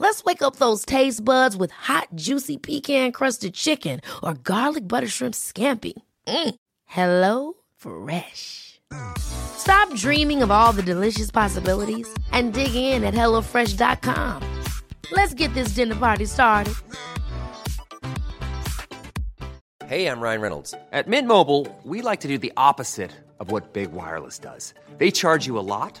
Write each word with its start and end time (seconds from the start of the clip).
Let's 0.00 0.24
wake 0.24 0.40
up 0.40 0.56
those 0.56 0.86
taste 0.86 1.22
buds 1.22 1.58
with 1.58 1.70
hot, 1.72 2.08
juicy 2.14 2.56
pecan 2.56 3.12
crusted 3.12 3.52
chicken 3.52 4.00
or 4.22 4.32
garlic 4.32 4.88
butter 4.88 5.06
shrimp 5.06 5.34
scampi. 5.34 5.92
Mm. 6.26 6.54
Hello 6.86 7.52
Fresh. 7.76 8.80
Stop 9.18 9.94
dreaming 9.94 10.42
of 10.42 10.50
all 10.50 10.72
the 10.72 10.82
delicious 10.82 11.30
possibilities 11.30 12.08
and 12.32 12.54
dig 12.54 12.74
in 12.74 13.04
at 13.04 13.12
HelloFresh.com. 13.12 14.42
Let's 15.12 15.34
get 15.34 15.52
this 15.52 15.74
dinner 15.74 15.96
party 15.96 16.24
started. 16.24 16.74
Hey, 19.86 20.06
I'm 20.06 20.20
Ryan 20.20 20.40
Reynolds. 20.40 20.72
At 20.92 21.08
Mint 21.08 21.28
Mobile, 21.28 21.66
we 21.84 22.00
like 22.00 22.20
to 22.20 22.28
do 22.28 22.38
the 22.38 22.54
opposite 22.56 23.10
of 23.38 23.50
what 23.50 23.74
Big 23.74 23.92
Wireless 23.92 24.38
does. 24.38 24.72
They 24.96 25.10
charge 25.10 25.46
you 25.46 25.58
a 25.58 25.66
lot, 25.66 26.00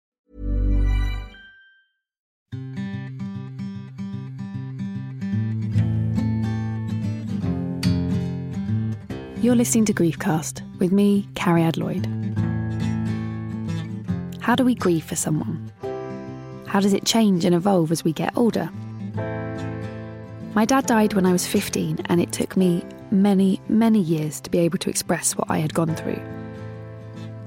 You're 9.41 9.55
listening 9.55 9.85
to 9.85 9.93
Griefcast 9.93 10.61
with 10.77 10.91
me, 10.91 11.27
Cariad 11.33 11.75
Lloyd. 11.75 12.05
How 14.39 14.53
do 14.53 14.63
we 14.63 14.75
grieve 14.75 15.03
for 15.03 15.15
someone? 15.15 15.71
How 16.67 16.79
does 16.79 16.93
it 16.93 17.05
change 17.05 17.43
and 17.43 17.55
evolve 17.55 17.91
as 17.91 18.03
we 18.03 18.13
get 18.13 18.37
older? 18.37 18.69
My 20.53 20.63
dad 20.63 20.85
died 20.85 21.15
when 21.15 21.25
I 21.25 21.31
was 21.31 21.47
15, 21.47 22.01
and 22.05 22.21
it 22.21 22.31
took 22.31 22.55
me 22.55 22.85
many, 23.09 23.59
many 23.67 23.99
years 23.99 24.39
to 24.41 24.51
be 24.51 24.59
able 24.59 24.77
to 24.77 24.91
express 24.91 25.35
what 25.35 25.49
I 25.49 25.57
had 25.57 25.73
gone 25.73 25.95
through. 25.95 26.21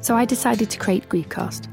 So 0.01 0.17
I 0.17 0.25
decided 0.25 0.71
to 0.71 0.79
create 0.81 1.09
Griefcast, 1.09 1.69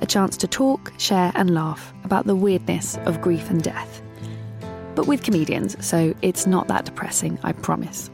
a 0.00 0.06
chance 0.06 0.38
to 0.38 0.48
talk, 0.48 0.94
share, 0.96 1.30
and 1.34 1.52
laugh 1.52 1.92
about 2.04 2.24
the 2.24 2.34
weirdness 2.34 2.96
of 3.04 3.20
grief 3.20 3.50
and 3.50 3.62
death. 3.62 4.00
But 4.94 5.06
with 5.06 5.24
comedians, 5.24 5.76
so 5.86 6.14
it's 6.22 6.46
not 6.46 6.68
that 6.68 6.86
depressing, 6.86 7.38
I 7.42 7.52
promise. 7.52 8.08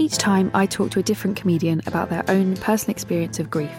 Each 0.00 0.16
time, 0.16 0.50
I 0.54 0.64
talk 0.64 0.90
to 0.92 0.98
a 0.98 1.02
different 1.02 1.36
comedian 1.36 1.82
about 1.86 2.08
their 2.08 2.24
own 2.28 2.56
personal 2.56 2.92
experience 2.92 3.38
of 3.38 3.50
grief 3.50 3.70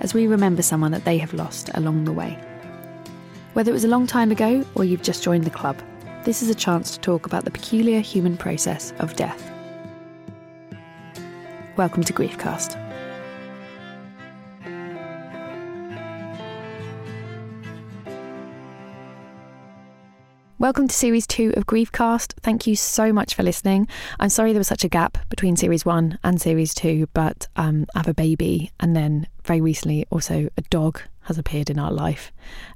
as 0.00 0.12
we 0.12 0.26
remember 0.26 0.62
someone 0.62 0.90
that 0.90 1.04
they 1.04 1.16
have 1.18 1.32
lost 1.32 1.70
along 1.74 2.06
the 2.06 2.12
way. 2.12 2.36
Whether 3.52 3.70
it 3.70 3.74
was 3.74 3.84
a 3.84 3.88
long 3.88 4.08
time 4.08 4.32
ago 4.32 4.66
or 4.74 4.84
you've 4.84 5.04
just 5.04 5.22
joined 5.22 5.44
the 5.44 5.50
club, 5.50 5.80
this 6.24 6.42
is 6.42 6.50
a 6.50 6.56
chance 6.56 6.90
to 6.90 6.98
talk 6.98 7.24
about 7.24 7.44
the 7.44 7.52
peculiar 7.52 8.00
human 8.00 8.36
process 8.36 8.92
of 8.98 9.14
death. 9.14 9.48
Welcome 11.76 12.02
to 12.02 12.12
Griefcast. 12.12 12.79
Welcome 20.60 20.88
to 20.88 20.94
series 20.94 21.26
two 21.26 21.54
of 21.56 21.64
Griefcast. 21.64 22.34
Thank 22.42 22.66
you 22.66 22.76
so 22.76 23.14
much 23.14 23.34
for 23.34 23.42
listening. 23.42 23.88
I'm 24.18 24.28
sorry 24.28 24.52
there 24.52 24.60
was 24.60 24.68
such 24.68 24.84
a 24.84 24.90
gap 24.90 25.16
between 25.30 25.56
series 25.56 25.86
one 25.86 26.18
and 26.22 26.38
series 26.38 26.74
two, 26.74 27.08
but 27.14 27.48
um, 27.56 27.86
I 27.94 28.00
have 28.00 28.08
a 28.08 28.12
baby, 28.12 28.70
and 28.78 28.94
then 28.94 29.26
very 29.42 29.62
recently 29.62 30.04
also 30.10 30.50
a 30.58 30.62
dog 30.68 31.00
has 31.22 31.38
appeared 31.38 31.70
in 31.70 31.78
our 31.78 31.90
life. 31.90 32.30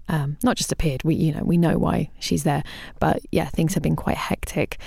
Um, 0.08 0.38
not 0.42 0.56
just 0.56 0.72
appeared, 0.72 1.04
we 1.04 1.14
you 1.14 1.34
know 1.34 1.42
we 1.44 1.58
know 1.58 1.76
why 1.76 2.10
she's 2.20 2.44
there, 2.44 2.62
but 3.00 3.20
yeah, 3.30 3.48
things 3.50 3.74
have 3.74 3.82
been 3.82 3.96
quite 3.96 4.16
hectic. 4.16 4.78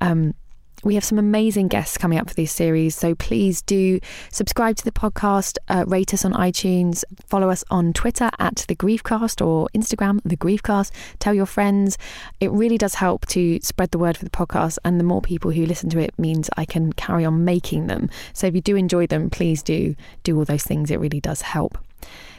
Um, 0.00 0.36
we 0.84 0.94
have 0.94 1.04
some 1.04 1.18
amazing 1.18 1.68
guests 1.68 1.96
coming 1.96 2.18
up 2.18 2.28
for 2.28 2.34
this 2.34 2.52
series, 2.52 2.94
so 2.94 3.14
please 3.14 3.62
do 3.62 4.00
subscribe 4.30 4.76
to 4.76 4.84
the 4.84 4.92
podcast, 4.92 5.56
uh, 5.68 5.84
rate 5.86 6.12
us 6.12 6.24
on 6.24 6.32
iTunes, 6.34 7.04
follow 7.26 7.48
us 7.50 7.64
on 7.70 7.92
Twitter 7.92 8.30
at 8.38 8.64
The 8.68 8.76
Griefcast 8.76 9.44
or 9.44 9.68
Instagram, 9.74 10.20
The 10.24 10.36
Griefcast. 10.36 10.90
Tell 11.18 11.34
your 11.34 11.46
friends. 11.46 11.96
It 12.38 12.50
really 12.50 12.78
does 12.78 12.94
help 12.94 13.26
to 13.26 13.58
spread 13.62 13.90
the 13.90 13.98
word 13.98 14.16
for 14.16 14.24
the 14.24 14.30
podcast, 14.30 14.78
and 14.84 15.00
the 15.00 15.04
more 15.04 15.22
people 15.22 15.50
who 15.50 15.64
listen 15.64 15.88
to 15.90 15.98
it 15.98 16.16
means 16.18 16.50
I 16.56 16.66
can 16.66 16.92
carry 16.92 17.24
on 17.24 17.44
making 17.44 17.86
them. 17.86 18.10
So 18.34 18.46
if 18.46 18.54
you 18.54 18.60
do 18.60 18.76
enjoy 18.76 19.06
them, 19.06 19.30
please 19.30 19.62
do 19.62 19.96
do 20.22 20.36
all 20.38 20.44
those 20.44 20.64
things. 20.64 20.90
It 20.90 21.00
really 21.00 21.20
does 21.20 21.42
help. 21.42 21.78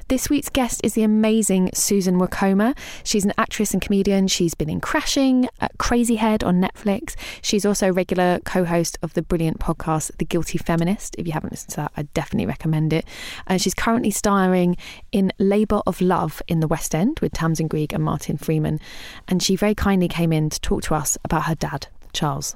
This 0.07 0.29
week's 0.29 0.49
guest 0.49 0.81
is 0.83 0.93
the 0.93 1.01
amazing 1.01 1.71
Susan 1.73 2.19
Wokoma. 2.19 2.77
She's 3.03 3.25
an 3.25 3.33
actress 3.39 3.73
and 3.73 3.81
comedian. 3.81 4.27
She's 4.27 4.53
been 4.53 4.69
in 4.69 4.79
Crashing, 4.79 5.45
uh, 5.45 5.65
at 5.65 5.77
Crazyhead 5.79 6.45
on 6.45 6.61
Netflix. 6.61 7.15
She's 7.41 7.65
also 7.65 7.89
a 7.89 7.91
regular 7.91 8.39
co 8.45 8.65
host 8.65 8.99
of 9.01 9.15
the 9.15 9.23
brilliant 9.23 9.59
podcast, 9.59 10.15
The 10.19 10.25
Guilty 10.25 10.59
Feminist. 10.59 11.15
If 11.17 11.25
you 11.25 11.33
haven't 11.33 11.53
listened 11.53 11.71
to 11.71 11.77
that, 11.77 11.91
I 11.97 12.03
definitely 12.13 12.45
recommend 12.45 12.93
it. 12.93 13.03
And 13.47 13.59
she's 13.59 13.73
currently 13.73 14.11
starring 14.11 14.77
in 15.11 15.33
Labour 15.39 15.81
of 15.87 15.99
Love 16.01 16.39
in 16.47 16.59
the 16.59 16.67
West 16.67 16.93
End 16.93 17.19
with 17.19 17.33
Tamsin 17.33 17.67
Greig 17.67 17.91
and 17.91 18.03
Martin 18.03 18.37
Freeman. 18.37 18.79
And 19.27 19.41
she 19.41 19.55
very 19.55 19.73
kindly 19.73 20.07
came 20.07 20.31
in 20.31 20.51
to 20.51 20.61
talk 20.61 20.83
to 20.83 20.93
us 20.93 21.17
about 21.23 21.45
her 21.45 21.55
dad, 21.55 21.87
Charles. 22.13 22.55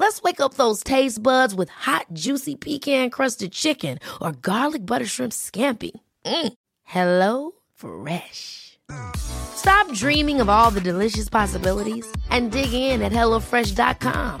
Let's 0.00 0.22
wake 0.22 0.40
up 0.40 0.54
those 0.54 0.84
taste 0.84 1.20
buds 1.20 1.56
with 1.56 1.70
hot, 1.70 2.06
juicy 2.12 2.54
pecan 2.54 3.10
crusted 3.10 3.50
chicken 3.50 3.98
or 4.22 4.30
garlic 4.30 4.86
butter 4.86 5.04
shrimp 5.04 5.32
scampi. 5.32 5.90
Mm. 6.24 6.52
Hello 6.84 7.50
Fresh. 7.74 8.78
Stop 9.16 9.92
dreaming 9.94 10.40
of 10.40 10.48
all 10.48 10.70
the 10.70 10.80
delicious 10.80 11.28
possibilities 11.28 12.06
and 12.30 12.52
dig 12.52 12.72
in 12.72 13.02
at 13.02 13.10
HelloFresh.com. 13.10 14.40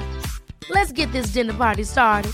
Let's 0.70 0.92
get 0.92 1.10
this 1.10 1.32
dinner 1.32 1.54
party 1.54 1.82
started. 1.82 2.32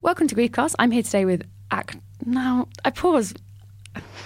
Welcome 0.00 0.28
to 0.28 0.36
Griefcast. 0.36 0.76
I'm 0.78 0.92
here 0.92 1.02
today 1.02 1.24
with 1.24 1.42
act. 1.72 1.98
Now, 2.24 2.68
I 2.84 2.90
pause. 2.90 3.34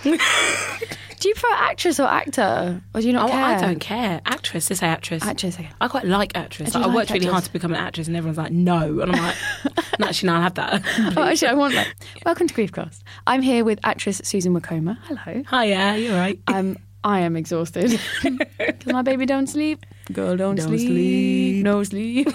do 1.21 1.29
you 1.29 1.35
prefer 1.35 1.55
actress 1.55 2.01
or 2.01 2.09
actor, 2.09 2.83
or 2.95 3.01
do 3.01 3.07
you 3.07 3.13
not 3.13 3.29
Oh, 3.29 3.33
care? 3.33 3.45
I 3.45 3.61
don't 3.61 3.79
care. 3.79 4.21
Actress, 4.27 4.67
they 4.69 4.75
say 4.75 4.87
actress. 4.89 5.23
Actress, 5.23 5.55
okay. 5.55 5.69
I 5.81 5.87
quite 5.89 6.07
like 6.07 6.37
actress. 6.37 6.75
I 6.75 6.79
Like, 6.79 6.85
I 6.85 6.89
like 6.89 6.97
worked 6.97 7.11
really 7.11 7.27
hard 7.27 7.45
to 7.45 7.53
become 7.53 7.73
an 7.73 7.79
actress, 7.79 8.09
and 8.09 8.17
everyone's 8.17 8.39
like, 8.39 8.53
no. 8.53 9.01
And 9.01 9.13
I'm 9.15 9.23
like, 9.23 9.37
no, 10.01 10.07
actually, 10.07 10.27
no, 10.29 10.35
I'll 10.37 10.43
have 10.43 10.55
that. 10.55 10.83
Oh, 11.17 11.23
actually, 11.23 11.49
I 11.49 11.55
want 11.55 11.75
that. 11.75 11.89
Welcome 12.27 12.49
to 12.49 12.55
Griefcast. 12.55 13.03
I'm 13.27 13.43
here 13.43 13.65
with 13.65 13.79
actress 13.85 14.21
Susan 14.25 14.55
Wokoma. 14.59 14.97
Hello. 15.05 15.43
Hi, 15.47 15.65
yeah, 15.65 15.95
you're 15.95 16.17
right. 16.17 16.41
Um, 16.49 16.77
I 17.05 17.21
am 17.21 17.37
exhausted 17.37 17.99
because 18.23 18.87
my 18.87 19.03
baby 19.03 19.25
don't 19.27 19.47
sleep. 19.47 19.85
Girl 20.13 20.37
don't, 20.37 20.57
Don't 20.57 20.69
sleep. 20.69 20.81
sleep. 20.89 21.65
No 21.65 21.83
sleep. 21.85 22.29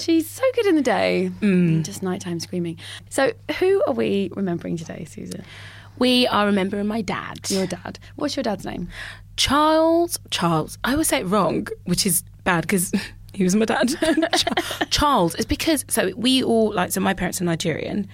She's 0.00 0.28
so 0.28 0.42
good 0.54 0.66
in 0.66 0.76
the 0.76 0.82
day, 0.82 1.30
Mm. 1.40 1.82
just 1.82 2.02
nighttime 2.02 2.40
screaming. 2.40 2.78
So, 3.10 3.32
who 3.58 3.82
are 3.86 3.92
we 3.94 4.30
remembering 4.34 4.76
today, 4.76 5.04
Susan? 5.04 5.44
We 5.98 6.26
are 6.28 6.46
remembering 6.46 6.86
my 6.86 7.00
dad. 7.02 7.38
Your 7.50 7.66
dad. 7.66 7.98
What's 8.16 8.36
your 8.36 8.42
dad's 8.42 8.64
name? 8.64 8.88
Charles. 9.36 10.18
Charles. 10.30 10.78
I 10.84 10.92
always 10.92 11.08
say 11.08 11.20
it 11.20 11.24
wrong, 11.26 11.66
which 11.84 12.06
is 12.06 12.22
bad 12.44 12.62
because 12.62 12.92
he 13.32 13.44
was 13.44 13.54
my 13.54 13.64
dad. 13.64 13.94
Charles. 14.90 15.34
It's 15.34 15.44
because, 15.46 15.84
so 15.88 16.12
we 16.16 16.42
all, 16.42 16.72
like, 16.72 16.92
so 16.92 17.00
my 17.00 17.14
parents 17.14 17.40
are 17.40 17.44
Nigerian. 17.44 18.08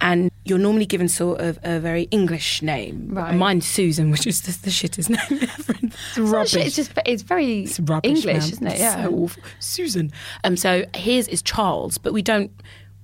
And 0.00 0.32
you're 0.44 0.58
normally 0.58 0.86
given 0.86 1.06
sort 1.06 1.40
of 1.40 1.60
a 1.62 1.78
very 1.78 2.04
English 2.04 2.60
name. 2.60 3.08
Right. 3.12 3.34
Mine's 3.36 3.66
Susan, 3.66 4.10
which 4.10 4.26
is 4.26 4.40
the, 4.42 4.50
the 4.62 4.70
shittest 4.70 5.08
name 5.10 5.48
ever. 5.58 5.74
It's 5.80 6.18
rubbish. 6.18 6.56
It's 6.56 6.74
just 6.74 6.92
it's 7.06 7.22
very 7.22 7.62
It's 7.62 7.78
rubbish, 7.78 8.08
English, 8.08 8.24
man. 8.24 8.36
isn't 8.36 8.66
it? 8.66 8.78
Yeah. 8.80 9.04
so 9.04 9.12
awful. 9.14 9.42
Susan. 9.60 10.10
Um, 10.42 10.56
so 10.56 10.84
his 10.96 11.28
is 11.28 11.40
Charles, 11.40 11.98
but 11.98 12.12
we 12.12 12.20
don't. 12.22 12.50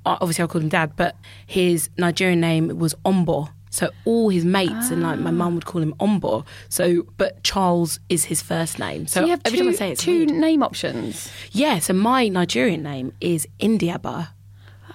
Obviously, 0.06 0.42
I'll 0.42 0.48
call 0.48 0.60
him 0.60 0.70
Dad, 0.70 0.94
but 0.96 1.14
his 1.46 1.88
Nigerian 1.98 2.40
name 2.40 2.78
was 2.78 2.94
Ombo. 3.04 3.50
So 3.78 3.90
all 4.04 4.28
his 4.28 4.44
mates 4.44 4.90
and 4.90 5.02
like 5.04 5.20
my 5.20 5.30
mum 5.30 5.52
ah. 5.52 5.54
would 5.54 5.64
call 5.64 5.80
him 5.80 5.94
Ombo. 6.00 6.44
So, 6.68 7.06
but 7.16 7.44
Charles 7.44 8.00
is 8.08 8.24
his 8.24 8.42
first 8.42 8.80
name. 8.80 9.06
So, 9.06 9.20
So 9.20 9.24
you 9.26 9.30
have 9.30 9.42
every 9.44 9.58
two, 9.58 9.64
time 9.66 9.72
I 9.72 9.76
say 9.76 9.88
it, 9.88 9.92
it's 9.92 10.02
two 10.02 10.18
weird. 10.26 10.30
name 10.30 10.62
options. 10.64 11.30
Yeah. 11.52 11.78
So 11.78 11.92
my 11.92 12.26
Nigerian 12.26 12.82
name 12.82 13.12
is 13.20 13.46
Indiaba, 13.60 14.30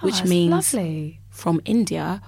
which 0.02 0.16
Oh, 0.16 0.18
that's 0.18 0.30
means 0.30 0.74
lovely. 0.74 1.22
from 1.30 1.62
India, 1.64 2.22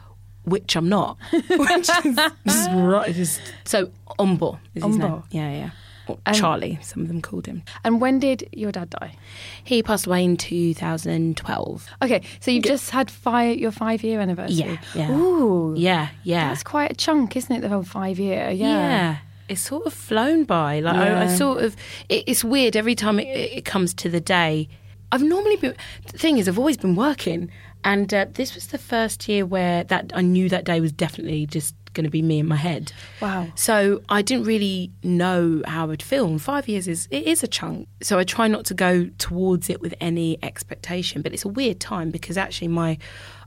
which 0.46 0.78
I'm 0.78 0.88
not. 0.88 1.18
which 1.34 1.90
is 2.06 2.16
just 2.48 2.70
right. 2.72 3.14
Just, 3.14 3.42
so 3.66 3.92
Ombo 4.18 4.58
is 4.76 4.84
his 4.86 4.98
name. 4.98 5.24
Yeah, 5.32 5.52
yeah. 5.52 5.70
Or 6.08 6.18
And- 6.26 6.36
Charlie, 6.36 6.78
some 6.82 7.02
of 7.02 7.08
them 7.08 7.22
called 7.22 7.46
him. 7.48 7.64
And 7.84 8.00
when 8.00 8.20
did 8.20 8.48
your 8.52 8.72
dad 8.72 8.92
die? 8.92 9.16
He 9.64 9.82
passed 9.82 10.06
away 10.06 10.24
in 10.24 10.38
2012. 10.38 11.88
Okay, 12.04 12.22
so 12.40 12.52
you've 12.52 12.64
just 12.64 12.92
had 12.92 13.10
five, 13.10 13.58
your 13.58 13.72
five 13.72 14.04
year 14.04 14.20
anniversary. 14.20 14.80
Yeah, 14.94 15.10
yeah. 15.10 15.12
Ooh, 15.12 15.74
Yeah, 15.78 16.10
yeah. 16.24 16.50
that's 16.50 16.64
quite 16.64 16.92
a 16.92 16.96
chunk, 16.96 17.36
isn't 17.36 17.56
it? 17.56 17.62
The 17.62 17.70
whole 17.70 17.84
five 17.84 18.20
year. 18.20 18.50
Yeah. 18.52 18.68
yeah. 18.68 19.18
It's 19.48 19.62
sort 19.62 19.86
of 19.86 19.94
flown 19.94 20.44
by. 20.44 20.80
Like 20.80 20.96
I, 20.96 21.24
I 21.26 21.28
sort 21.28 21.64
of, 21.64 21.76
it, 22.10 22.24
it's 22.28 22.44
weird 22.44 22.76
every 22.76 22.96
time 22.96 23.20
it, 23.20 23.28
it 23.28 23.66
comes 23.66 23.94
to 23.96 24.10
the 24.10 24.20
day. 24.20 24.68
I've 25.12 25.22
normally 25.22 25.56
been. 25.58 25.76
The 26.12 26.18
thing 26.18 26.38
is, 26.40 26.48
I've 26.50 26.58
always 26.58 26.78
been 26.78 26.96
working, 26.96 27.52
and 27.86 28.12
uh, 28.14 28.26
this 28.34 28.56
was 28.56 28.68
the 28.68 28.78
first 28.80 29.30
year 29.30 29.46
where 29.46 29.84
that 29.86 30.12
I 30.14 30.22
knew 30.22 30.50
that 30.50 30.66
day 30.66 30.82
was 30.82 30.92
definitely 30.92 31.46
just 31.46 31.76
going 31.94 32.04
to 32.04 32.10
be 32.10 32.22
me 32.22 32.40
in 32.40 32.48
my 32.48 32.58
head. 32.58 32.92
Wow. 33.22 33.48
So 33.56 34.02
I 34.10 34.22
didn't 34.22 34.46
really 34.46 34.92
know 35.04 35.62
how 35.66 35.92
I'd 35.92 36.04
feel. 36.04 36.26
And 36.26 36.42
five 36.42 36.68
years 36.68 36.88
is 36.88 37.08
it 37.12 37.24
is 37.24 37.44
a 37.44 37.48
chunk. 37.48 37.88
So 38.02 38.20
I 38.20 38.24
try 38.24 38.48
not 38.48 38.66
to 38.66 38.74
go 38.74 39.06
towards 39.18 39.70
it 39.70 39.82
with 39.82 39.94
any 40.02 40.38
expectation. 40.44 41.22
But 41.22 41.34
it's 41.34 41.46
a 41.46 41.48
weird 41.48 41.80
time 41.80 42.10
because 42.10 42.38
actually 42.38 42.70
my 42.70 42.98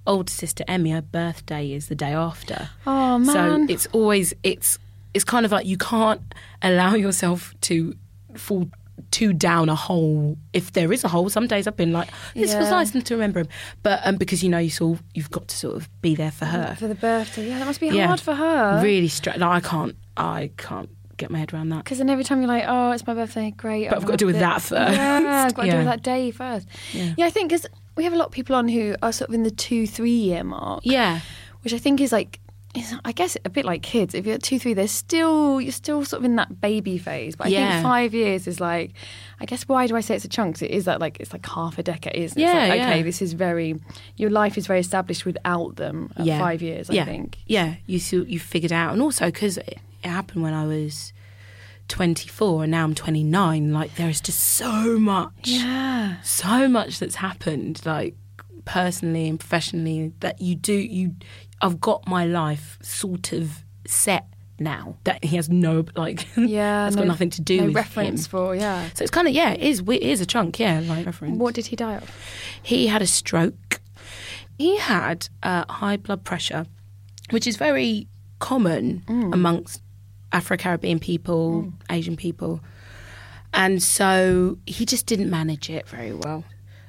older 0.06 0.32
sister 0.32 0.64
Emmy, 0.66 0.92
her 0.92 1.02
birthday 1.02 1.72
is 1.72 1.88
the 1.88 1.96
day 1.96 2.12
after. 2.12 2.70
Oh, 2.86 3.18
man. 3.18 3.66
So 3.68 3.72
it's 3.72 3.86
always 3.92 4.32
it's 4.44 4.78
it's 5.14 5.24
kind 5.24 5.46
of 5.46 5.52
like 5.52 5.66
you 5.66 5.76
can't 5.76 6.22
allow 6.62 6.94
yourself 6.94 7.54
to 7.62 7.96
fall 8.36 8.68
too 9.10 9.32
down 9.32 9.68
a 9.68 9.74
hole 9.74 10.36
if 10.52 10.72
there 10.72 10.92
is 10.92 11.02
a 11.04 11.08
hole 11.08 11.28
some 11.28 11.46
days 11.46 11.66
i've 11.66 11.76
been 11.76 11.92
like 11.92 12.08
this 12.34 12.54
was 12.54 12.64
Yeah. 12.66 12.70
nice 12.70 12.90
to 12.92 13.14
remember 13.14 13.40
him 13.40 13.48
but 13.82 14.00
um, 14.04 14.16
because 14.16 14.42
you 14.42 14.48
know 14.50 14.58
you 14.58 14.70
sort, 14.70 15.00
you've 15.14 15.30
got 15.30 15.48
to 15.48 15.56
sort 15.56 15.76
of 15.76 15.88
be 16.02 16.14
there 16.14 16.30
for 16.30 16.44
her 16.44 16.76
For 16.78 16.88
the 16.88 16.94
birthday. 16.94 17.48
Yeah, 17.48 17.58
that 17.58 17.64
must 17.66 17.80
be 17.80 17.88
Yeah. 17.88 18.06
hard 18.06 18.20
for 18.20 18.34
her. 18.34 18.80
really 18.82 19.08
stressed 19.08 19.38
like, 19.38 19.64
i 19.64 19.66
can't 19.68 19.96
i 20.16 20.50
can't 20.56 20.90
get 21.16 21.30
my 21.30 21.38
head 21.38 21.52
around 21.52 21.70
that 21.70 21.84
Because 21.84 21.98
then 21.98 22.08
every 22.10 22.22
time 22.22 22.38
you're 22.40 22.46
like, 22.48 22.62
oh, 22.68 22.92
it's 22.92 23.04
my 23.04 23.12
birthday, 23.12 23.50
great. 23.50 23.88
But 23.88 23.98
I've 23.98 24.04
got 24.04 24.12
to 24.12 24.16
deal 24.18 24.26
with 24.28 24.36
it. 24.36 24.38
that 24.38 24.62
first. 24.62 24.96
Yeah, 24.96 25.44
I've 25.48 25.54
got 25.54 25.64
to 25.64 25.68
deal 25.70 25.78
with 25.78 25.86
that 25.86 26.02
day 26.04 26.30
first. 26.30 26.68
Yeah, 26.92 27.26
I 27.26 27.30
think 27.30 27.48
because 27.50 27.66
we 27.96 28.04
have 28.04 28.12
a 28.12 28.16
lot 28.16 28.26
of 28.26 28.30
people 28.32 28.54
on 28.54 28.68
who 28.68 28.94
are 29.02 29.10
sort 29.10 29.28
of 29.30 29.34
in 29.34 29.42
the 29.42 29.50
two, 29.50 29.88
three 29.88 30.12
year 30.12 30.44
mark. 30.44 30.82
yeah 30.84 31.18
which 31.62 31.72
I 31.74 31.78
think 31.78 32.00
is 32.00 32.12
like, 32.12 32.38
I 33.04 33.12
guess 33.12 33.36
a 33.44 33.48
bit 33.50 33.64
like 33.64 33.82
kids. 33.82 34.14
If 34.14 34.26
you're 34.26 34.34
at 34.36 34.42
two, 34.42 34.58
three, 34.58 34.74
they're 34.74 34.88
still 34.88 35.60
you're 35.60 35.72
still 35.72 36.04
sort 36.04 36.20
of 36.20 36.24
in 36.24 36.36
that 36.36 36.60
baby 36.60 36.98
phase. 36.98 37.36
But 37.36 37.48
I 37.48 37.50
Yeah. 37.50 37.70
think 37.72 37.82
five 37.84 38.14
years 38.14 38.46
is 38.46 38.60
like, 38.60 38.92
I 39.40 39.44
guess 39.46 39.62
why 39.68 39.86
do 39.86 39.96
I 39.96 40.00
say 40.00 40.14
it's 40.16 40.24
a 40.24 40.28
chunk? 40.28 40.56
'Cause 40.56 40.62
it 40.62 40.70
is 40.70 40.84
that 40.86 41.00
like 41.00 41.18
it's 41.20 41.32
like 41.32 41.46
half 41.46 41.78
a 41.78 41.82
decade, 41.82 42.16
isn't 42.16 42.38
it? 42.38 42.44
It's 42.44 42.52
Yeah, 42.54 42.60
like, 42.68 42.80
okay, 42.80 42.96
yeah. 42.98 43.02
this 43.02 43.20
is 43.22 43.32
very 43.34 43.80
your 44.16 44.30
life 44.30 44.58
is 44.58 44.66
very 44.66 44.80
established 44.80 45.24
without 45.24 45.76
them. 45.76 46.10
At 46.16 46.26
yeah 46.26 46.38
five 46.38 46.60
years, 46.62 46.88
yeah. 46.90 47.02
I 47.02 47.06
think. 47.06 47.38
yeah 47.46 47.74
you 47.86 47.98
you 48.28 48.38
figured 48.38 48.72
out 48.72 48.92
and 48.92 49.02
also 49.02 49.26
because 49.26 49.58
it, 49.58 49.78
it 50.04 50.08
happened 50.08 50.42
when 50.42 50.54
i 50.54 50.64
was 50.66 51.12
24 51.88 52.64
and 52.64 52.70
now 52.70 52.84
i'm 52.84 52.94
29 52.94 53.72
like 53.72 53.94
there 53.96 54.08
is 54.10 54.20
just 54.20 54.40
so 54.40 54.98
much 54.98 55.32
Yeah. 55.48 56.20
so 56.22 56.68
much 56.68 56.98
that's 56.98 57.16
happened 57.16 57.80
like 57.84 58.14
personally 58.64 59.28
and 59.28 59.40
professionally 59.40 60.12
that 60.20 60.40
you 60.42 60.54
do 60.54 60.74
you 60.74 61.14
i've 61.60 61.80
got 61.80 62.06
my 62.06 62.24
life 62.24 62.78
sort 62.82 63.32
of 63.32 63.64
set 63.86 64.26
now 64.60 64.96
that 65.04 65.22
he 65.24 65.36
has 65.36 65.48
no 65.48 65.84
like 65.96 66.26
Yeah, 66.36 66.84
that's 66.84 66.96
no- 66.96 67.02
got 67.02 67.08
nothing 67.08 67.30
to 67.30 67.40
do 67.42 67.58
no 67.60 67.66
with 67.66 67.74
reference 67.76 68.26
him. 68.26 68.30
for 68.30 68.54
yeah. 68.56 68.88
so 68.94 69.02
it's 69.04 69.10
kind 69.10 69.28
of 69.28 69.34
yeah 69.34 69.50
it 69.52 69.60
is 69.60 69.80
it 69.80 70.02
is 70.02 70.20
a 70.20 70.26
chunk 70.26 70.58
yeah 70.58 70.80
like 70.80 71.06
reference 71.06 71.38
What 71.38 71.54
did 71.54 71.66
he 71.66 71.76
die 71.76 71.94
of? 71.96 72.10
he 72.62 72.86
had 72.88 73.00
a 73.02 73.06
stroke. 73.06 73.80
He 74.58 74.76
had 74.78 75.28
uh, 75.44 75.64
high 75.70 75.96
blood 75.96 76.24
pressure, 76.24 76.66
which 77.30 77.46
is 77.46 77.56
very 77.56 78.08
common 78.40 79.04
amongst 79.32 79.80
Afro 80.32 80.56
Caribbean 80.56 80.98
people, 80.98 81.72
Asian 81.88 82.16
people. 82.16 82.60
And 83.54 83.80
so 83.80 84.58
he 84.66 84.84
just 84.84 85.06
didn't 85.06 85.30
manage 85.30 85.70
it 85.70 85.86
very 85.88 86.12
well. 86.12 86.42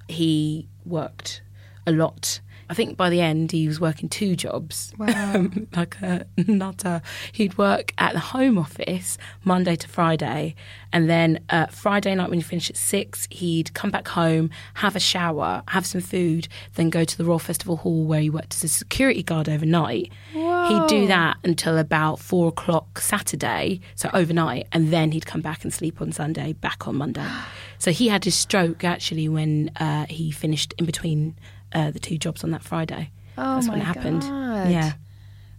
He 0.07 0.67
worked 0.83 1.43
a 1.85 1.91
lot. 1.91 2.39
I 2.69 2.75
think 2.75 2.97
by 2.97 3.09
the 3.09 3.19
end 3.19 3.51
he 3.51 3.67
was 3.67 3.79
working 3.79 4.09
two 4.09 4.35
jobs. 4.35 4.93
Um, 4.99 5.67
like 5.75 5.99
a 6.01 6.25
nutter. 6.47 7.01
He'd 7.31 7.57
work 7.57 7.93
at 7.97 8.13
the 8.13 8.19
home 8.19 8.57
office 8.59 9.17
Monday 9.43 9.75
to 9.75 9.87
Friday, 9.87 10.55
and 10.93 11.09
then 11.09 11.43
uh, 11.49 11.65
Friday 11.67 12.13
night 12.13 12.29
when 12.29 12.37
he 12.37 12.43
finished 12.43 12.69
at 12.69 12.77
six, 12.77 13.27
he'd 13.31 13.73
come 13.73 13.89
back 13.89 14.07
home, 14.09 14.51
have 14.75 14.95
a 14.95 14.99
shower, 14.99 15.63
have 15.69 15.85
some 15.85 16.01
food, 16.01 16.47
then 16.75 16.89
go 16.89 17.03
to 17.03 17.17
the 17.17 17.25
Royal 17.25 17.39
Festival 17.39 17.77
Hall 17.77 18.05
where 18.05 18.21
he 18.21 18.29
worked 18.29 18.53
as 18.53 18.63
a 18.63 18.67
security 18.67 19.23
guard 19.23 19.49
overnight. 19.49 20.11
He'd 20.31 20.87
do 20.87 21.07
that 21.07 21.37
until 21.43 21.77
about 21.77 22.19
four 22.19 22.49
o'clock 22.49 22.99
Saturday, 22.99 23.81
so 23.95 24.11
overnight, 24.13 24.67
and 24.71 24.93
then 24.93 25.11
he'd 25.11 25.25
come 25.25 25.41
back 25.41 25.63
and 25.63 25.73
sleep 25.73 26.01
on 26.01 26.11
Sunday, 26.11 26.53
back 26.53 26.87
on 26.87 26.97
Monday. 26.97 27.27
So 27.81 27.91
he 27.91 28.09
had 28.09 28.25
his 28.25 28.35
stroke 28.35 28.83
actually 28.83 29.29
when 29.29 29.71
uh, 29.77 30.05
he 30.09 30.31
finished 30.31 30.73
in 30.77 30.85
between 30.85 31.37
uh, 31.73 31.91
the 31.91 31.99
two 31.99 32.17
jobs 32.17 32.43
on 32.43 32.51
that 32.51 32.63
Friday. 32.63 33.11
Oh 33.37 33.55
That's 33.55 33.69
when 33.69 33.79
it 33.79 33.83
happened. 33.83 34.21
God. 34.21 34.69
Yeah. 34.69 34.93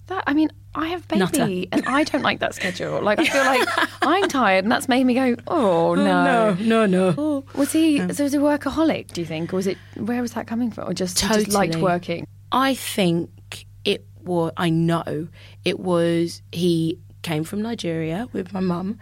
That 0.09 0.25
I 0.27 0.35
mean, 0.35 0.51
I 0.75 0.89
have 0.89 1.07
baby, 1.09 1.21
Nutter. 1.21 1.43
and 1.73 1.87
I 1.87 2.05
don't 2.05 2.23
like 2.23 2.41
that 2.41 2.55
schedule. 2.55 3.01
Like 3.01 3.19
I 3.21 3.25
feel 3.25 3.45
like 3.45 3.69
I'm 4.03 4.29
tired, 4.29 4.65
and 4.65 4.73
that's 4.73 4.89
made 4.89 5.05
me 5.05 5.15
go, 5.15 5.37
oh 5.47 5.95
no, 5.95 6.55
no, 6.55 6.87
no. 6.87 7.13
no. 7.13 7.45
Was 7.55 7.73
he 7.73 7.99
so 8.13 8.25
was 8.25 8.33
he 8.33 8.39
a 8.39 8.41
workaholic? 8.41 9.13
Do 9.13 9.21
you 9.21 9.27
think, 9.27 9.53
or 9.53 9.57
was 9.57 9.67
it 9.67 9.79
where 9.97 10.21
was 10.21 10.33
that 10.33 10.47
coming 10.47 10.71
from, 10.71 10.89
or 10.89 10.95
just 10.95 11.21
he 11.21 11.29
just 11.29 11.49
liked 11.53 11.77
working? 11.77 12.27
I 12.53 12.75
think 12.75 13.67
it 13.85 14.05
was, 14.23 14.53
I 14.57 14.71
know 14.71 15.29
it 15.65 15.79
was, 15.79 16.43
he 16.53 16.99
came 17.23 17.45
from 17.45 17.63
Nigeria 17.63 18.29
with 18.33 18.53
my 18.53 18.61
mum. 18.61 18.99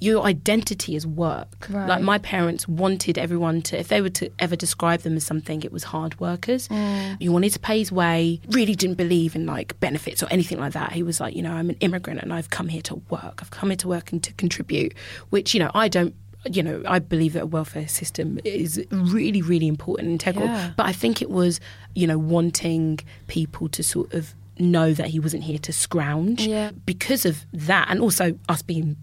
Your 0.00 0.24
identity 0.24 0.96
is 0.96 1.06
work. 1.06 1.66
Right. 1.68 1.86
Like 1.86 2.02
my 2.02 2.18
parents 2.18 2.66
wanted 2.66 3.18
everyone 3.18 3.62
to, 3.62 3.78
if 3.78 3.88
they 3.88 4.00
were 4.00 4.10
to 4.10 4.30
ever 4.38 4.56
describe 4.56 5.00
them 5.00 5.16
as 5.16 5.24
something, 5.24 5.62
it 5.62 5.72
was 5.72 5.84
hard 5.84 6.18
workers. 6.18 6.68
Mm. 6.68 7.18
You 7.20 7.32
wanted 7.32 7.52
to 7.52 7.58
pay 7.58 7.78
his 7.78 7.92
way, 7.92 8.40
really 8.48 8.74
didn't 8.74 8.96
believe 8.96 9.36
in 9.36 9.46
like 9.46 9.78
benefits 9.80 10.22
or 10.22 10.28
anything 10.30 10.58
like 10.58 10.72
that. 10.72 10.92
He 10.92 11.02
was 11.02 11.20
like, 11.20 11.36
you 11.36 11.42
know, 11.42 11.52
I'm 11.52 11.70
an 11.70 11.76
immigrant 11.80 12.20
and 12.20 12.32
I've 12.32 12.50
come 12.50 12.68
here 12.68 12.82
to 12.82 12.96
work. 13.10 13.40
I've 13.40 13.50
come 13.50 13.70
here 13.70 13.76
to 13.76 13.88
work 13.88 14.10
and 14.10 14.22
to 14.22 14.32
contribute, 14.34 14.94
which, 15.28 15.54
you 15.54 15.60
know, 15.60 15.70
I 15.74 15.88
don't 15.88 16.14
you 16.48 16.62
know, 16.62 16.82
I 16.86 17.00
believe 17.00 17.34
that 17.34 17.42
a 17.42 17.46
welfare 17.46 17.88
system 17.88 18.40
is 18.44 18.82
really, 18.90 19.42
really 19.42 19.66
important 19.66 20.06
and 20.06 20.12
integral. 20.12 20.46
Yeah. 20.46 20.72
But 20.76 20.86
I 20.86 20.92
think 20.92 21.20
it 21.20 21.30
was, 21.30 21.60
you 21.94 22.06
know, 22.06 22.18
wanting 22.18 23.00
people 23.26 23.68
to 23.68 23.82
sort 23.82 24.14
of 24.14 24.34
know 24.58 24.94
that 24.94 25.08
he 25.08 25.20
wasn't 25.20 25.42
here 25.42 25.58
to 25.58 25.72
scrounge. 25.72 26.46
Yeah. 26.46 26.70
Because 26.86 27.26
of 27.26 27.44
that, 27.52 27.88
and 27.90 28.00
also 28.00 28.38
us 28.48 28.62
being 28.62 28.96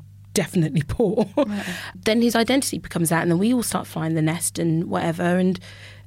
definitely 0.43 0.83
poor, 0.87 1.25
then 2.07 2.21
his 2.21 2.35
identity 2.35 2.77
becomes 2.87 3.09
that, 3.09 3.21
and 3.23 3.29
then 3.31 3.39
we 3.39 3.53
all 3.53 3.63
start 3.63 3.85
flying 3.87 4.13
the 4.15 4.21
nest 4.33 4.59
and 4.59 4.85
whatever, 4.93 5.27
and 5.43 5.59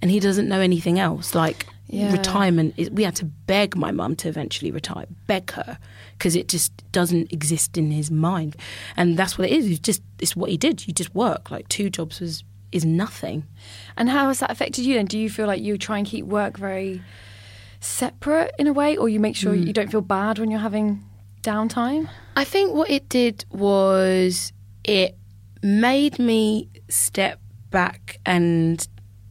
and 0.03 0.11
he 0.11 0.19
doesn't 0.21 0.49
know 0.49 0.61
anything 0.61 0.99
else. 1.09 1.35
Like 1.45 1.67
Yeah. 1.93 2.13
retirement 2.13 2.75
is. 2.77 2.89
We 2.99 3.03
had 3.09 3.17
to 3.17 3.25
beg 3.25 3.77
my 3.77 3.91
mum 3.91 4.15
to 4.23 4.29
eventually 4.29 4.71
retire, 4.71 5.07
beg 5.27 5.51
her, 5.59 5.77
because 6.17 6.35
it 6.41 6.47
just 6.55 6.71
doesn't 6.93 7.33
exist 7.33 7.77
in 7.77 7.91
his 7.91 8.09
mind, 8.11 8.53
and 8.97 9.17
that's 9.19 9.35
what 9.37 9.49
it 9.51 9.53
is. 9.59 9.65
It's 9.67 9.87
just 9.91 10.03
it's 10.23 10.37
what 10.37 10.51
he 10.51 10.57
did. 10.67 10.87
You 10.87 10.93
just 11.03 11.13
work 11.15 11.51
like 11.51 11.67
two 11.69 11.91
jobs 11.91 12.21
was 12.21 12.45
is 12.73 12.85
nothing. 12.85 13.43
And 13.97 14.09
how 14.09 14.29
has 14.29 14.39
that 14.39 14.51
affected 14.55 14.85
you? 14.89 14.97
And 15.01 15.09
do 15.09 15.19
you 15.19 15.29
feel 15.29 15.49
like 15.53 15.61
you 15.67 15.77
try 15.77 15.99
and 15.99 16.07
keep 16.07 16.25
work 16.25 16.57
very 16.57 17.03
separate 17.81 18.53
in 18.59 18.67
a 18.69 18.73
way, 18.73 18.97
or 18.97 19.09
you 19.09 19.19
make 19.21 19.37
sure 19.37 19.55
Mm. 19.55 19.67
you 19.67 19.73
don't 19.73 19.91
feel 19.91 20.03
bad 20.03 20.39
when 20.39 20.51
you're 20.51 20.61
having 20.71 21.03
downtime? 21.43 22.09
I 22.37 22.45
think 22.45 22.75
what 22.75 22.91
it 22.91 23.09
did 23.09 23.45
was 23.51 24.53
it 24.85 25.17
made 25.63 26.19
me 26.19 26.69
step 26.89 27.41
back 27.71 28.19
and 28.27 28.87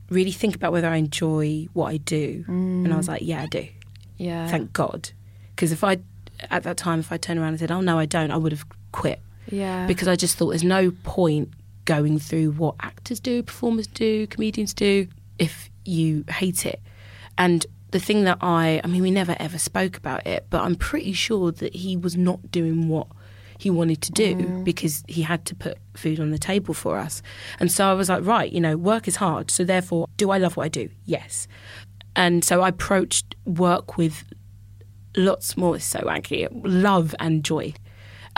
really 0.10 0.32
think 0.32 0.56
about 0.56 0.72
whether 0.72 0.88
I 0.88 0.98
enjoy 0.98 1.68
what 1.74 1.88
I 1.88 1.98
do. 1.98 2.44
And 2.48 2.92
I 2.92 2.98
was 2.98 3.06
mm. 3.08 3.10
like, 3.10 3.22
yeah, 3.22 3.44
I 3.44 3.46
do. 3.48 3.68
Yeah. 4.18 4.48
Thank 4.48 4.74
God. 4.74 5.12
Because 5.56 5.72
if 5.72 5.84
I, 5.84 6.00
at 6.50 6.64
that 6.64 6.78
time, 6.78 7.00
if 7.00 7.12
I 7.12 7.18
turned 7.18 7.40
around 7.40 7.50
and 7.50 7.60
said, 7.60 7.72
oh, 7.72 7.82
no, 7.82 8.00
I 8.00 8.06
don't, 8.06 8.32
I 8.32 8.38
would 8.38 8.52
have 8.52 8.66
quit. 8.92 9.20
Yeah. 9.50 9.88
Because 9.88 10.08
I 10.08 10.16
just 10.16 10.38
thought 10.38 10.50
there's 10.50 10.64
no 10.64 10.92
point 11.04 11.50
going 11.86 12.20
through 12.20 12.52
what 12.52 12.76
actors 12.82 13.20
do, 13.20 13.42
performers 13.44 13.88
do, 13.88 14.28
comedians 14.28 14.74
do, 14.74 15.08
if 15.38 15.70
you 15.86 16.24
hate 16.30 16.66
it. 16.66 16.82
And 17.38 17.66
the 17.92 18.00
thing 18.00 18.24
that 18.26 18.38
I, 18.42 18.82
I 18.84 18.88
mean, 18.88 19.02
we 19.02 19.12
never 19.12 19.36
ever 19.40 19.58
spoke 19.58 19.98
about 19.98 20.26
it, 20.28 20.46
but 20.50 20.62
I'm 20.62 20.76
pretty 20.76 21.14
sure 21.14 21.52
that 21.52 21.76
he 21.76 21.98
was 21.98 22.16
not 22.16 22.52
doing 22.52 22.88
what 22.88 23.08
he 23.58 23.70
wanted 23.70 24.02
to 24.02 24.12
do 24.12 24.36
mm. 24.36 24.64
because 24.64 25.04
he 25.08 25.22
had 25.22 25.46
to 25.46 25.56
put 25.56 25.78
food 25.94 26.20
on 26.20 26.32
the 26.32 26.38
table 26.38 26.74
for 26.74 26.98
us. 26.98 27.22
And 27.60 27.72
so 27.72 27.88
I 27.88 27.94
was 27.94 28.08
like, 28.08 28.26
right, 28.26 28.52
you 28.52 28.62
know, 28.62 28.78
work 28.78 29.08
is 29.08 29.18
hard. 29.18 29.52
So 29.52 29.66
therefore, 29.66 30.08
do 30.18 30.32
I 30.32 30.38
love 30.38 30.56
what 30.56 30.66
I 30.66 30.70
do? 30.70 30.90
Yes. 31.06 31.48
And 32.16 32.44
so 32.44 32.62
I 32.62 32.70
approached 32.70 33.36
work 33.46 33.98
with 33.98 34.24
lots 35.18 35.58
more, 35.58 35.78
so 35.80 36.00
wanky, 36.00 36.48
love 36.64 37.14
and 37.20 37.44
joy. 37.44 37.74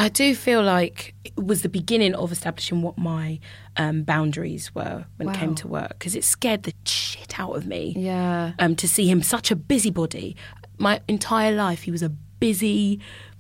I 0.05 0.10
do 0.10 0.34
feel 0.36 0.63
like 0.63 1.13
it 1.24 1.36
was 1.38 1.62
the 1.62 1.70
beginning 1.70 2.15
of 2.15 2.31
establishing 2.31 2.81
what 2.81 2.98
my 2.98 3.39
um, 3.77 4.03
boundaries 4.03 4.74
were 4.74 5.05
when 5.17 5.29
it 5.29 5.36
came 5.36 5.53
to 5.55 5.67
work 5.67 5.89
because 5.89 6.15
it 6.15 6.24
scared 6.24 6.63
the 6.63 6.74
shit 6.86 7.39
out 7.39 7.55
of 7.55 7.65
me 7.67 7.93
Yeah. 7.98 8.53
um, 8.60 8.75
to 8.77 8.88
see 8.88 9.08
him 9.10 9.22
such 9.22 9.51
a 9.51 9.55
busybody. 9.55 10.36
My 10.77 11.01
entire 11.08 11.53
life, 11.53 11.84
he 11.84 11.91
was 11.91 12.01
a 12.03 12.10
busy, 12.10 13.00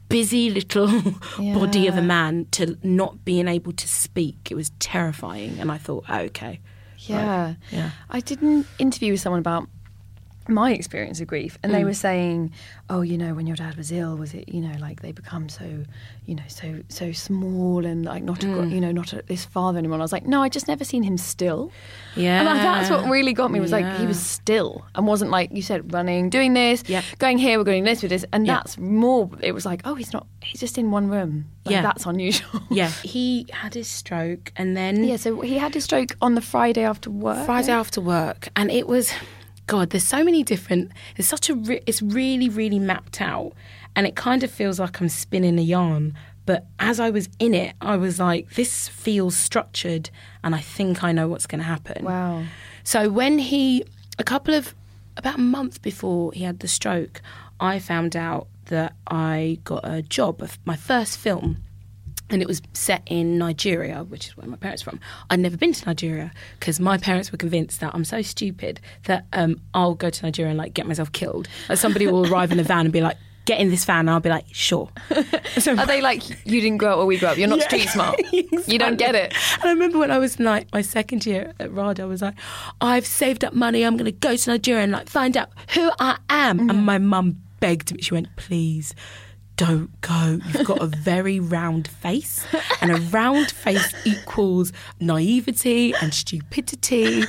busy 0.09 0.49
little 0.51 0.87
body 1.37 1.87
of 1.87 1.97
a 1.97 2.01
man. 2.03 2.45
To 2.51 2.77
not 2.83 3.25
being 3.25 3.47
able 3.47 3.71
to 3.73 3.87
speak, 3.87 4.49
it 4.51 4.55
was 4.55 4.69
terrifying. 4.79 5.57
And 5.59 5.71
I 5.71 5.77
thought, 5.79 6.05
oh, 6.09 6.19
okay, 6.29 6.59
Yeah. 6.99 7.55
yeah. 7.71 7.91
I 8.09 8.19
did 8.19 8.41
an 8.43 8.65
interview 8.77 9.13
with 9.13 9.21
someone 9.21 9.39
about 9.39 9.67
my 10.47 10.73
experience 10.73 11.21
of 11.21 11.27
grief, 11.27 11.57
and 11.63 11.71
Mm. 11.71 11.75
they 11.75 11.83
were 11.85 11.93
saying, 11.93 12.51
"Oh, 12.89 13.01
you 13.01 13.17
know, 13.17 13.33
when 13.33 13.47
your 13.47 13.55
dad 13.55 13.75
was 13.75 13.91
ill, 13.91 14.15
was 14.17 14.33
it, 14.33 14.49
you 14.49 14.59
know, 14.61 14.75
like 14.79 15.01
they 15.01 15.11
become 15.11 15.49
so, 15.49 15.83
you 16.25 16.35
know, 16.35 16.43
so 16.47 16.79
so 16.89 17.11
small 17.11 17.85
and 17.85 18.03
like 18.05 18.23
not, 18.23 18.43
a, 18.43 18.47
Mm. 18.47 18.71
you 18.71 18.81
know, 18.81 18.91
not 18.91 19.13
a, 19.13 19.21
this 19.27 19.45
father 19.45 19.77
anymore." 19.77 19.95
And 19.95 20.01
I 20.01 20.05
was 20.05 20.11
like, 20.11 20.25
"No, 20.25 20.41
I 20.41 20.49
just 20.49 20.67
never 20.67 20.83
seen 20.83 21.03
him 21.03 21.17
still." 21.17 21.71
yeah. 22.15 22.39
And 22.39 22.45
like, 22.47 22.57
that's 22.61 22.89
what 22.89 23.09
really 23.09 23.33
got 23.33 23.51
me 23.51 23.59
was 23.59 23.71
like 23.71 23.85
he 23.99 24.05
was 24.05 24.19
still 24.19 24.83
and 24.95 25.05
wasn't 25.07 25.31
like 25.31 25.51
you 25.53 25.61
said 25.61 25.93
running, 25.93 26.29
doing 26.29 26.53
this, 26.53 26.83
Yep. 26.87 27.03
going 27.19 27.37
here, 27.37 27.57
we're 27.57 27.63
going 27.63 27.83
this 27.83 28.01
with 28.01 28.09
this, 28.11 28.25
and 28.33 28.45
Yeah. 28.47 28.55
that's 28.55 28.77
more. 28.77 29.29
It 29.41 29.53
was 29.53 29.65
like, 29.65 29.81
oh, 29.85 29.95
he's 29.95 30.11
not. 30.11 30.27
He's 30.43 30.59
just 30.59 30.77
in 30.77 30.91
one 30.91 31.07
room. 31.07 31.45
Like, 31.65 31.73
Yeah. 31.73 31.81
that's 31.83 32.05
unusual. 32.05 32.61
Yeah, 32.71 32.89
he 33.03 33.45
had 33.53 33.73
his 33.75 33.87
stroke, 33.87 34.51
and 34.55 34.75
then 34.75 35.03
Yeah, 35.03 35.17
so 35.17 35.41
he 35.41 35.57
had 35.59 35.73
his 35.75 35.83
stroke 35.83 36.15
on 36.21 36.35
the 36.35 36.41
Friday 36.41 36.83
after 36.83 37.09
work. 37.11 37.45
Friday 37.45 37.71
after 37.71 38.01
work, 38.01 38.49
and 38.55 38.71
it 38.71 38.87
was, 38.87 39.11
God, 39.67 39.91
there's 39.91 40.07
so 40.07 40.23
many 40.23 40.43
different. 40.43 40.91
It's 41.17 41.27
such 41.27 41.49
a. 41.49 41.55
Re- 41.55 41.83
it's 41.85 42.01
really, 42.01 42.49
really 42.49 42.79
mapped 42.79 43.21
out, 43.21 43.53
and 43.95 44.05
it 44.05 44.15
kind 44.15 44.43
of 44.43 44.51
feels 44.51 44.79
like 44.79 44.99
I'm 44.99 45.09
spinning 45.09 45.57
a 45.57 45.61
yarn. 45.61 46.13
But 46.45 46.65
as 46.79 46.99
I 46.99 47.11
was 47.11 47.29
in 47.39 47.53
it, 47.53 47.75
I 47.81 47.95
was 47.97 48.19
like, 48.19 48.51
this 48.55 48.87
feels 48.87 49.37
structured, 49.37 50.09
and 50.43 50.55
I 50.55 50.59
think 50.59 51.03
I 51.03 51.11
know 51.11 51.27
what's 51.27 51.47
going 51.47 51.59
to 51.59 51.65
happen. 51.65 52.03
Wow. 52.03 52.43
So 52.83 53.09
when 53.09 53.37
he, 53.37 53.85
a 54.17 54.23
couple 54.23 54.53
of, 54.53 54.73
about 55.17 55.35
a 55.35 55.41
month 55.41 55.81
before 55.81 56.33
he 56.33 56.43
had 56.43 56.59
the 56.59 56.67
stroke, 56.67 57.21
I 57.59 57.77
found 57.79 58.15
out 58.15 58.47
that 58.65 58.95
I 59.07 59.59
got 59.63 59.81
a 59.83 60.01
job 60.01 60.41
of 60.41 60.57
my 60.65 60.75
first 60.75 61.17
film. 61.17 61.57
And 62.31 62.41
it 62.41 62.47
was 62.47 62.61
set 62.73 63.03
in 63.05 63.37
Nigeria, 63.37 64.03
which 64.03 64.27
is 64.27 64.37
where 64.37 64.47
my 64.47 64.57
parents 64.57 64.81
are 64.83 64.91
from. 64.91 64.99
I'd 65.29 65.39
never 65.39 65.57
been 65.57 65.73
to 65.73 65.85
Nigeria 65.85 66.31
because 66.59 66.79
my 66.79 66.97
parents 66.97 67.31
were 67.31 67.37
convinced 67.37 67.79
that 67.81 67.93
I'm 67.93 68.05
so 68.05 68.21
stupid 68.21 68.79
that 69.05 69.25
um, 69.33 69.59
I'll 69.73 69.95
go 69.95 70.09
to 70.09 70.23
Nigeria 70.23 70.49
and 70.51 70.57
like 70.57 70.73
get 70.73 70.87
myself 70.87 71.11
killed. 71.11 71.47
Like 71.69 71.77
somebody 71.77 72.07
will 72.07 72.31
arrive 72.31 72.51
in 72.51 72.59
a 72.59 72.63
van 72.63 72.85
and 72.85 72.93
be 72.93 73.01
like, 73.01 73.17
"Get 73.45 73.59
in 73.59 73.69
this 73.69 73.83
van," 73.85 73.99
and 74.01 74.09
I'll 74.11 74.19
be 74.19 74.29
like, 74.29 74.45
"Sure." 74.51 74.89
So 75.59 75.75
Are 75.75 75.85
they 75.85 76.01
like 76.01 76.27
you 76.45 76.61
didn't 76.61 76.77
grow 76.77 76.91
up 76.93 76.97
where 76.97 77.05
we 77.05 77.17
grew 77.19 77.27
up? 77.27 77.37
You're 77.37 77.49
not 77.49 77.59
Yeah. 77.59 77.65
street 77.67 77.89
smart. 77.89 78.19
You 78.67 78.79
don't 78.79 78.97
get 78.97 79.15
it. 79.15 79.33
And 79.55 79.63
I 79.65 79.73
remember 79.73 79.97
when 79.99 80.11
I 80.11 80.17
was 80.17 80.39
like 80.39 80.71
my 80.71 80.81
second 80.81 81.25
year 81.25 81.53
at 81.59 81.71
RADA, 81.73 82.03
I 82.03 82.05
was 82.05 82.21
like, 82.21 82.35
I've 82.79 83.05
saved 83.05 83.43
up 83.43 83.53
money. 83.53 83.83
I'm 83.83 83.97
going 83.97 84.05
to 84.05 84.11
go 84.11 84.35
to 84.37 84.49
Nigeria 84.49 84.83
and 84.83 84.91
like 84.93 85.09
find 85.09 85.35
out 85.35 85.49
who 85.73 85.91
I 85.99 86.17
am. 86.29 86.59
Mm-hmm. 86.59 86.69
And 86.69 86.85
my 86.85 86.97
mum 86.99 87.41
begged 87.59 87.93
me. 87.93 88.01
She 88.01 88.13
went, 88.13 88.33
please. 88.37 88.95
Don't 89.61 90.01
go. 90.01 90.39
You've 90.47 90.65
got 90.65 90.81
a 90.81 90.87
very 91.03 91.39
round 91.39 91.87
face, 91.87 92.43
and 92.81 92.89
a 92.91 92.95
round 93.11 93.51
face 93.51 93.93
equals 94.05 94.73
naivety 94.99 95.93
and 96.01 96.11
stupidity, 96.15 97.25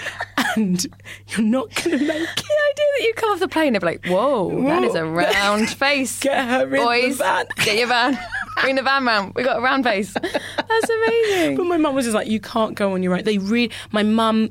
and 0.56 0.86
you're 1.28 1.42
not 1.46 1.74
going 1.74 1.98
to 1.98 2.06
make 2.06 2.22
it. 2.22 2.36
The 2.36 2.58
idea 2.70 2.86
that 2.98 3.00
you 3.02 3.12
come 3.16 3.32
off 3.32 3.38
the 3.40 3.48
plane, 3.48 3.74
and 3.76 3.80
be 3.82 3.86
like, 3.86 4.06
"Whoa, 4.06 4.62
that 4.64 4.82
is 4.82 4.94
a 4.94 5.04
round 5.04 5.68
face." 5.76 6.20
Get 6.20 6.42
her 6.48 6.64
in 6.64 6.70
the 6.70 6.76
Boys, 6.78 7.18
van. 7.18 7.44
get 7.56 7.76
your 7.76 7.88
van. 7.88 8.18
Bring 8.62 8.76
the 8.76 8.82
van 8.82 9.04
round. 9.04 9.34
We 9.34 9.42
got 9.42 9.58
a 9.58 9.60
round 9.60 9.84
face. 9.84 10.14
That's 10.22 10.90
amazing. 10.90 11.58
But 11.58 11.66
my 11.66 11.76
mum 11.76 11.94
was 11.94 12.06
just 12.06 12.14
like, 12.14 12.28
you 12.28 12.40
can't 12.40 12.74
go 12.74 12.94
on 12.94 13.02
your 13.02 13.14
own. 13.14 13.24
They 13.24 13.36
really, 13.36 13.70
my 13.90 14.02
mum 14.02 14.50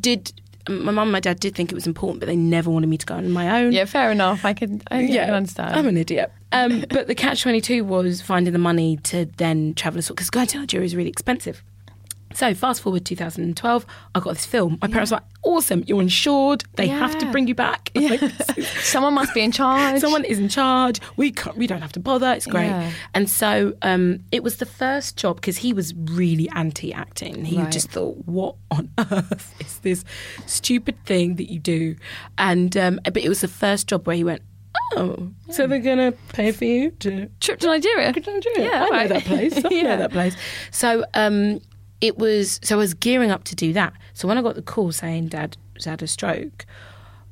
did, 0.00 0.32
my 0.68 0.92
mum 0.92 0.98
and 0.98 1.12
my 1.12 1.20
dad 1.20 1.40
did 1.40 1.54
think 1.54 1.72
it 1.72 1.74
was 1.74 1.86
important, 1.86 2.20
but 2.20 2.26
they 2.26 2.36
never 2.36 2.70
wanted 2.70 2.88
me 2.88 2.98
to 2.98 3.06
go 3.06 3.14
on 3.14 3.30
my 3.30 3.62
own. 3.62 3.72
Yeah, 3.72 3.84
fair 3.84 4.10
enough. 4.10 4.44
I 4.44 4.52
can. 4.52 4.82
I, 4.90 5.00
yeah, 5.00 5.26
can 5.26 5.34
understand. 5.34 5.74
I'm 5.74 5.86
an 5.86 5.96
idiot. 5.96 6.32
Um, 6.52 6.84
but 6.90 7.06
the 7.06 7.14
catch 7.14 7.42
22 7.42 7.84
was 7.84 8.20
finding 8.20 8.52
the 8.52 8.58
money 8.58 8.98
to 9.04 9.26
then 9.38 9.74
travel 9.74 9.98
as 9.98 10.08
well, 10.08 10.14
because 10.14 10.30
going 10.30 10.46
to 10.48 10.58
Nigeria 10.58 10.84
is 10.84 10.94
really 10.94 11.10
expensive. 11.10 11.62
So 12.34 12.54
fast 12.54 12.80
forward 12.82 13.04
2012, 13.04 13.86
I 14.14 14.20
got 14.20 14.34
this 14.34 14.46
film. 14.46 14.78
My 14.80 14.88
parents 14.88 15.10
were 15.10 15.16
like, 15.16 15.24
awesome, 15.42 15.84
you're 15.86 16.00
insured. 16.00 16.64
They 16.76 16.88
have 16.88 17.16
to 17.18 17.30
bring 17.30 17.46
you 17.48 17.54
back. 17.54 17.90
Was 17.94 18.10
like, 18.10 18.64
Someone 18.82 19.14
must 19.14 19.34
be 19.34 19.40
in 19.42 19.52
charge. 19.52 20.00
Someone 20.00 20.24
is 20.24 20.38
in 20.38 20.48
charge. 20.48 21.00
We 21.16 21.34
we 21.56 21.66
don't 21.66 21.80
have 21.82 21.92
to 21.92 22.00
bother. 22.00 22.32
It's 22.32 22.46
great. 22.46 22.66
Yeah. 22.68 22.90
And 23.14 23.28
so 23.30 23.74
um, 23.82 24.20
it 24.32 24.42
was 24.42 24.56
the 24.56 24.66
first 24.66 25.16
job 25.16 25.36
because 25.36 25.56
he 25.58 25.72
was 25.72 25.94
really 25.94 26.48
anti-acting. 26.54 27.44
He 27.44 27.58
Right. 27.58 27.70
just 27.72 27.90
thought, 27.90 28.16
"What 28.26 28.56
on 28.70 28.90
earth 28.98 29.54
is 29.60 29.78
this 29.78 30.04
stupid 30.46 30.96
thing 31.04 31.36
that 31.36 31.50
you 31.50 31.58
do?" 31.58 31.96
And 32.38 32.76
um, 32.76 33.00
but 33.04 33.18
it 33.18 33.28
was 33.28 33.40
the 33.40 33.48
first 33.48 33.88
job 33.88 34.06
where 34.06 34.16
he 34.16 34.24
went, 34.24 34.42
"Oh, 34.96 35.30
so 35.50 35.66
they're 35.66 35.78
gonna 35.80 36.12
pay 36.32 36.52
for 36.52 36.64
you 36.64 36.90
to 37.00 37.28
Trip 37.40 37.60
to 37.60 37.66
Nigeria. 37.66 38.12
to 38.12 38.20
Nigeria? 38.20 38.70
Yeah, 38.70 38.82
I 38.84 38.84
know 38.86 38.90
right. 38.90 39.08
that 39.08 39.24
place. 39.24 39.64
I 39.64 39.68
Yeah. 39.70 39.82
know 39.82 39.96
that 39.98 40.12
place." 40.12 40.36
So 40.70 41.04
um, 41.14 41.60
it 42.02 42.18
was. 42.18 42.60
So 42.62 42.76
I 42.76 42.78
was 42.78 42.92
gearing 42.92 43.30
up 43.30 43.44
to 43.44 43.56
do 43.56 43.72
that. 43.72 43.94
So 44.12 44.28
when 44.28 44.36
I 44.36 44.42
got 44.42 44.56
the 44.56 44.62
call 44.62 44.92
saying 44.92 45.28
Dad 45.28 45.56
has 45.74 45.86
had 45.86 46.02
a 46.02 46.06
stroke. 46.06 46.66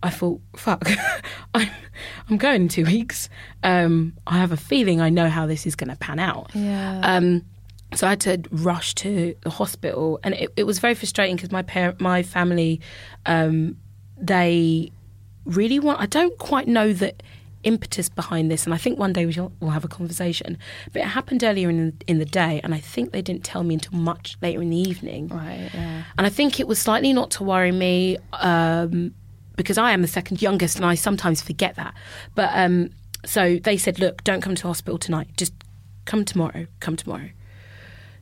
I 0.02 0.08
thought, 0.08 0.40
fuck, 0.56 0.88
I'm, 1.54 1.68
I'm 2.30 2.38
going 2.38 2.62
in 2.62 2.68
two 2.68 2.86
weeks. 2.86 3.28
Um, 3.62 4.16
I 4.26 4.38
have 4.38 4.50
a 4.50 4.56
feeling 4.56 4.98
I 4.98 5.10
know 5.10 5.28
how 5.28 5.46
this 5.46 5.66
is 5.66 5.76
going 5.76 5.90
to 5.90 5.96
pan 5.96 6.18
out. 6.18 6.50
Yeah. 6.54 7.00
Um, 7.02 7.44
so 7.94 8.06
I 8.06 8.10
had 8.10 8.20
to 8.22 8.42
rush 8.50 8.94
to 8.94 9.34
the 9.42 9.50
hospital, 9.50 10.18
and 10.22 10.32
it, 10.34 10.50
it 10.56 10.64
was 10.64 10.78
very 10.78 10.94
frustrating 10.94 11.36
because 11.36 11.50
my 11.50 11.62
parent, 11.62 12.00
my 12.00 12.22
family, 12.22 12.80
um, 13.26 13.76
they 14.16 14.90
really 15.44 15.78
want. 15.78 16.00
I 16.00 16.06
don't 16.06 16.38
quite 16.38 16.66
know 16.66 16.92
the 16.94 17.14
impetus 17.62 18.08
behind 18.08 18.50
this, 18.50 18.64
and 18.64 18.74
I 18.74 18.78
think 18.78 18.98
one 18.98 19.12
day 19.12 19.26
we 19.26 19.32
shall, 19.32 19.52
we'll 19.60 19.70
have 19.70 19.84
a 19.84 19.88
conversation. 19.88 20.58
But 20.92 21.02
it 21.02 21.08
happened 21.08 21.44
earlier 21.44 21.68
in 21.70 21.96
in 22.06 22.18
the 22.18 22.24
day, 22.24 22.60
and 22.64 22.74
I 22.74 22.80
think 22.80 23.12
they 23.12 23.22
didn't 23.22 23.44
tell 23.44 23.64
me 23.64 23.74
until 23.74 23.98
much 23.98 24.36
later 24.42 24.62
in 24.62 24.70
the 24.70 24.76
evening. 24.76 25.28
Right. 25.28 25.70
Yeah. 25.72 26.02
And 26.16 26.26
I 26.26 26.30
think 26.30 26.60
it 26.60 26.66
was 26.66 26.78
slightly 26.78 27.12
not 27.12 27.30
to 27.32 27.44
worry 27.44 27.72
me 27.72 28.16
um, 28.32 29.14
because 29.56 29.78
I 29.78 29.92
am 29.92 30.02
the 30.02 30.08
second 30.08 30.40
youngest 30.40 30.76
and 30.76 30.86
I 30.86 30.94
sometimes 30.94 31.42
forget 31.42 31.76
that. 31.76 31.94
But 32.34 32.50
um, 32.54 32.90
so 33.24 33.58
they 33.62 33.76
said, 33.76 33.98
look, 33.98 34.24
don't 34.24 34.40
come 34.40 34.54
to 34.54 34.66
hospital 34.66 34.98
tonight. 34.98 35.28
Just 35.36 35.52
come 36.06 36.24
tomorrow. 36.24 36.66
Come 36.80 36.96
tomorrow. 36.96 37.30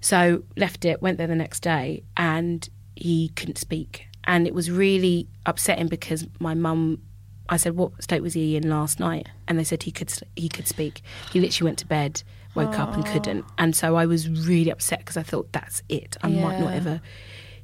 So 0.01 0.43
left 0.57 0.85
it, 0.85 1.03
went 1.03 1.19
there 1.19 1.27
the 1.27 1.35
next 1.35 1.61
day, 1.61 2.03
and 2.17 2.69
he 2.95 3.29
couldn't 3.31 3.59
speak. 3.59 4.07
And 4.25 4.47
it 4.47 4.55
was 4.55 4.71
really 4.71 5.27
upsetting 5.47 5.89
because 5.89 6.27
my 6.39 6.55
mum, 6.55 7.03
I 7.49 7.57
said, 7.57 7.77
"What 7.77 8.03
state 8.03 8.23
was 8.23 8.35
he 8.35 8.57
in 8.57 8.69
last 8.69 9.01
night?" 9.01 9.29
And 9.47 9.59
they 9.59 9.65
said 9.65 9.83
he 9.85 9.91
could 9.91 10.13
he 10.37 10.49
could 10.49 10.67
speak. 10.69 11.03
He 11.33 11.41
literally 11.41 11.69
went 11.69 11.79
to 11.81 11.87
bed, 11.87 12.23
woke 12.55 12.79
up, 12.79 12.95
and 12.95 13.05
couldn't. 13.07 13.45
And 13.57 13.75
so 13.75 13.97
I 13.97 14.07
was 14.07 14.29
really 14.29 14.71
upset 14.71 15.01
because 15.01 15.17
I 15.17 15.23
thought 15.23 15.53
that's 15.53 15.83
it. 15.89 16.17
I 16.23 16.29
might 16.29 16.59
not 16.61 16.71
Yeah. 16.71 16.77
ever 16.77 17.01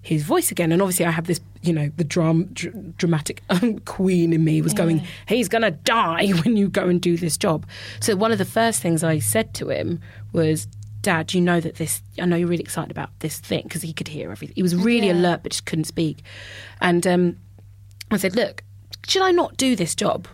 his 0.00 0.23
voice 0.23 0.50
again. 0.50 0.71
And 0.71 0.83
obviously, 0.83 1.07
I 1.07 1.11
have 1.11 1.26
this, 1.26 1.41
you 1.62 1.73
know, 1.73 1.91
the 1.97 2.05
dram- 2.05 2.50
dr- 2.53 2.95
dramatic 2.99 3.43
um, 3.49 3.79
queen 3.87 4.35
in 4.35 4.45
me 4.45 4.61
was 4.61 4.75
going, 4.75 5.03
he's 5.26 5.49
going 5.49 5.62
to 5.62 5.71
die 5.71 6.29
when 6.45 6.59
you 6.59 6.69
go 6.69 6.88
and 6.88 7.00
do 7.00 7.17
this 7.17 7.38
job. 7.38 7.64
So, 8.00 8.14
one 8.14 8.31
of 8.31 8.37
the 8.37 8.45
first 8.45 8.83
things 8.83 9.03
I 9.03 9.19
said 9.19 9.55
to 9.55 9.71
him 9.71 10.00
was, 10.35 10.67
Dad, 11.00 11.33
you 11.33 11.41
know 11.41 11.59
that 11.59 11.76
this, 11.76 12.03
I 12.21 12.26
know 12.26 12.37
you're 12.37 12.49
really 12.49 12.62
excited 12.62 12.91
about 12.91 13.19
this 13.21 13.38
thing 13.41 13.62
because 13.62 13.81
he 13.81 13.95
could 13.95 14.09
hear 14.09 14.31
everything. 14.31 14.55
He 14.55 14.62
was 14.62 14.76
really 14.76 15.09
alert 15.09 15.43
but 15.43 15.53
just 15.53 15.64
couldn't 15.64 15.85
speak. 15.85 16.19
And 16.83 17.07
um, 17.07 17.38
I 18.11 18.19
said, 18.19 18.37
Look, 18.37 18.62
should 19.06 19.22
I 19.22 19.30
not 19.32 19.56
do 19.56 19.76
this 19.76 19.94
job? 19.94 20.26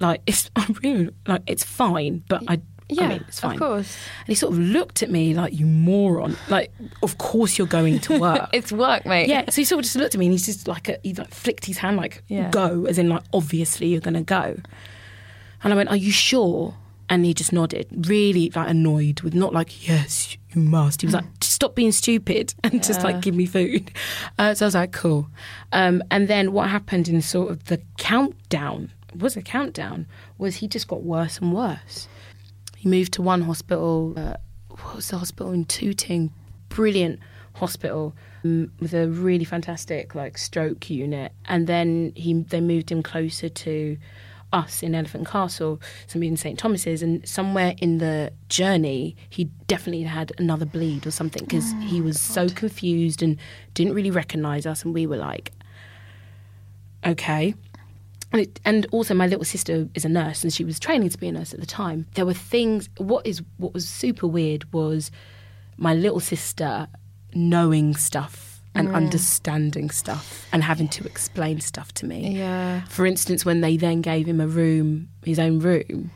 Like, 0.00 0.22
it's, 0.26 0.50
I 0.56 0.66
really, 0.82 1.10
like, 1.26 1.42
it's 1.46 1.64
fine, 1.64 2.24
but 2.28 2.42
I, 2.48 2.60
Yeah, 2.88 3.04
I 3.04 3.08
mean, 3.08 3.24
it's 3.28 3.40
fine. 3.40 3.54
of 3.54 3.60
course. 3.60 3.96
And 4.20 4.28
he 4.28 4.34
sort 4.34 4.52
of 4.52 4.58
looked 4.58 5.02
at 5.02 5.10
me 5.10 5.34
like, 5.34 5.52
you 5.58 5.66
moron. 5.66 6.36
Like, 6.48 6.72
of 7.02 7.18
course 7.18 7.58
you're 7.58 7.66
going 7.66 7.98
to 8.00 8.18
work. 8.26 8.48
It's 8.52 8.72
work, 8.72 9.04
mate. 9.06 9.28
yeah, 9.28 9.48
so 9.50 9.56
he 9.60 9.64
sort 9.64 9.80
of 9.80 9.84
just 9.84 9.96
looked 9.96 10.14
at 10.14 10.18
me 10.18 10.26
and 10.26 10.32
he's 10.32 10.46
just 10.46 10.66
like, 10.68 10.88
a, 10.88 10.98
he 11.02 11.14
like 11.14 11.32
flicked 11.32 11.66
his 11.66 11.78
hand 11.78 11.96
like, 11.98 12.22
Yeah. 12.28 12.50
go, 12.50 12.86
as 12.86 12.98
in 12.98 13.08
like, 13.08 13.22
obviously 13.32 13.88
you're 13.88 14.00
going 14.00 14.14
to 14.14 14.22
go. 14.22 14.56
And 15.62 15.72
I 15.72 15.76
went, 15.76 15.90
are 15.90 15.96
you 15.96 16.10
sure? 16.10 16.74
And 17.10 17.24
he 17.24 17.34
just 17.34 17.52
nodded, 17.52 17.88
really 18.08 18.50
like 18.54 18.68
annoyed 18.68 19.20
with 19.20 19.34
not 19.34 19.52
like, 19.52 19.86
yes, 19.86 20.36
you 20.54 20.62
must. 20.62 21.02
He 21.02 21.06
was 21.08 21.14
like, 21.14 21.24
stop 21.42 21.74
being 21.74 21.92
stupid 21.92 22.54
and 22.64 22.82
just 22.82 23.02
like 23.02 23.20
give 23.20 23.34
me 23.34 23.46
food. 23.46 23.90
Uh, 24.38 24.54
so 24.54 24.64
I 24.64 24.68
was 24.68 24.74
like, 24.76 24.92
cool. 24.92 25.28
Um, 25.72 26.02
and 26.10 26.28
then 26.28 26.52
what 26.52 26.70
happened 26.70 27.08
in 27.08 27.20
sort 27.20 27.50
of 27.50 27.64
the 27.64 27.82
countdown, 27.98 28.92
was 29.14 29.36
a 29.36 29.42
countdown, 29.42 30.06
was 30.38 30.56
he 30.56 30.68
just 30.68 30.88
got 30.88 31.02
worse 31.02 31.38
and 31.38 31.52
worse. 31.52 32.08
He 32.76 32.88
moved 32.88 33.12
to 33.14 33.22
one 33.22 33.42
hospital. 33.42 34.14
Uh, 34.16 34.36
what 34.68 34.96
was 34.96 35.08
the 35.08 35.18
hospital 35.18 35.52
in 35.52 35.64
Tooting? 35.64 36.32
Brilliant 36.68 37.20
hospital 37.54 38.14
um, 38.44 38.72
with 38.80 38.94
a 38.94 39.08
really 39.08 39.44
fantastic 39.44 40.14
like 40.14 40.38
stroke 40.38 40.88
unit. 40.88 41.32
And 41.46 41.66
then 41.66 42.12
he 42.14 42.32
they 42.34 42.60
moved 42.60 42.90
him 42.90 43.02
closer 43.02 43.48
to 43.48 43.98
us 44.52 44.82
in 44.82 44.94
Elephant 44.94 45.26
Castle, 45.26 45.80
somebody 46.06 46.28
in 46.28 46.36
St 46.36 46.58
Thomas's, 46.58 47.02
and 47.02 47.26
somewhere 47.28 47.74
in 47.78 47.98
the 47.98 48.32
journey 48.48 49.16
he 49.28 49.44
definitely 49.66 50.02
had 50.02 50.32
another 50.38 50.64
bleed 50.64 51.06
or 51.06 51.10
something 51.10 51.44
because 51.44 51.72
oh 51.74 51.80
he 51.80 52.00
was 52.00 52.20
so 52.20 52.48
confused 52.48 53.22
and 53.22 53.36
didn't 53.74 53.94
really 53.94 54.10
recognise 54.10 54.66
us, 54.66 54.84
and 54.84 54.94
we 54.94 55.06
were 55.06 55.16
like, 55.16 55.52
okay. 57.04 57.54
And, 58.32 58.42
it, 58.42 58.60
and 58.64 58.86
also, 58.92 59.12
my 59.12 59.26
little 59.26 59.44
sister 59.44 59.88
is 59.94 60.04
a 60.04 60.08
nurse, 60.08 60.44
and 60.44 60.52
she 60.52 60.64
was 60.64 60.78
training 60.78 61.08
to 61.08 61.18
be 61.18 61.26
a 61.28 61.32
nurse 61.32 61.52
at 61.52 61.58
the 61.60 61.66
time. 61.66 62.06
There 62.14 62.26
were 62.26 62.34
things. 62.34 62.88
What 62.96 63.26
is 63.26 63.42
what 63.56 63.74
was 63.74 63.88
super 63.88 64.28
weird 64.28 64.72
was 64.72 65.10
my 65.76 65.94
little 65.94 66.20
sister 66.20 66.86
knowing 67.34 67.96
stuff 67.96 68.49
and 68.74 68.94
understanding 68.94 69.90
stuff 69.90 70.46
and 70.52 70.62
having 70.62 70.88
to 70.88 71.04
explain 71.04 71.60
stuff 71.60 71.92
to 71.94 72.06
me. 72.06 72.36
Yeah. 72.36 72.82
For 72.84 73.04
instance, 73.04 73.44
when 73.44 73.60
they 73.60 73.76
then 73.76 74.00
gave 74.00 74.26
him 74.26 74.40
a 74.40 74.46
room, 74.46 75.08
his 75.24 75.38
own 75.38 75.58
room, 75.58 76.10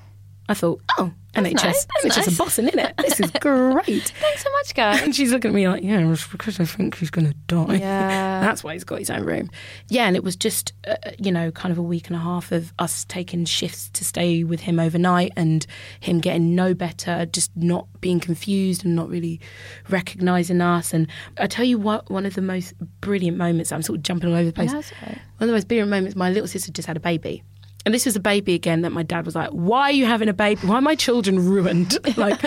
I 0.48 0.54
thought, 0.54 0.80
oh, 0.98 1.12
NHS, 1.34 1.64
nice, 1.64 1.86
that's 1.86 2.04
NHS 2.04 2.16
nice. 2.16 2.28
are 2.28 2.44
bossing 2.44 2.68
in 2.68 2.78
it. 2.78 2.94
This 2.98 3.18
is 3.18 3.30
great. 3.40 3.86
Thanks 3.86 4.44
so 4.44 4.52
much, 4.52 4.74
guys. 4.74 5.02
And 5.02 5.16
she's 5.16 5.32
looking 5.32 5.50
at 5.50 5.54
me 5.54 5.66
like, 5.66 5.82
yeah, 5.82 5.98
it's 6.10 6.26
because 6.26 6.60
I 6.60 6.64
think 6.64 6.96
he's 6.98 7.10
going 7.10 7.26
to 7.26 7.34
die. 7.46 7.76
Yeah. 7.76 8.40
That's 8.40 8.62
why 8.62 8.74
he's 8.74 8.84
got 8.84 8.98
his 8.98 9.10
own 9.10 9.24
room. 9.24 9.50
Yeah, 9.88 10.06
and 10.06 10.16
it 10.16 10.22
was 10.22 10.36
just, 10.36 10.72
uh, 10.86 10.96
you 11.18 11.32
know, 11.32 11.50
kind 11.50 11.72
of 11.72 11.78
a 11.78 11.82
week 11.82 12.08
and 12.08 12.16
a 12.16 12.18
half 12.20 12.52
of 12.52 12.72
us 12.78 13.04
taking 13.06 13.46
shifts 13.46 13.88
to 13.94 14.04
stay 14.04 14.44
with 14.44 14.60
him 14.60 14.78
overnight 14.78 15.32
and 15.34 15.66
him 16.00 16.20
getting 16.20 16.54
no 16.54 16.74
better, 16.74 17.26
just 17.26 17.50
not 17.56 17.88
being 18.00 18.20
confused 18.20 18.84
and 18.84 18.94
not 18.94 19.08
really 19.08 19.40
recognising 19.88 20.60
us. 20.60 20.92
And 20.92 21.08
I 21.38 21.46
tell 21.46 21.64
you 21.64 21.78
what, 21.78 22.10
one 22.10 22.26
of 22.26 22.34
the 22.34 22.42
most 22.42 22.74
brilliant 23.00 23.38
moments, 23.38 23.72
I'm 23.72 23.82
sort 23.82 23.98
of 23.98 24.02
jumping 24.02 24.28
all 24.28 24.36
over 24.36 24.44
the 24.44 24.52
place. 24.52 24.72
That's 24.72 24.92
right. 25.02 25.18
One 25.38 25.40
of 25.40 25.48
the 25.48 25.52
most 25.54 25.68
brilliant 25.68 25.90
moments, 25.90 26.14
my 26.16 26.30
little 26.30 26.48
sister 26.48 26.70
just 26.70 26.86
had 26.86 26.96
a 26.96 27.00
baby. 27.00 27.42
And 27.84 27.94
this 27.94 28.06
was 28.06 28.16
a 28.16 28.20
baby 28.20 28.54
again 28.54 28.80
that 28.82 28.92
my 28.92 29.02
dad 29.02 29.26
was 29.26 29.34
like, 29.34 29.50
Why 29.50 29.82
are 29.82 29.92
you 29.92 30.06
having 30.06 30.28
a 30.28 30.32
baby? 30.32 30.66
Why 30.66 30.76
are 30.76 30.82
my 30.82 30.94
children 30.94 31.44
ruined? 31.44 31.98
like 32.16 32.40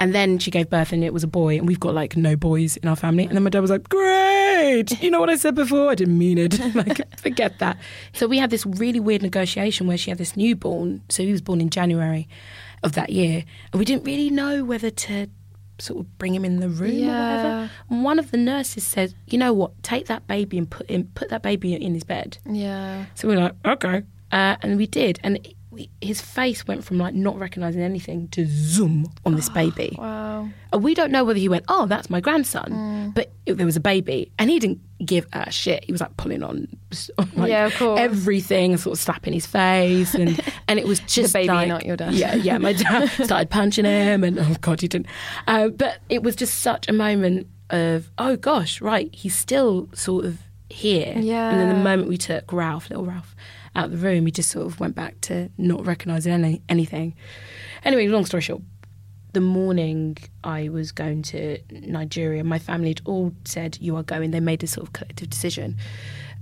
and 0.00 0.14
then 0.14 0.38
she 0.38 0.50
gave 0.50 0.68
birth 0.68 0.92
and 0.92 1.02
it 1.02 1.12
was 1.12 1.24
a 1.24 1.28
boy 1.28 1.56
and 1.56 1.66
we've 1.66 1.80
got 1.80 1.94
like 1.94 2.16
no 2.16 2.36
boys 2.36 2.76
in 2.76 2.88
our 2.88 2.96
family. 2.96 3.24
And 3.24 3.34
then 3.34 3.42
my 3.42 3.50
dad 3.50 3.60
was 3.60 3.70
like, 3.70 3.88
Great. 3.88 5.02
You 5.02 5.10
know 5.10 5.20
what 5.20 5.30
I 5.30 5.36
said 5.36 5.54
before? 5.54 5.90
I 5.90 5.94
didn't 5.94 6.18
mean 6.18 6.38
it. 6.38 6.58
like, 6.74 7.18
forget 7.18 7.58
that. 7.58 7.78
So 8.12 8.26
we 8.26 8.38
had 8.38 8.50
this 8.50 8.66
really 8.66 9.00
weird 9.00 9.22
negotiation 9.22 9.86
where 9.86 9.96
she 9.96 10.10
had 10.10 10.18
this 10.18 10.36
newborn. 10.36 11.02
So 11.08 11.22
he 11.22 11.32
was 11.32 11.40
born 11.40 11.60
in 11.60 11.70
January 11.70 12.28
of 12.82 12.92
that 12.92 13.10
year. 13.10 13.44
And 13.72 13.78
we 13.78 13.84
didn't 13.84 14.04
really 14.04 14.30
know 14.30 14.64
whether 14.64 14.90
to 14.90 15.28
sort 15.78 16.00
of 16.00 16.18
bring 16.18 16.34
him 16.34 16.44
in 16.44 16.60
the 16.60 16.68
room 16.68 17.04
or 17.04 17.12
whatever. 17.12 17.70
And 17.90 18.04
one 18.04 18.18
of 18.18 18.30
the 18.30 18.36
nurses 18.36 18.84
said, 18.84 19.14
You 19.26 19.38
know 19.38 19.52
what, 19.52 19.82
take 19.82 20.06
that 20.06 20.26
baby 20.26 20.58
and 20.58 20.70
put 20.70 20.88
him 20.88 21.10
put 21.14 21.28
that 21.30 21.42
baby 21.42 21.74
in 21.74 21.94
his 21.94 22.04
bed. 22.04 22.38
Yeah. 22.48 23.06
So 23.14 23.28
we're 23.28 23.38
like, 23.38 23.54
okay. 23.64 24.02
Uh, 24.32 24.56
and 24.62 24.76
we 24.76 24.86
did. 24.86 25.20
And 25.22 25.46
we, 25.70 25.88
his 26.00 26.20
face 26.20 26.66
went 26.66 26.84
from 26.84 26.98
like 26.98 27.14
not 27.14 27.38
recognizing 27.38 27.80
anything 27.82 28.28
to 28.28 28.44
zoom 28.46 29.06
on 29.24 29.34
this 29.36 29.48
baby. 29.48 29.96
Wow. 30.32 30.48
And 30.72 30.82
we 30.82 30.94
don't 30.94 31.12
know 31.12 31.22
whether 31.24 31.38
he 31.38 31.48
went, 31.48 31.66
oh, 31.68 31.84
that's 31.86 32.08
my 32.08 32.20
grandson. 32.20 33.12
But 33.14 33.30
it, 33.44 33.54
there 33.54 33.66
was 33.66 33.76
a 33.76 33.80
baby. 33.80 34.32
And 34.38 34.48
he 34.48 34.58
didn't 34.58 34.80
give 35.04 35.26
a 35.34 35.50
shit. 35.52 35.84
He 35.84 35.92
was 35.92 36.00
like 36.00 36.16
pulling 36.16 36.42
on, 36.42 36.66
on, 37.18 37.30
like, 37.36 37.50
Yeah, 37.50 37.66
of 37.66 37.76
course. 37.76 38.00
everything, 38.00 38.76
sort 38.78 38.96
of 38.96 39.00
slapping 39.00 39.34
his 39.34 39.44
face. 39.46 40.14
And, 40.14 40.40
and 40.68 40.78
it 40.78 40.86
was 40.86 41.00
just 41.00 41.34
baby, 41.34 41.48
like, 41.48 41.68
not 41.68 41.84
your 41.84 41.96
dad. 41.96 42.14
Yeah, 42.14 42.34
yeah. 42.34 42.56
My 42.58 42.72
dad 42.72 43.06
started 43.24 43.50
punching 43.50 43.84
him. 43.84 44.24
And 44.24 44.38
oh, 44.38 44.56
God, 44.62 44.80
he 44.80 44.88
didn't. 44.88 45.06
Uh, 45.46 45.68
but 45.68 45.98
it 46.08 46.22
was 46.22 46.34
just 46.36 46.60
such 46.60 46.88
a 46.88 46.92
moment 46.92 47.46
of, 47.70 48.10
oh, 48.18 48.36
gosh, 48.36 48.80
right. 48.80 49.14
He's 49.14 49.36
still 49.36 49.88
sort 49.94 50.24
of 50.24 50.38
here. 50.70 51.12
Yeah. 51.16 51.50
And 51.50 51.60
then 51.60 51.68
the 51.68 51.82
moment 51.84 52.08
we 52.08 52.16
took 52.16 52.50
Ralph, 52.50 52.88
little 52.88 53.04
Ralph, 53.04 53.36
out 53.74 53.86
of 53.86 53.90
the 53.92 53.96
room, 53.98 54.26
he 54.26 54.32
just 54.32 54.50
sort 54.50 54.66
of 54.66 54.80
went 54.80 54.94
back 54.94 55.20
to 55.22 55.50
not 55.56 55.84
recognising 55.86 56.32
any, 56.32 56.62
anything. 56.68 57.14
Anyway, 57.84 58.06
long 58.08 58.24
story 58.24 58.42
short, 58.42 58.62
the 59.32 59.40
morning 59.40 60.16
I 60.44 60.68
was 60.68 60.92
going 60.92 61.22
to 61.22 61.58
Nigeria, 61.70 62.44
my 62.44 62.58
family 62.58 62.90
had 62.90 63.00
all 63.04 63.32
said, 63.44 63.78
You 63.80 63.96
are 63.96 64.02
going. 64.02 64.30
They 64.30 64.40
made 64.40 64.62
a 64.62 64.66
sort 64.66 64.86
of 64.86 64.92
collective 64.92 65.30
decision. 65.30 65.78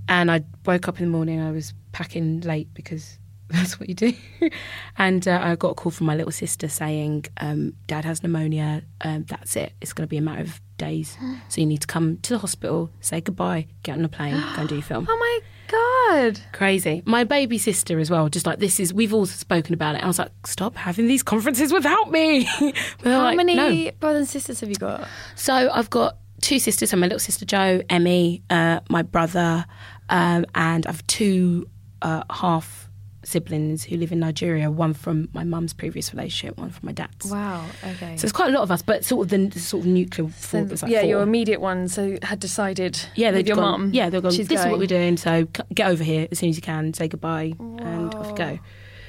And 0.08 0.30
I 0.30 0.42
woke 0.66 0.88
up 0.88 0.98
in 0.98 1.06
the 1.06 1.10
morning, 1.10 1.40
I 1.40 1.52
was 1.52 1.72
packing 1.92 2.40
late 2.40 2.72
because 2.74 3.18
that's 3.48 3.78
what 3.78 3.88
you 3.88 3.94
do. 3.94 4.12
and 4.98 5.26
uh, 5.26 5.40
I 5.42 5.54
got 5.56 5.70
a 5.70 5.74
call 5.74 5.92
from 5.92 6.06
my 6.06 6.16
little 6.16 6.32
sister 6.32 6.68
saying, 6.68 7.26
um, 7.36 7.74
Dad 7.86 8.04
has 8.04 8.22
pneumonia. 8.22 8.82
Um, 9.02 9.24
that's 9.28 9.54
it. 9.56 9.72
It's 9.80 9.92
going 9.92 10.06
to 10.06 10.10
be 10.10 10.16
a 10.16 10.22
matter 10.22 10.42
of 10.42 10.60
days. 10.76 11.16
So 11.48 11.60
you 11.60 11.66
need 11.66 11.80
to 11.80 11.86
come 11.86 12.18
to 12.18 12.34
the 12.34 12.38
hospital, 12.38 12.90
say 13.00 13.20
goodbye, 13.20 13.66
get 13.82 13.98
on 13.98 14.04
a 14.04 14.08
plane, 14.08 14.34
go 14.54 14.60
and 14.60 14.68
do 14.68 14.76
your 14.76 14.82
film 14.82 15.06
Oh 15.10 15.16
my 15.18 15.40
god. 15.70 16.40
crazy. 16.52 17.02
My 17.06 17.24
baby 17.24 17.58
sister 17.58 17.98
as 17.98 18.10
well, 18.10 18.28
just 18.28 18.46
like 18.46 18.58
this 18.58 18.80
is, 18.80 18.92
we've 18.92 19.14
all 19.14 19.26
spoken 19.26 19.74
about 19.74 19.94
it. 19.94 20.02
I 20.02 20.06
was 20.06 20.18
like, 20.18 20.30
stop 20.46 20.76
having 20.76 21.06
these 21.06 21.22
conferences 21.22 21.72
without 21.72 22.10
me. 22.10 22.42
How 23.04 23.22
like, 23.22 23.36
many 23.36 23.54
"No." 23.54 23.90
brothers 24.00 24.20
and 24.20 24.28
sisters 24.28 24.60
have 24.60 24.68
you 24.68 24.74
got? 24.76 25.06
So 25.36 25.70
I've 25.72 25.90
got 25.90 26.16
two 26.40 26.58
sisters. 26.58 26.90
So 26.90 26.96
my 26.96 27.06
little 27.06 27.18
sister 27.18 27.44
Jo, 27.44 27.82
Emmy, 27.88 28.42
uh, 28.50 28.80
my 28.88 29.02
brother, 29.02 29.64
um, 30.08 30.44
and 30.54 30.86
I've 30.86 31.06
two 31.06 31.68
uh, 32.02 32.24
half 32.30 32.89
siblings 33.22 33.84
who 33.84 33.96
live 33.96 34.12
in 34.12 34.20
Nigeria. 34.20 34.70
One 34.70 34.94
from 34.94 35.28
my 35.32 35.44
mum's 35.44 35.72
previous 35.72 36.12
relationship, 36.12 36.58
one 36.58 36.70
from 36.70 36.86
my 36.86 36.92
dad's. 36.92 37.30
Wow. 37.30 37.64
Okay. 37.84 38.16
So 38.16 38.24
it's 38.24 38.32
quite 38.32 38.50
a 38.50 38.52
lot 38.52 38.62
of 38.62 38.70
us, 38.70 38.82
but 38.82 39.04
sort 39.04 39.26
of 39.26 39.30
the, 39.30 39.46
the 39.48 39.60
sort 39.60 39.84
of 39.84 39.90
nuclear 39.90 40.28
four. 40.28 40.64
there's 40.64 40.82
like 40.82 40.90
yeah, 40.90 41.00
four. 41.00 41.08
your 41.08 41.22
immediate 41.22 41.60
ones 41.60 41.94
so 41.94 42.18
had 42.22 42.40
decided. 42.40 43.00
Yeah, 43.14 43.30
with 43.32 43.46
your 43.46 43.56
mum. 43.56 43.90
Yeah, 43.92 44.10
they've 44.10 44.22
gone. 44.22 44.34
This 44.34 44.50
is 44.50 44.66
what 44.66 44.78
we're 44.78 44.86
doing. 44.86 45.16
So 45.16 45.46
get 45.74 45.90
over 45.90 46.04
here 46.04 46.28
as 46.30 46.38
soon 46.38 46.50
as 46.50 46.56
you 46.56 46.62
can. 46.62 46.94
Say 46.94 47.08
goodbye, 47.08 47.54
and 47.58 48.14
off 48.14 48.28
you 48.28 48.36
go. 48.36 48.58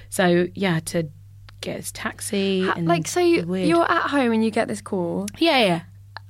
So 0.09 0.47
yeah, 0.55 0.79
to 0.85 1.09
get 1.61 1.77
his 1.77 1.91
taxi. 1.91 2.67
And 2.67 2.87
like 2.87 3.07
so, 3.07 3.21
you, 3.21 3.55
you're 3.55 3.89
at 3.89 4.09
home 4.09 4.31
and 4.33 4.43
you 4.43 4.51
get 4.51 4.67
this 4.67 4.81
call. 4.81 5.27
yeah, 5.37 5.59
yeah. 5.59 5.81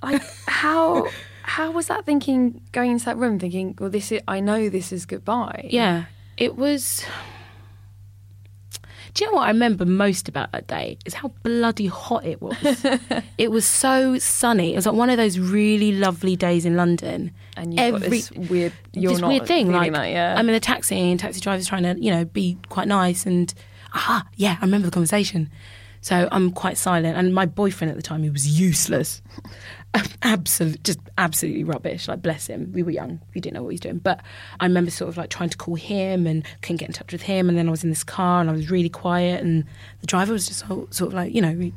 Like 0.03 0.23
how 0.47 1.07
how 1.43 1.71
was 1.71 1.87
that 1.87 2.05
thinking 2.05 2.61
going 2.71 2.91
into 2.91 3.05
that 3.05 3.17
room? 3.17 3.39
Thinking, 3.39 3.75
well, 3.79 3.89
this 3.89 4.11
is 4.11 4.21
I 4.27 4.39
know 4.39 4.69
this 4.69 4.91
is 4.91 5.05
goodbye. 5.05 5.67
Yeah, 5.69 6.05
it 6.37 6.55
was. 6.55 7.03
Do 9.13 9.25
you 9.25 9.31
know 9.31 9.37
what 9.37 9.43
I 9.43 9.49
remember 9.49 9.85
most 9.85 10.29
about 10.29 10.51
that 10.53 10.67
day 10.67 10.97
is 11.05 11.13
how 11.13 11.29
bloody 11.43 11.87
hot 11.87 12.25
it 12.25 12.41
was. 12.41 12.55
it 13.37 13.51
was 13.51 13.65
so 13.65 14.17
sunny. 14.17 14.73
It 14.73 14.77
was 14.77 14.85
like 14.85 14.95
one 14.95 15.09
of 15.09 15.17
those 15.17 15.37
really 15.37 15.91
lovely 15.91 16.35
days 16.35 16.65
in 16.65 16.75
London. 16.77 17.31
and 17.57 17.73
you've 17.73 17.91
got 17.91 18.09
this 18.09 18.31
weird. 18.31 18.73
You're 18.93 19.13
this 19.13 19.21
not 19.21 19.27
weird 19.27 19.47
thing, 19.47 19.71
like 19.71 19.91
that, 19.93 20.09
yeah. 20.09 20.35
I'm 20.37 20.47
in 20.47 20.55
a 20.55 20.59
taxi 20.59 20.95
and 20.95 21.19
taxi 21.19 21.41
driver's 21.41 21.67
trying 21.67 21.83
to, 21.83 21.95
you 22.01 22.11
know, 22.11 22.25
be 22.25 22.57
quite 22.69 22.87
nice 22.87 23.25
and 23.25 23.53
aha, 23.93 24.25
yeah, 24.35 24.57
I 24.61 24.65
remember 24.65 24.87
the 24.87 24.91
conversation. 24.91 25.49
So 26.03 26.27
I'm 26.31 26.51
quite 26.51 26.77
silent, 26.77 27.15
and 27.15 27.33
my 27.33 27.45
boyfriend 27.45 27.91
at 27.91 27.97
the 27.97 28.01
time 28.01 28.23
he 28.23 28.29
was 28.31 28.59
useless, 28.59 29.21
absolute, 30.21 30.83
just 30.83 30.99
absolutely 31.17 31.63
rubbish. 31.63 32.07
Like 32.07 32.21
bless 32.21 32.47
him, 32.47 32.71
we 32.73 32.83
were 32.83 32.91
young, 32.91 33.19
we 33.33 33.41
didn't 33.41 33.55
know 33.55 33.63
what 33.63 33.69
he 33.69 33.73
was 33.73 33.81
doing. 33.81 33.97
But 33.97 34.21
I 34.59 34.65
remember 34.65 34.91
sort 34.91 35.09
of 35.09 35.17
like 35.17 35.29
trying 35.29 35.49
to 35.49 35.57
call 35.57 35.75
him 35.75 36.27
and 36.27 36.45
couldn't 36.61 36.77
get 36.77 36.89
in 36.89 36.93
touch 36.93 37.11
with 37.11 37.23
him, 37.23 37.49
and 37.49 37.57
then 37.57 37.67
I 37.67 37.71
was 37.71 37.83
in 37.83 37.89
this 37.89 38.03
car 38.03 38.41
and 38.41 38.49
I 38.49 38.53
was 38.53 38.71
really 38.71 38.89
quiet, 38.89 39.43
and 39.43 39.65
the 40.01 40.07
driver 40.07 40.33
was 40.33 40.47
just 40.47 40.67
sort 40.67 40.93
sort 40.93 41.09
of 41.09 41.13
like, 41.13 41.33
you 41.33 41.41
know, 41.41 41.71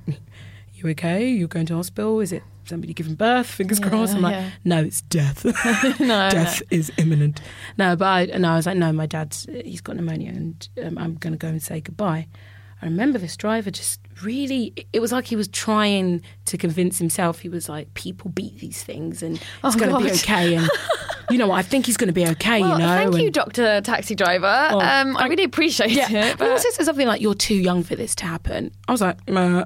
you 0.74 0.90
okay? 0.90 1.28
You're 1.28 1.48
going 1.48 1.66
to 1.66 1.76
hospital? 1.76 2.20
Is 2.20 2.32
it 2.32 2.42
somebody 2.64 2.94
giving 2.94 3.14
birth? 3.14 3.46
Fingers 3.46 3.80
Yeah, 3.80 3.88
crossed. 3.88 4.14
I'm 4.14 4.22
like, 4.22 4.32
yeah. 4.32 4.50
no, 4.64 4.82
it's 4.82 5.00
death. 5.02 5.44
no, 6.00 6.30
death 6.30 6.62
is 6.70 6.92
imminent. 6.98 7.40
No, 7.78 7.96
but 7.96 8.06
I, 8.06 8.24
no, 8.38 8.52
I 8.52 8.56
was 8.56 8.66
like, 8.66 8.76
no, 8.76 8.92
my 8.92 9.06
dad's 9.06 9.46
he's 9.64 9.80
got 9.80 9.96
pneumonia, 9.96 10.30
and 10.30 10.68
um, 10.82 10.98
I'm 10.98 11.14
going 11.14 11.32
to 11.32 11.38
go 11.38 11.48
and 11.48 11.62
say 11.62 11.80
goodbye. 11.80 12.28
I 12.84 12.88
remember 12.88 13.18
this 13.18 13.34
driver 13.34 13.70
just 13.70 13.98
really. 14.22 14.74
It 14.92 15.00
was 15.00 15.10
like 15.10 15.24
he 15.24 15.36
was 15.36 15.48
trying 15.48 16.20
to 16.44 16.58
convince 16.58 16.98
himself. 16.98 17.38
He 17.38 17.48
was 17.48 17.66
like, 17.66 17.94
people 17.94 18.30
beat 18.30 18.58
these 18.58 18.82
things, 18.84 19.22
and 19.22 19.36
it's 19.36 19.44
Oh, 19.64 19.72
going 19.78 19.90
to 19.90 19.98
be 20.04 20.10
okay. 20.18 20.54
And 20.56 20.68
you 21.30 21.38
know 21.38 21.48
what? 21.48 21.56
I 21.56 21.62
think 21.62 21.86
he's 21.86 21.96
going 21.96 22.08
to 22.08 22.12
be 22.12 22.26
okay. 22.26 22.60
Well, 22.60 22.78
you 22.78 22.84
know. 22.84 23.10
thank 23.10 23.16
you, 23.16 23.30
Doctor 23.30 23.80
Taxi 23.80 24.14
Driver. 24.14 24.68
Oh, 24.70 24.80
um, 24.80 25.16
I 25.16 25.28
really 25.28 25.44
appreciate 25.44 25.92
yeah, 25.92 26.32
it. 26.32 26.38
but 26.38 26.50
also 26.50 26.68
said 26.72 26.84
something 26.84 27.06
like, 27.06 27.22
"You're 27.22 27.32
too 27.34 27.54
young 27.54 27.82
for 27.84 27.96
this 27.96 28.14
to 28.16 28.26
happen." 28.26 28.70
I 28.86 28.92
was 28.92 29.00
like, 29.00 29.26
"Meh, 29.30 29.64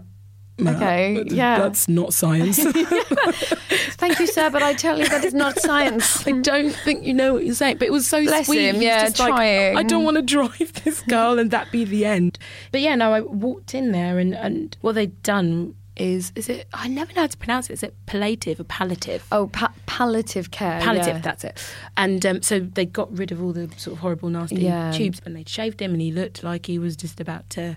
meh, 0.61 0.77
Okay, 0.77 1.25
yeah. 1.27 1.59
that's 1.59 1.89
not 1.89 2.15
science." 2.15 2.59
sir, 4.39 4.51
but 4.51 4.63
I 4.63 4.75
tell 4.75 4.99
you 4.99 5.09
that 5.09 5.25
is 5.25 5.35
not 5.35 5.59
science. 5.59 6.27
I 6.27 6.33
don't 6.33 6.75
think 6.75 7.05
you 7.05 7.15
know 7.15 7.35
what 7.35 7.45
you're 7.45 7.55
saying. 7.55 7.79
But 7.79 7.89
it 7.89 7.93
was 7.93 8.07
so 8.07 8.23
Bless 8.25 8.47
sweet. 8.47 8.69
him, 8.69 8.83
yeah, 8.83 9.05
just 9.05 9.19
like, 9.19 9.29
trying. 9.31 9.77
I 9.77 9.83
don't 9.83 10.05
want 10.05 10.17
to 10.17 10.23
drive 10.23 10.73
this 10.85 11.01
girl 11.03 11.39
and 11.39 11.51
that 11.51 11.71
be 11.73 11.85
the 11.85 12.05
end. 12.05 12.39
But 12.73 12.81
yeah, 12.81 12.95
no, 12.95 13.13
I 13.13 13.21
walked 13.21 13.75
in 13.75 13.93
there 13.93 14.19
and, 14.19 14.35
and 14.35 14.77
what 14.81 14.95
they'd 14.95 15.23
done 15.23 15.75
is 15.97 16.31
is 16.37 16.49
it 16.49 16.69
I 16.73 16.87
never 16.87 17.13
know 17.13 17.23
how 17.23 17.27
to 17.27 17.37
pronounce 17.37 17.69
it. 17.69 17.73
Is 17.73 17.83
it 17.83 17.95
palliative 18.07 18.61
or 18.61 18.65
palliative? 18.65 19.27
Oh, 19.33 19.49
pa- 19.49 19.73
palliative 19.87 20.51
care. 20.53 20.81
Palliative, 20.81 21.17
yeah. 21.17 21.21
that's 21.23 21.43
it. 21.45 21.61
And 21.97 22.25
um, 22.25 22.43
so 22.43 22.61
they 22.61 22.87
got 22.87 23.17
rid 23.17 23.33
of 23.33 23.43
all 23.43 23.53
the 23.53 23.69
sort 23.77 23.95
of 23.95 23.99
horrible, 23.99 24.29
nasty 24.29 24.57
Yeah. 24.61 24.93
tubes, 24.93 25.21
and 25.27 25.35
they'd 25.35 25.49
shaved 25.49 25.83
him, 25.83 25.93
and 25.93 26.01
he 26.01 26.13
looked 26.13 26.45
like 26.45 26.67
he 26.67 26.79
was 26.79 26.95
just 26.97 27.21
about 27.21 27.51
to 27.51 27.77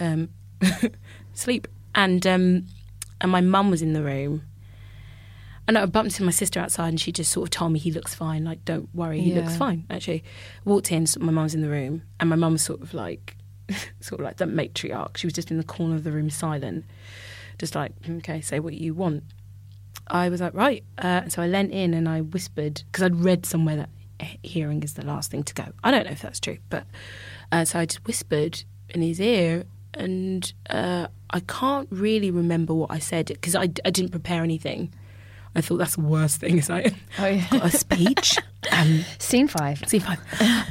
um, 0.00 0.28
sleep. 1.32 1.66
And 1.94 2.26
um, 2.26 2.66
and 3.22 3.30
my 3.32 3.40
mum 3.40 3.70
was 3.70 3.80
in 3.80 3.94
the 3.94 4.02
room. 4.02 4.42
And 5.68 5.76
I 5.76 5.84
bumped 5.86 6.12
into 6.12 6.22
my 6.22 6.30
sister 6.30 6.60
outside, 6.60 6.88
and 6.88 7.00
she 7.00 7.10
just 7.10 7.32
sort 7.32 7.46
of 7.46 7.50
told 7.50 7.72
me 7.72 7.78
he 7.78 7.90
looks 7.90 8.14
fine. 8.14 8.44
Like, 8.44 8.64
don't 8.64 8.88
worry, 8.94 9.20
he 9.20 9.32
looks 9.34 9.56
fine. 9.56 9.84
Actually, 9.90 10.22
walked 10.64 10.92
in. 10.92 11.06
so 11.06 11.18
My 11.20 11.32
mum's 11.32 11.54
in 11.54 11.60
the 11.62 11.68
room, 11.68 12.02
and 12.20 12.30
my 12.30 12.36
mum 12.36 12.52
was 12.52 12.62
sort 12.62 12.80
of 12.82 12.94
like, 12.94 13.36
sort 14.00 14.20
of 14.20 14.24
like 14.24 14.36
the 14.36 14.44
matriarch. 14.44 15.16
She 15.16 15.26
was 15.26 15.34
just 15.34 15.50
in 15.50 15.56
the 15.56 15.64
corner 15.64 15.96
of 15.96 16.04
the 16.04 16.12
room, 16.12 16.30
silent, 16.30 16.84
just 17.58 17.74
like, 17.74 17.92
okay, 18.08 18.40
say 18.40 18.60
what 18.60 18.74
you 18.74 18.94
want. 18.94 19.24
I 20.08 20.28
was 20.28 20.40
like, 20.40 20.54
right. 20.54 20.84
Uh, 20.98 21.28
so 21.28 21.42
I 21.42 21.48
leant 21.48 21.72
in 21.72 21.94
and 21.94 22.08
I 22.08 22.20
whispered 22.20 22.82
because 22.86 23.02
I'd 23.02 23.16
read 23.16 23.44
somewhere 23.44 23.76
that 23.76 23.88
hearing 24.42 24.82
is 24.84 24.94
the 24.94 25.04
last 25.04 25.30
thing 25.32 25.42
to 25.42 25.54
go. 25.54 25.64
I 25.82 25.90
don't 25.90 26.04
know 26.04 26.12
if 26.12 26.22
that's 26.22 26.38
true, 26.38 26.58
but 26.70 26.86
uh, 27.50 27.64
so 27.64 27.80
I 27.80 27.86
just 27.86 28.06
whispered 28.06 28.62
in 28.90 29.02
his 29.02 29.20
ear, 29.20 29.64
and 29.94 30.52
uh, 30.70 31.08
I 31.30 31.40
can't 31.40 31.88
really 31.90 32.30
remember 32.30 32.72
what 32.72 32.90
I 32.92 32.98
said 33.00 33.26
because 33.26 33.56
I, 33.56 33.62
I 33.84 33.90
didn't 33.90 34.10
prepare 34.10 34.44
anything. 34.44 34.92
I 35.56 35.60
thought 35.62 35.78
that's 35.78 35.96
the 35.96 36.02
worst 36.02 36.40
thing 36.40 36.58
is 36.58 36.68
I 36.70 36.92
Oh, 37.18 37.26
yeah. 37.26 37.46
got 37.50 37.64
a 37.64 37.70
speech. 37.76 38.36
um, 38.70 39.04
Scene 39.18 39.48
five. 39.48 39.82
Scene 39.88 40.00
five. 40.02 40.18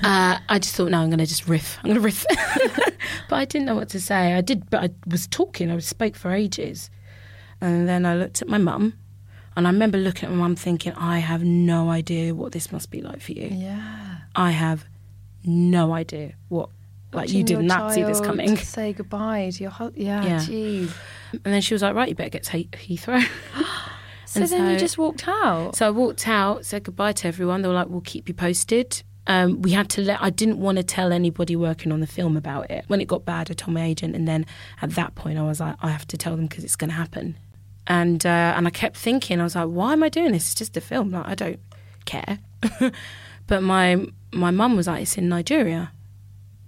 Uh, 0.04 0.38
I 0.48 0.60
just 0.60 0.76
thought, 0.76 0.91
no, 0.91 1.00
I'm 1.00 1.10
going 1.10 1.17
to 1.19 1.26
just 1.26 1.48
riff. 1.48 1.78
I'm 1.84 1.89
going 1.89 1.95
to 1.95 2.02
riff. 2.02 2.24
but 3.30 3.36
I 3.36 3.45
didn't 3.45 3.65
know 3.65 3.76
what 3.76 3.89
to 3.89 4.00
say. 4.00 4.34
I 4.34 4.41
did, 4.41 4.69
but 4.69 4.84
I 4.84 4.89
was 5.08 5.26
talking. 5.28 5.71
I 5.71 5.80
spoke 5.80 6.15
for 6.15 6.32
ages. 6.32 6.89
And 7.62 7.88
then 7.89 8.06
I 8.06 8.15
looked 8.15 8.41
at 8.43 8.48
my 8.48 8.58
mum, 8.60 8.93
and 9.58 9.65
I 9.67 9.71
remember 9.71 9.98
looking 9.98 10.26
at 10.30 10.32
my 10.32 10.38
mum 10.38 10.56
thinking, 10.56 10.93
I 10.93 11.17
have 11.19 11.43
no 11.43 11.89
idea 11.89 12.36
what 12.36 12.52
this 12.52 12.71
must 12.71 12.91
be 12.91 13.02
like 13.02 13.21
for 13.21 13.32
you. 13.32 13.48
Yeah. 13.52 14.17
I 14.36 14.52
have 14.52 14.86
no 15.43 15.93
idea 15.93 16.34
what. 16.50 16.69
Like, 17.13 17.32
you 17.32 17.43
did 17.43 17.62
not 17.62 17.93
see 17.93 18.04
this 18.04 18.19
coming. 18.19 18.58
Say 18.58 18.91
goodbye 18.93 19.50
to 19.54 19.63
your 19.63 19.71
husband. 19.71 20.04
Yeah, 20.06 20.24
Yeah. 20.26 20.39
jeez. 20.41 20.91
And 21.32 21.41
then 21.54 21.62
she 21.62 21.74
was 21.74 21.82
like, 21.82 21.95
right, 21.95 22.10
you 22.10 22.13
better 22.15 22.30
get 22.30 22.43
to 22.43 22.58
He- 22.58 22.69
Heathrow. 22.98 23.26
So 24.36 24.41
And 24.41 24.50
then 24.50 24.71
you 24.71 24.78
just 24.78 24.98
walked 24.98 25.28
out. 25.28 25.76
So 25.78 25.88
I 25.88 25.89
walked 25.89 26.28
out, 26.28 26.65
said 26.65 26.84
goodbye 26.84 27.13
to 27.13 27.28
everyone. 27.28 27.62
They 27.62 27.69
were 27.69 27.74
like, 27.74 27.88
"We'll 27.88 28.02
keep 28.02 28.28
you 28.28 28.34
posted." 28.34 29.02
Um, 29.28 29.62
we 29.62 29.71
had 29.71 29.89
to 29.91 30.02
let. 30.02 30.21
I 30.21 30.30
didn't 30.30 30.60
want 30.60 30.78
to 30.78 30.84
tell 30.84 31.12
anybody 31.12 31.56
working 31.56 31.91
on 31.91 32.00
the 32.00 32.08
film 32.08 32.38
about 32.38 32.69
it. 32.69 32.86
When 32.88 33.02
it 33.02 33.08
got 33.08 33.26
bad, 33.26 33.50
I 33.50 33.54
told 33.54 33.74
my 33.74 33.84
agent, 33.84 34.15
and 34.15 34.28
then 34.28 34.45
at 34.82 34.91
that 34.91 35.15
point, 35.15 35.39
I 35.39 35.43
was 35.43 35.60
like, 35.60 35.76
"I 35.82 35.89
have 35.89 36.06
to 36.08 36.17
tell 36.17 36.36
them 36.36 36.48
because 36.48 36.63
it's 36.63 36.76
going 36.76 36.89
to 36.89 36.95
happen." 36.95 37.38
And 37.88 38.26
uh, 38.26 38.54
and 38.56 38.67
I 38.67 38.69
kept 38.69 38.98
thinking, 38.98 39.39
I 39.39 39.43
was 39.43 39.56
like, 39.56 39.67
"Why 39.67 39.93
am 39.93 40.04
I 40.04 40.10
doing 40.10 40.32
this? 40.32 40.43
It's 40.43 40.56
just 40.56 40.78
a 40.78 40.82
film. 40.82 41.12
Like, 41.12 41.28
I 41.28 41.36
don't 41.36 41.60
care." 42.06 42.39
but 43.48 43.63
my 43.63 44.06
my 44.32 44.52
mum 44.52 44.76
was 44.76 44.88
like, 44.88 45.04
"It's 45.04 45.17
in 45.17 45.30
Nigeria. 45.30 45.91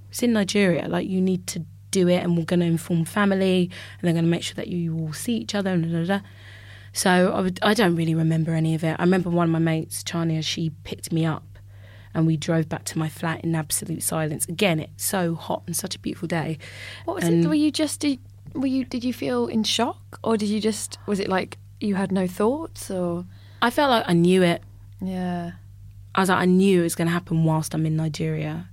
It's 0.10 0.24
in 0.24 0.34
Nigeria. 0.34 0.88
Like, 0.88 1.08
you 1.08 1.22
need 1.22 1.46
to 1.48 1.66
do 1.92 2.08
it, 2.08 2.24
and 2.24 2.38
we're 2.38 2.46
going 2.46 2.62
to 2.62 2.66
inform 2.66 3.06
family, 3.06 3.70
and 4.00 4.08
they're 4.08 4.14
going 4.14 4.26
to 4.26 4.32
make 4.32 4.44
sure 4.44 4.56
that 4.56 4.68
you 4.68 4.98
all 4.98 5.14
see 5.14 5.36
each 5.36 5.54
other." 5.54 5.72
And 5.72 5.84
da, 5.84 6.00
da, 6.00 6.20
da. 6.20 6.26
So 6.98 7.32
I, 7.32 7.42
would, 7.42 7.60
I 7.62 7.74
don't 7.76 7.96
really 7.96 8.16
remember 8.16 8.54
any 8.56 8.74
of 8.74 8.84
it. 8.84 8.96
I 8.98 9.04
remember 9.04 9.30
one 9.30 9.46
of 9.46 9.52
my 9.52 9.60
mates, 9.60 10.04
Chania, 10.04 10.44
she 10.44 10.72
picked 10.84 11.12
me 11.14 11.26
up 11.26 11.60
and 12.14 12.26
we 12.26 12.38
drove 12.38 12.68
back 12.68 12.86
to 12.86 12.98
my 12.98 13.08
flat 13.08 13.44
in 13.44 13.54
absolute 13.54 14.02
silence. 14.02 14.48
Again, 14.48 14.80
it's 14.80 15.04
so 15.06 15.36
hot 15.36 15.62
and 15.68 15.76
such 15.76 15.96
a 15.96 16.00
beautiful 16.00 16.28
day. 16.28 16.58
What 17.06 17.18
was 17.18 17.26
And- 17.26 17.46
it? 17.46 17.48
Were 17.48 17.54
you 17.54 17.70
just 17.72 18.00
did, 18.00 18.18
were 18.54 18.66
you 18.66 18.84
did 18.84 19.04
you 19.04 19.14
feel 19.14 19.46
in 19.46 19.64
shock 19.64 20.20
or 20.24 20.38
did 20.38 20.50
you 20.50 20.60
just 20.60 20.98
was 21.06 21.20
it 21.20 21.30
like 21.30 21.60
you 21.80 21.94
had 21.94 22.12
no 22.12 22.26
thoughts 22.26 22.90
or 22.90 23.26
I 23.62 23.70
felt 23.70 23.92
like 23.92 24.06
I 24.08 24.14
knew 24.14 24.42
it. 24.42 24.64
yeah 25.00 25.52
I 26.16 26.22
was 26.22 26.30
like, 26.30 26.40
I 26.40 26.46
knew 26.46 26.80
it 26.80 26.84
was 26.84 26.96
going 26.96 27.06
to 27.08 27.12
happen 27.14 27.44
whilst 27.44 27.76
I'm 27.76 27.86
in 27.86 27.96
Nigeria. 27.96 28.70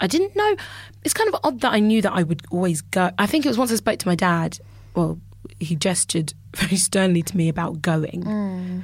I 0.00 0.08
didn't 0.08 0.34
know. 0.34 0.56
It's 1.04 1.14
kind 1.14 1.32
of 1.32 1.38
odd 1.44 1.60
that 1.60 1.72
I 1.72 1.78
knew 1.78 2.02
that 2.02 2.12
I 2.12 2.24
would 2.24 2.42
always 2.50 2.80
go. 2.82 3.12
I 3.16 3.26
think 3.26 3.44
it 3.46 3.48
was 3.48 3.58
once 3.58 3.70
I 3.70 3.76
spoke 3.76 4.00
to 4.00 4.08
my 4.08 4.16
dad. 4.16 4.58
Well, 4.96 5.20
he 5.64 5.76
gestured 5.76 6.34
very 6.56 6.76
sternly 6.76 7.22
to 7.22 7.36
me 7.36 7.48
about 7.48 7.82
going. 7.82 8.24
Mm. 8.24 8.82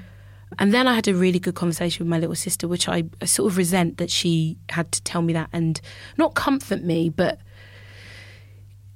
And 0.59 0.73
then 0.73 0.89
I 0.89 0.95
had 0.95 1.07
a 1.07 1.15
really 1.15 1.39
good 1.39 1.55
conversation 1.55 2.05
with 2.05 2.11
my 2.11 2.19
little 2.19 2.35
sister, 2.35 2.67
which 2.67 2.89
I, 2.89 3.05
I 3.21 3.27
sort 3.27 3.53
of 3.53 3.59
resent 3.59 3.99
that 3.99 4.11
she 4.11 4.57
had 4.71 4.91
to 4.93 5.03
tell 5.03 5.21
me 5.21 5.35
that 5.35 5.51
and 5.53 5.81
not 6.17 6.35
comfort 6.35 6.83
me, 6.83 7.11
but. 7.11 7.39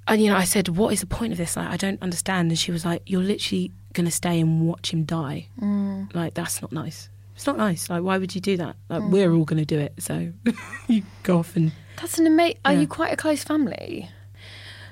And 0.09 0.21
you 0.21 0.31
know, 0.31 0.37
I 0.37 0.43
said, 0.45 0.69
"What 0.69 0.93
is 0.93 1.01
the 1.01 1.07
point 1.07 1.33
of 1.33 1.39
this? 1.39 1.57
Like, 1.57 1.69
I 1.69 1.77
don't 1.77 2.03
understand." 2.03 2.51
And 2.51 2.59
she 2.59 2.73
was 2.73 2.85
like, 2.85 3.03
"You're 3.07 3.23
literally 3.23 3.71
going 3.93 4.07
to 4.07 4.11
stay 4.11 4.41
and 4.41 4.67
watch 4.67 4.93
him 4.93 5.05
die. 5.05 5.49
Mm. 5.61 6.15
Like, 6.15 6.35
that's 6.35 6.63
not 6.63 6.73
nice. 6.73 7.09
It's 7.35 7.47
not 7.47 7.57
nice. 7.57 7.89
Like, 7.89 8.03
why 8.03 8.19
would 8.19 8.35
you 8.35 8.41
do 8.41 8.57
that? 8.59 8.77
Like, 8.89 9.03
we're 9.03 9.31
mm. 9.31 9.39
all 9.39 9.45
going 9.45 9.59
to 9.59 9.65
do 9.65 9.79
it. 9.79 9.95
So 9.99 10.33
you 10.89 11.03
go 11.23 11.39
off 11.39 11.57
and 11.57 11.73
that's 11.97 12.19
an 12.19 12.27
amazing 12.27 12.59
are 12.65 12.73
you 12.73 12.87
quite 12.87 13.13
a 13.13 13.17
close 13.17 13.45
family 13.45 14.09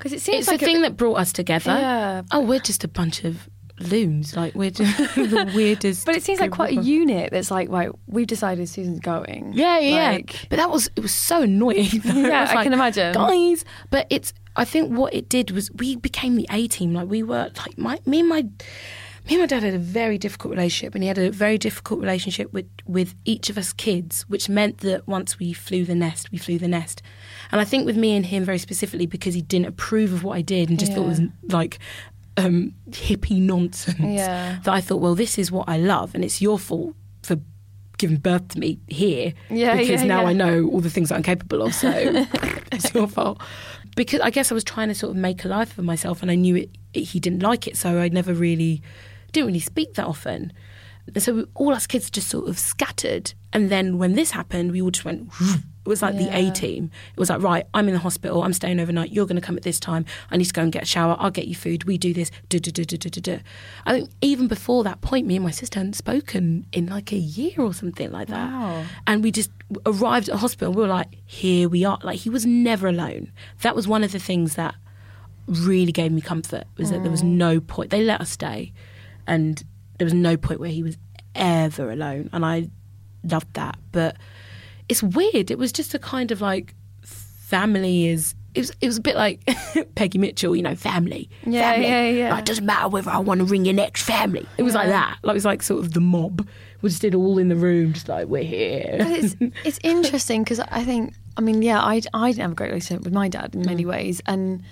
because 0.00 0.12
it 0.12 0.20
seems 0.20 0.38
it's 0.40 0.48
like 0.48 0.58
the 0.60 0.66
a- 0.66 0.68
thing 0.72 0.82
that 0.82 0.96
brought 0.96 1.14
us 1.18 1.32
together. 1.32 1.70
Yeah. 1.70 2.22
Oh, 2.32 2.40
we're 2.40 2.58
just 2.58 2.82
a 2.84 2.88
bunch 2.88 3.22
of 3.24 3.48
loons. 3.78 4.34
Like, 4.36 4.54
we're 4.54 4.70
just 4.70 4.96
the 5.14 5.50
weirdest. 5.54 6.04
but 6.06 6.16
it 6.16 6.22
seems 6.22 6.40
like 6.40 6.50
quite 6.50 6.76
a 6.76 6.82
unit 6.82 7.30
that's 7.30 7.50
like 7.50 7.68
right 7.70 7.90
we've 8.06 8.26
decided 8.26 8.68
Susan's 8.68 9.00
going 9.00 9.52
Yeah, 9.54 9.78
yeah. 9.78 10.10
Like- 10.12 10.34
yeah. 10.34 10.40
But 10.50 10.56
that 10.56 10.70
was 10.70 10.88
it 10.96 11.00
was 11.00 11.14
so 11.14 11.42
annoying. 11.42 11.88
Yeah, 12.04 12.46
I 12.50 12.54
like, 12.54 12.64
can 12.64 12.72
imagine. 12.72 13.14
guys. 13.14 13.64
But 13.90 14.06
it's 14.10 14.32
I 14.56 14.64
think 14.64 14.96
what 14.96 15.14
it 15.14 15.28
did 15.28 15.52
was 15.52 15.70
we 15.72 15.96
became 15.96 16.36
the 16.36 16.46
A 16.50 16.66
team. 16.66 16.92
Like 16.92 17.08
we 17.08 17.22
were 17.22 17.50
like 17.56 17.78
my 17.78 17.98
me 18.06 18.20
and 18.20 18.28
my 18.28 18.42
me 19.28 19.34
and 19.36 19.40
my 19.40 19.46
dad 19.46 19.62
had 19.62 19.74
a 19.74 19.78
very 19.78 20.16
difficult 20.18 20.50
relationship, 20.50 20.94
and 20.94 21.04
he 21.04 21.08
had 21.08 21.18
a 21.18 21.30
very 21.30 21.56
difficult 21.58 22.00
relationship 22.00 22.52
with 22.52 22.66
with 22.86 23.14
each 23.24 23.48
of 23.50 23.56
us 23.58 23.72
kids, 23.72 24.22
which 24.28 24.48
meant 24.48 24.78
that 24.78 25.06
once 25.06 25.38
we 25.38 25.52
flew 25.52 25.84
the 25.84 25.94
nest, 25.94 26.32
we 26.32 26.38
flew 26.38 26.58
the 26.58 26.68
nest. 26.68 27.00
And 27.52 27.60
I 27.60 27.64
think 27.64 27.86
with 27.86 27.96
me 27.96 28.14
and 28.14 28.24
him 28.24 28.44
very 28.44 28.58
specifically 28.58 29.06
because 29.06 29.34
he 29.34 29.42
didn't 29.42 29.66
approve 29.66 30.12
of 30.12 30.24
what 30.24 30.36
I 30.36 30.42
did 30.42 30.70
and 30.70 30.78
just 30.78 30.92
thought 30.92 31.04
it 31.04 31.08
was 31.08 31.20
like 31.48 31.78
um, 32.36 32.74
hippie 32.90 33.40
nonsense. 33.40 33.98
Yeah. 34.00 34.58
That 34.64 34.72
I 34.72 34.80
thought, 34.80 35.00
well, 35.00 35.14
this 35.14 35.38
is 35.38 35.50
what 35.50 35.68
I 35.68 35.78
love, 35.78 36.14
and 36.14 36.24
it's 36.24 36.40
your 36.40 36.58
fault 36.58 36.94
for 37.22 37.36
giving 37.98 38.16
birth 38.16 38.48
to 38.48 38.58
me 38.58 38.78
here. 38.88 39.34
Yeah, 39.50 39.76
because 39.76 40.02
yeah, 40.02 40.08
now 40.08 40.22
yeah. 40.22 40.28
I 40.28 40.32
know 40.32 40.68
all 40.68 40.80
the 40.80 40.90
things 40.90 41.10
that 41.10 41.16
I'm 41.16 41.22
capable 41.22 41.62
of. 41.62 41.74
So 41.74 41.90
it's 42.72 42.94
your 42.94 43.06
fault. 43.06 43.40
Because 43.96 44.20
I 44.20 44.30
guess 44.30 44.50
I 44.50 44.54
was 44.54 44.64
trying 44.64 44.88
to 44.88 44.94
sort 44.94 45.10
of 45.10 45.16
make 45.16 45.44
a 45.44 45.48
life 45.48 45.72
for 45.72 45.82
myself, 45.82 46.22
and 46.22 46.30
I 46.30 46.34
knew 46.34 46.56
it, 46.56 46.70
it. 46.94 47.00
He 47.00 47.20
didn't 47.20 47.42
like 47.42 47.66
it, 47.66 47.76
so 47.76 47.98
I 47.98 48.08
never 48.08 48.32
really 48.32 48.82
didn't 49.32 49.48
really 49.48 49.60
speak 49.60 49.94
that 49.94 50.06
often. 50.06 50.52
And 51.06 51.22
so 51.22 51.34
we, 51.34 51.44
all 51.54 51.72
us 51.72 51.86
kids 51.86 52.10
just 52.10 52.28
sort 52.28 52.48
of 52.48 52.58
scattered. 52.58 53.34
And 53.52 53.70
then 53.70 53.98
when 53.98 54.14
this 54.14 54.30
happened, 54.30 54.72
we 54.72 54.80
all 54.80 54.90
just 54.90 55.04
went. 55.04 55.30
It 55.90 55.94
was 55.94 56.02
like 56.02 56.16
the 56.16 56.28
A 56.32 56.50
team. 56.52 56.90
It 57.12 57.18
was 57.18 57.30
like, 57.30 57.42
right, 57.42 57.66
I'm 57.74 57.88
in 57.88 57.94
the 57.94 58.00
hospital. 58.00 58.44
I'm 58.44 58.52
staying 58.52 58.78
overnight. 58.78 59.10
You're 59.10 59.26
going 59.26 59.40
to 59.40 59.44
come 59.44 59.56
at 59.56 59.64
this 59.64 59.80
time. 59.80 60.04
I 60.30 60.36
need 60.36 60.44
to 60.44 60.52
go 60.52 60.62
and 60.62 60.70
get 60.70 60.84
a 60.84 60.86
shower. 60.86 61.16
I'll 61.18 61.32
get 61.32 61.48
you 61.48 61.56
food. 61.56 61.84
We 61.84 61.98
do 61.98 62.14
this. 62.14 62.30
I 62.52 63.92
think 63.92 64.10
even 64.20 64.46
before 64.46 64.84
that 64.84 65.00
point, 65.00 65.26
me 65.26 65.34
and 65.34 65.44
my 65.44 65.50
sister 65.50 65.80
hadn't 65.80 65.94
spoken 65.94 66.66
in 66.72 66.86
like 66.86 67.12
a 67.12 67.16
year 67.16 67.54
or 67.58 67.74
something 67.74 68.12
like 68.12 68.28
that. 68.28 68.52
Wow. 68.52 68.84
And 69.08 69.24
we 69.24 69.32
just 69.32 69.50
arrived 69.84 70.28
at 70.28 70.34
the 70.34 70.38
hospital. 70.38 70.72
We 70.72 70.82
were 70.82 70.88
like, 70.88 71.08
here 71.26 71.68
we 71.68 71.84
are. 71.84 71.98
Like 72.04 72.20
he 72.20 72.30
was 72.30 72.46
never 72.46 72.86
alone. 72.86 73.32
That 73.62 73.74
was 73.74 73.88
one 73.88 74.04
of 74.04 74.12
the 74.12 74.20
things 74.20 74.54
that 74.54 74.76
really 75.46 75.90
gave 75.90 76.12
me 76.12 76.20
comfort 76.20 76.64
was 76.76 76.90
that 76.90 77.02
there 77.02 77.10
was 77.10 77.22
mm. 77.22 77.30
no 77.30 77.60
point. 77.60 77.90
They 77.90 78.04
let 78.04 78.20
us 78.20 78.30
stay, 78.30 78.72
and 79.26 79.62
there 79.98 80.04
was 80.04 80.14
no 80.14 80.36
point 80.36 80.60
where 80.60 80.70
he 80.70 80.82
was 80.82 80.96
ever 81.34 81.90
alone, 81.90 82.30
and 82.32 82.44
I 82.44 82.68
loved 83.24 83.52
that. 83.54 83.78
But 83.92 84.16
it's 84.90 85.02
weird. 85.02 85.50
It 85.50 85.58
was 85.58 85.72
just 85.72 85.94
a 85.94 85.98
kind 85.98 86.30
of 86.30 86.40
like 86.40 86.74
family 87.02 88.06
is 88.08 88.34
it 88.54 88.60
was 88.60 88.70
it 88.80 88.86
was 88.86 88.96
a 88.98 89.00
bit 89.00 89.14
like 89.16 89.40
Peggy 89.94 90.18
Mitchell, 90.18 90.54
you 90.56 90.62
know, 90.62 90.74
family. 90.74 91.30
Yeah, 91.46 91.72
family. 91.72 91.86
yeah, 91.88 92.08
yeah. 92.10 92.30
Like, 92.30 92.40
it 92.40 92.46
doesn't 92.46 92.66
matter 92.66 92.88
whether 92.88 93.10
I 93.10 93.18
want 93.18 93.38
to 93.38 93.44
ring 93.44 93.64
your 93.64 93.74
next 93.74 94.02
family. 94.02 94.46
It 94.58 94.62
was 94.64 94.74
like 94.74 94.88
that. 94.88 95.18
Like 95.22 95.34
it 95.34 95.34
was 95.34 95.44
like 95.44 95.62
sort 95.62 95.80
of 95.84 95.92
the 95.94 96.00
mob. 96.00 96.46
We 96.82 96.88
just 96.88 97.02
did 97.02 97.14
all 97.14 97.38
in 97.38 97.48
the 97.48 97.56
room, 97.56 97.92
just 97.92 98.08
like 98.08 98.26
we're 98.26 98.42
here. 98.42 98.96
But 98.98 99.06
it's 99.08 99.36
it's 99.64 99.78
interesting 99.84 100.42
because 100.42 100.60
I 100.60 100.82
think 100.84 101.14
I 101.36 101.40
mean 101.42 101.62
yeah 101.62 101.80
I 101.80 102.00
I 102.12 102.30
didn't 102.30 102.42
have 102.42 102.52
a 102.52 102.54
great 102.56 102.70
relationship 102.70 103.04
with 103.04 103.12
my 103.14 103.28
dad 103.28 103.54
in 103.54 103.62
Mm. 103.62 103.66
many 103.66 103.84
ways 103.86 104.20
and 104.26 104.62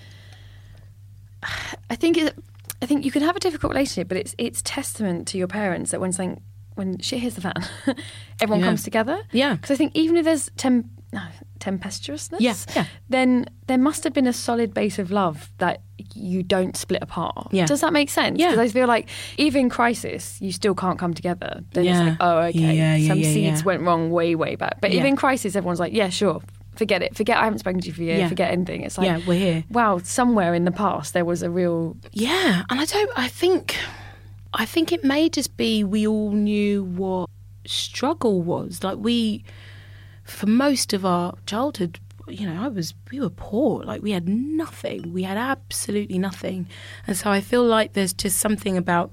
I 1.89 1.95
think 1.95 2.17
it, 2.17 2.35
I 2.81 2.85
think 2.85 3.05
you 3.05 3.11
can 3.11 3.21
have 3.21 3.35
a 3.35 3.39
difficult 3.39 3.71
relationship 3.73 4.07
but 4.09 4.17
it's 4.17 4.35
it's 4.37 4.61
testament 4.63 5.27
to 5.29 5.37
your 5.37 5.47
parents 5.47 5.91
that 5.91 6.01
when 6.01 6.11
something 6.11 6.41
when 6.79 6.97
shit 6.99 7.19
hits 7.19 7.35
the 7.35 7.41
fan 7.41 7.53
everyone 8.41 8.61
Yeah. 8.61 8.65
comes 8.67 8.83
together 8.83 9.17
Yeah. 9.31 9.53
because 9.55 9.71
I 9.71 9.75
think 9.75 9.91
even 9.95 10.15
if 10.17 10.25
there's 10.25 10.49
tem- 10.57 10.89
no, 11.13 11.21
tempestuousness 11.59 12.39
Yeah, 12.41 12.55
yeah. 12.75 12.85
then 13.09 13.45
there 13.67 13.77
must 13.77 14.03
have 14.05 14.13
been 14.13 14.27
a 14.27 14.33
solid 14.33 14.73
base 14.73 14.97
of 14.99 15.11
love 15.11 15.51
that 15.57 15.81
you 16.15 16.41
don't 16.43 16.75
split 16.77 17.01
apart 17.03 17.47
Yeah. 17.51 17.65
does 17.65 17.81
that 17.81 17.93
make 17.93 18.09
sense 18.09 18.39
Yeah. 18.39 18.51
because 18.51 18.69
I 18.71 18.73
feel 18.73 18.87
like 18.87 19.07
even 19.37 19.61
in 19.65 19.69
crisis 19.69 20.37
you 20.41 20.51
still 20.51 20.75
can't 20.75 20.97
come 20.97 21.13
together 21.13 21.61
then 21.73 21.85
it's 21.85 21.99
Yeah. 21.99 22.03
like 22.09 22.17
oh 22.19 22.37
okay 22.49 22.59
Yeah, 22.75 22.95
yeah, 22.95 23.07
some 23.09 23.19
yeah, 23.19 23.33
seeds 23.33 23.59
yeah. 23.61 23.65
went 23.65 23.81
wrong 23.83 24.09
way 24.11 24.35
way 24.35 24.55
back 24.55 24.79
but 24.81 24.91
Yeah. 24.91 24.97
even 24.99 25.07
in 25.11 25.15
crisis 25.15 25.55
everyone's 25.55 25.79
like 25.79 25.93
yeah 25.93 26.09
sure 26.09 26.41
forget 26.75 27.01
it 27.01 27.15
forget 27.15 27.37
I 27.37 27.43
haven't 27.43 27.59
spoken 27.59 27.81
to 27.81 27.87
you 27.87 27.93
for 27.93 28.01
a 28.01 28.05
year 28.05 28.17
Yeah. 28.19 28.29
forget 28.29 28.51
anything 28.51 28.83
it's 28.83 28.97
like 28.97 29.07
Yeah, 29.07 29.19
we're 29.27 29.37
here. 29.47 29.63
wow 29.69 29.99
somewhere 30.03 30.53
in 30.53 30.63
the 30.65 30.71
past 30.71 31.13
there 31.13 31.25
was 31.25 31.43
a 31.43 31.49
real 31.49 31.97
Yeah, 32.13 32.63
and 32.69 32.79
I 32.79 32.85
don't. 32.85 33.11
I 33.17 33.27
think, 33.27 33.75
I 34.53 34.65
think 34.65 34.91
it 34.91 35.03
may 35.03 35.29
just 35.29 35.55
be 35.57 35.83
we 35.83 36.07
all 36.07 36.31
knew 36.31 36.83
what 36.83 37.29
struggle 37.65 38.41
was. 38.41 38.83
Like 38.83 38.97
we, 38.97 39.43
for 40.23 40.47
most 40.47 40.93
of 40.93 41.05
our 41.05 41.35
childhood, 41.45 41.99
you 42.27 42.47
know, 42.47 42.61
I 42.61 42.67
was 42.67 42.93
we 43.11 43.19
were 43.19 43.29
poor. 43.29 43.83
Like 43.83 44.01
we 44.01 44.11
had 44.11 44.27
nothing. 44.27 45.13
We 45.13 45.23
had 45.23 45.37
absolutely 45.37 46.17
nothing, 46.17 46.67
and 47.07 47.17
so 47.17 47.29
I 47.29 47.41
feel 47.41 47.63
like 47.63 47.93
there's 47.93 48.13
just 48.13 48.37
something 48.37 48.77
about 48.77 49.11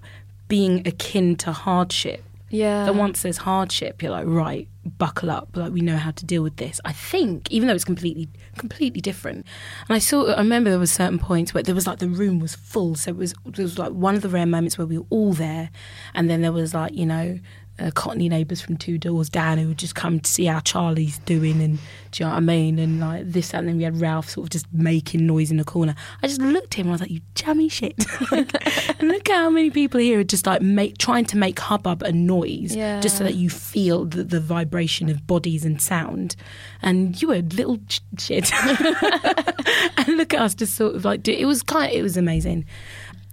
being 0.48 0.86
akin 0.86 1.36
to 1.36 1.52
hardship. 1.52 2.22
Yeah 2.50 2.84
That 2.84 2.94
once 2.94 3.22
there's 3.22 3.38
hardship, 3.38 4.02
you're 4.02 4.12
like, 4.12 4.26
right, 4.26 4.68
buckle 4.84 5.30
up. 5.30 5.56
Like 5.56 5.72
we 5.72 5.80
know 5.80 5.96
how 5.96 6.12
to 6.12 6.24
deal 6.24 6.42
with 6.42 6.56
this. 6.56 6.80
I 6.84 6.92
think, 6.92 7.50
even 7.50 7.68
though 7.68 7.74
it's 7.74 7.84
completely, 7.84 8.28
completely 8.56 9.00
different. 9.00 9.46
And 9.88 9.96
I 9.96 9.98
saw, 9.98 10.32
I 10.32 10.38
remember 10.38 10.70
there 10.70 10.78
was 10.78 10.92
certain 10.92 11.18
points 11.18 11.52
where 11.52 11.62
there 11.62 11.74
was 11.74 11.86
like 11.86 11.98
the 11.98 12.08
room 12.08 12.38
was 12.38 12.54
full, 12.54 12.94
so 12.94 13.10
it 13.10 13.16
was 13.16 13.34
it 13.46 13.58
was 13.58 13.78
like 13.78 13.92
one 13.92 14.14
of 14.14 14.22
the 14.22 14.28
rare 14.28 14.46
moments 14.46 14.78
where 14.78 14.86
we 14.86 14.98
were 14.98 15.06
all 15.10 15.32
there, 15.32 15.70
and 16.14 16.30
then 16.30 16.42
there 16.42 16.52
was 16.52 16.74
like 16.74 16.94
you 16.94 17.06
know. 17.06 17.38
Uh, 17.78 17.90
Cockney 17.94 18.30
neighbours 18.30 18.62
from 18.62 18.78
two 18.78 18.96
doors 18.96 19.28
down 19.28 19.58
who 19.58 19.68
would 19.68 19.76
just 19.76 19.94
come 19.94 20.18
to 20.20 20.30
see 20.30 20.46
how 20.46 20.60
Charlie's 20.60 21.18
doing, 21.18 21.60
and 21.60 21.76
do 22.10 22.22
you 22.22 22.24
know 22.24 22.30
what 22.30 22.36
I 22.38 22.40
mean? 22.40 22.78
And 22.78 23.00
like 23.00 23.30
this, 23.30 23.52
and 23.52 23.68
then 23.68 23.76
we 23.76 23.82
had 23.82 24.00
Ralph 24.00 24.30
sort 24.30 24.46
of 24.46 24.50
just 24.50 24.66
making 24.72 25.26
noise 25.26 25.50
in 25.50 25.58
the 25.58 25.64
corner. 25.64 25.94
I 26.22 26.26
just 26.28 26.40
looked 26.40 26.72
at 26.72 26.74
him 26.80 26.86
and 26.86 26.92
I 26.92 26.94
was 26.94 27.00
like, 27.02 27.10
"You 27.10 27.20
jammy 27.34 27.68
shit!" 27.68 28.02
like, 28.32 29.02
look 29.02 29.28
how 29.28 29.50
many 29.50 29.68
people 29.70 30.00
here 30.00 30.20
are 30.20 30.24
just 30.24 30.46
like 30.46 30.62
make 30.62 30.96
trying 30.96 31.26
to 31.26 31.36
make 31.36 31.58
hubbub 31.58 32.02
and 32.02 32.26
noise, 32.26 32.74
Yeah. 32.74 33.00
just 33.00 33.18
so 33.18 33.24
that 33.24 33.34
you 33.34 33.50
feel 33.50 34.06
the, 34.06 34.24
the 34.24 34.40
vibration 34.40 35.10
of 35.10 35.26
bodies 35.26 35.64
and 35.66 35.80
sound. 35.82 36.34
And 36.80 37.20
you 37.20 37.28
were 37.28 37.40
little 37.40 37.78
sh- 37.88 38.00
shit. 38.18 38.50
and 39.98 40.16
look 40.16 40.32
at 40.34 40.40
us 40.40 40.54
just 40.54 40.74
sort 40.76 40.94
of 40.94 41.04
like 41.04 41.22
do, 41.22 41.32
it 41.32 41.44
was 41.44 41.62
kind 41.62 41.92
it 41.92 42.02
was 42.02 42.16
amazing. 42.16 42.64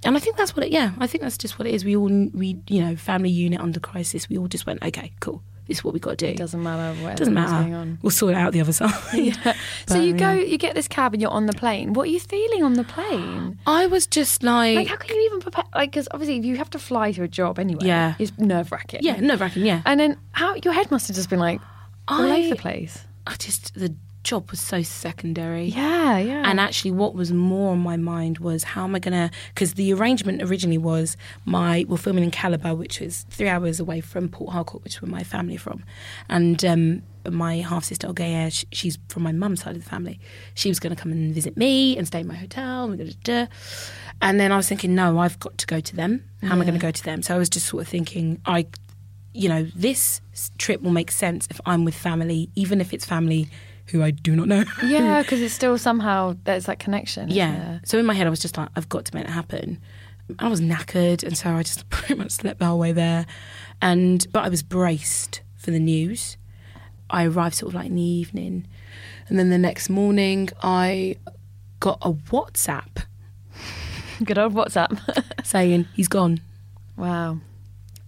And 0.06 0.16
I 0.18 0.20
think 0.20 0.38
that's 0.38 0.56
what 0.56 0.66
it. 0.66 0.72
Yeah, 0.72 0.92
I 1.00 1.08
think 1.08 1.22
that's 1.24 1.38
just 1.38 1.58
what 1.60 1.68
it 1.68 1.74
is. 1.74 1.84
We 1.86 1.96
all, 1.96 2.10
we, 2.34 2.60
you 2.68 2.82
know, 2.84 2.96
family 2.96 3.30
unit 3.30 3.60
under 3.60 3.80
crisis. 3.80 4.28
We 4.30 4.38
all 4.38 4.48
just 4.48 4.66
went, 4.66 4.84
okay, 4.84 5.12
cool. 5.20 5.42
This 5.68 5.78
is 5.78 5.84
what 5.86 5.94
we 5.94 6.00
got 6.02 6.18
to 6.18 6.26
do. 6.26 6.26
it 6.28 6.36
doesn't 6.38 6.62
matter 6.62 6.94
what 7.02 7.16
Doesn't 7.16 7.34
matter. 7.34 7.74
on 7.74 7.98
We'll 8.02 8.12
sort 8.12 8.34
it 8.34 8.36
out 8.36 8.52
the 8.52 8.60
other 8.60 8.74
side. 8.74 8.94
yeah. 9.14 9.34
so 9.88 9.96
But, 9.96 10.02
you 10.04 10.14
go 10.14 10.34
yeah. 10.34 10.42
you 10.44 10.58
get 10.58 10.76
this 10.76 10.90
cab 10.90 11.14
and 11.14 11.22
you're 11.22 11.32
on 11.32 11.46
the 11.46 11.54
plane 11.54 11.94
what 11.94 12.04
are 12.10 12.12
you 12.12 12.20
feeling 12.20 12.64
on 12.64 12.74
the 12.74 12.84
plane 12.84 13.58
I 13.66 13.86
was 13.88 14.06
just 14.06 14.44
like, 14.44 14.76
like 14.76 14.88
how 14.88 14.98
can 14.98 15.16
you 15.16 15.22
even 15.28 15.40
prepare 15.40 15.64
like 15.74 15.92
because 15.92 16.10
obviously 16.12 16.46
you 16.46 16.58
have 16.58 16.70
to 16.72 16.80
fly 16.80 17.14
to 17.14 17.24
a 17.24 17.30
job 17.30 17.60
anyway 17.60 17.86
Yeah. 17.86 18.16
it's 18.20 18.38
nerve 18.38 18.74
wracking 18.74 19.00
yeah, 19.04 19.18
nerve 19.22 19.40
wracking. 19.40 19.66
Yeah, 19.66 19.82
and 19.86 19.98
then 20.02 20.18
how 20.34 20.54
your 20.56 20.74
head 20.74 20.92
must 20.92 21.08
have 21.08 21.16
just 21.16 21.30
been 21.30 21.40
like 21.40 21.62
all 22.10 22.22
I- 22.30 22.40
over 22.42 22.50
the 22.50 22.56
place 22.58 23.06
I 23.26 23.36
just 23.38 23.74
the 23.74 23.96
job 24.24 24.50
was 24.52 24.60
so 24.62 24.82
secondary. 24.82 25.66
yeah 25.66 26.18
yeah 26.18 26.44
And 26.46 26.60
actually, 26.60 26.92
what 26.92 27.14
was 27.14 27.32
more 27.32 27.72
on 27.74 27.80
my 27.80 27.98
mind 27.98 28.40
was 28.40 28.64
how 28.64 28.84
am 28.86 28.96
I 28.96 29.00
going 29.00 29.14
to? 29.14 29.36
Because 29.54 29.74
the 29.74 29.94
arrangement 29.94 30.42
originally 30.42 30.78
was 30.78 31.18
my 31.46 31.86
we're 31.88 31.98
filming 31.98 32.24
in 32.24 32.32
Calabar, 32.32 32.76
which 32.76 33.02
is 33.02 33.26
three 33.30 33.50
hours 33.50 33.80
away 33.80 34.02
from 34.02 34.30
Port 34.30 34.52
Harcourt, 34.54 34.84
which 34.84 34.96
is 34.96 35.02
where 35.02 35.12
my 35.12 35.24
family 35.24 35.58
from, 35.58 35.84
and 36.30 36.64
um, 36.66 37.04
my 37.30 37.58
half 37.58 37.84
sister 37.84 38.08
Olgaya, 38.08 38.52
sh- 38.52 38.66
she's 38.72 38.98
from 39.10 39.24
my 39.24 39.32
mum's 39.32 39.62
side 39.62 39.76
of 39.76 39.84
the 39.84 39.90
family. 39.90 40.20
She 40.56 40.70
was 40.70 40.80
going 40.80 40.96
to 40.96 41.02
come 41.02 41.12
and 41.12 41.34
visit 41.34 41.56
me 41.58 41.98
and 41.98 42.08
stay 42.08 42.20
in 42.22 42.28
my 42.28 42.36
hotel. 42.36 42.92
And, 44.22 44.40
then 44.40 44.52
I 44.52 44.58
was 44.58 44.68
thinking, 44.68 44.96
no, 44.96 45.20
I've 45.20 45.40
got 45.40 45.58
to 45.58 45.66
go 45.66 45.80
to 45.80 45.96
them. 45.96 46.24
How 46.42 46.54
am 46.54 46.62
I 46.62 46.66
going 46.66 46.80
to 46.80 46.80
go 46.80 46.92
to 46.92 47.04
them? 47.04 47.22
So 47.22 47.36
I 47.36 47.38
was 47.38 47.50
just 47.50 47.66
sort 47.66 47.82
of 47.84 47.88
thinking, 47.88 48.42
I, 48.46 48.68
you 49.34 49.50
know, 49.50 49.64
this 49.76 50.22
trip 50.58 50.82
will 50.82 50.92
make 50.92 51.12
sense 51.12 51.48
if 51.50 51.60
I'm 51.66 51.86
with 51.86 51.96
family, 51.96 52.50
even 52.56 52.82
if 52.82 52.94
it's 52.94 53.06
family 53.06 53.48
who 53.88 54.02
I 54.02 54.12
do 54.12 54.36
not 54.36 54.48
know. 54.48 54.64
yeah 54.86 55.22
because 55.22 55.42
it's 55.42 55.54
still 55.54 55.78
somehow 55.78 56.36
there's 56.44 56.66
that 56.66 56.80
connection 56.80 57.30
Yeah. 57.30 57.80
So 57.86 57.98
in 57.98 58.06
my 58.06 58.14
head, 58.14 58.28
I 58.28 58.30
was 58.30 58.40
just 58.40 58.58
like, 58.58 58.70
I've 58.76 58.90
got 58.90 59.06
to 59.06 59.16
make 59.16 59.26
it 59.26 59.30
happen. 59.30 59.80
I 60.40 60.48
was 60.48 60.62
knackered, 60.62 61.24
and 61.24 61.38
so 61.38 61.50
I 61.52 61.64
just 61.64 61.90
pretty 61.90 62.16
much 62.16 62.32
slept 62.32 62.60
the 62.60 62.66
whole 62.66 62.80
way 62.80 62.92
there. 62.92 63.26
And 63.82 64.26
but 64.32 64.44
I 64.44 64.50
was 64.50 64.64
braced 64.64 65.42
for 65.58 65.72
the 65.72 65.80
news. 65.80 66.38
I 67.10 67.26
arrived 67.26 67.56
sort 67.56 67.72
of 67.72 67.76
like 67.76 67.88
in 67.88 67.96
the 67.96 68.02
evening, 68.02 68.66
and 69.28 69.38
then 69.38 69.50
the 69.50 69.58
next 69.58 69.90
morning, 69.90 70.50
I 70.64 71.18
got 71.80 72.00
a 72.02 72.14
WhatsApp 72.14 73.04
good 74.24 74.38
old 74.38 74.54
whatsapp 74.54 74.98
saying 75.44 75.88
he's 75.94 76.08
gone. 76.08 76.40
wow 76.96 77.40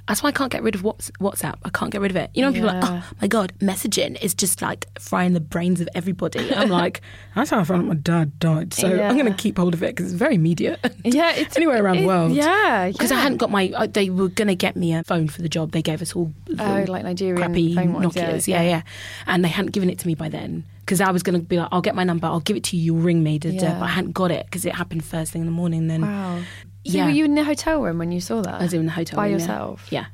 That's 0.08 0.22
why 0.22 0.30
I 0.30 0.32
can't 0.34 0.52
get 0.52 0.62
rid 0.62 0.76
of 0.76 0.84
WhatsApp. 0.84 1.56
I 1.64 1.70
can't 1.70 1.92
get 1.92 2.00
rid 2.00 2.12
of 2.12 2.18
it. 2.18 2.30
You 2.36 2.44
know, 2.44 2.50
when 2.52 2.54
people 2.62 2.70
are 2.70 2.80
like, 2.80 2.90
oh 2.92 3.04
my 3.22 3.28
God, 3.28 3.54
messaging 3.60 4.22
is 4.22 4.36
just 4.36 4.62
like 4.62 4.86
frying 5.00 5.34
the 5.34 5.40
brains 5.40 5.82
of 5.82 5.90
everybody. 5.96 6.54
I'm 6.54 6.70
like, 6.70 7.02
that's 7.36 7.50
how 7.50 7.60
I 7.60 7.64
found 7.64 7.82
out 7.82 7.88
my 7.88 7.96
dad 7.96 8.38
died. 8.40 8.72
So 8.76 8.88
I'm 8.88 9.18
going 9.18 9.32
to 9.34 9.34
keep 9.42 9.58
hold 9.58 9.74
of 9.74 9.82
it 9.82 9.96
because 9.96 10.12
it's 10.12 10.20
very 10.20 10.36
immediate. 10.36 10.80
yeah 11.04 11.32
it's 11.34 11.58
Anywhere 11.58 11.84
around 11.84 11.98
the 11.98 12.06
world. 12.06 12.34
yeah 12.34 12.90
Because 12.92 13.12
I 13.12 13.16
hadn't 13.16 13.38
got 13.38 13.50
my, 13.50 13.72
uh, 13.76 13.88
they 13.88 14.12
were 14.12 14.28
going 14.28 14.48
to 14.48 14.56
get 14.56 14.76
me 14.76 14.94
a 14.94 15.04
phone 15.04 15.28
for 15.28 15.42
the 15.42 15.50
job. 15.50 15.72
They 15.72 15.82
gave 15.82 16.04
us 16.04 16.16
all 16.16 16.32
Oh, 16.60 16.86
like 16.88 17.04
Nigerian 17.04 17.38
crappy 17.38 17.76
ones, 17.76 18.14
Nokias. 18.16 18.48
yeah, 18.48 18.62
Yeah, 18.62 18.62
yeah, 18.62 18.70
yeah. 18.70 18.82
And 19.26 19.44
they 19.44 19.50
hadn't 19.50 19.72
given 19.72 19.90
it 19.90 19.98
to 20.00 20.08
me 20.08 20.14
by 20.14 20.30
then. 20.30 20.66
Because 20.82 21.02
I 21.02 21.10
was 21.10 21.24
going 21.24 21.40
to 21.40 21.44
be 21.44 21.58
like, 21.58 21.70
I'll 21.72 21.82
get 21.82 21.96
my 21.96 22.04
number, 22.04 22.28
I'll 22.28 22.42
give 22.42 22.56
it 22.56 22.64
to 22.66 22.78
you, 22.78 22.94
you'll 22.94 23.02
ring 23.02 23.24
me. 23.24 23.40
Da, 23.40 23.50
da. 23.50 23.56
Yeah. 23.56 23.80
But 23.80 23.86
I 23.86 23.88
hadn't 23.88 24.12
got 24.12 24.30
it 24.30 24.46
because 24.46 24.66
it 24.66 24.76
happened 24.76 25.04
first 25.04 25.32
thing 25.32 25.42
in 25.42 25.48
the 25.48 25.52
morning. 25.52 25.88
Then 25.88 26.02
wow 26.04 26.42
so 26.86 26.92
Yeah. 26.98 27.06
were 27.06 27.12
you 27.12 27.26
in 27.26 27.36
the 27.36 27.44
hotel 27.44 27.82
room 27.82 27.98
when 27.98 28.12
you 28.12 28.22
saw 28.22 28.42
that 28.42 28.56
I 28.56 28.64
was 28.64 28.74
in 28.74 28.86
the 28.86 28.92
hotel 28.92 29.18
by 29.18 29.24
room, 29.26 29.32
yeah. 29.34 29.38
yourself 29.40 29.88
Yeah. 29.92 30.06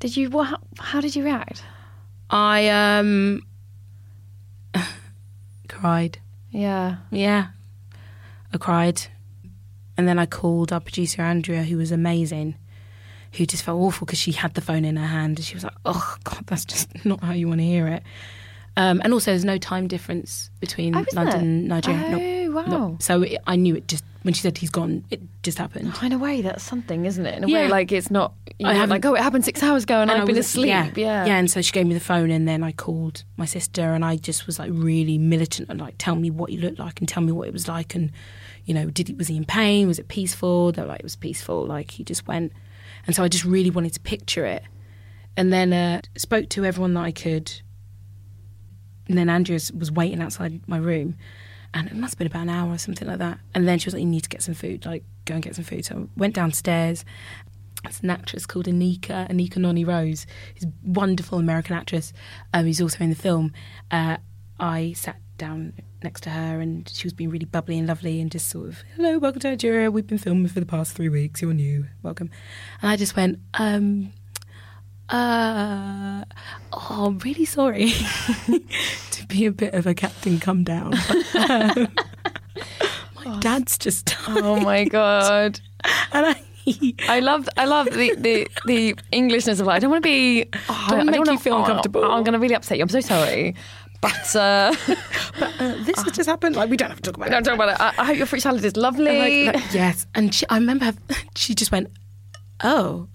did 0.00 0.16
you 0.16 0.30
what 0.30 0.44
how, 0.48 0.58
how 0.78 1.00
did 1.00 1.14
you 1.16 1.24
react 1.24 1.62
I 2.30 2.68
um 2.68 3.42
cried. 5.68 6.18
yeah 6.50 6.96
Yeah. 7.10 7.48
I 8.52 8.56
cried. 8.58 9.02
And 9.96 10.06
then 10.08 10.18
I 10.18 10.26
called 10.26 10.72
our 10.72 10.80
producer, 10.80 11.22
Andrea, 11.22 11.62
who 11.64 11.76
was 11.76 11.90
amazing, 11.92 12.56
who 13.32 13.46
just 13.46 13.62
felt 13.64 13.80
awful 13.80 14.06
because 14.06 14.18
she 14.18 14.32
had 14.32 14.54
the 14.54 14.60
phone 14.60 14.84
in 14.84 14.96
her 14.96 15.06
hand 15.06 15.38
and 15.38 15.44
she 15.44 15.54
was 15.54 15.64
like, 15.64 15.74
oh, 15.84 16.16
God, 16.24 16.44
that's 16.46 16.64
just 16.64 17.04
not 17.04 17.22
how 17.22 17.32
you 17.32 17.48
want 17.48 17.60
to 17.60 17.64
hear 17.64 17.86
it. 17.88 18.02
Um, 18.76 19.00
and 19.04 19.12
also, 19.12 19.30
there's 19.30 19.44
no 19.44 19.56
time 19.58 19.86
difference 19.86 20.50
between 20.60 20.96
Oh, 20.96 21.04
London 21.12 21.24
there? 21.32 21.40
and 21.40 21.68
Nigeria. 21.68 22.08
No, 22.10 22.18
Oh, 22.20 22.43
wow. 22.54 22.64
no. 22.66 22.96
So 23.00 23.22
it, 23.22 23.38
I 23.46 23.56
knew 23.56 23.74
it 23.76 23.88
just, 23.88 24.04
when 24.22 24.32
she 24.32 24.40
said 24.40 24.56
he's 24.56 24.70
gone, 24.70 25.04
it 25.10 25.20
just 25.42 25.58
happened. 25.58 25.92
in 26.02 26.12
a 26.12 26.18
way 26.18 26.40
that's 26.40 26.64
something 26.64 27.04
isn't 27.04 27.26
it 27.26 27.36
in 27.36 27.44
a 27.44 27.48
Yeah. 27.48 27.58
way 27.64 27.68
like 27.68 27.92
it's 27.92 28.10
not 28.10 28.32
you 28.58 28.66
I 28.66 28.72
haven't- 28.72 28.88
like 28.90 29.04
oh 29.04 29.14
it 29.14 29.20
happened 29.22 29.44
six 29.44 29.62
hours 29.62 29.82
ago 29.82 30.00
and, 30.00 30.10
And 30.10 30.20
I've 30.20 30.26
been 30.26 30.36
was- 30.36 30.46
asleep 30.46 30.68
Yeah, 30.68 30.90
yeah 30.96 31.26
yeah. 31.26 31.36
And 31.36 31.50
so 31.50 31.60
she 31.60 31.72
gave 31.72 31.86
me 31.86 31.92
the 31.94 32.00
phone, 32.00 32.30
and 32.30 32.48
then 32.48 32.62
I 32.62 32.72
called 32.72 33.24
my 33.36 33.44
sister, 33.44 33.92
and 33.92 34.02
I 34.04 34.16
just 34.16 34.46
was 34.46 34.58
like 34.58 34.70
really 34.72 35.18
militant 35.18 35.68
and 35.68 35.78
like, 35.80 35.96
tell 35.98 36.16
me 36.16 36.30
what 36.30 36.48
he 36.50 36.56
looked 36.56 36.78
like, 36.78 37.00
and 37.00 37.08
tell 37.08 37.22
me 37.22 37.32
what 37.32 37.48
it 37.48 37.52
was 37.52 37.68
like, 37.68 37.94
and 37.94 38.10
you 38.64 38.72
know, 38.72 38.86
did 38.88 39.08
he 39.08 39.14
was 39.14 39.28
he 39.28 39.36
in 39.36 39.44
pain? 39.44 39.86
Was 39.88 39.98
it 39.98 40.08
peaceful? 40.08 40.72
They're 40.72 40.86
like, 40.86 41.00
it 41.00 41.04
was 41.04 41.16
peaceful. 41.16 41.66
Like 41.66 41.90
he 41.90 42.02
just 42.04 42.26
went, 42.26 42.52
and 43.06 43.14
so 43.14 43.22
I 43.24 43.28
just 43.28 43.44
really 43.44 43.70
wanted 43.70 43.92
to 43.94 44.00
picture 44.00 44.46
it, 44.46 44.62
and 45.36 45.52
then 45.52 45.72
uh, 45.74 46.00
spoke 46.16 46.48
to 46.50 46.64
everyone 46.64 46.94
that 46.94 47.04
I 47.04 47.12
could, 47.12 47.52
and 49.08 49.18
then 49.18 49.28
Andrea 49.28 49.58
was 49.78 49.92
waiting 49.92 50.22
outside 50.22 50.66
my 50.66 50.78
room. 50.78 51.16
And 51.74 51.88
it 51.88 51.96
must 51.96 52.12
have 52.14 52.18
been 52.18 52.28
about 52.28 52.42
an 52.42 52.50
hour 52.50 52.72
or 52.72 52.78
something 52.78 53.06
like 53.06 53.18
that. 53.18 53.40
And 53.54 53.66
then 53.66 53.78
she 53.78 53.88
was 53.88 53.94
like, 53.94 54.02
You 54.02 54.08
need 54.08 54.22
to 54.22 54.28
get 54.28 54.42
some 54.42 54.54
food, 54.54 54.86
like, 54.86 55.04
go 55.24 55.34
and 55.34 55.42
get 55.42 55.56
some 55.56 55.64
food. 55.64 55.84
So 55.84 55.96
I 55.96 56.08
went 56.16 56.34
downstairs, 56.34 57.04
it's 57.84 58.00
an 58.00 58.10
actress 58.10 58.46
called 58.46 58.66
Anika, 58.66 59.28
Anika 59.28 59.56
Noni 59.58 59.84
Rose, 59.84 60.26
who's 60.54 60.64
a 60.64 60.72
wonderful 60.82 61.38
American 61.38 61.76
actress 61.76 62.12
um, 62.54 62.64
who's 62.64 62.80
also 62.80 63.02
in 63.02 63.10
the 63.10 63.16
film. 63.16 63.52
Uh, 63.90 64.16
I 64.58 64.92
sat 64.92 65.16
down 65.36 65.74
next 66.02 66.22
to 66.22 66.30
her 66.30 66.60
and 66.60 66.88
she 66.88 67.06
was 67.06 67.12
being 67.12 67.30
really 67.30 67.44
bubbly 67.44 67.78
and 67.78 67.88
lovely 67.88 68.20
and 68.20 68.30
just 68.30 68.48
sort 68.48 68.68
of, 68.68 68.78
hello, 68.96 69.18
welcome 69.18 69.40
to 69.40 69.50
Nigeria. 69.50 69.90
We've 69.90 70.06
been 70.06 70.18
filming 70.18 70.48
for 70.48 70.60
the 70.60 70.66
past 70.66 70.94
three 70.94 71.08
weeks. 71.08 71.42
You're 71.42 71.52
new. 71.52 71.86
Welcome. 72.02 72.30
And 72.80 72.90
I 72.90 72.96
just 72.96 73.16
went, 73.16 73.40
um, 73.54 74.12
uh, 75.10 76.24
oh, 76.72 77.06
I'm 77.06 77.18
really 77.20 77.44
sorry 77.44 77.90
to 79.10 79.26
be 79.28 79.46
a 79.46 79.52
bit 79.52 79.74
of 79.74 79.86
a 79.86 79.94
captain 79.94 80.38
come 80.40 80.64
down. 80.64 80.94
But, 81.32 81.50
um, 81.50 81.88
my 83.24 83.38
dad's 83.40 83.78
just 83.78 84.06
died. 84.06 84.38
Oh 84.42 84.60
my 84.60 84.84
god. 84.84 85.60
and 86.12 86.26
I, 86.26 86.94
I 87.08 87.20
love 87.20 87.48
I 87.56 87.66
love 87.66 87.86
the, 87.86 88.14
the, 88.16 88.48
the 88.66 88.96
Englishness 89.12 89.60
of 89.60 89.66
it. 89.66 89.70
I 89.70 89.78
don't 89.78 89.90
want 89.90 90.02
to 90.02 90.08
be 90.08 90.46
oh, 90.68 90.86
Don't 90.88 91.00
I 91.00 91.04
make 91.04 91.18
wanna- 91.18 91.32
you 91.32 91.38
feel 91.38 91.54
oh, 91.54 91.60
uncomfortable. 91.60 92.04
I'm 92.04 92.24
going 92.24 92.32
to 92.32 92.38
really 92.38 92.54
upset 92.54 92.78
you. 92.78 92.82
I'm 92.82 92.88
so 92.88 93.00
sorry. 93.00 93.54
But 94.00 94.36
uh, 94.36 94.74
uh, 95.40 95.84
this 95.84 96.02
has 96.02 96.12
just 96.12 96.28
happened. 96.28 96.56
Like 96.56 96.68
we 96.68 96.76
don't 96.76 96.90
have 96.90 97.00
to 97.00 97.02
talk 97.10 97.16
about 97.16 97.28
it. 97.28 97.30
don't 97.30 97.42
talk 97.44 97.54
about 97.54 97.70
it. 97.70 97.80
I, 97.80 98.02
I 98.02 98.04
hope 98.04 98.16
your 98.18 98.26
fruit 98.26 98.40
salad 98.40 98.62
is 98.62 98.76
lovely. 98.76 99.46
Like, 99.46 99.54
like, 99.54 99.72
yes, 99.74 100.06
and 100.14 100.34
she, 100.34 100.44
I 100.50 100.56
remember 100.56 100.86
her, 100.86 100.94
she 101.34 101.54
just 101.54 101.72
went, 101.72 101.90
"Oh, 102.62 103.08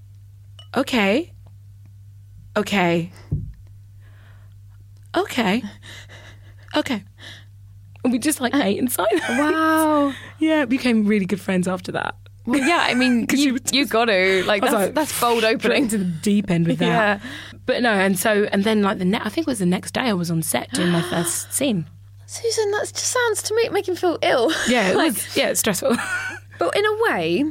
okay, 0.75 1.31
okay, 2.59 3.11
okay, 5.15 5.63
okay." 6.75 7.03
And 8.03 8.13
we 8.13 8.19
just 8.19 8.39
like 8.39 8.55
ate 8.55 8.77
in 8.77 8.87
silence. 8.87 9.21
wow. 9.29 10.13
Yeah, 10.39 10.63
became 10.63 11.05
really 11.05 11.25
good 11.25 11.41
friends 11.41 11.67
after 11.67 11.91
that. 11.91 12.15
Well, 12.45 12.61
yeah, 12.61 12.85
I 12.87 12.93
mean, 12.93 13.27
you, 13.31 13.59
just- 13.59 13.73
you 13.75 13.85
got 13.85 14.05
to. 14.05 14.43
Like, 14.45 14.61
that's, 14.61 14.73
like, 14.73 14.93
that's 14.95 15.19
bold 15.19 15.43
opening. 15.43 15.83
into 15.83 15.97
the 15.97 16.05
deep 16.05 16.49
end 16.49 16.65
with 16.65 16.79
that. 16.79 16.85
Yeah. 17.21 17.29
But 17.65 17.81
no, 17.83 17.91
and 17.91 18.17
so 18.17 18.47
and 18.53 18.63
then 18.63 18.81
like 18.81 18.99
the 18.99 19.05
ne- 19.05 19.19
I 19.19 19.27
think 19.29 19.47
it 19.47 19.51
was 19.51 19.59
the 19.59 19.65
next 19.65 19.93
day 19.93 20.01
I 20.01 20.13
was 20.13 20.31
on 20.31 20.41
set 20.41 20.71
doing 20.71 20.89
my 20.91 21.01
first 21.01 21.51
scene. 21.59 21.87
Susan, 22.25 22.71
that 22.71 22.81
just 22.93 22.97
sounds 23.11 23.43
to 23.43 23.55
me 23.55 23.67
making 23.69 23.95
me 23.95 23.99
feel 23.99 24.17
ill. 24.21 24.51
Yeah, 24.67 24.89
it 24.91 24.95
Like, 24.95 25.13
was 25.13 25.35
yeah, 25.35 25.49
it's 25.49 25.59
stressful. 25.59 25.95
But 26.57 26.75
in 26.77 26.85
a 26.85 27.03
way, 27.09 27.43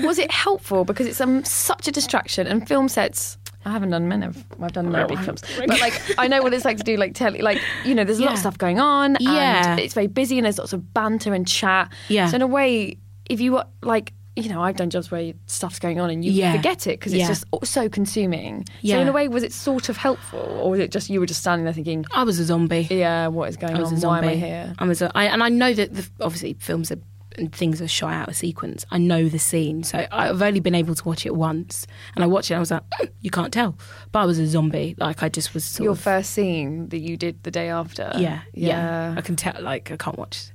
was 0.00 0.18
it 0.18 0.30
helpful? 0.30 0.84
Because 0.84 1.06
it's 1.06 1.20
um, 1.20 1.44
such 1.44 1.88
a 1.88 1.92
distraction, 1.92 2.46
and 2.46 2.66
film 2.68 2.88
sets. 2.88 3.38
I 3.64 3.70
haven't 3.72 3.90
done 3.90 4.08
many. 4.08 4.26
I've, 4.26 4.44
I've 4.60 4.72
done 4.72 4.90
no 4.92 5.06
big 5.06 5.18
films, 5.20 5.42
but 5.58 5.68
like 5.80 6.00
I 6.18 6.28
know 6.28 6.42
what 6.42 6.52
it's 6.54 6.64
like 6.64 6.76
to 6.78 6.84
do 6.84 6.96
like 6.96 7.14
telly. 7.14 7.40
Like 7.40 7.60
you 7.84 7.94
know, 7.94 8.04
there's 8.04 8.18
a 8.18 8.22
lot 8.22 8.32
of 8.32 8.36
Yeah. 8.36 8.40
stuff 8.40 8.58
going 8.58 8.78
on. 8.80 9.16
Yeah. 9.20 9.72
and 9.72 9.80
it's 9.80 9.94
very 9.94 10.06
busy, 10.06 10.38
and 10.38 10.44
there's 10.44 10.58
lots 10.58 10.72
of 10.72 10.92
banter 10.94 11.32
and 11.34 11.46
chat. 11.46 11.92
Yeah. 12.08 12.28
So 12.28 12.36
in 12.36 12.42
a 12.42 12.46
way, 12.46 12.98
if 13.28 13.40
you 13.40 13.52
were 13.52 13.64
like. 13.82 14.12
You 14.36 14.48
know, 14.48 14.60
I've 14.60 14.74
done 14.74 14.90
jobs 14.90 15.12
where 15.12 15.32
stuff's 15.46 15.78
going 15.78 16.00
on 16.00 16.10
and 16.10 16.24
you 16.24 16.32
Yeah. 16.32 16.56
forget 16.56 16.88
it 16.88 16.98
because 16.98 17.12
it's 17.12 17.20
Yeah. 17.20 17.28
just 17.28 17.44
so 17.62 17.88
consuming. 17.88 18.64
So 18.66 18.72
Yeah. 18.80 18.98
in 18.98 19.06
a 19.06 19.12
way, 19.12 19.28
was 19.28 19.44
it 19.44 19.52
sort 19.52 19.88
of 19.88 19.96
helpful, 19.96 20.40
or 20.60 20.70
was 20.72 20.80
it 20.80 20.90
just 20.90 21.08
you 21.08 21.20
were 21.20 21.26
just 21.26 21.38
standing 21.40 21.64
there 21.64 21.72
thinking, 21.72 22.04
I 22.12 22.24
was 22.24 22.40
a 22.40 22.44
zombie. 22.44 22.88
"Yeah, 22.90 23.28
what 23.28 23.48
is 23.48 23.56
going 23.56 23.76
I 23.76 23.78
was 23.80 23.92
on? 23.92 23.98
a 24.02 24.08
Why 24.08 24.18
am 24.18 24.24
I 24.24 24.34
here?" 24.34 24.74
I 24.76 24.84
was 24.86 25.00
a, 25.02 25.12
I, 25.16 25.26
and 25.26 25.40
I 25.40 25.50
know 25.50 25.72
that 25.72 25.94
the, 25.94 26.04
obviously 26.20 26.54
films 26.58 26.90
are, 26.90 26.98
and 27.38 27.52
things 27.52 27.80
are 27.82 27.88
shot 27.88 28.12
out 28.12 28.28
of 28.28 28.36
sequence. 28.36 28.84
I 28.90 28.98
know 28.98 29.28
the 29.28 29.38
scene, 29.38 29.82
so 29.84 30.06
I've 30.12 30.40
only 30.42 30.60
been 30.60 30.74
able 30.74 30.94
to 30.94 31.04
watch 31.08 31.26
it 31.26 31.34
once, 31.34 31.86
and 32.14 32.22
I 32.24 32.26
watched 32.26 32.50
it. 32.50 32.54
and 32.54 32.58
I 32.58 32.60
was 32.60 32.70
like, 32.70 32.82
"Mm, 33.00 33.10
you 33.20 33.30
can't 33.30 33.52
tell, 33.52 33.76
but 34.12 34.20
I 34.20 34.24
was 34.26 34.38
a 34.38 34.46
zombie. 34.46 34.94
Like 34.98 35.22
I 35.22 35.28
just 35.28 35.54
was 35.54 35.64
sort 35.64 35.84
Your 35.84 35.92
of 35.92 36.00
first 36.00 36.30
scene 36.30 36.88
that 36.90 36.98
you 37.00 37.16
did 37.16 37.42
the 37.42 37.50
day 37.50 37.68
after. 37.68 38.10
yeah, 38.16 38.42
yeah, 38.52 38.68
yeah. 39.12 39.14
I 39.16 39.20
can 39.20 39.36
tell. 39.36 39.54
Like 39.60 39.90
I 39.90 39.96
can't 39.96 40.18
watch, 40.18 40.46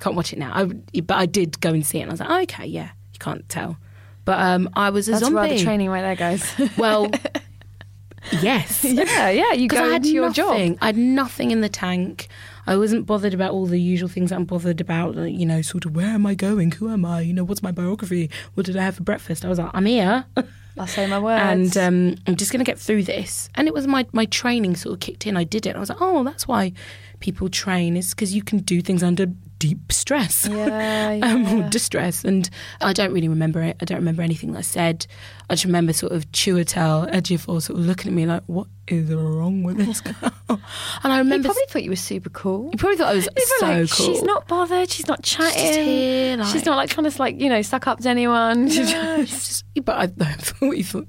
can't 0.00 0.16
watch 0.16 0.32
it 0.32 0.38
now. 0.38 0.52
I, 0.54 0.64
but 1.00 1.16
I 1.16 1.26
did 1.26 1.60
go 1.60 1.70
and 1.70 1.84
see 1.86 1.98
it, 1.98 2.02
and 2.02 2.10
I 2.10 2.14
was 2.14 2.20
like, 2.20 2.30
oh, 2.30 2.40
okay, 2.42 2.66
yeah, 2.66 2.90
you 3.12 3.18
can't 3.18 3.48
tell. 3.48 3.76
But 4.24 4.38
um, 4.40 4.70
I 4.74 4.90
was 4.90 5.06
a 5.08 5.12
That's 5.12 5.24
zombie. 5.24 5.36
rather 5.36 5.58
training 5.58 5.90
right 5.90 6.00
there, 6.02 6.16
guys. 6.16 6.44
Well, 6.78 7.10
yes. 8.40 8.84
yeah, 8.84 9.28
yeah. 9.30 9.52
You 9.52 9.68
go 9.68 9.76
I 9.84 9.88
had 9.88 9.96
into 9.96 10.10
your 10.12 10.28
nothing. 10.28 10.72
job. 10.72 10.78
I 10.80 10.86
had 10.86 10.96
nothing 10.96 11.50
in 11.50 11.60
the 11.60 11.68
tank. 11.68 12.28
I 12.66 12.76
wasn't 12.76 13.06
bothered 13.06 13.34
about 13.34 13.52
all 13.52 13.66
the 13.66 13.80
usual 13.80 14.08
things 14.08 14.32
I'm 14.32 14.44
bothered 14.44 14.80
about. 14.80 15.16
like, 15.16 15.32
You 15.34 15.46
know, 15.46 15.62
sort 15.62 15.84
of 15.86 15.94
where 15.94 16.06
am 16.08 16.26
I 16.26 16.34
going? 16.34 16.72
Who 16.72 16.88
am 16.90 17.04
I? 17.04 17.20
You 17.20 17.32
know, 17.34 17.44
what's 17.44 17.62
my 17.62 17.72
biography? 17.72 18.30
What 18.54 18.66
did 18.66 18.76
I 18.76 18.82
have 18.82 18.96
for 18.96 19.02
breakfast? 19.02 19.44
I 19.44 19.48
was 19.48 19.58
like, 19.58 19.70
I'm 19.74 19.86
here, 19.86 20.24
I'll 20.78 20.86
say 20.86 21.06
my 21.06 21.18
words. 21.20 21.76
and 21.76 21.76
um, 21.76 22.16
I'm 22.26 22.36
just 22.36 22.50
going 22.50 22.64
to 22.64 22.68
get 22.68 22.78
through 22.78 23.04
this. 23.04 23.48
And 23.54 23.68
it 23.68 23.74
was 23.74 23.86
my 23.86 24.06
my 24.12 24.24
training 24.26 24.76
sort 24.76 24.94
of 24.94 25.00
kicked 25.00 25.26
in. 25.26 25.36
I 25.36 25.44
did 25.44 25.66
it. 25.66 25.76
I 25.76 25.78
was 25.78 25.88
like, 25.88 26.00
oh, 26.00 26.24
that's 26.24 26.48
why 26.48 26.72
people 27.20 27.48
train 27.48 27.96
is 27.96 28.10
because 28.10 28.34
you 28.34 28.42
can 28.42 28.58
do 28.58 28.82
things 28.82 29.02
under 29.02 29.26
deep 29.68 29.92
stress. 29.92 30.46
Yeah, 30.46 31.20
um, 31.22 31.46
or 31.46 31.68
distress. 31.70 32.22
And 32.24 32.48
I 32.80 32.92
don't 32.92 33.12
really 33.12 33.28
remember 33.28 33.62
it. 33.62 33.76
I 33.80 33.84
don't 33.84 33.98
remember 33.98 34.22
anything 34.22 34.52
that 34.52 34.58
I 34.58 34.62
said. 34.62 35.06
I 35.48 35.54
just 35.54 35.64
remember 35.64 35.92
sort 35.92 36.12
of 36.12 36.30
Chiwetel 36.32 37.10
Ejiofor 37.12 37.62
sort 37.62 37.78
of 37.78 37.86
looking 37.86 38.08
at 38.10 38.14
me 38.14 38.26
like, 38.26 38.42
what 38.46 38.66
is 38.88 39.10
wrong 39.12 39.62
with 39.62 39.78
this 39.78 40.00
girl? 40.02 40.14
and 40.50 40.60
I 41.04 41.12
he 41.14 41.18
remember. 41.18 41.48
probably 41.48 41.62
thought 41.68 41.82
you 41.82 41.90
were 41.90 41.96
super 41.96 42.30
cool. 42.30 42.68
you 42.72 42.78
probably 42.78 42.98
thought 42.98 43.08
I 43.08 43.14
was 43.14 43.24
so 43.58 43.66
like, 43.66 43.76
cool. 43.90 44.06
She's 44.06 44.22
not 44.22 44.46
bothered. 44.48 44.90
She's 44.90 45.08
not 45.08 45.22
chatting. 45.22 45.84
here, 45.84 46.36
like- 46.36 46.52
she's 46.52 46.66
not 46.66 46.76
like 46.76 46.90
trying 46.90 47.10
to 47.10 47.18
like 47.18 47.40
you 47.40 47.48
know 47.48 47.62
suck 47.62 47.86
up 47.86 48.00
to 48.00 48.08
anyone. 48.08 48.68
She's 48.68 48.90
Yeah, 48.90 49.16
just- 49.24 49.64
she's 49.74 49.82
but 49.84 49.96
I, 49.96 50.24
I 50.24 50.32
thought 50.34 50.76
you 50.76 50.84
thought 50.84 51.08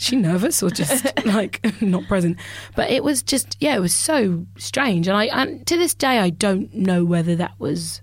she 0.00 0.16
nervous 0.16 0.62
or 0.62 0.70
just 0.70 1.06
like 1.26 1.60
not 1.82 2.06
present. 2.08 2.38
But 2.74 2.90
it 2.90 3.04
was 3.04 3.22
just 3.22 3.56
yeah, 3.60 3.76
it 3.76 3.80
was 3.80 3.94
so 3.94 4.46
strange, 4.56 5.06
and 5.06 5.16
I 5.16 5.26
and 5.26 5.66
to 5.66 5.76
this 5.76 5.94
day 5.94 6.18
I 6.18 6.30
don't 6.30 6.74
know 6.74 7.04
whether 7.04 7.36
that 7.36 7.52
was 7.58 8.00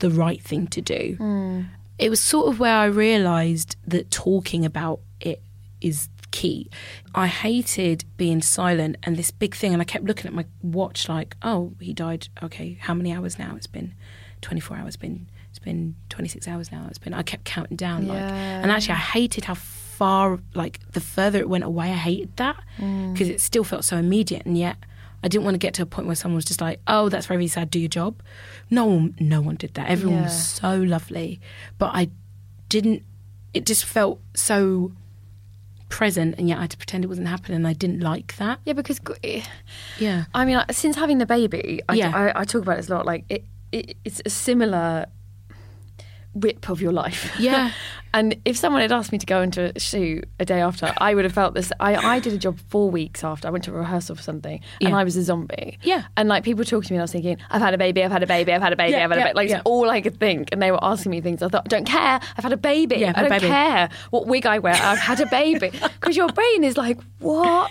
the 0.00 0.10
right 0.10 0.42
thing 0.42 0.66
to 0.68 0.80
do. 0.80 1.14
Hmm. 1.18 1.62
It 1.98 2.10
was 2.10 2.20
sort 2.20 2.48
of 2.48 2.58
where 2.58 2.74
I 2.74 2.86
realised 2.86 3.76
that 3.86 4.10
talking 4.10 4.64
about 4.64 5.00
it 5.20 5.42
is 5.80 6.08
key. 6.30 6.70
I 7.14 7.26
hated 7.26 8.04
being 8.16 8.40
silent 8.42 8.96
and 9.02 9.16
this 9.16 9.30
big 9.30 9.54
thing, 9.54 9.72
and 9.72 9.80
I 9.80 9.84
kept 9.84 10.06
looking 10.06 10.26
at 10.26 10.32
my 10.32 10.46
watch 10.62 11.08
like, 11.08 11.36
oh, 11.42 11.74
he 11.78 11.92
died. 11.92 12.28
Okay, 12.42 12.76
how 12.80 12.94
many 12.94 13.12
hours 13.12 13.38
now? 13.38 13.54
It's 13.54 13.68
been 13.68 13.94
twenty 14.40 14.60
four 14.60 14.76
hours. 14.76 14.96
Been 14.96 15.28
it's 15.48 15.60
been 15.60 15.94
twenty 16.08 16.28
six 16.28 16.48
hours 16.48 16.72
now. 16.72 16.86
It's 16.88 16.98
been. 16.98 17.14
I 17.14 17.22
kept 17.22 17.44
counting 17.44 17.76
down 17.76 18.08
like, 18.08 18.18
and 18.18 18.72
actually, 18.72 18.94
I 18.94 18.98
hated 18.98 19.44
how 19.44 19.54
far 20.00 20.40
like 20.54 20.80
the 20.92 21.00
further 21.00 21.38
it 21.38 21.48
went 21.54 21.64
away. 21.64 21.88
I 21.90 22.00
hated 22.08 22.34
that 22.38 22.56
mm. 22.78 23.12
because 23.12 23.28
it 23.28 23.38
still 23.40 23.64
felt 23.64 23.84
so 23.84 23.96
immediate, 23.98 24.44
and 24.46 24.56
yet. 24.56 24.76
I 25.22 25.28
didn't 25.28 25.44
want 25.44 25.54
to 25.56 25.58
get 25.58 25.74
to 25.74 25.82
a 25.82 25.86
point 25.94 26.06
where 26.06 26.16
someone 26.16 26.36
was 26.36 26.46
just 26.46 26.62
like, 26.62 26.80
"Oh, 26.86 27.10
that's 27.10 27.26
very 27.26 27.46
sad. 27.46 27.68
Do 27.68 27.78
your 27.78 27.90
job." 27.90 28.22
No 28.70 28.86
one, 28.86 29.14
no 29.20 29.42
one 29.42 29.56
did 29.56 29.74
that. 29.74 29.90
Everyone 29.90 30.20
Yeah. 30.20 30.24
was 30.24 30.46
so 30.62 30.72
lovely, 30.80 31.40
but 31.76 31.90
I 31.92 32.08
didn't. 32.70 33.02
It 33.52 33.66
just 33.66 33.84
felt 33.84 34.18
so 34.32 34.92
present, 35.90 36.36
and 36.38 36.48
yet 36.48 36.56
I 36.56 36.62
had 36.62 36.70
to 36.70 36.78
pretend 36.78 37.04
it 37.04 37.08
wasn't 37.08 37.28
happening. 37.28 37.56
And 37.56 37.68
I 37.68 37.74
didn't 37.74 38.00
like 38.00 38.34
that. 38.38 38.60
yeah, 38.64 38.72
because 38.72 38.98
eh, 39.22 39.42
Yeah, 39.98 40.24
I 40.32 40.46
mean, 40.46 40.58
since 40.70 40.96
having 40.96 41.18
the 41.18 41.26
baby, 41.26 41.82
I, 41.86 41.94
Yeah. 42.00 42.16
I, 42.16 42.40
I 42.40 42.44
talk 42.46 42.62
about 42.62 42.78
this 42.78 42.88
a 42.88 42.94
lot. 42.94 43.04
Like 43.04 43.24
it, 43.28 43.44
it, 43.72 43.98
it's 44.06 44.22
a 44.24 44.30
similar 44.30 45.04
whip 46.32 46.70
of 46.70 46.80
your 46.80 46.92
life. 46.92 47.30
Yeah. 47.38 47.72
and 48.12 48.36
if 48.44 48.56
someone 48.56 48.82
had 48.82 48.92
asked 48.92 49.12
me 49.12 49.18
to 49.18 49.26
go 49.26 49.40
into 49.42 49.72
a 49.74 49.78
shoot 49.80 50.24
a 50.38 50.44
day 50.44 50.60
after, 50.60 50.92
I 50.98 51.14
would 51.14 51.24
have 51.24 51.32
felt 51.34 51.54
this. 51.54 51.72
I, 51.80 51.94
I 51.96 52.18
did 52.18 52.32
a 52.32 52.38
job 52.38 52.58
four 52.68 52.90
weeks 52.90 53.22
after. 53.24 53.46
I 53.48 53.50
went 53.50 53.64
to 53.64 53.70
a 53.70 53.74
rehearsal 53.74 54.16
for 54.16 54.22
something, 54.22 54.60
and 54.80 54.90
Yeah. 54.90 54.96
I 54.96 55.04
was 55.04 55.16
a 55.16 55.22
zombie. 55.22 55.78
Yeah. 55.82 56.04
And 56.16 56.28
like 56.28 56.44
people 56.44 56.64
talking 56.64 56.88
to 56.88 56.92
me, 56.92 56.96
and 56.96 57.02
I 57.02 57.04
was 57.04 57.12
thinking, 57.12 57.36
I've 57.50 57.62
had 57.62 57.74
a 57.74 57.78
baby, 57.78 58.02
I've 58.04 58.10
had 58.12 58.22
a 58.22 58.26
baby, 58.26 58.52
I've 58.52 58.62
had 58.62 58.72
a 58.72 58.76
baby, 58.76 58.92
Yeah, 58.92 59.04
I've 59.04 59.10
had 59.10 59.18
a 59.20 59.22
baby. 59.24 59.34
Like 59.36 59.48
yeah. 59.50 59.62
all 59.64 59.88
I 59.90 60.00
could 60.00 60.18
think. 60.18 60.48
And 60.52 60.60
they 60.60 60.70
were 60.70 60.82
asking 60.82 61.10
me 61.10 61.20
things. 61.20 61.42
I 61.42 61.48
thought, 61.48 61.62
I 61.66 61.68
don't 61.68 61.86
care. 61.86 62.20
I've 62.36 62.44
had 62.44 62.52
a 62.52 62.56
baby. 62.56 62.96
Yeah, 62.96 63.12
I 63.14 63.20
don't 63.22 63.28
baby. 63.30 63.46
care 63.46 63.88
what 64.10 64.26
wig 64.26 64.46
I 64.46 64.58
wear. 64.58 64.74
I've 64.74 64.98
had 64.98 65.20
a 65.20 65.26
baby. 65.26 65.70
Because 66.00 66.16
your 66.16 66.28
brain 66.28 66.64
is 66.64 66.76
like, 66.78 66.98
what? 67.18 67.70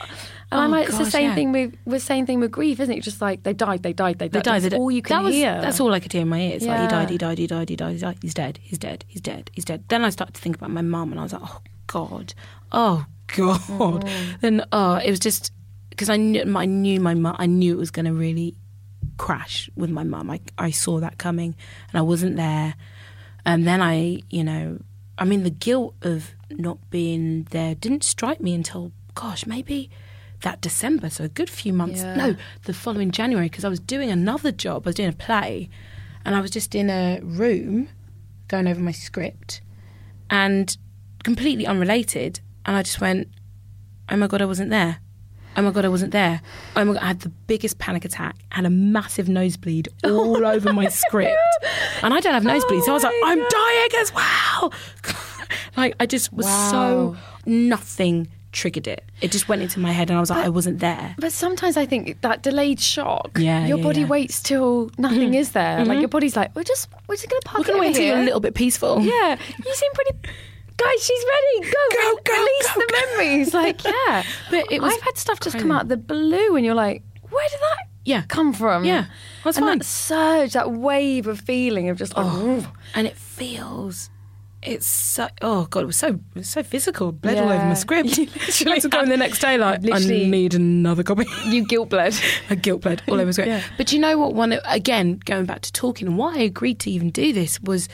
And 0.52 0.60
I'm 0.62 0.70
Oh, 0.74 0.78
like, 0.78 0.88
it's 0.90 0.98
the 0.98 1.06
same 1.06 1.30
yeah. 1.30 1.36
thing 1.36 1.52
with 1.52 1.76
with 1.86 2.02
same 2.02 2.26
thing 2.26 2.40
with 2.40 2.52
grief, 2.52 2.80
isn't 2.80 2.96
it? 2.96 3.02
Just 3.02 3.22
like 3.22 3.44
they 3.44 3.54
died, 3.54 3.84
they 3.84 3.94
died, 3.94 4.18
they 4.20 4.28
they 4.28 4.40
died. 4.40 4.44
died. 4.44 4.62
That's 4.64 4.74
they 4.74 4.78
all 4.80 4.90
you 4.90 5.02
can 5.04 5.18
that 5.18 5.24
was, 5.26 5.34
hear. 5.36 5.60
That's 5.62 5.80
all 5.80 5.94
I 5.94 6.00
could 6.00 6.12
hear 6.12 6.22
in 6.24 6.30
my 6.30 6.40
ears. 6.42 6.64
Like 6.64 6.82
he 6.82 6.88
died, 6.88 7.10
he 7.10 7.18
died, 7.18 7.38
he 7.38 7.48
died, 7.48 7.70
he 7.70 7.76
died, 7.76 7.96
he 8.00 8.00
died. 8.00 8.18
He's 8.22 8.34
dead. 8.34 8.60
He's 8.64 8.80
dead. 8.80 9.06
He's 9.08 9.22
dead. 9.22 9.52
He's 9.54 9.66
dead. 9.66 9.84
Then 9.90 10.04
I 10.04 10.10
started 10.30 10.36
to 10.36 10.42
think 10.42 10.56
about 10.56 10.72
my 10.72 10.82
mum, 10.82 11.12
and 11.12 11.20
I 11.20 11.24
was 11.24 11.34
like, 11.34 11.42
oh 11.44 11.62
god, 11.88 12.34
oh 12.72 13.06
god. 13.36 14.06
Mm. 14.06 14.42
Then 14.42 14.66
oh, 14.72 14.96
it 14.96 15.10
was 15.10 15.20
just 15.20 15.52
because 15.90 16.10
I 16.10 16.18
knew 16.18 16.44
I 16.58 16.66
knew 16.66 17.00
my 17.00 17.14
mum. 17.14 17.36
I 17.40 17.46
knew 17.46 17.74
it 17.74 17.78
was 17.78 17.92
going 17.92 18.06
to 18.06 18.14
really 18.14 18.56
crash 19.18 19.70
with 19.76 19.90
my 19.90 20.04
mum. 20.04 20.30
I 20.30 20.40
I 20.58 20.72
saw 20.72 21.00
that 21.00 21.18
coming, 21.18 21.56
and 21.92 22.00
I 22.00 22.02
wasn't 22.02 22.36
there. 22.36 22.76
And 23.46 23.66
then 23.66 23.82
I, 23.82 24.22
you 24.30 24.44
know, 24.44 24.80
I 25.18 25.26
mean, 25.26 25.44
the 25.44 25.50
guilt 25.50 25.96
of 26.02 26.32
not 26.52 26.78
being 26.90 27.48
there 27.52 27.74
didn't 27.74 28.04
strike 28.04 28.42
me 28.42 28.54
until, 28.54 28.92
gosh, 29.16 29.46
maybe 29.46 29.90
that 30.42 30.62
December. 30.62 31.10
So 31.10 31.24
a 31.24 31.30
good 31.30 31.50
few 31.50 31.74
months. 31.74 32.02
Yeah. 32.02 32.16
No, 32.16 32.36
the 32.66 32.74
following 32.74 33.12
January, 33.12 33.48
because 33.48 33.66
I 33.66 33.70
was 33.70 33.80
doing 33.80 34.12
another 34.12 34.52
job. 34.52 34.86
I 34.86 34.90
was 34.90 34.96
doing 34.96 35.10
a 35.10 35.14
play, 35.14 35.70
and 36.26 36.36
I 36.36 36.42
was 36.42 36.52
just 36.52 36.76
in 36.76 36.90
a 36.90 37.20
room 37.24 37.90
going 38.50 38.68
over 38.68 38.82
my 38.82 38.92
script, 38.92 39.62
and 40.30 40.76
completely 41.24 41.66
unrelated. 41.66 42.40
And 42.66 42.76
I 42.76 42.84
just 42.84 43.02
went, 43.02 43.28
"Oh 44.10 44.18
my 44.18 44.28
god, 44.28 44.42
I 44.42 44.46
wasn't 44.46 44.70
there." 44.70 45.00
Oh 45.58 45.62
my 45.62 45.72
god, 45.72 45.84
I 45.84 45.90
wasn't 45.90 46.12
there. 46.12 46.42
Oh 46.76 46.86
my 46.86 46.94
god, 46.94 47.04
I 47.04 47.08
had 47.08 47.20
the 47.22 47.30
biggest 47.30 47.80
panic 47.80 48.06
attack, 48.06 48.36
had 48.50 48.66
a 48.66 48.70
massive 48.70 49.28
nosebleed 49.28 49.90
all 50.04 50.46
over 50.46 50.72
my 50.72 50.88
script, 50.88 51.38
and 52.02 52.14
I 52.14 52.20
don't 52.20 52.34
have 52.34 52.44
nosebleeds, 52.44 52.84
so 52.84 52.92
I 52.92 52.94
was 52.94 53.04
like, 53.04 53.16
oh 53.16 53.28
I'm 53.28 53.40
dying 53.40 54.02
as 54.02 54.14
well. 54.14 54.74
like 55.78 55.96
I 56.00 56.06
just 56.06 56.32
was 56.32 56.46
so 56.46 57.18
nothing 57.46 58.28
triggered 58.52 58.88
it. 58.88 59.04
It 59.22 59.32
just 59.32 59.48
went 59.48 59.62
into 59.62 59.80
my 59.80 59.92
head, 59.92 60.10
and 60.10 60.18
I 60.18 60.20
was 60.20 60.30
like, 60.30 60.46
I 60.46 60.50
wasn't 60.50 60.80
there. 60.80 61.16
But 61.18 61.32
sometimes 61.32 61.78
I 61.78 61.86
think 61.86 62.22
that 62.22 62.44
delayed 62.44 62.80
shock. 62.80 63.38
Yeah, 63.38 63.66
your 63.66 63.78
yeah, 63.78 63.84
body 63.84 64.02
yeah. 64.02 64.08
waits 64.08 64.42
till 64.42 64.92
nothing 64.98 65.32
mm. 65.32 65.36
is 65.36 65.52
there. 65.52 65.80
Like 65.80 65.88
mm-hmm. 65.88 66.00
your 66.02 66.10
body's 66.10 66.36
like, 66.36 66.56
we're 66.56 66.64
just 66.64 66.90
we're 67.08 67.16
just 67.16 67.30
gonna 67.30 67.42
park 67.42 67.60
We're 67.60 67.74
gonna 67.74 67.78
it 67.78 67.82
wait 67.82 67.88
until 67.90 68.06
you're 68.06 68.20
a 68.20 68.24
little 68.24 68.40
bit 68.40 68.56
peaceful. 68.56 69.02
Yeah, 69.02 69.38
you 69.66 69.74
seem 69.76 69.92
pretty. 69.94 70.12
Guys, 70.78 71.04
she's 71.06 71.26
ready. 71.26 71.72
Go, 71.72 71.78
Go, 71.92 72.20
go, 72.24 72.34
release 72.34 72.74
go, 72.74 72.80
the 72.80 72.88
go. 72.90 73.00
memories. 73.00 73.54
Like, 73.54 73.84
yeah. 73.84 74.24
But 74.50 74.72
it 74.72 74.82
was 74.82 74.94
I've 74.94 75.02
had 75.02 75.18
stuff 75.18 75.42
just 75.42 75.56
crazy. 75.56 75.64
come 75.64 75.72
out 75.72 75.84
of 75.84 75.90
the 75.90 75.98
blue, 75.98 76.56
and 76.56 76.66
you're 76.66 76.76
like, 76.76 77.04
where 77.30 77.48
did 77.50 77.60
that 77.60 77.78
Yeah. 78.06 78.22
come 78.28 78.54
from? 78.54 78.86
Yeah, 78.86 79.06
that's 79.44 79.58
and 79.58 79.66
fine. 79.66 79.80
that 79.80 79.84
surge, 79.84 80.54
that 80.54 80.72
wave 80.72 81.28
of 81.28 81.42
feeling 81.42 81.90
of 81.90 81.98
just 81.98 82.16
like, 82.16 82.26
ooh. 82.26 82.66
and 82.96 83.08
it 83.08 83.18
feels 83.18 84.10
it's 84.62 84.86
so 84.86 85.28
oh 85.42 85.66
god 85.70 85.84
it 85.84 85.86
was 85.86 85.96
so 85.96 86.08
it 86.08 86.20
was 86.36 86.50
so 86.50 86.64
physical. 86.64 87.12
Bled 87.12 87.38
all 87.38 87.50
over 87.52 87.66
my 87.66 87.74
script. 87.74 88.18
You 88.18 88.28
I 88.28 88.46
literally 88.46 88.72
had 88.74 88.82
to 88.82 88.90
go 88.90 89.02
in 89.02 89.10
the 89.10 89.18
next 89.18 89.40
day 89.40 89.58
like 89.58 89.80
I 89.92 90.00
need 90.00 90.54
another 90.54 91.04
copy. 91.04 91.26
You 91.46 91.66
guilt 91.66 91.90
bled. 91.90 92.16
a 92.50 92.56
guilt 92.56 92.82
bled 92.82 93.02
all 93.08 93.16
over 93.16 93.26
my 93.26 93.32
script. 93.32 93.48
Yeah. 93.50 93.64
but 93.78 93.92
you 93.94 94.00
know 94.00 94.18
what? 94.18 94.34
One 94.34 94.60
again 94.66 95.20
going 95.26 95.46
back 95.46 95.62
to 95.62 95.72
talking 95.74 96.08
and 96.08 96.18
why 96.18 96.36
I 96.36 96.40
agreed 96.40 96.80
to 96.82 96.92
even 96.92 97.10
do 97.10 97.32
this 97.32 97.62
was 97.62 97.88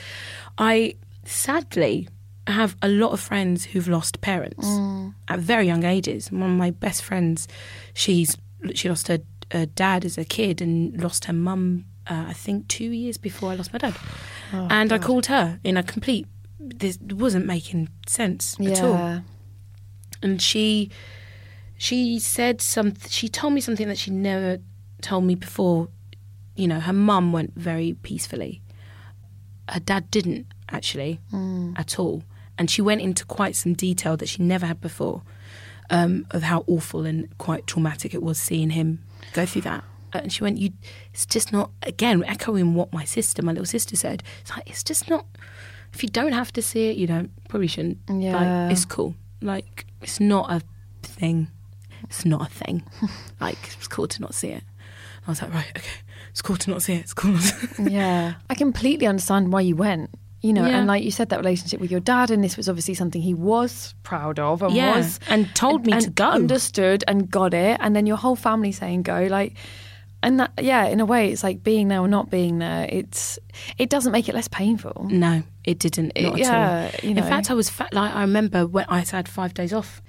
I 0.58 0.94
sadly 1.24 2.08
have 2.46 2.76
a 2.82 2.88
lot 2.88 3.10
of 3.10 3.20
friends 3.20 3.64
who've 3.64 3.88
lost 3.88 4.20
parents 4.20 4.66
at 5.28 5.38
very 5.38 5.66
young 5.66 5.84
ages. 5.84 6.30
One 6.30 6.50
of 6.50 6.56
my 6.56 6.70
best 6.70 7.02
friends 7.02 7.48
she's 7.94 8.36
she 8.74 8.88
lost 8.88 9.08
her, 9.08 9.18
her 9.52 9.66
dad 9.66 10.04
as 10.04 10.18
a 10.18 10.24
kid 10.24 10.60
and 10.60 11.00
lost 11.00 11.26
her 11.26 11.32
mum 11.32 11.84
uh, 12.08 12.26
I 12.28 12.32
think 12.32 12.68
two 12.68 12.90
years 12.90 13.16
before 13.16 13.50
I 13.50 13.56
lost 13.56 13.72
my 13.72 13.78
dad. 13.78 13.96
And 14.52 14.92
I 14.92 14.98
called 14.98 15.26
her 15.26 15.58
in 15.64 15.76
a 15.76 15.82
complete 15.82 16.26
this 16.58 16.98
wasn't 17.00 17.46
making 17.46 17.88
sense 18.06 18.56
at 18.72 18.82
all. 18.82 18.96
And 20.22 20.40
she 20.40 20.90
she 21.78 22.18
said 22.18 22.60
some 22.62 22.94
she 23.08 23.28
told 23.28 23.52
me 23.52 23.60
something 23.60 23.88
that 23.88 23.98
she 23.98 24.10
never 24.10 24.58
told 25.02 25.24
me 25.24 25.34
before. 25.34 25.88
You 26.56 26.66
know 26.68 26.80
her 26.80 26.92
mum 26.92 27.32
went 27.32 27.52
very 27.54 27.92
peacefully. 28.02 28.62
Her 29.68 29.80
dad 29.80 30.10
didn't 30.10 30.46
actually 30.70 31.20
at 31.76 31.98
all. 31.98 32.22
And 32.58 32.70
she 32.70 32.80
went 32.80 33.02
into 33.02 33.26
quite 33.26 33.54
some 33.54 33.74
detail 33.74 34.16
that 34.16 34.28
she 34.28 34.42
never 34.42 34.64
had 34.64 34.80
before 34.80 35.22
um, 35.90 36.26
of 36.30 36.42
how 36.44 36.64
awful 36.66 37.04
and 37.04 37.28
quite 37.36 37.66
traumatic 37.66 38.14
it 38.14 38.22
was 38.22 38.38
seeing 38.38 38.70
him 38.70 39.04
go 39.34 39.44
through 39.44 39.62
that. 39.62 39.84
And 40.14 40.32
she 40.32 40.42
went 40.42 40.56
you 40.56 40.70
it's 41.12 41.26
just 41.26 41.52
not 41.52 41.70
again 41.82 42.24
echoing 42.24 42.72
what 42.74 42.90
my 42.94 43.04
sister 43.04 43.42
my 43.42 43.52
little 43.52 43.66
sister 43.66 43.96
said 43.96 44.22
it's 44.40 44.50
like 44.50 44.66
it's 44.70 44.82
just 44.82 45.10
not 45.10 45.26
if 45.96 46.02
you 46.02 46.08
don't 46.10 46.32
have 46.40 46.50
to 46.52 46.62
see 46.62 46.88
it 46.90 46.96
you 47.00 47.06
don't 47.06 47.30
probably 47.48 47.66
shouldn't 47.68 47.98
Yeah. 48.08 48.36
like, 48.66 48.72
it's 48.72 48.84
cool 48.84 49.14
like 49.40 49.86
it's 50.02 50.20
not 50.20 50.46
a 50.52 50.60
thing 51.02 51.48
it's 52.04 52.24
not 52.24 52.42
a 52.48 52.50
thing 52.64 52.82
like 53.40 53.58
it's 53.76 53.88
cool 53.88 54.06
to 54.14 54.20
not 54.20 54.34
see 54.34 54.48
it 54.58 54.62
I 55.26 55.30
was 55.30 55.40
like 55.42 55.52
right 55.54 55.72
okay 55.76 55.98
it's 56.30 56.42
cool 56.42 56.56
to 56.56 56.70
not 56.70 56.82
see 56.82 56.94
it 56.94 57.00
it's 57.00 57.14
cool 57.14 57.36
yeah. 57.88 58.34
I 58.50 58.54
completely 58.54 59.06
understand 59.06 59.52
why 59.52 59.62
you 59.62 59.74
went. 59.76 60.10
You 60.42 60.52
know, 60.52 60.66
Yeah. 60.66 60.78
and 60.78 60.86
like 60.86 61.02
you 61.02 61.10
said, 61.10 61.30
that 61.30 61.38
relationship 61.38 61.80
with 61.80 61.90
your 61.90 61.98
dad, 62.00 62.30
and 62.30 62.44
this 62.44 62.56
was 62.58 62.68
obviously 62.68 62.94
something 62.94 63.20
he 63.22 63.34
was 63.34 63.94
proud 64.04 64.38
of 64.38 64.62
and 64.62 64.74
Yeah, 64.74 64.96
was 64.96 65.18
and 65.28 65.48
told 65.56 65.86
me 65.86 65.92
and 65.94 66.02
to 66.02 66.10
go. 66.10 66.28
understood 66.30 67.02
and 67.08 67.28
got 67.30 67.52
it, 67.54 67.78
and 67.80 67.96
then 67.96 68.06
your 68.06 68.18
whole 68.18 68.36
family 68.36 68.70
saying 68.70 69.02
go, 69.02 69.26
like, 69.38 69.54
and 70.22 70.38
that, 70.38 70.52
yeah, 70.60 70.84
in 70.86 71.00
a 71.00 71.04
way, 71.06 71.32
it's 71.32 71.42
like 71.42 71.64
being 71.64 71.88
there 71.88 72.00
or 72.00 72.06
not 72.06 72.30
being 72.30 72.58
there. 72.58 72.86
It's 72.88 73.38
it 73.78 73.88
doesn't 73.90 74.12
make 74.12 74.28
it 74.28 74.34
less 74.36 74.46
painful. 74.46 75.08
No, 75.10 75.42
it 75.66 75.80
didn't. 75.80 76.12
Not 76.16 76.32
at 76.34 76.38
yeah, 76.38 76.90
all. 76.94 77.08
you 77.08 77.14
know. 77.14 77.22
In 77.22 77.28
fact, 77.28 77.50
I 77.50 77.54
was 77.54 77.68
fat. 77.68 77.92
like 77.92 78.14
I 78.14 78.22
remember 78.22 78.66
when 78.66 78.86
I 78.88 79.00
had 79.00 79.28
five 79.28 79.52
days 79.52 79.72
off, 79.72 80.00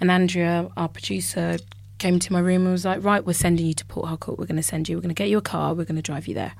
and 0.00 0.10
Andrea, 0.10 0.68
our 0.76 0.88
producer, 0.88 1.58
came 1.98 2.18
to 2.20 2.32
my 2.32 2.38
room 2.38 2.62
and 2.62 2.72
was 2.72 2.84
like, 2.84 3.04
"Right, 3.04 3.24
we're 3.24 3.32
sending 3.32 3.66
you 3.66 3.74
to 3.74 3.84
Port 3.84 4.06
Harcourt. 4.06 4.38
We're 4.38 4.46
going 4.46 4.56
to 4.56 4.62
send 4.62 4.88
you. 4.88 4.96
We're 4.96 5.02
going 5.02 5.14
to 5.14 5.22
get 5.22 5.28
you 5.28 5.38
a 5.38 5.42
car. 5.42 5.74
We're 5.74 5.84
going 5.84 5.96
to 5.96 6.02
drive 6.02 6.28
you 6.28 6.34
there." 6.34 6.52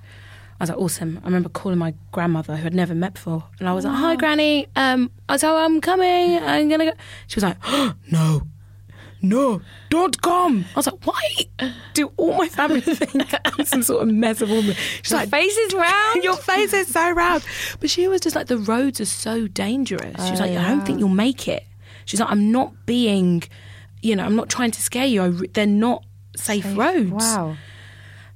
I 0.60 0.62
was 0.64 0.70
like, 0.70 0.78
"Awesome!" 0.78 1.20
I 1.22 1.26
remember 1.26 1.48
calling 1.48 1.78
my 1.78 1.94
grandmother, 2.10 2.56
who 2.56 2.66
I'd 2.66 2.74
never 2.74 2.94
met 2.94 3.14
before, 3.14 3.44
and 3.60 3.68
I 3.68 3.72
was 3.72 3.84
like, 3.84 3.96
"Hi, 3.96 4.16
Granny. 4.16 4.66
Um, 4.76 5.10
I 5.28 5.34
was 5.34 5.42
like, 5.42 5.52
I'm 5.52 5.80
coming. 5.80 6.38
I'm 6.38 6.68
gonna 6.68 6.86
go." 6.86 6.92
She 7.28 7.36
was 7.36 7.44
like, 7.44 7.58
"No." 8.10 8.42
No, 9.22 9.60
don't 9.88 10.20
come. 10.20 10.64
I 10.74 10.78
was 10.78 10.86
like, 10.86 11.06
why 11.06 11.72
do 11.94 12.12
all 12.16 12.36
my 12.36 12.48
family 12.48 12.80
think 12.80 13.32
I'm 13.44 13.64
some 13.64 13.82
sort 13.84 14.02
of 14.02 14.08
mess 14.12 14.40
of 14.40 14.50
woman? 14.50 14.74
She's 15.02 15.12
like, 15.12 15.28
face 15.28 15.56
is 15.56 15.74
round. 15.74 16.24
your 16.24 16.36
face 16.36 16.72
is 16.72 16.88
so 16.88 17.10
round. 17.12 17.44
But 17.78 17.88
she 17.88 18.08
was 18.08 18.20
just 18.20 18.34
like, 18.34 18.48
the 18.48 18.58
roads 18.58 19.00
are 19.00 19.04
so 19.06 19.46
dangerous. 19.46 20.24
She 20.24 20.30
was 20.32 20.40
like, 20.40 20.50
I 20.50 20.68
don't 20.68 20.84
think 20.84 20.98
you'll 20.98 21.08
make 21.08 21.46
it. 21.46 21.64
She's 22.04 22.18
like, 22.18 22.30
I'm 22.30 22.50
not 22.50 22.84
being, 22.84 23.44
you 24.02 24.16
know, 24.16 24.24
I'm 24.24 24.34
not 24.34 24.48
trying 24.48 24.72
to 24.72 24.82
scare 24.82 25.06
you. 25.06 25.22
I 25.22 25.26
re- 25.26 25.48
they're 25.52 25.66
not 25.66 26.04
safe, 26.36 26.66
roads. 26.76 27.10
Wow. 27.12 27.56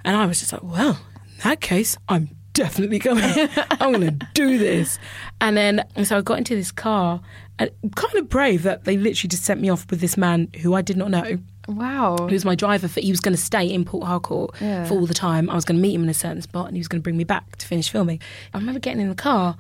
And 0.05 0.17
I 0.17 0.25
was 0.27 0.39
just 0.39 0.53
like, 0.53 0.63
well, 0.63 1.01
in 1.35 1.41
that 1.43 1.61
case, 1.61 1.97
I'm 2.09 2.31
definitely 2.53 3.01
going. 3.01 3.25
I'm 3.81 3.93
going 3.93 4.19
to 4.19 4.27
do 4.35 4.57
this. 4.57 5.01
And 5.41 5.57
then, 5.57 5.85
and 5.97 6.07
so 6.07 6.17
I 6.17 6.21
got 6.21 6.39
into 6.39 6.55
this 6.55 6.71
car, 6.71 7.21
and 7.59 7.71
kind 7.95 8.15
of 8.17 8.29
brave 8.29 8.63
that 8.65 8.85
they 8.85 8.97
literally 8.97 9.29
just 9.29 9.45
sent 9.45 9.61
me 9.61 9.69
off 9.71 9.87
with 9.91 10.01
this 10.01 10.17
man 10.17 10.49
who 10.63 10.75
I 10.75 10.83
did 10.83 10.97
not 10.97 11.11
know. 11.11 11.39
Wow. 11.69 12.17
Who 12.19 12.27
was 12.27 12.45
my 12.45 12.55
driver 12.55 12.87
for. 12.87 13.01
He 13.01 13.11
was 13.11 13.21
going 13.21 13.35
to 13.35 13.41
stay 13.43 13.67
in 13.67 13.85
Port 13.85 14.07
Harcourt 14.07 14.51
Yeah. 14.61 14.85
for 14.85 14.95
all 14.95 15.07
the 15.07 15.15
time. 15.15 15.51
I 15.51 15.55
was 15.55 15.65
going 15.65 15.77
to 15.77 15.83
meet 15.83 15.95
him 15.95 16.03
in 16.05 16.09
a 16.09 16.15
certain 16.15 16.43
spot, 16.43 16.67
and 16.69 16.77
he 16.77 16.81
was 16.81 16.87
going 16.89 17.01
to 17.01 17.03
bring 17.03 17.17
me 17.17 17.25
back 17.25 17.57
to 17.57 17.67
finish 17.67 17.89
filming. 17.91 18.21
I 18.55 18.59
remember 18.59 18.79
getting 18.81 19.01
in 19.01 19.09
the 19.09 19.15
car. 19.17 19.57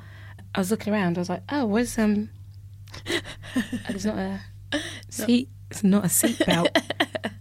I 0.54 0.58
was 0.60 0.70
looking 0.70 0.92
around. 0.92 1.18
I 1.18 1.20
was 1.20 1.28
like, 1.28 1.42
"Oh, 1.50 1.66
where's 1.66 1.98
um? 1.98 2.30
There's 3.88 4.06
not 4.06 4.16
a 4.18 4.40
seat. 5.10 5.48
It's 5.70 5.82
not 5.84 6.04
a 6.04 6.08
seatbelt." 6.08 6.68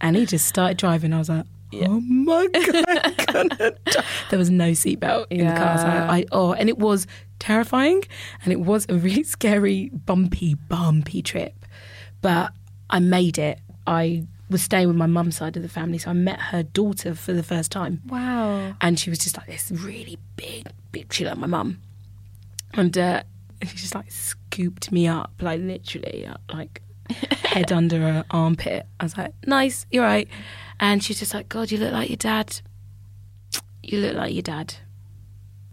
and 0.01 0.15
he 0.15 0.25
just 0.25 0.47
started 0.47 0.77
driving. 0.77 1.13
I 1.13 1.19
was 1.19 1.29
like, 1.29 1.45
"Oh 1.83 1.99
my 1.99 2.47
god, 2.53 2.85
I'm 2.87 3.15
gonna 3.15 3.71
die." 3.85 4.03
There 4.29 4.39
was 4.39 4.49
no 4.49 4.71
seatbelt 4.71 5.27
in 5.29 5.47
the 5.47 5.53
car. 5.53 5.67
I, 5.67 5.75
like, 5.75 5.83
Yeah. 5.83 6.11
I 6.11 6.25
oh, 6.31 6.53
and 6.53 6.69
it 6.69 6.77
was 6.77 7.07
terrifying, 7.39 8.03
and 8.43 8.53
it 8.53 8.59
was 8.61 8.85
a 8.89 8.95
really 8.95 9.23
scary, 9.35 9.89
bumpy, 9.89 10.53
bumpy 10.55 11.21
trip. 11.21 11.53
But 12.21 12.51
I 12.89 12.99
made 12.99 13.37
it. 13.37 13.59
I 13.87 14.25
was 14.49 14.61
staying 14.61 14.87
with 14.87 14.97
my 14.97 15.07
mum's 15.07 15.37
side 15.37 15.57
of 15.57 15.63
the 15.63 15.69
family, 15.69 15.97
so 15.97 16.11
I 16.11 16.13
met 16.13 16.39
her 16.39 16.63
daughter 16.63 17.15
for 17.15 17.33
the 17.33 17.43
first 17.43 17.71
time. 17.71 18.01
Wow. 18.07 18.75
And 18.79 18.99
she 18.99 19.09
was 19.09 19.19
just 19.19 19.37
like 19.37 19.47
this 19.47 19.71
really 19.71 20.17
big, 20.35 20.67
big. 20.91 21.11
She 21.11 21.25
like 21.25 21.37
my 21.37 21.47
mum, 21.47 21.81
and 22.73 22.95
uh, 22.97 23.23
she 23.63 23.75
just 23.75 23.95
like 23.95 24.11
scooped 24.11 24.91
me 24.91 25.07
up, 25.07 25.31
like 25.41 25.61
literally, 25.61 26.25
uh, 26.27 26.35
like 26.53 26.81
head 27.09 27.71
under 27.71 27.99
her 27.99 28.25
armpit. 28.31 28.85
I 28.99 29.03
was 29.03 29.17
like, 29.17 29.33
"Nice, 29.45 29.85
you're 29.91 30.03
right." 30.03 30.27
And 30.79 31.03
she's 31.03 31.19
just 31.19 31.33
like, 31.33 31.49
"God, 31.49 31.71
you 31.71 31.77
look 31.77 31.93
like 31.93 32.09
your 32.09 32.17
dad. 32.17 32.61
You 33.83 33.99
look 33.99 34.15
like 34.15 34.33
your 34.33 34.43
dad." 34.43 34.75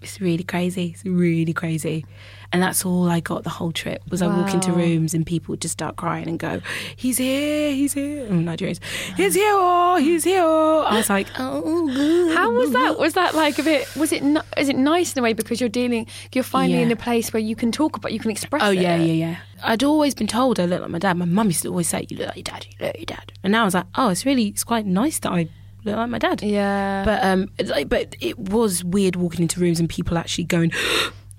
It's 0.01 0.21
really 0.21 0.45
crazy. 0.45 0.93
It's 0.95 1.05
really 1.05 1.53
crazy. 1.53 2.05
And 2.53 2.63
that's 2.63 2.85
all 2.85 3.09
I 3.09 3.21
got 3.21 3.45
the 3.45 3.51
whole 3.51 3.73
trip 3.73 4.03
was 4.11 4.21
I 4.21 4.27
walk 4.27 4.53
into 4.53 4.73
rooms 4.73 5.15
and 5.15 5.25
people 5.25 5.55
would 5.55 5.63
just 5.63 5.73
start 5.73 5.97
crying 5.97 6.29
and 6.29 6.39
go, 6.39 6.61
He's 6.97 7.17
here, 7.17 7.73
he's 7.73 7.95
here. 7.95 8.27
Oh, 8.29 8.33
Nigerians, 8.35 8.79
he's 9.17 9.35
here, 9.35 9.53
oh, 9.55 9.97
he's 9.97 10.25
here. 10.25 10.43
oh." 10.45 10.83
I 10.83 10.97
was 10.99 11.09
like, 11.09 11.29
Oh, 11.39 11.87
good. 11.87 12.37
How 12.37 12.51
was 12.53 12.71
that? 12.73 12.99
Was 12.99 13.15
that 13.15 13.35
like 13.35 13.59
a 13.59 13.63
bit? 13.63 13.89
Was 13.97 14.13
it? 14.13 14.23
Is 14.59 14.69
it 14.69 14.77
nice 14.77 15.15
in 15.15 15.21
a 15.21 15.23
way 15.23 15.33
because 15.33 15.61
you're 15.61 15.71
dealing? 15.71 16.07
You're 16.35 16.45
finally 16.45 16.81
Yeah. 16.81 16.85
in 16.87 16.93
a 16.93 16.97
place 16.97 17.33
where 17.33 17.41
you 17.41 17.57
can 17.57 17.73
talk 17.73 17.97
about, 17.97 18.13
you 18.13 18.19
can 18.21 18.31
express. 18.31 18.63
Oh 18.63 18.71
yeah, 18.71 18.97
it. 18.97 19.07
yeah, 19.07 19.13
yeah. 19.15 19.37
I'd 19.65 19.83
always 19.83 20.15
been 20.15 20.27
told 20.27 20.61
I 20.61 20.67
look 20.67 20.83
like 20.83 20.91
my 20.91 20.99
dad. 20.99 21.17
My 21.17 21.25
mum 21.25 21.47
used 21.47 21.63
to 21.63 21.69
always 21.69 21.89
say, 21.89 22.05
"You 22.11 22.19
look 22.19 22.27
like 22.29 22.37
your 22.37 22.43
dad. 22.45 22.67
You 22.69 22.77
look 22.87 22.95
like 22.95 22.99
your 23.11 23.17
dad." 23.17 23.33
And 23.43 23.53
now 23.53 23.63
I 23.63 23.65
was 23.65 23.75
like, 23.75 23.87
"Oh, 23.95 24.11
it's 24.11 24.27
really, 24.27 24.49
it's 24.49 24.65
quite 24.65 24.85
nice 24.85 25.19
that 25.21 25.33
I 25.33 25.49
look 25.85 25.97
like 25.97 26.09
my 26.11 26.19
dad." 26.19 26.43
Yeah. 26.43 27.03
But 27.05 27.25
um, 27.25 27.49
it's 27.59 27.71
like, 27.71 27.89
but 27.89 28.15
it 28.21 28.39
was 28.39 28.85
weird 28.85 29.17
walking 29.17 29.41
into 29.43 29.59
rooms 29.61 29.81
and 29.81 29.89
people 29.89 30.19
actually 30.19 30.45
going, 30.45 30.73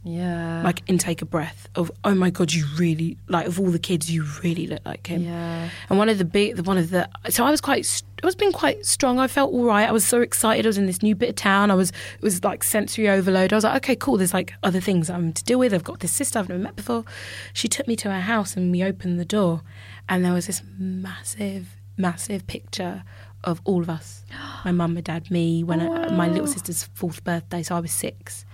yeah. 0.04 0.62
like, 0.64 0.84
intake 0.88 1.22
a 1.22 1.26
breath 1.26 1.68
of, 1.76 1.92
"Oh 2.04 2.14
my 2.14 2.30
god, 2.30 2.52
you 2.52 2.66
really 2.78 3.18
like 3.28 3.48
of 3.48 3.60
all 3.60 3.72
the 3.72 3.80
kids, 3.80 4.12
you 4.12 4.26
really 4.44 4.68
look 4.68 4.82
like 4.86 5.08
him." 5.08 5.24
Yeah. 5.24 5.70
And 5.90 5.98
one 5.98 6.10
of 6.10 6.18
the 6.18 6.26
big, 6.26 6.56
the 6.56 6.64
one 6.64 6.78
of 6.78 6.90
the, 6.90 7.10
so 7.30 7.46
I 7.46 7.52
was 7.52 7.62
quite, 7.62 8.04
I 8.22 8.26
was 8.26 8.36
being 8.36 8.52
quite 8.52 8.86
strong. 8.86 9.20
I 9.20 9.28
felt 9.28 9.54
all 9.54 9.66
right. 9.66 9.88
I 9.88 9.92
was 9.92 10.06
so 10.06 10.22
excited. 10.22 10.66
I 10.66 10.70
was 10.70 10.78
in 10.78 10.86
this 10.86 11.02
new 11.02 11.16
bit 11.16 11.30
of 11.30 11.36
town. 11.36 11.72
I 11.72 11.76
was, 11.76 11.90
it 11.90 12.22
was 12.22 12.44
like 12.44 12.64
sensory 12.64 13.10
overload. 13.10 13.54
I 13.54 13.56
was 13.58 13.64
like, 13.64 13.78
okay, 13.78 13.96
cool. 13.96 14.18
There's 14.18 14.34
like 14.34 14.54
other 14.64 14.80
things 14.80 15.10
I'm 15.10 15.34
to 15.34 15.44
deal 15.44 15.60
with. 15.60 15.74
I've 15.74 15.84
got 15.84 16.00
this 16.00 16.12
sister 16.12 16.40
I've 16.40 16.50
never 16.50 16.62
met 16.62 16.76
before. 16.76 17.06
She 17.54 17.68
took 17.68 17.88
me 17.88 17.96
to 17.98 18.12
her 18.12 18.22
house 18.22 18.56
and 18.56 18.72
we 18.72 18.84
opened 18.84 19.20
the 19.20 19.26
door, 19.26 19.62
and 20.10 20.24
there 20.24 20.34
was 20.34 20.48
this 20.48 20.62
massive, 20.78 21.78
massive 21.98 22.46
picture 22.48 23.04
of 23.44 23.62
all 23.66 23.82
of 23.82 23.90
us. 23.90 24.24
My 24.66 24.72
mum, 24.72 24.94
my 24.94 25.02
dad, 25.02 25.30
me. 25.30 25.64
When 25.64 25.82
I, 25.82 26.10
my 26.10 26.28
little 26.28 26.48
oh, 26.48 26.52
sister's 26.52 26.84
fourth 26.94 27.24
birthday, 27.24 27.64
so 27.64 27.76
I 27.76 27.82
was 27.82 27.92
six, 27.92 28.46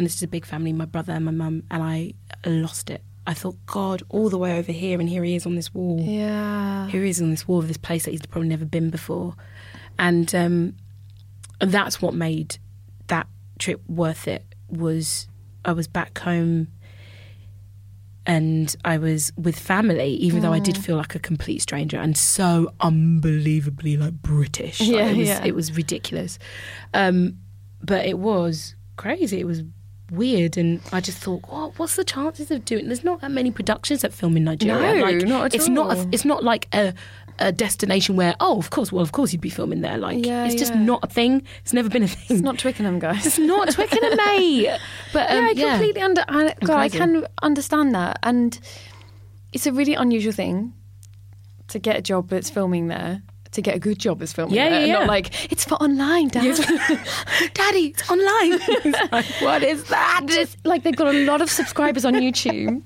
and 0.00 0.06
this 0.06 0.14
is 0.16 0.22
a 0.22 0.28
big 0.28 0.46
family. 0.46 0.72
My 0.72 0.86
brother 0.86 1.12
and 1.12 1.26
my 1.26 1.30
mum, 1.30 1.62
and 1.70 1.82
I 1.82 2.14
lost 2.46 2.88
it. 2.88 3.02
I 3.26 3.34
thought, 3.34 3.56
God, 3.66 4.02
all 4.08 4.30
the 4.30 4.38
way 4.38 4.58
over 4.58 4.72
here, 4.72 4.98
and 4.98 5.06
here 5.06 5.22
he 5.22 5.34
is 5.36 5.44
on 5.44 5.54
this 5.54 5.74
wall 5.74 6.00
Yeah. 6.02 6.88
here 6.88 7.02
he 7.04 7.10
is 7.10 7.20
on 7.20 7.28
this 7.30 7.46
wall 7.46 7.58
of 7.58 7.68
this 7.68 7.76
place 7.76 8.06
that 8.06 8.12
he's 8.12 8.24
probably 8.24 8.48
never 8.48 8.64
been 8.64 8.88
before, 8.88 9.34
and 9.98 10.34
um, 10.34 10.74
that's 11.60 12.00
what 12.00 12.14
made 12.14 12.56
that 13.08 13.26
trip 13.58 13.82
worth 13.88 14.26
it. 14.26 14.44
Was 14.70 15.28
I 15.66 15.72
was 15.72 15.86
back 15.86 16.18
home, 16.20 16.68
and 18.26 18.74
I 18.84 18.98
was 18.98 19.32
with 19.36 19.58
family, 19.58 20.14
even 20.14 20.40
though 20.40 20.52
I 20.52 20.58
did 20.60 20.78
feel 20.78 20.96
like 20.96 21.14
a 21.14 21.18
complete 21.18 21.60
stranger 21.60 21.98
and 21.98 22.16
so 22.16 22.72
unbelievably 22.80 23.96
like 23.96 24.14
British. 24.14 24.80
Like, 24.80 24.90
Yeah, 24.90 25.06
it 25.08 25.16
was, 25.16 25.28
yeah. 25.28 25.44
it 25.44 25.54
was 25.54 25.76
ridiculous, 25.76 26.38
um, 26.94 27.38
but 27.82 28.06
it 28.06 28.18
was 28.18 28.74
crazy. 28.96 29.40
It 29.40 29.46
was 29.46 29.62
weird, 30.10 30.56
and 30.56 30.80
I 30.92 31.00
just 31.00 31.18
thought, 31.18 31.42
what? 31.48 31.78
What's 31.78 31.96
the 31.96 32.04
chances 32.04 32.50
of 32.50 32.64
doing? 32.64 32.86
There's 32.86 33.04
not 33.04 33.20
that 33.20 33.30
many 33.30 33.50
productions 33.50 34.02
that 34.02 34.12
film 34.12 34.36
in 34.36 34.44
Nigeria. 34.44 34.94
No, 34.94 35.02
like, 35.02 35.26
not 35.26 35.46
at 35.46 35.54
it's 35.54 35.68
not. 35.68 35.96
A, 35.96 36.08
it's 36.12 36.24
not 36.24 36.44
like 36.44 36.68
a 36.74 36.94
a 37.40 37.50
destination 37.50 38.16
where, 38.16 38.34
oh, 38.38 38.58
of 38.58 38.70
course, 38.70 38.92
well, 38.92 39.02
of 39.02 39.12
course 39.12 39.32
you'd 39.32 39.40
be 39.40 39.48
filming 39.50 39.80
there. 39.80 39.96
Like, 39.96 40.24
Yeah, 40.24 40.44
it's 40.44 40.54
just 40.54 40.74
yeah. 40.74 40.82
not 40.82 41.00
a 41.02 41.06
thing. 41.06 41.42
It's 41.62 41.72
never 41.72 41.88
been 41.88 42.02
a 42.02 42.08
thing. 42.08 42.36
It's 42.36 42.42
not 42.42 42.58
Twickenham, 42.58 42.98
guys. 42.98 43.24
It's 43.26 43.38
not 43.38 43.70
Twickenham, 43.70 44.14
mate. 44.26 44.78
But 45.12 45.30
um, 45.30 45.48
yeah, 45.54 45.66
I 45.66 45.70
completely 45.70 46.02
under. 46.02 46.24
I, 46.28 46.54
God, 46.62 46.78
I 46.78 46.88
can 46.88 47.26
understand 47.42 47.94
that, 47.94 48.18
and 48.22 48.58
it's 49.52 49.66
a 49.66 49.72
really 49.72 49.94
unusual 49.94 50.32
thing 50.32 50.74
to 51.68 51.78
get 51.78 51.96
a 51.96 52.02
job 52.02 52.28
that's 52.28 52.50
filming 52.50 52.88
there. 52.88 53.22
To 53.54 53.62
get 53.62 53.74
a 53.74 53.80
good 53.80 53.98
job 53.98 54.22
as 54.22 54.32
filming 54.32 54.54
Yeah, 54.54 54.68
there, 54.68 54.86
yeah, 54.86 54.92
not 54.92 55.00
yeah. 55.02 55.06
like 55.08 55.50
it's 55.52 55.64
for 55.64 55.74
online, 55.82 56.28
Dad. 56.28 56.44
Daddy, 57.54 57.86
it's 57.88 58.08
online. 58.08 58.60
Like, 59.12 59.26
what 59.40 59.62
is 59.64 59.84
that? 59.84 60.22
Just, 60.26 60.56
like 60.64 60.84
they've 60.84 60.94
got 60.94 61.12
a 61.12 61.24
lot 61.24 61.40
of 61.42 61.50
subscribers 61.50 62.04
on 62.04 62.14
YouTube. 62.14 62.80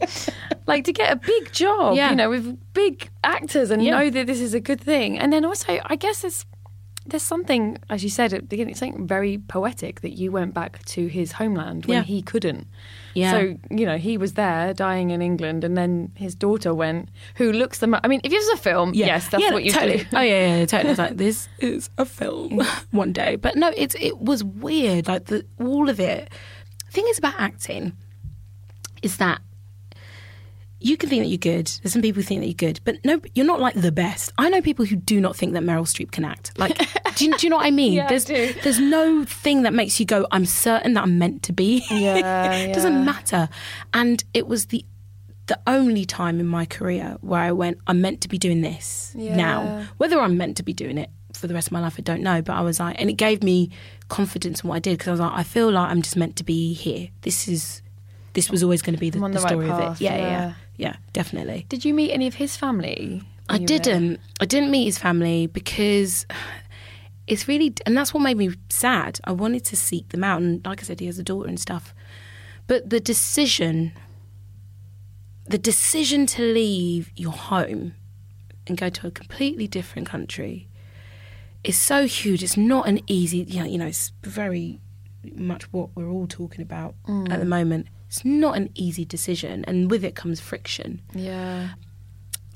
like 0.67 0.85
to 0.85 0.93
get 0.93 1.13
a 1.13 1.17
big 1.17 1.53
job, 1.53 1.97
Yeah. 1.97 2.09
you 2.11 2.17
know, 2.17 2.31
with 2.31 2.57
big 2.73 3.11
actors 3.23 3.71
and 3.71 3.85
Yeah. 3.85 3.99
know 3.99 4.11
that 4.11 4.27
this 4.27 4.41
is 4.41 4.55
a 4.55 4.61
good 4.61 4.81
thing. 4.81 5.19
And 5.19 5.33
then 5.35 5.45
also, 5.45 5.81
I 5.85 5.97
guess 5.97 6.23
there's 6.23 6.47
there's 7.07 7.23
something, 7.23 7.77
as 7.91 8.03
you 8.03 8.09
said 8.09 8.33
at 8.33 8.41
the 8.41 8.47
beginning, 8.47 8.75
something 8.75 9.07
very 9.07 9.37
poetic 9.39 10.01
that 10.01 10.13
you 10.13 10.33
went 10.33 10.55
back 10.55 10.83
to 10.87 11.07
his 11.07 11.33
homeland 11.33 11.85
when 11.87 11.97
Yeah. 11.99 12.03
he 12.03 12.23
couldn't. 12.23 12.67
Yeah. 13.13 13.31
So 13.33 13.39
you 13.71 13.85
know 13.87 13.99
he 13.99 14.17
was 14.17 14.33
there 14.35 14.73
dying 14.75 15.11
in 15.11 15.21
England, 15.21 15.65
and 15.65 15.77
then 15.77 16.13
his 16.17 16.35
daughter 16.35 16.73
went, 16.75 17.11
who 17.37 17.53
looks 17.53 17.79
the. 17.79 17.87
them. 17.87 18.01
I 18.03 18.09
mean, 18.09 18.21
if 18.25 18.33
it 18.33 18.37
was 18.37 18.49
a 18.59 18.63
film, 18.63 18.95
yes, 18.95 19.29
that's 19.29 19.45
Yeah, 19.45 19.53
what 19.53 19.65
you 19.65 19.71
totally. 19.73 19.99
do. 19.99 20.07
Oh 20.15 20.21
yeah, 20.21 20.47
yeah, 20.49 20.57
yeah, 20.61 20.67
totally. 20.67 20.91
It's 20.91 20.99
like 20.99 21.17
this 21.27 21.49
is 21.59 21.91
a 21.99 22.05
film 22.07 22.61
one 22.91 23.13
day, 23.13 23.37
but 23.37 23.55
no, 23.57 23.73
it's 23.77 23.95
it 24.01 24.19
was 24.21 24.43
weird. 24.43 25.07
Like 25.07 25.27
the 25.27 25.45
all 25.61 25.89
of 25.91 26.01
it. 26.01 26.31
The 26.87 26.93
thing 26.93 27.07
is 27.09 27.19
about 27.19 27.35
acting 27.39 27.93
is 29.03 29.17
that 29.19 29.41
you 30.85 30.97
can 30.97 31.09
think 31.09 31.23
that 31.23 31.29
you're 31.29 31.39
good. 31.39 31.67
There's 31.83 31.93
some 31.93 32.03
people 32.03 32.21
who 32.23 32.27
think 32.27 32.41
that 32.43 32.47
you're 32.47 32.55
good, 32.55 32.79
but 32.85 33.05
no, 33.05 33.21
you're 33.35 33.47
not 33.47 33.59
like 33.61 33.75
the 33.75 33.91
best. 33.91 34.33
I 34.39 34.49
know 34.51 34.61
people 34.61 34.85
who 34.85 34.97
do 34.97 35.21
not 35.21 35.35
think 35.35 35.55
that 35.55 35.63
Meryl 35.63 35.87
Streep 35.87 36.11
can 36.13 36.25
act. 36.25 36.57
Like, 36.59 36.77
do, 37.17 37.25
you, 37.25 37.37
do 37.39 37.47
you 37.47 37.51
know 37.51 37.57
what 37.57 37.67
I 37.67 37.71
mean? 37.71 37.93
Yeah, 37.95 38.05
I 38.05 38.09
there's 38.09 38.25
do. 38.27 38.53
there's 38.63 38.79
no 38.81 39.25
thing 39.25 39.63
that 39.63 39.73
makes 39.73 39.99
you 39.99 40.07
go, 40.07 40.27
I'm 40.31 40.45
certain 40.45 40.93
that 40.95 41.03
I'm 41.05 41.19
meant 41.19 41.43
to 41.45 41.53
be. 41.53 41.85
Yeah, 41.91 42.17
it 42.17 42.69
yeah. 42.69 42.73
doesn't 42.75 43.05
matter. 43.05 43.49
And 43.93 44.23
it 44.35 44.47
was 44.47 44.67
the 44.67 44.85
the 45.47 45.59
only 45.67 46.05
time 46.07 46.41
in 46.41 46.47
my 46.47 46.65
career 46.65 47.17
where 47.21 47.41
I 47.41 47.53
went, 47.53 47.79
I'm 47.87 48.01
meant 48.01 48.21
to 48.23 48.29
be 48.29 48.39
doing 48.39 48.63
this 48.63 49.13
Yeah. 49.15 49.37
now. 49.37 49.87
Whether 49.99 50.19
I'm 50.19 50.37
meant 50.39 50.57
to 50.59 50.63
be 50.63 50.73
doing 50.73 50.97
it 50.97 51.11
for 51.35 51.47
the 51.49 51.53
rest 51.55 51.69
of 51.69 51.73
my 51.73 51.81
life, 51.81 51.97
I 51.99 52.03
don't 52.03 52.23
know. 52.23 52.41
But 52.41 52.55
I 52.57 52.63
was 52.63 52.81
like, 52.81 52.99
and 52.99 53.11
it 53.11 53.15
gave 53.15 53.43
me 53.43 53.71
confidence 54.09 54.63
in 54.63 54.69
what 54.69 54.77
I 54.77 54.79
did 54.79 54.93
because 54.99 55.09
I 55.09 55.11
was 55.13 55.21
like, 55.21 55.33
I 55.33 55.43
feel 55.43 55.71
like 55.71 55.91
I'm 55.91 56.01
just 56.03 56.17
meant 56.17 56.37
to 56.37 56.45
be 56.45 56.73
here. 56.73 57.09
This 57.23 57.47
is, 57.49 57.83
this 58.35 58.51
was 58.51 58.63
always 58.63 58.83
going 58.83 58.95
to 58.95 59.01
be 59.01 59.11
the, 59.11 59.19
the 59.19 59.29
the 59.29 59.41
right 59.41 59.49
story 59.49 59.71
of 59.71 59.79
it. 59.81 60.01
Yeah, 60.01 60.17
yeah. 60.17 60.27
yeah, 60.27 60.55
yeah, 60.77 60.97
definitely. 61.13 61.67
Did 61.69 61.85
you 61.85 61.95
meet 61.95 62.13
any 62.13 62.27
of 62.27 62.35
his 62.35 62.57
family? 62.57 63.23
I 63.49 63.55
when 63.55 63.63
you 63.63 63.65
were 63.75 63.79
didn't. 63.79 64.21
I 64.41 64.45
didn't 64.45 64.71
meet 64.71 64.85
his 64.85 64.99
family 64.99 65.47
because 65.47 66.27
it's 67.27 67.49
really, 67.49 67.75
and 67.87 67.97
that's 67.97 68.13
what 68.13 68.21
made 68.21 68.37
me 68.37 68.51
sad. 68.69 69.21
I 69.25 69.33
wanted 69.33 69.65
to 69.67 69.77
seek 69.77 70.11
them 70.11 70.23
out, 70.23 70.43
and 70.43 70.65
like 70.65 70.81
I 70.81 70.85
said, 70.85 71.01
he 71.01 71.07
has 71.07 71.19
a 71.19 71.23
daughter 71.23 71.49
and 71.49 71.59
stuff. 71.59 71.95
But 72.67 72.91
the 72.91 73.01
decision, 73.01 73.93
the 75.47 75.59
decision 75.59 76.27
to 76.27 76.43
leave 76.43 77.11
your 77.17 77.33
home 77.33 77.95
and 78.67 78.77
go 78.77 78.89
to 78.89 79.07
a 79.07 79.11
completely 79.11 79.67
different 79.67 80.09
country 80.09 80.69
is 81.63 81.77
so 81.77 82.07
huge. 82.07 82.43
It's 82.43 82.57
not 82.57 82.89
an 82.89 83.01
easy, 83.07 83.39
you 83.39 83.61
know, 83.61 83.67
you 83.67 83.79
know 83.79 83.87
it's 83.87 84.13
very 84.23 84.81
much 85.35 85.73
what 85.73 85.91
we're 85.95 86.11
all 86.11 86.27
talking 86.27 86.63
about 86.63 86.95
at 87.07 87.39
the 87.39 87.47
mm. 87.47 87.49
moment. 87.49 87.87
It's 88.09 88.25
not 88.25 88.57
an 88.57 88.71
easy 88.75 89.05
decision, 89.05 89.65
and 89.67 89.91
with 89.91 90.05
it 90.05 90.15
comes 90.15 90.41
friction 90.41 91.01
Yeah. 91.15 91.71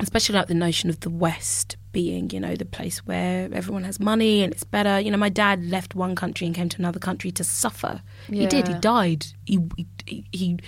especially 0.01 0.37
like 0.37 0.47
the 0.47 0.55
notion 0.55 0.89
of 0.91 1.01
the 1.01 1.11
West 1.11 1.77
being, 1.91 2.31
you 2.31 2.39
know, 2.39 2.55
the 2.55 2.65
place 2.65 2.99
where 3.07 3.49
everyone 3.53 3.83
has 3.83 3.99
money 3.99 4.43
and 4.45 4.53
it's 4.53 4.63
better. 4.63 5.01
You 5.01 5.11
know, 5.11 5.17
my 5.17 5.29
dad 5.31 5.65
left 5.65 5.97
one 5.97 6.15
country 6.15 6.47
and 6.47 6.55
came 6.55 6.69
to 6.69 6.79
another 6.79 7.01
country 7.01 7.33
to 7.33 7.43
suffer. 7.43 8.03
He 8.29 8.47
did. 8.47 8.69
He 8.69 8.75
died. 8.75 9.27
He, 9.45 9.59
he, 10.07 10.25
he 10.31 10.59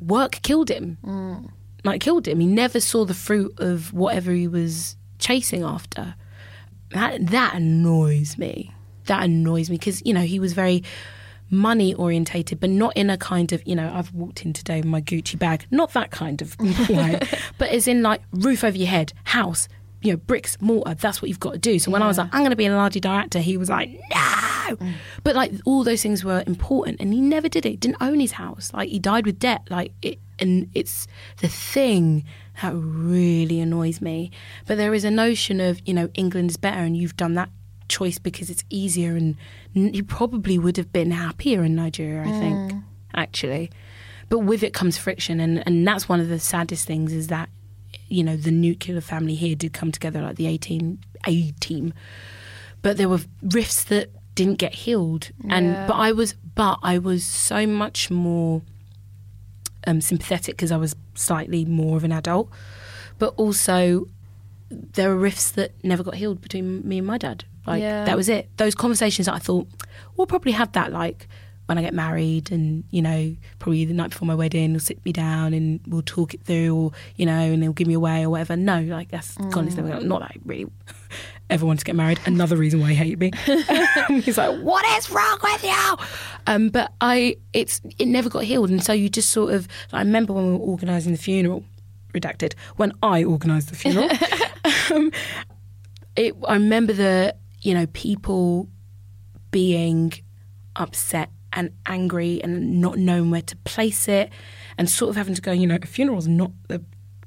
work 0.00 0.40
killed 0.42 0.70
him. 0.70 0.98
Mm. 1.04 1.50
Like 1.84 2.00
killed 2.00 2.26
him. 2.26 2.40
He 2.40 2.46
never 2.46 2.80
saw 2.80 3.04
the 3.04 3.14
fruit 3.14 3.54
of 3.58 3.92
whatever 3.92 4.32
he 4.32 4.48
was 4.48 4.96
chasing 5.20 5.62
after. 5.62 6.16
That 6.90 7.28
that 7.28 7.54
annoys 7.54 8.36
me. 8.38 8.72
That 9.04 9.22
annoys 9.22 9.70
me 9.70 9.76
because 9.76 10.02
you 10.04 10.12
know 10.12 10.22
he 10.22 10.40
was 10.40 10.52
very 10.52 10.82
money 11.50 11.94
orientated, 11.94 12.60
but 12.60 12.70
not 12.70 12.96
in 12.96 13.10
a 13.10 13.16
kind 13.16 13.52
of 13.52 13.66
you 13.66 13.74
know 13.74 13.92
I've 13.94 14.12
walked 14.12 14.44
in 14.44 14.52
today 14.52 14.76
with 14.78 14.86
my 14.86 15.00
Gucci 15.00 15.38
bag, 15.38 15.66
not 15.70 15.92
that 15.92 16.10
kind 16.10 16.42
of 16.42 16.56
but 17.58 17.68
as 17.70 17.88
in 17.88 18.02
like 18.02 18.22
roof 18.32 18.64
over 18.64 18.76
your 18.76 18.88
head, 18.88 19.12
house, 19.24 19.68
you 20.02 20.12
know 20.12 20.16
bricks, 20.16 20.56
mortar. 20.60 20.94
That's 20.94 21.22
what 21.22 21.28
you've 21.28 21.40
got 21.40 21.52
to 21.52 21.58
do. 21.58 21.78
So 21.78 21.90
when 21.90 22.02
I 22.02 22.08
was 22.08 22.18
like 22.18 22.28
I'm 22.32 22.40
going 22.40 22.50
to 22.50 22.56
be 22.56 22.66
a 22.66 22.74
large 22.74 23.00
director, 23.00 23.38
he 23.38 23.56
was 23.56 23.68
like 23.68 23.90
no, 23.90 24.76
mm. 24.76 24.94
but 25.22 25.34
like 25.34 25.52
all 25.64 25.84
those 25.84 26.02
things 26.02 26.24
were 26.24 26.42
important, 26.46 27.00
and 27.00 27.12
he 27.12 27.20
never 27.20 27.48
did 27.48 27.66
it. 27.66 27.70
He 27.70 27.76
didn't 27.76 27.98
own 28.00 28.20
his 28.20 28.32
house. 28.32 28.72
Like 28.72 28.88
he 28.88 28.98
died 28.98 29.26
with 29.26 29.38
debt. 29.38 29.62
Like 29.70 29.92
it, 30.02 30.18
and 30.38 30.68
it's 30.74 31.06
the 31.38 31.48
thing 31.48 32.24
that 32.62 32.72
really 32.74 33.60
annoys 33.60 34.00
me. 34.00 34.30
But 34.66 34.76
there 34.76 34.94
is 34.94 35.04
a 35.04 35.10
notion 35.10 35.60
of 35.60 35.80
you 35.86 35.94
know 35.94 36.08
England 36.14 36.50
is 36.50 36.56
better, 36.56 36.80
and 36.80 36.96
you've 36.96 37.16
done 37.16 37.34
that 37.34 37.50
choice 37.88 38.18
because 38.18 38.50
it's 38.50 38.64
easier, 38.70 39.16
and 39.16 39.36
you 39.72 40.04
probably 40.04 40.58
would 40.58 40.76
have 40.76 40.92
been 40.92 41.10
happier 41.10 41.64
in 41.64 41.74
Nigeria. 41.74 42.22
I 42.22 42.32
think 42.32 42.72
actually, 43.14 43.70
but 44.28 44.40
with 44.40 44.62
it 44.62 44.72
comes 44.74 44.98
friction, 44.98 45.40
and 45.40 45.62
and 45.66 45.86
that's 45.86 46.08
one 46.08 46.20
of 46.20 46.28
the 46.28 46.38
saddest 46.38 46.86
things 46.86 47.12
is 47.12 47.28
that 47.28 47.48
you 48.08 48.22
know 48.22 48.36
the 48.36 48.50
nuclear 48.50 49.00
family 49.00 49.34
here 49.34 49.54
did 49.56 49.72
come 49.72 49.90
together 49.92 50.20
like 50.22 50.36
the 50.36 50.46
18 50.46 50.98
A 51.26 51.50
team. 51.52 51.92
But 52.82 52.96
there 52.98 53.08
were 53.08 53.20
rifts 53.42 53.82
that 53.84 54.10
didn't 54.34 54.58
get 54.58 54.74
healed. 54.74 55.30
And 55.48 55.72
Yeah. 55.72 55.86
but 55.86 55.94
I 55.94 56.12
was 56.12 56.34
but 56.54 56.78
I 56.82 56.98
was 56.98 57.24
so 57.24 57.66
much 57.66 58.10
more 58.10 58.62
um, 59.86 60.00
sympathetic 60.00 60.56
because 60.56 60.72
I 60.72 60.76
was 60.76 60.94
slightly 61.14 61.64
more 61.64 61.96
of 61.96 62.04
an 62.04 62.12
adult. 62.12 62.50
But 63.18 63.34
also 63.36 64.06
there 64.70 65.10
are 65.10 65.16
rifts 65.16 65.50
that 65.52 65.72
never 65.82 66.02
got 66.02 66.16
healed 66.16 66.40
between 66.40 66.86
me 66.86 66.98
and 66.98 67.06
my 67.06 67.18
dad 67.18 67.44
like 67.66 67.82
Yeah. 67.82 68.04
that 68.04 68.16
was 68.16 68.28
it. 68.28 68.48
Those 68.56 68.74
conversations 68.74 69.26
that 69.26 69.34
I 69.34 69.38
thought 69.38 69.66
we'll 70.16 70.26
probably 70.26 70.52
have 70.52 70.72
that 70.72 70.92
like 70.92 71.28
when 71.66 71.78
I 71.78 71.82
get 71.82 71.94
married 71.94 72.52
and 72.52 72.84
you 72.90 73.02
know 73.02 73.34
probably 73.58 73.84
the 73.84 73.92
night 73.92 74.10
before 74.10 74.26
my 74.26 74.36
wedding 74.36 74.70
he'll 74.70 74.78
sit 74.80 75.04
me 75.04 75.12
down 75.12 75.52
and 75.52 75.80
we'll 75.88 76.02
talk 76.02 76.32
it 76.32 76.42
through 76.44 76.74
or 76.76 76.92
you 77.16 77.26
know 77.26 77.32
and 77.32 77.60
they'll 77.62 77.72
give 77.72 77.88
me 77.88 77.94
away 77.94 78.22
or 78.22 78.30
whatever. 78.30 78.56
No 78.56 78.80
like 78.82 79.10
that's 79.10 79.36
gone 79.50 79.66
it's 79.66 79.76
never 79.76 80.00
not 80.00 80.20
that 80.20 80.30
I 80.30 80.36
really 80.44 80.66
ever 81.50 81.66
wanted 81.66 81.80
to 81.80 81.84
get 81.84 81.96
married. 81.96 82.20
Another 82.24 82.56
reason 82.56 82.80
why 82.80 82.90
he 82.90 82.94
hated 82.94 83.18
me. 83.18 83.32
He's 84.22 84.38
like 84.38 84.60
what 84.60 84.84
is 84.96 85.10
wrong 85.10 85.38
with 85.42 85.64
you? 85.64 85.96
Um, 86.46 86.68
but 86.68 86.92
I 87.00 87.36
it's 87.52 87.80
it 87.98 88.06
never 88.06 88.28
got 88.28 88.44
healed. 88.44 88.70
And 88.70 88.82
so 88.82 88.92
you 88.92 89.08
just 89.08 89.30
sort 89.30 89.52
of 89.52 89.66
I 89.92 89.98
remember 89.98 90.32
when 90.34 90.46
we 90.46 90.52
were 90.52 90.58
organising 90.64 91.10
the 91.12 91.18
funeral 91.18 91.64
redacted 92.14 92.54
when 92.76 92.92
I 93.02 93.24
organised 93.24 93.68
the 93.70 93.76
funeral 93.76 94.08
um, 94.90 95.10
it, 96.16 96.34
I 96.48 96.54
remember 96.54 96.92
the 96.94 97.34
you 97.66 97.74
know 97.74 97.86
people 97.88 98.68
being 99.50 100.12
upset 100.76 101.30
and 101.52 101.70
angry 101.86 102.40
and 102.42 102.80
not 102.80 102.98
knowing 102.98 103.30
where 103.30 103.42
to 103.42 103.56
place 103.58 104.08
it 104.08 104.30
and 104.76 104.90
sort 104.90 105.10
of 105.10 105.16
having 105.16 105.34
to 105.34 105.42
go 105.42 105.52
you 105.52 105.66
know 105.66 105.78
a 105.82 105.86
funeral's 105.86 106.28
not 106.28 106.52
the 106.68 106.82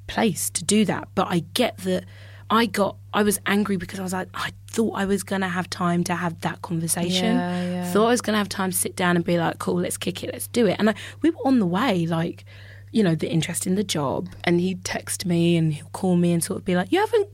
place 0.10 0.50
to 0.50 0.64
do 0.64 0.84
that. 0.86 1.08
But 1.16 1.28
I 1.30 1.40
get 1.54 1.78
that 1.80 2.04
I 2.50 2.66
got 2.66 2.98
I 3.14 3.24
was 3.24 3.40
angry 3.46 3.78
because 3.78 4.00
I 4.00 4.04
was 4.04 4.14
like 4.14 4.28
I 4.34 4.52
thought 4.68 4.94
I 4.96 5.06
was 5.06 5.24
going 5.24 5.42
to 5.42 5.48
have 5.48 5.70
time 5.70 6.04
to 6.06 6.16
have 6.16 6.42
that 6.42 6.62
conversation. 6.62 7.36
Yeah, 7.36 7.72
yeah. 7.72 7.92
thought 7.92 8.08
I 8.08 8.12
was 8.12 8.22
going 8.22 8.34
to 8.34 8.40
have 8.40 8.50
time 8.50 8.72
to 8.72 8.78
sit 8.78 8.96
down 8.96 9.16
and 9.16 9.24
be 9.24 9.38
like 9.38 9.60
cool 9.60 9.76
let's 9.76 9.98
kick 9.98 10.24
it 10.24 10.32
let's 10.34 10.48
do 10.48 10.66
it. 10.66 10.76
And 10.80 10.90
I, 10.90 10.96
we 11.22 11.30
were 11.30 11.46
on 11.46 11.60
the 11.60 11.68
way 11.68 12.06
like 12.08 12.44
you 12.92 13.04
know 13.04 13.16
the 13.16 13.30
interest 13.30 13.68
in 13.68 13.76
the 13.76 13.84
job. 13.84 14.30
And 14.44 14.60
he'd 14.60 14.84
text 14.84 15.26
me 15.26 15.56
and 15.56 15.74
he'll 15.74 15.90
call 15.94 16.16
me 16.16 16.34
and 16.34 16.44
sort 16.44 16.60
of 16.60 16.66
be 16.66 16.76
like 16.76 16.92
you 16.92 17.00
haven't 17.00 17.30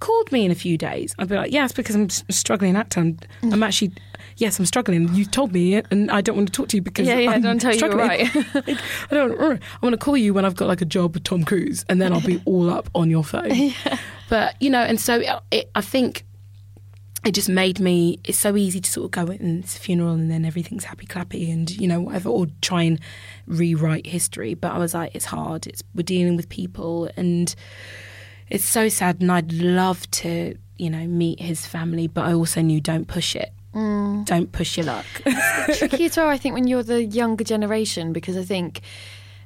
called 0.00 0.32
me 0.32 0.44
in 0.44 0.50
a 0.50 0.54
few 0.54 0.76
days. 0.76 1.14
I'd 1.18 1.28
be 1.28 1.36
like 1.36 1.52
yes, 1.52 1.72
because 1.72 1.94
I'm 1.94 2.08
struggling 2.10 2.74
actor 2.76 3.00
I'm, 3.00 3.18
I'm 3.42 3.62
actually 3.62 3.92
yes 4.36 4.58
I'm 4.58 4.66
struggling. 4.66 5.14
You 5.14 5.24
told 5.24 5.52
me 5.52 5.74
and 5.74 6.10
I 6.10 6.20
don't 6.20 6.36
want 6.36 6.48
to 6.48 6.52
talk 6.52 6.68
to 6.68 6.76
you 6.76 6.82
because 6.82 7.06
Yeah, 7.06 7.18
yeah, 7.18 7.30
I'm 7.32 7.42
don't 7.42 7.60
tell 7.60 7.72
you 7.72 7.78
struggling. 7.78 8.08
right. 8.08 8.34
Like, 8.54 8.78
I 9.10 9.14
don't 9.14 9.40
I 9.40 9.58
want 9.82 9.92
to 9.92 9.98
call 9.98 10.16
you 10.16 10.34
when 10.34 10.44
I've 10.44 10.56
got 10.56 10.68
like 10.68 10.80
a 10.80 10.86
job 10.86 11.14
with 11.14 11.24
Tom 11.24 11.44
Cruise 11.44 11.84
and 11.88 12.00
then 12.00 12.12
I'll 12.12 12.20
be 12.20 12.42
all 12.46 12.70
up 12.70 12.88
on 12.94 13.10
your 13.10 13.24
phone. 13.24 13.72
But 14.28 14.54
you 14.60 14.70
know 14.70 14.80
and 14.82 15.00
so 15.00 15.20
uh, 15.22 15.40
it, 15.50 15.70
I 15.74 15.80
think 15.80 16.24
it 17.24 17.32
just 17.32 17.48
made 17.50 17.80
me 17.80 18.18
it's 18.24 18.38
so 18.38 18.56
easy 18.56 18.80
to 18.80 18.90
sort 18.90 19.04
of 19.06 19.10
go 19.10 19.30
and 19.30 19.62
it's 19.64 19.76
a 19.76 19.80
funeral 19.80 20.14
and 20.14 20.30
then 20.30 20.44
everything's 20.44 20.84
happy 20.84 21.04
clappy 21.06 21.52
and 21.52 21.68
you 21.70 21.86
know 21.86 22.00
whatever 22.00 22.30
or 22.30 22.46
try 22.62 22.82
and 22.84 22.98
rewrite 23.46 24.06
history. 24.06 24.54
But 24.54 24.72
i 24.72 24.78
was 24.78 24.94
like 24.94 25.14
it's 25.14 25.26
hard. 25.26 25.66
It's 25.66 25.82
we're 25.94 26.02
dealing 26.04 26.36
with 26.36 26.48
people 26.48 27.10
and 27.16 27.54
it's 28.50 28.64
so 28.64 28.88
sad 28.88 29.20
and 29.20 29.30
i'd 29.32 29.52
love 29.52 30.10
to 30.10 30.56
you 30.76 30.90
know 30.90 31.06
meet 31.06 31.40
his 31.40 31.66
family 31.66 32.06
but 32.08 32.24
i 32.24 32.32
also 32.32 32.60
knew 32.60 32.80
don't 32.80 33.06
push 33.06 33.34
it 33.36 33.50
don't 33.72 34.50
push 34.52 34.76
your 34.76 34.86
luck 34.86 35.06
tricky 35.76 36.06
as 36.06 36.16
well, 36.16 36.28
I 36.28 36.36
think, 36.36 36.54
when 36.54 36.66
you're 36.66 36.82
the 36.82 37.04
younger 37.04 37.44
generation, 37.44 38.12
because 38.12 38.36
I 38.36 38.42
think 38.42 38.80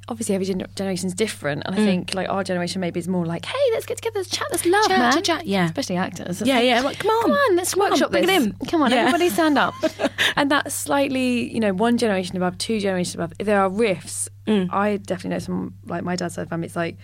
obviously 0.09 0.35
every 0.35 0.47
generation 0.75 1.07
is 1.09 1.15
different, 1.15 1.63
and 1.67 1.75
I 1.75 1.79
think 1.79 2.15
like 2.15 2.29
our 2.31 2.43
generation 2.43 2.81
maybe 2.81 2.99
is 3.01 3.07
more 3.07 3.27
like, 3.27 3.45
hey, 3.45 3.59
let's 3.73 3.85
get 3.85 3.99
together, 3.99 4.21
let's 4.21 4.31
chat, 4.31 4.47
let's 4.51 4.65
love, 4.65 4.85
Mm. 4.87 4.89
Chat, 4.89 4.99
man. 4.99 5.13
chat, 5.13 5.25
chat, 5.25 5.47
yeah. 5.47 5.67
especially 5.67 5.97
actors. 5.99 6.41
Yeah, 6.43 6.61
yeah, 6.61 6.81
like, 6.81 6.99
come 6.99 7.11
on. 7.11 7.23
come 7.23 7.33
on, 7.33 7.57
let's 7.57 7.75
Come 7.75 7.83
on, 7.83 7.91
workshop 7.91 8.11
bring 8.13 8.27
this. 8.27 8.47
it 8.47 8.55
in. 8.61 8.67
Come 8.69 8.81
on, 8.83 8.91
Yeah. 8.91 8.97
everybody 9.01 9.29
stand 9.29 9.59
up. 9.59 9.75
and 10.37 10.51
that's 10.51 10.75
slightly, 10.75 11.53
you 11.53 11.61
know, 11.61 11.75
one 11.75 11.99
generation 11.99 12.37
above, 12.39 12.57
two 12.57 12.81
generations 12.81 13.15
above. 13.15 13.35
If 13.39 13.45
there 13.47 13.61
are 13.61 13.69
rifts, 13.69 14.29
Mm. 14.47 14.69
I 14.73 14.97
definitely 14.99 15.31
know 15.31 15.39
some 15.39 15.75
like 15.87 16.03
my 16.05 16.17
dad's 16.17 16.35
side 16.35 16.49
family. 16.51 16.67
It's 16.67 16.77
like 16.77 16.97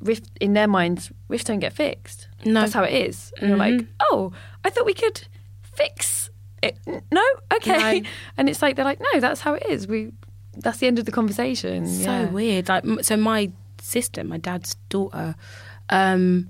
rift 0.00 0.30
in 0.40 0.52
their 0.52 0.68
minds, 0.68 1.10
rifts 1.28 1.44
don't 1.46 1.58
get 1.58 1.72
fixed. 1.72 2.28
No. 2.38 2.44
Mm-hmm. 2.44 2.54
that's 2.54 2.72
how 2.72 2.84
it 2.84 2.92
is. 2.92 3.32
And 3.38 3.48
you're 3.48 3.58
like, 3.58 3.86
oh, 4.00 4.32
I 4.64 4.70
thought 4.70 4.86
we 4.86 4.94
could 4.94 5.26
fix 5.62 6.30
it. 6.62 6.78
No, 7.10 7.24
okay. 7.54 8.00
No. 8.00 8.08
And 8.36 8.48
it's 8.48 8.62
like 8.62 8.76
they're 8.76 8.84
like, 8.84 9.00
no, 9.00 9.20
that's 9.20 9.40
how 9.40 9.54
it 9.54 9.64
is. 9.68 9.86
We 9.86 10.12
that's 10.54 10.78
the 10.78 10.86
end 10.86 10.98
of 10.98 11.04
the 11.04 11.12
conversation. 11.12 11.86
so 11.86 12.10
yeah. 12.10 12.24
weird. 12.26 12.68
Like, 12.68 12.84
so 13.02 13.16
my 13.16 13.52
sister, 13.80 14.24
my 14.24 14.38
dad's 14.38 14.74
daughter, 14.88 15.36
um, 15.88 16.48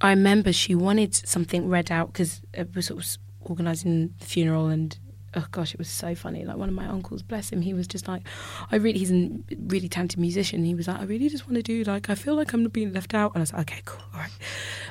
I 0.00 0.10
remember 0.10 0.52
she 0.52 0.74
wanted 0.74 1.14
something 1.14 1.68
read 1.68 1.90
out 1.90 2.12
because 2.12 2.42
it 2.52 2.74
was 2.74 2.86
sort 2.86 3.04
of 3.04 3.18
organising 3.40 4.12
the 4.18 4.26
funeral, 4.26 4.66
and 4.66 4.98
oh 5.36 5.46
gosh, 5.50 5.72
it 5.72 5.78
was 5.78 5.88
so 5.88 6.14
funny. 6.14 6.44
Like 6.44 6.56
one 6.56 6.68
of 6.68 6.74
my 6.74 6.86
uncles, 6.86 7.22
bless 7.22 7.50
him, 7.50 7.60
he 7.62 7.74
was 7.74 7.86
just 7.86 8.06
like, 8.06 8.22
I 8.70 8.76
really, 8.76 8.98
he's 8.98 9.10
a 9.10 9.30
really 9.66 9.88
talented 9.88 10.18
musician. 10.18 10.64
He 10.64 10.74
was 10.74 10.88
like, 10.88 11.00
I 11.00 11.04
really 11.04 11.28
just 11.28 11.46
want 11.46 11.56
to 11.56 11.62
do 11.62 11.82
like, 11.84 12.08
I 12.08 12.14
feel 12.14 12.34
like 12.34 12.52
I'm 12.52 12.64
being 12.68 12.92
left 12.92 13.14
out, 13.14 13.32
and 13.34 13.40
I 13.40 13.42
was 13.42 13.52
like, 13.52 13.72
okay, 13.72 13.82
cool, 13.84 14.02
all 14.12 14.20
right, 14.20 14.30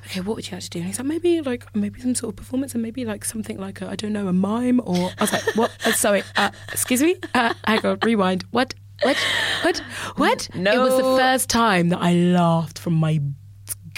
okay, 0.07 0.21
what 0.21 0.35
would 0.35 0.49
you 0.49 0.55
like 0.55 0.63
to 0.63 0.69
do? 0.69 0.79
And 0.79 0.87
he's 0.87 0.99
like, 0.99 1.07
maybe 1.07 1.41
like 1.41 1.73
maybe 1.75 2.01
some 2.01 2.15
sort 2.15 2.33
of 2.33 2.35
performance, 2.35 2.73
and 2.73 2.81
maybe 2.83 3.05
like 3.05 3.23
something 3.23 3.57
like 3.57 3.81
I 3.81 3.91
I 3.91 3.95
don't 3.95 4.11
know, 4.11 4.27
a 4.27 4.33
mime, 4.33 4.81
or 4.83 5.11
I 5.17 5.21
was 5.21 5.31
like, 5.31 5.55
what? 5.55 5.71
Uh, 5.85 5.91
sorry, 5.93 6.23
uh, 6.35 6.49
excuse 6.71 7.01
me, 7.01 7.15
uh, 7.33 7.53
hang 7.65 7.85
on, 7.85 7.99
rewind. 8.03 8.43
What? 8.51 8.73
What? 9.01 9.17
What? 9.61 9.77
What? 10.15 10.49
No. 10.55 10.71
It 10.73 10.79
was 10.79 10.97
the 10.97 11.03
first 11.03 11.49
time 11.49 11.89
that 11.89 11.99
I 12.01 12.13
laughed 12.13 12.79
from 12.79 12.93
my 12.93 13.21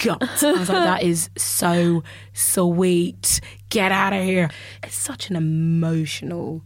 gut. 0.04 0.44
I 0.44 0.52
was 0.52 0.70
like, 0.70 0.84
that 0.84 1.04
is 1.04 1.30
so 1.38 2.04
sweet. 2.34 3.40
Get 3.76 3.92
out 3.92 4.14
of 4.14 4.24
here. 4.24 4.50
It's 4.84 4.96
such 4.96 5.30
an 5.30 5.36
emotional. 5.36 6.64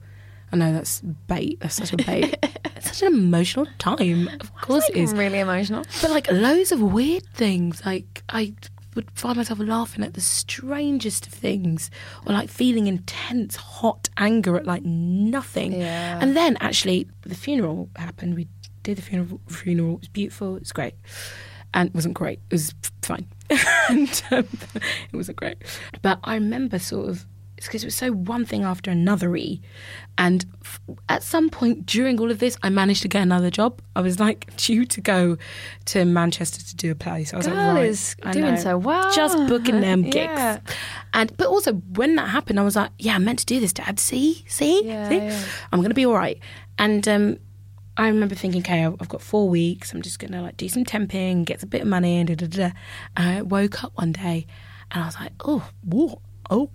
I 0.51 0.57
know 0.57 0.72
that's 0.72 1.01
bait. 1.01 1.60
That's 1.60 1.76
such 1.76 1.93
a 1.93 1.97
bait. 1.97 2.38
it's 2.76 2.88
such 2.88 3.01
an 3.01 3.14
emotional 3.14 3.68
time. 3.80 4.30
Of 4.39 4.55
course 4.55 4.88
it 4.89 4.95
is. 4.95 5.14
really 5.14 5.39
emotional. 5.39 5.84
But 6.01 6.12
like 6.12 6.32
loads 6.32 6.72
of 6.72 6.82
weird 6.82 7.26
things. 7.34 7.84
Like 7.86 8.24
I 8.30 8.53
would 8.95 9.10
find 9.12 9.38
myself 9.38 9.60
laughing 9.60 10.03
at 10.03 10.14
the 10.14 10.22
strangest 10.22 11.28
of 11.28 11.34
things, 11.34 11.89
or 12.26 12.34
like 12.34 12.49
feeling 12.49 12.88
intense, 12.88 13.55
hot 13.55 14.10
anger 14.18 14.55
at 14.57 14.66
like 14.66 14.84
nothing. 14.84 15.74
Yeah. 15.74 16.20
And 16.22 16.36
then 16.36 16.57
actually, 16.60 17.07
the 17.22 17.36
funeral 17.36 17.89
happened. 17.95 18.36
We 18.36 18.47
did 18.84 18.97
the 18.97 19.01
funeral. 19.01 19.39
Funeral 19.47 19.93
it 19.95 19.99
was 20.01 20.07
beautiful. 20.10 20.55
It 20.55 20.62
was 20.62 20.72
great, 20.72 20.95
and 21.74 21.89
it 21.89 21.95
wasn't 21.95 22.14
great. 22.16 22.39
It 22.49 22.53
was 22.53 22.74
fine, 23.01 23.28
and 23.89 24.24
um, 24.32 24.47
it 25.12 25.16
wasn't 25.16 25.38
great. 25.38 25.58
But 26.02 26.20
I 26.24 26.36
remember 26.36 26.80
sort 26.80 27.10
of. 27.10 27.26
Because 27.62 27.84
it 27.84 27.88
was 27.88 27.95
so 27.95 28.14
one 28.14 28.45
thing 28.45 28.64
after 28.64 28.89
another 28.89 29.36
and 30.18 30.45
f- 30.64 30.80
at 31.10 31.24
some 31.24 31.50
point 31.50 31.86
during 31.86 32.18
all 32.22 32.32
of 32.32 32.39
this 32.39 32.58
I 32.64 32.70
managed 32.70 33.02
to 33.02 33.10
get 33.10 33.22
another 33.22 33.50
job 33.50 33.82
I 33.97 34.00
was 34.02 34.18
like 34.18 34.56
due 34.56 34.86
to 34.86 35.02
go 35.02 35.38
to 35.88 36.06
Manchester 36.06 36.64
to 36.64 36.76
do 36.78 36.91
a 36.91 36.95
play 36.95 37.26
so 37.26 37.36
I 37.36 37.38
was 37.39 37.47
Girl 37.47 37.56
like 37.58 37.76
right, 37.76 37.86
is 37.86 38.16
I 38.24 38.32
doing 38.32 38.54
know. 38.56 38.62
so 38.62 38.78
well. 38.78 39.14
just 39.14 39.38
booking 39.50 39.82
them 39.82 40.04
gigs 40.10 40.16
Yeah. 40.39 40.60
and 41.14 41.36
but 41.36 41.47
also 41.47 41.74
when 41.74 42.16
that 42.16 42.30
happened 42.30 42.62
I 42.62 42.64
was 42.64 42.78
like 42.78 42.91
yeah 42.97 43.16
I 43.16 43.20
meant 43.20 43.39
to 43.39 43.45
do 43.45 43.60
this 43.60 43.74
dad 43.74 44.00
see 44.00 44.45
see 44.47 44.86
Yeah, 44.86 45.10
see 45.10 45.18
yeah. 45.18 45.43
I'm 45.74 45.82
gonna 45.82 45.93
be 45.93 46.06
all 46.06 46.14
right 46.14 46.39
and 46.78 47.06
um 47.10 47.39
I 48.00 48.08
remember 48.08 48.34
thinking, 48.34 48.62
okay, 48.62 48.86
I've 48.86 49.10
got 49.10 49.22
four 49.22 49.50
weeks. 49.50 49.93
I'm 49.93 50.02
just 50.02 50.20
gonna 50.20 50.41
like 50.41 50.56
do 50.56 50.70
some 50.70 50.86
temping, 50.86 51.43
get 51.43 51.62
a 51.62 51.68
bit 51.68 51.82
of 51.82 51.88
money, 51.88 52.18
and 52.18 52.28
da 52.28 52.36
da 52.36 52.47
da. 52.47 52.72
And 53.18 53.30
I 53.30 53.41
woke 53.41 53.84
up 53.84 53.91
one 53.95 54.14
day, 54.14 54.47
and 54.91 55.04
I 55.04 55.06
was 55.06 55.16
like, 55.20 55.34
oh, 55.43 55.70
what? 55.84 56.20
Oh, 56.50 56.70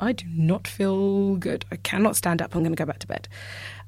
I 0.00 0.12
do 0.12 0.24
not 0.32 0.66
feel 0.66 1.36
good. 1.36 1.66
I 1.70 1.76
cannot 1.76 2.16
stand 2.16 2.40
up. 2.40 2.56
I'm 2.56 2.62
gonna 2.62 2.76
go 2.76 2.86
back 2.86 2.98
to 3.00 3.06
bed. 3.06 3.28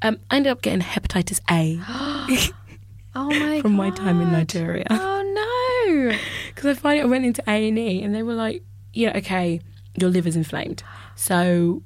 Um, 0.02 0.18
I 0.30 0.36
ended 0.36 0.52
up 0.52 0.60
getting 0.60 0.80
hepatitis 0.80 1.40
A 1.50 1.80
Oh 3.14 3.30
my 3.30 3.60
from 3.62 3.72
my 3.72 3.90
time 3.90 4.20
in 4.20 4.32
Nigeria 4.32 4.84
Oh 4.90 5.22
no. 5.86 6.16
because 6.48 6.76
I 6.76 6.80
finally 6.80 7.08
went 7.08 7.24
into 7.24 7.42
A 7.48 7.68
and 7.68 7.78
E, 7.78 8.02
and 8.02 8.14
they 8.14 8.22
were 8.22 8.34
like, 8.34 8.62
yeah, 8.92 9.16
okay, 9.16 9.60
your 9.96 10.10
liver's 10.10 10.36
inflamed. 10.36 10.82
So, 11.16 11.82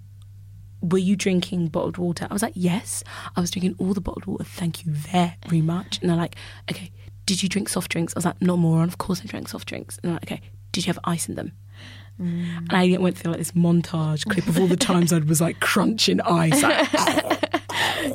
were 0.90 0.98
you 0.98 1.16
drinking 1.16 1.68
bottled 1.68 1.98
water? 1.98 2.26
I 2.30 2.32
was 2.32 2.42
like, 2.42 2.52
yes, 2.54 3.02
I 3.34 3.40
was 3.40 3.50
drinking 3.50 3.76
all 3.78 3.94
the 3.94 4.00
bottled 4.00 4.26
water. 4.26 4.44
Thank 4.44 4.84
you 4.84 4.92
very 4.92 5.60
much. 5.60 5.98
And 6.00 6.10
they're 6.10 6.16
like, 6.16 6.36
okay, 6.70 6.90
did 7.24 7.42
you 7.42 7.48
drink 7.48 7.68
soft 7.68 7.90
drinks? 7.90 8.14
I 8.14 8.18
was 8.18 8.24
like, 8.24 8.40
not 8.40 8.58
moron. 8.58 8.88
Of 8.88 8.98
course 8.98 9.20
I 9.22 9.26
drank 9.26 9.48
soft 9.48 9.68
drinks. 9.68 9.98
And 9.98 10.10
they're 10.10 10.14
like, 10.14 10.30
okay, 10.30 10.40
did 10.72 10.86
you 10.86 10.90
have 10.90 10.98
ice 11.04 11.28
in 11.28 11.34
them? 11.34 11.52
Mm. 12.20 12.70
And 12.70 12.72
I 12.72 12.96
went 12.98 13.18
through 13.18 13.32
like 13.32 13.38
this 13.38 13.52
montage 13.52 14.26
clip 14.26 14.46
of 14.46 14.58
all 14.58 14.66
the 14.66 14.76
times 14.76 15.12
I 15.12 15.18
was 15.18 15.40
like 15.40 15.60
crunching 15.60 16.20
ice. 16.22 16.62
Like, 16.62 16.88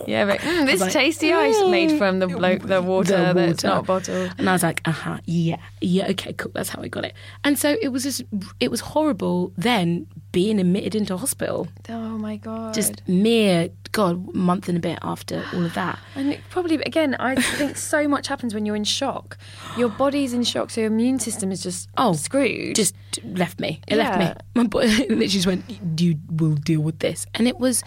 Yeah, 0.07 0.25
but 0.25 0.39
mm, 0.39 0.65
this 0.65 0.81
like, 0.81 0.91
tasty 0.91 1.31
ice 1.33 1.59
made 1.69 1.97
from 1.97 2.19
the 2.19 2.27
blo- 2.27 2.57
the 2.57 2.81
water 2.81 3.17
the 3.17 3.33
that's 3.33 3.63
water. 3.63 3.67
not 3.67 3.85
bottled. 3.85 4.35
And 4.37 4.49
I 4.49 4.53
was 4.53 4.63
like, 4.63 4.81
uh 4.85 4.91
huh, 4.91 5.19
yeah, 5.25 5.57
yeah, 5.81 6.07
okay, 6.09 6.33
cool. 6.33 6.51
That's 6.53 6.69
how 6.69 6.81
I 6.81 6.87
got 6.87 7.05
it. 7.05 7.13
And 7.43 7.57
so 7.57 7.75
it 7.81 7.89
was 7.89 8.03
just, 8.03 8.23
it 8.59 8.69
was 8.71 8.79
horrible 8.81 9.53
then 9.57 10.07
being 10.31 10.59
admitted 10.59 10.95
into 10.95 11.17
hospital. 11.17 11.67
Oh 11.89 12.17
my 12.17 12.37
god. 12.37 12.73
Just 12.73 13.07
mere, 13.07 13.69
God, 13.91 14.33
month 14.33 14.69
and 14.69 14.77
a 14.77 14.81
bit 14.81 14.99
after 15.01 15.43
all 15.53 15.65
of 15.65 15.73
that. 15.73 15.99
And 16.15 16.31
it 16.31 16.39
probably 16.49 16.75
again, 16.75 17.15
I 17.15 17.35
think 17.35 17.77
so 17.77 18.07
much 18.07 18.27
happens 18.27 18.53
when 18.53 18.65
you're 18.65 18.75
in 18.75 18.83
shock. 18.85 19.37
Your 19.77 19.89
body's 19.89 20.33
in 20.33 20.43
shock, 20.43 20.69
so 20.71 20.81
your 20.81 20.89
immune 20.91 21.19
system 21.19 21.51
is 21.51 21.61
just 21.63 21.89
Oh, 21.97 22.13
screwed. 22.13 22.75
Just 22.75 22.95
left 23.23 23.59
me. 23.59 23.81
It 23.87 23.97
left 23.97 24.17
me. 24.19 24.31
My 24.55 24.67
body 24.67 24.87
literally 24.97 25.27
just 25.27 25.45
went, 25.47 25.63
you 25.99 26.17
will 26.29 26.55
deal 26.55 26.81
with 26.81 26.99
this. 26.99 27.25
And 27.35 27.47
it 27.47 27.59
was 27.59 27.83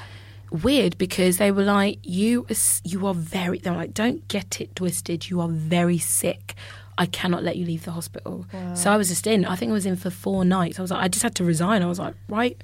weird 0.63 0.97
because 0.99 1.39
they 1.39 1.51
were 1.51 1.65
like, 1.65 1.99
you, 2.03 2.47
you 2.85 3.07
are 3.07 3.15
very, 3.15 3.59
they 3.59 3.71
were 3.71 3.77
like, 3.77 3.95
don't 3.95 4.27
get 4.29 4.61
it 4.61 4.75
twisted. 4.77 5.29
You 5.29 5.41
are 5.41 5.49
very 5.49 5.99
sick. 5.99 6.55
I 6.97 7.07
cannot 7.07 7.43
let 7.43 7.57
you 7.57 7.67
leave 7.67 7.85
the 7.85 7.91
hospital. 7.91 8.47
So 8.75 8.93
I 8.93 8.97
was 8.97 9.09
just 9.09 9.27
in. 9.27 9.45
I 9.45 9.57
think 9.57 9.71
I 9.71 9.73
was 9.73 9.85
in 9.87 9.97
for 9.97 10.11
four 10.11 10.45
nights. 10.45 10.79
I 10.79 10.83
was 10.83 10.91
like, 10.93 11.03
I 11.03 11.09
just 11.09 11.23
had 11.25 11.35
to 11.37 11.45
resign. 11.45 11.83
I 11.83 11.87
was 11.87 11.99
like, 11.99 12.15
right, 12.29 12.57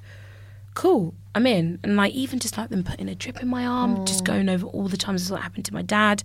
cool, 0.74 1.14
I'm 1.34 1.46
in. 1.46 1.80
And 1.82 1.96
like 1.96 2.12
even 2.14 2.38
just 2.38 2.56
like 2.56 2.68
them 2.70 2.84
putting 2.84 3.08
a 3.08 3.14
drip 3.16 3.42
in 3.42 3.48
my 3.48 3.66
arm, 3.66 4.06
just 4.06 4.24
going 4.24 4.48
over 4.48 4.66
all 4.66 4.86
the 4.88 4.96
times 4.96 5.22
this 5.22 5.30
what 5.30 5.42
happened 5.42 5.64
to 5.64 5.74
my 5.74 5.82
dad. 5.82 6.22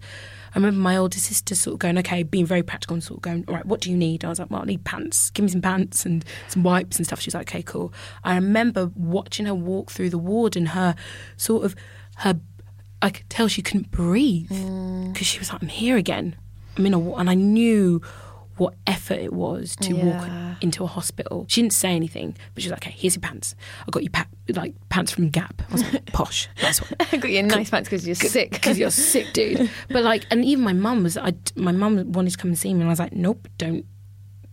I 0.55 0.57
remember 0.57 0.79
my 0.79 0.95
older 0.95 1.17
sister 1.17 1.53
sort 1.53 1.73
of 1.73 1.79
going, 1.79 1.97
okay, 1.97 2.23
being 2.23 2.45
very 2.45 2.63
practical 2.63 2.93
and 2.93 3.03
sort 3.03 3.17
of 3.17 3.23
going, 3.23 3.43
all 3.49 3.55
right, 3.55 3.65
what 3.65 3.81
do 3.81 3.91
you 3.91 3.97
need? 3.97 4.23
I 4.23 4.29
was 4.29 4.39
like, 4.39 4.49
well, 4.49 4.61
I 4.61 4.65
need 4.65 4.85
pants. 4.85 5.29
Give 5.31 5.43
me 5.43 5.49
some 5.49 5.61
pants 5.61 6.05
and 6.05 6.23
some 6.47 6.63
wipes 6.63 6.95
and 6.95 7.05
stuff. 7.05 7.19
She's 7.19 7.35
like, 7.35 7.49
okay, 7.49 7.61
cool. 7.61 7.93
I 8.23 8.35
remember 8.35 8.89
watching 8.95 9.47
her 9.47 9.53
walk 9.53 9.91
through 9.91 10.11
the 10.11 10.17
ward 10.17 10.55
and 10.55 10.69
her 10.69 10.95
sort 11.35 11.65
of 11.65 11.75
her. 12.17 12.39
I 13.01 13.09
could 13.09 13.29
tell 13.29 13.49
she 13.49 13.61
couldn't 13.61 13.91
breathe 13.91 14.49
mm. 14.49 15.11
because 15.11 15.27
she 15.27 15.39
was 15.39 15.51
like, 15.51 15.61
I'm 15.61 15.67
here 15.67 15.97
again. 15.97 16.37
I'm 16.77 16.85
in 16.85 16.93
a 16.93 17.15
and 17.15 17.29
I 17.29 17.33
knew 17.33 18.01
what 18.57 18.73
effort 18.87 19.19
it 19.19 19.33
was 19.33 19.75
to 19.81 19.93
Yeah. 19.95 20.05
walk 20.05 20.63
into 20.63 20.83
a 20.83 20.87
hospital. 20.87 21.45
She 21.49 21.61
didn't 21.61 21.73
say 21.73 21.89
anything, 21.95 22.35
but 22.53 22.63
she 22.63 22.69
was 22.69 22.71
like, 22.71 22.85
"Okay, 22.87 22.95
here's 22.97 23.15
your 23.15 23.21
pants. 23.21 23.55
I 23.87 23.91
got 23.91 24.03
you 24.03 24.09
pa- 24.09 24.27
like 24.49 24.73
pants 24.89 25.11
from 25.11 25.29
Gap." 25.29 25.61
I 25.69 25.71
was 25.73 25.83
like, 25.93 26.05
"Posh, 26.13 26.47
nice 26.61 26.79
one." 26.81 26.91
I 27.11 27.17
got 27.17 27.29
you 27.31 27.43
nice 27.43 27.69
pants 27.69 27.89
because 27.89 28.05
you're 28.07 28.15
sick. 28.15 28.51
because 28.51 28.77
you're 28.79 28.91
sick, 28.91 29.33
dude. 29.33 29.69
But 29.89 30.03
like, 30.03 30.25
and 30.31 30.45
even 30.45 30.63
my 30.63 30.73
mum 30.73 31.03
was, 31.03 31.17
I, 31.17 31.33
my 31.55 31.71
mum 31.71 32.11
wanted 32.13 32.31
to 32.31 32.37
come 32.37 32.49
and 32.51 32.57
see 32.57 32.73
me, 32.73 32.79
and 32.81 32.89
I 32.89 32.91
was 32.91 32.99
like, 32.99 33.13
nope, 33.13 33.47
don't, 33.57 33.85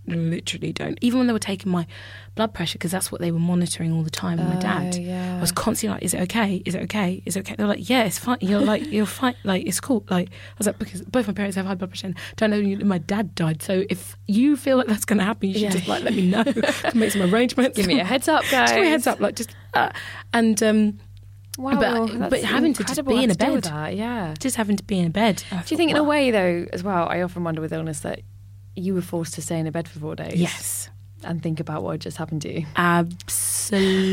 literally 0.07 0.73
don't. 0.73 0.99
Even 1.01 1.19
when 1.21 1.27
they 1.29 1.33
were 1.33 1.39
taking 1.39 1.71
my 1.71 1.87
blood 2.35 2.53
pressure, 2.55 2.75
because 2.77 2.91
that's 2.91 3.13
what 3.13 3.21
they 3.21 3.31
were 3.31 3.39
monitoring 3.39 3.93
all 3.93 4.03
the 4.03 4.11
time. 4.11 4.39
with 4.39 4.49
my 4.49 4.57
dad, 4.57 4.97
yeah. 4.97 5.37
I 5.37 5.41
was 5.41 5.53
constantly 5.53 5.95
like, 5.95 6.03
is 6.03 6.15
it 6.15 6.21
okay? 6.23 6.63
Is 6.65 6.75
it 6.75 6.83
okay? 6.85 7.23
Is 7.27 7.37
it 7.37 7.41
okay? 7.41 7.55
They're 7.57 7.67
like, 7.67 7.89
yeah, 7.89 8.05
it's 8.05 8.19
fine. 8.19 8.39
You're 8.41 8.61
like, 8.61 8.91
you're 8.91 9.07
fine. 9.07 9.35
Like, 9.45 9.67
it's 9.67 9.81
cool. 9.81 10.05
Like, 10.11 10.29
I 10.31 10.55
was 10.59 10.67
like, 10.67 10.79
because 10.79 11.03
both 11.03 11.27
my 11.27 11.33
parents 11.33 11.57
have 11.57 11.67
high 11.67 11.75
blood 11.75 11.91
pressure. 11.91 12.09
And 12.09 12.17
don't 12.37 12.51
know 12.51 12.57
you- 12.57 12.79
my 12.85 12.99
dad 12.99 13.35
died. 13.35 13.63
So 13.63 13.85
if 13.91 14.17
you 14.27 14.57
feel 14.57 14.77
like 14.77 14.87
that's 14.89 15.05
going 15.05 15.19
to 15.19 15.25
happen, 15.25 15.49
you 15.49 15.55
should 15.55 15.63
Yeah. 15.63 15.71
just 15.71 15.89
like 15.89 16.03
let 16.05 16.15
me 16.15 16.29
know. 16.29 16.45
make 16.95 17.13
some 17.13 17.23
arrangements. 17.33 17.77
Give 17.77 17.87
me 17.87 18.01
a 18.01 18.05
heads 18.05 18.29
up, 18.29 18.43
guys. 18.51 18.71
Give 18.73 18.81
me 18.81 18.89
a 18.89 18.91
heads 18.91 19.07
up. 19.07 19.21
Like 19.21 19.37
just, 19.37 19.55
uh, 19.75 19.91
and 20.33 20.61
um, 20.63 20.99
Wow, 21.59 22.07
But- 22.09 22.31
but 22.31 22.43
having 22.43 22.73
to 22.73 22.83
just 22.85 23.05
be 23.05 23.23
in 23.23 23.31
a 23.31 23.35
to 23.35 23.39
deal 23.39 23.55
with 23.55 23.65
bed. 23.65 23.73
that, 23.73 23.95
yeah. 23.97 24.33
just 24.41 24.57
having 24.57 24.79
to 24.79 24.83
be 24.85 24.99
in 24.99 25.07
a 25.09 25.11
bed. 25.11 25.45
I 25.53 25.57
Do 25.63 25.75
you 25.75 25.77
think, 25.77 25.91
in 25.91 25.99
a 25.99 26.03
way, 26.03 26.31
though, 26.31 26.67
as 26.73 26.83
well, 26.83 27.07
I 27.11 27.21
often 27.21 27.45
wonder 27.45 27.61
with 27.61 27.75
illness 27.75 28.01
that 28.01 28.21
you 28.75 28.95
were 28.95 29.03
forced 29.03 29.35
to 29.35 29.43
stay 29.43 29.59
in 29.59 29.67
a 29.67 29.73
bed 29.73 29.89
for 29.89 29.99
four 29.99 30.17
days? 30.17 30.35
Yes. 30.35 30.89
And 31.25 31.43
think 31.43 31.61
about 31.61 31.83
what 31.83 31.93
had 31.93 32.01
just 32.01 32.17
happened 32.17 32.43
to 32.43 32.53
you. 32.53 32.67
Absolutely. 32.77 34.07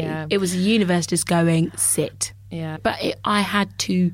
Yeah. 0.00 0.26
It 0.30 0.38
was 0.38 0.52
the 0.52 0.58
universe 0.58 1.06
just 1.06 1.26
going, 1.26 1.70
sit. 1.76 2.32
Yeah. 2.50 2.78
But 2.82 3.02
it, 3.02 3.20
I 3.24 3.42
had 3.42 3.78
to 3.80 4.12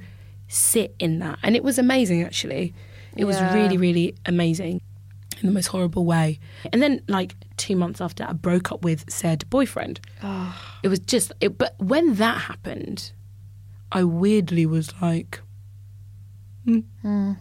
sit 0.48 0.94
in 0.98 1.20
that. 1.20 1.38
And 1.42 1.55
it 1.55 1.62
was 1.62 1.78
amazing, 1.78 2.22
actually. 2.22 2.74
It 3.16 3.24
was 3.24 3.40
really, 3.40 3.76
really 3.76 4.14
amazing 4.26 4.80
in 5.40 5.46
the 5.46 5.53
most 5.53 5.66
horrible 5.66 6.05
way. 6.05 6.38
And 6.72 6.82
then, 6.82 7.03
like, 7.09 7.36
two 7.57 7.76
months 7.76 8.00
after, 8.00 8.24
I 8.24 8.32
broke 8.32 8.72
up 8.72 8.82
with 8.82 9.11
said 9.11 9.44
boyfriend. 9.50 10.00
It 10.82 10.88
was 10.88 10.98
just, 10.98 11.32
it, 11.40 11.59
but 11.59 11.74
when 11.78 12.14
that 12.14 12.38
happened, 12.38 13.12
I 13.92 14.05
weirdly 14.05 14.66
was 14.66 14.92
like, 15.03 15.40
hmm. 16.64 16.80
mm, 17.05 17.36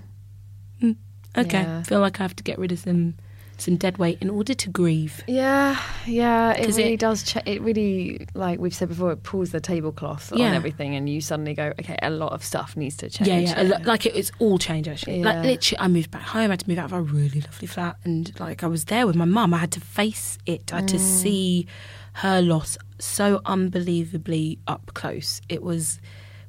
okay, 1.37 1.61
Yeah. 1.61 1.83
feel 1.83 1.99
like 1.99 2.19
I 2.19 2.23
have 2.23 2.35
to 2.35 2.43
get 2.43 2.57
rid 2.59 2.71
of 2.71 2.79
some 2.79 3.15
some 3.57 3.75
dead 3.77 3.99
weight 3.99 4.17
in 4.21 4.29
order 4.31 4.55
to 4.55 4.69
grieve. 4.71 5.21
Yeah, 5.27 5.79
yeah, 6.07 6.53
it 6.53 6.75
really 6.75 6.93
it- 6.93 6.99
does. 6.99 7.21
Ch- 7.21 7.37
it 7.45 7.61
really, 7.61 8.25
like 8.33 8.59
we've 8.59 8.73
said 8.73 8.89
before, 8.89 9.11
it 9.11 9.21
pulls 9.21 9.51
the 9.51 9.59
tablecloth 9.59 10.33
Yeah. 10.35 10.47
on 10.47 10.55
everything, 10.55 10.95
and 10.95 11.07
you 11.07 11.21
suddenly 11.21 11.53
go, 11.53 11.67
okay, 11.79 11.95
a 12.01 12.09
lot 12.09 12.31
of 12.33 12.43
stuff 12.43 12.75
needs 12.75 12.97
to 12.97 13.09
change. 13.11 13.27
Yeah, 13.27 13.61
yeah. 13.61 13.61
lo- 13.77 13.77
Like 13.85 14.07
it, 14.07 14.15
it's 14.15 14.31
all 14.39 14.57
changed 14.57 14.89
actually. 14.89 15.21
Like 15.23 15.45
literally, 15.45 15.79
I 15.79 15.87
moved 15.89 16.09
back 16.09 16.23
home. 16.23 16.45
I 16.47 16.53
had 16.53 16.61
to 16.61 16.69
move 16.69 16.79
out 16.79 16.85
of 16.85 16.93
a 16.93 17.01
really 17.03 17.39
lovely 17.41 17.67
flat, 17.67 17.97
and 18.03 18.31
like 18.39 18.63
I 18.63 18.67
was 18.67 18.85
there 18.85 19.05
with 19.05 19.15
my 19.15 19.25
mum. 19.25 19.53
I 19.53 19.59
had 19.59 19.71
to 19.73 19.79
face 19.79 20.39
it. 20.47 20.73
I 20.73 20.77
had 20.77 20.87
to 20.87 20.97
see 20.97 21.67
her 22.13 22.41
loss 22.41 22.79
so 22.97 23.41
unbelievably 23.45 24.57
up 24.67 24.91
close. 24.95 25.39
It 25.49 25.61
was. 25.61 25.99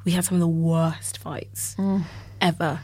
We 0.05 0.13
had 0.13 0.25
some 0.25 0.37
of 0.37 0.41
the 0.41 0.49
worst 0.49 1.19
fights 1.19 1.77
ever. 2.41 2.81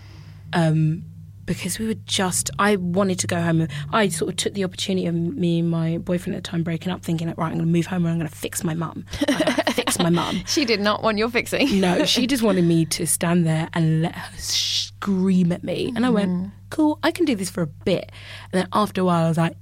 Um, 0.52 1.04
because 1.48 1.80
we 1.80 1.86
were 1.88 1.94
just, 2.04 2.50
I 2.60 2.76
wanted 2.76 3.18
to 3.18 3.26
go 3.26 3.40
home. 3.40 3.66
I 3.92 4.08
sort 4.08 4.30
of 4.30 4.36
took 4.36 4.54
the 4.54 4.62
opportunity 4.62 5.06
of 5.08 5.14
me 5.16 5.58
and 5.58 5.68
my 5.70 5.98
boyfriend 5.98 6.36
at 6.36 6.44
the 6.44 6.48
time 6.48 6.62
breaking 6.62 6.92
up, 6.92 7.02
thinking, 7.02 7.26
like, 7.26 7.36
right, 7.38 7.46
I'm 7.48 7.54
going 7.54 7.66
to 7.66 7.72
move 7.72 7.86
home 7.86 8.04
and 8.04 8.12
I'm 8.12 8.18
going 8.18 8.30
to 8.30 8.36
fix 8.36 8.62
my 8.62 8.74
mum. 8.74 9.04
Fix 9.78 9.98
my 10.00 10.10
mum. 10.10 10.42
She 10.46 10.64
did 10.64 10.80
not 10.80 11.02
want 11.02 11.18
your 11.18 11.30
fixing. 11.30 11.80
No, 11.80 12.04
she 12.04 12.26
just 12.26 12.42
wanted 12.42 12.64
me 12.64 12.84
to 12.86 13.06
stand 13.16 13.46
there 13.46 13.68
and 13.72 14.02
let 14.02 14.14
her 14.14 14.36
scream 14.38 15.50
at 15.52 15.62
me. 15.64 15.92
And 15.96 16.04
I 16.04 16.10
went, 16.10 16.50
cool, 16.70 16.98
I 17.02 17.10
can 17.10 17.24
do 17.24 17.34
this 17.36 17.48
for 17.50 17.62
a 17.62 17.66
bit. 17.66 18.10
And 18.52 18.60
then 18.62 18.68
after 18.72 19.00
a 19.00 19.04
while, 19.04 19.24
I 19.24 19.28
was 19.28 19.38
like, 19.38 19.56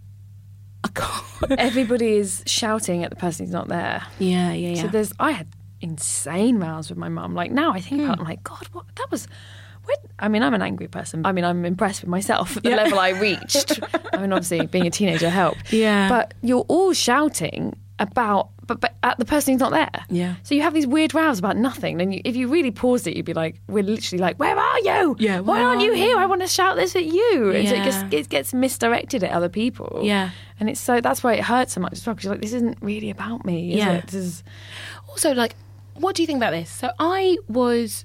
I 0.84 0.89
can't. 0.89 1.61
Everybody 1.61 2.16
is 2.16 2.43
shouting 2.47 3.05
at 3.05 3.11
the 3.11 3.16
person 3.16 3.47
who's 3.47 3.53
not 3.53 3.68
there. 3.68 4.03
Yeah, 4.18 4.53
yeah, 4.53 4.70
yeah. 4.70 4.82
So 4.82 4.89
there's, 4.89 5.12
I 5.20 5.32
had 5.32 5.49
insane 5.82 6.59
rows 6.59 6.89
with 6.89 6.99
my 6.99 7.09
mum. 7.11 7.34
Like 7.34 7.51
now, 7.51 7.72
I 7.72 7.80
think 7.80 8.01
Hmm. 8.01 8.07
about, 8.07 8.18
it, 8.18 8.20
I'm 8.22 8.26
like, 8.26 8.43
God, 8.43 8.66
what? 8.72 8.87
That 8.97 9.11
was. 9.11 9.28
When, 9.87 9.97
I 10.18 10.28
mean, 10.28 10.43
I'm 10.43 10.55
an 10.55 10.62
angry 10.62 10.89
person. 10.89 11.24
I 11.24 11.32
mean, 11.32 11.45
I'm 11.45 11.64
impressed 11.64 12.03
with 12.03 12.09
myself 12.11 12.57
at 12.57 12.62
the 12.62 12.70
level 12.70 12.99
I 12.99 13.11
reached. 13.11 13.80
I 14.12 14.18
mean, 14.18 14.32
obviously, 14.32 14.66
being 14.66 14.87
a 14.87 14.91
teenager 14.91 15.30
helped. 15.30 15.72
Yeah. 15.72 16.09
But 16.09 16.34
you're 16.43 16.64
all 16.68 16.93
shouting 16.93 17.76
about, 17.99 18.51
but, 18.66 18.80
but 18.80 18.95
at 19.03 19.18
the 19.18 19.24
person 19.24 19.55
who's 19.55 19.61
not 19.61 19.70
there. 19.72 20.05
Yeah. 20.11 20.34
So 20.43 20.55
you 20.55 20.61
have 20.62 20.74
these 20.74 20.87
weird 20.87 21.14
rows 21.14 21.39
about 21.39 21.57
nothing. 21.57 22.01
And 22.03 22.12
you, 22.14 22.20
if 22.26 22.37
you 22.37 22.49
really 22.49 22.70
paused 22.70 23.07
it, 23.07 23.16
you'd 23.16 23.24
be 23.24 23.32
like, 23.32 23.61
we're 23.68 23.82
literally 23.82 24.20
like, 24.20 24.39
where 24.39 24.55
are 24.59 24.78
you? 24.80 25.16
Yeah, 25.18 25.41
Why 25.41 25.62
aren't 25.62 25.80
are 25.80 25.84
you 25.84 25.95
here? 25.95 26.18
I 26.18 26.26
want 26.26 26.43
to 26.43 26.47
shout 26.49 26.76
this 26.76 26.95
at 26.95 27.05
you. 27.07 27.53
And 27.55 27.66
so 27.68 27.74
it 27.74 27.78
Yeah. 27.78 27.84
gets, 27.84 28.14
it 28.14 28.28
gets 28.28 28.53
misdirected 28.53 29.22
at 29.24 29.30
other 29.30 29.49
people. 29.49 30.01
Yeah. 30.03 30.30
And 30.61 30.68
it's 30.68 30.80
so 30.80 31.01
that's 31.01 31.22
why 31.24 31.34
it 31.34 31.45
hurts 31.45 31.72
so 31.74 31.80
much 31.80 31.93
as 31.95 32.07
well 32.07 32.14
because 32.14 32.24
you're 32.24 32.34
like, 32.34 32.43
this 32.43 32.53
isn't 32.53 32.76
really 32.82 33.09
about 33.09 33.47
me. 33.47 33.70
Is 33.72 33.78
Yeah. 33.78 33.93
It? 33.93 34.07
This 34.09 34.14
is, 34.14 34.45
also, 35.09 35.32
like, 35.32 35.55
what 35.95 36.14
do 36.16 36.22
you 36.22 36.26
think 36.26 36.37
about 36.39 36.51
this? 36.51 36.68
So 36.68 36.91
I 36.99 37.39
was, 37.49 38.05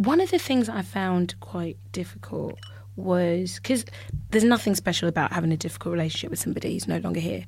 one 0.00 0.20
of 0.20 0.30
the 0.30 0.38
things 0.38 0.68
I 0.68 0.80
found 0.80 1.38
quite 1.40 1.76
difficult 1.92 2.58
was 2.96 3.56
because 3.56 3.84
there's 4.30 4.44
nothing 4.44 4.74
special 4.74 5.08
about 5.08 5.32
having 5.32 5.52
a 5.52 5.56
difficult 5.56 5.92
relationship 5.92 6.30
with 6.30 6.38
somebody 6.38 6.72
who's 6.72 6.88
no 6.88 6.98
longer 6.98 7.20
here. 7.20 7.44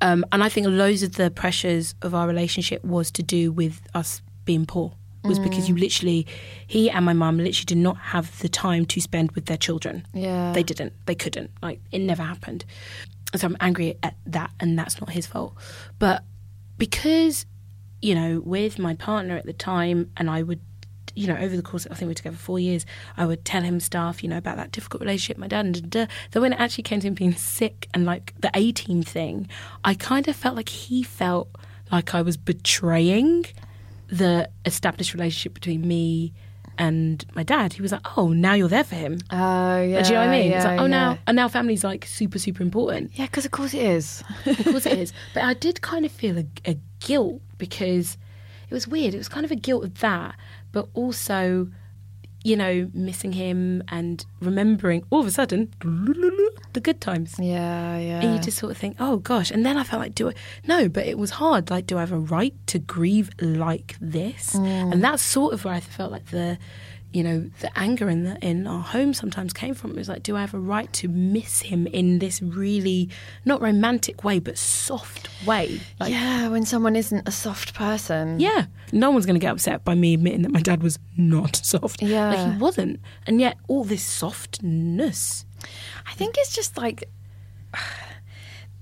Um, 0.00 0.24
and 0.32 0.42
I 0.42 0.48
think 0.48 0.66
loads 0.66 1.02
of 1.02 1.16
the 1.16 1.30
pressures 1.30 1.94
of 2.00 2.14
our 2.14 2.26
relationship 2.26 2.82
was 2.84 3.10
to 3.12 3.22
do 3.22 3.52
with 3.52 3.82
us 3.94 4.22
being 4.44 4.64
poor. 4.66 4.94
Was 5.22 5.38
because 5.38 5.68
you 5.68 5.76
literally, 5.76 6.26
he 6.66 6.88
and 6.88 7.04
my 7.04 7.12
mum 7.12 7.36
literally 7.36 7.66
did 7.66 7.76
not 7.76 7.98
have 7.98 8.38
the 8.38 8.48
time 8.48 8.86
to 8.86 9.02
spend 9.02 9.32
with 9.32 9.44
their 9.44 9.58
children. 9.58 10.06
Yeah. 10.14 10.52
They 10.54 10.62
didn't. 10.62 10.94
They 11.04 11.14
couldn't. 11.14 11.50
Like, 11.60 11.78
it 11.92 11.98
never 11.98 12.22
happened. 12.22 12.64
So 13.36 13.46
I'm 13.46 13.56
angry 13.60 13.98
at 14.02 14.14
that, 14.24 14.50
and 14.60 14.78
that's 14.78 14.98
not 14.98 15.10
his 15.10 15.26
fault. 15.26 15.54
But 15.98 16.24
because, 16.78 17.44
you 18.00 18.14
know, 18.14 18.40
with 18.40 18.78
my 18.78 18.94
partner 18.94 19.36
at 19.36 19.44
the 19.44 19.52
time, 19.52 20.10
and 20.16 20.30
I 20.30 20.42
would, 20.42 20.62
you 21.14 21.26
know, 21.26 21.36
over 21.36 21.56
the 21.56 21.62
course, 21.62 21.86
of, 21.86 21.92
I 21.92 21.94
think 21.94 22.06
we 22.06 22.10
were 22.10 22.14
together 22.14 22.36
four 22.36 22.58
years, 22.58 22.86
I 23.16 23.26
would 23.26 23.44
tell 23.44 23.62
him 23.62 23.80
stuff, 23.80 24.22
you 24.22 24.28
know, 24.28 24.38
about 24.38 24.56
that 24.56 24.72
difficult 24.72 25.00
relationship, 25.00 25.38
my 25.38 25.48
dad, 25.48 25.64
and 25.66 25.90
da, 25.90 26.06
da. 26.06 26.12
So 26.32 26.40
when 26.40 26.52
it 26.52 26.60
actually 26.60 26.84
came 26.84 27.00
to 27.00 27.06
him 27.06 27.14
being 27.14 27.34
sick 27.34 27.88
and 27.94 28.04
like 28.04 28.34
the 28.40 28.50
18 28.54 29.02
thing, 29.02 29.48
I 29.84 29.94
kind 29.94 30.28
of 30.28 30.36
felt 30.36 30.56
like 30.56 30.68
he 30.68 31.02
felt 31.02 31.48
like 31.90 32.14
I 32.14 32.22
was 32.22 32.36
betraying 32.36 33.46
the 34.08 34.48
established 34.64 35.14
relationship 35.14 35.54
between 35.54 35.86
me 35.86 36.32
and 36.78 37.24
my 37.34 37.42
dad. 37.42 37.74
He 37.74 37.82
was 37.82 37.92
like, 37.92 38.16
"Oh, 38.16 38.28
now 38.28 38.54
you're 38.54 38.68
there 38.68 38.84
for 38.84 38.94
him." 38.94 39.18
oh 39.30 39.82
yeah. 39.82 40.02
Do 40.02 40.08
you 40.08 40.14
know 40.14 40.20
what 40.20 40.28
I 40.28 40.40
mean? 40.40 40.50
Yeah, 40.50 40.56
it's 40.56 40.64
like, 40.64 40.80
oh, 40.80 40.84
yeah. 40.84 40.88
now 40.88 41.18
and 41.26 41.36
now 41.36 41.48
family's 41.48 41.84
like 41.84 42.06
super, 42.06 42.38
super 42.38 42.62
important. 42.62 43.12
Yeah, 43.14 43.26
because 43.26 43.44
of 43.44 43.50
course 43.50 43.74
it 43.74 43.82
is. 43.82 44.24
Of 44.46 44.64
course 44.64 44.86
it 44.86 44.98
is. 44.98 45.12
But 45.34 45.44
I 45.44 45.54
did 45.54 45.82
kind 45.82 46.04
of 46.04 46.10
feel 46.12 46.38
a, 46.38 46.46
a 46.64 46.78
guilt 47.00 47.42
because 47.58 48.16
it 48.68 48.74
was 48.74 48.88
weird. 48.88 49.14
It 49.14 49.18
was 49.18 49.28
kind 49.28 49.44
of 49.44 49.50
a 49.50 49.56
guilt 49.56 49.84
of 49.84 50.00
that, 50.00 50.36
but 50.72 50.88
also, 50.94 51.68
you 52.42 52.56
know, 52.56 52.90
missing 52.94 53.32
him 53.32 53.82
and 53.88 54.24
remembering 54.40 55.04
all 55.10 55.20
of 55.20 55.26
a 55.26 55.30
sudden 55.30 55.72
the 56.72 56.80
good 56.80 57.00
times. 57.00 57.34
yeah, 57.38 57.98
yeah. 57.98 58.20
And 58.20 58.34
you 58.34 58.40
just 58.40 58.58
sort 58.58 58.72
of 58.72 58.78
think, 58.78 58.96
oh 59.00 59.18
gosh. 59.18 59.50
And 59.50 59.64
then 59.66 59.76
I 59.76 59.84
felt 59.84 60.00
like, 60.00 60.14
do 60.14 60.30
I? 60.30 60.34
No, 60.66 60.88
but 60.88 61.06
it 61.06 61.18
was 61.18 61.30
hard. 61.30 61.70
Like, 61.70 61.86
do 61.86 61.96
I 61.96 62.00
have 62.00 62.12
a 62.12 62.18
right 62.18 62.54
to 62.68 62.78
grieve 62.78 63.30
like 63.40 63.96
this? 64.00 64.54
Mm. 64.54 64.92
And 64.92 65.04
that's 65.04 65.22
sort 65.22 65.52
of 65.52 65.64
where 65.64 65.74
I 65.74 65.80
felt 65.80 66.12
like 66.12 66.26
the, 66.30 66.58
you 67.12 67.22
know, 67.24 67.50
the 67.60 67.76
anger 67.76 68.08
in 68.08 68.22
the 68.24 68.38
in 68.38 68.66
our 68.66 68.82
home 68.82 69.12
sometimes 69.14 69.52
came 69.52 69.74
from. 69.74 69.90
It 69.90 69.96
was 69.96 70.08
like, 70.08 70.22
do 70.22 70.36
I 70.36 70.40
have 70.42 70.54
a 70.54 70.58
right 70.60 70.92
to 70.94 71.08
miss 71.08 71.60
him 71.62 71.86
in 71.88 72.20
this 72.20 72.40
really 72.40 73.08
not 73.44 73.60
romantic 73.60 74.22
way, 74.22 74.38
but 74.38 74.56
soft 74.56 75.28
way? 75.44 75.80
Like, 75.98 76.12
yeah, 76.12 76.48
when 76.48 76.64
someone 76.64 76.94
isn't 76.94 77.26
a 77.26 77.32
soft 77.32 77.74
person. 77.74 78.38
yeah, 78.38 78.66
no 78.92 79.10
one's 79.10 79.26
going 79.26 79.34
to 79.34 79.44
get 79.44 79.50
upset 79.52 79.84
by 79.84 79.94
me 79.94 80.14
admitting 80.14 80.42
that 80.42 80.52
my 80.52 80.60
dad 80.60 80.82
was 80.82 80.98
not 81.16 81.56
soft. 81.64 82.00
Yeah. 82.02 82.32
like 82.32 82.52
he 82.52 82.58
wasn't, 82.58 83.00
and 83.26 83.40
yet 83.40 83.56
all 83.68 83.82
this 83.84 84.04
softness. 84.04 85.44
I 86.06 86.12
think 86.14 86.36
it's 86.38 86.54
just 86.54 86.76
like 86.76 87.04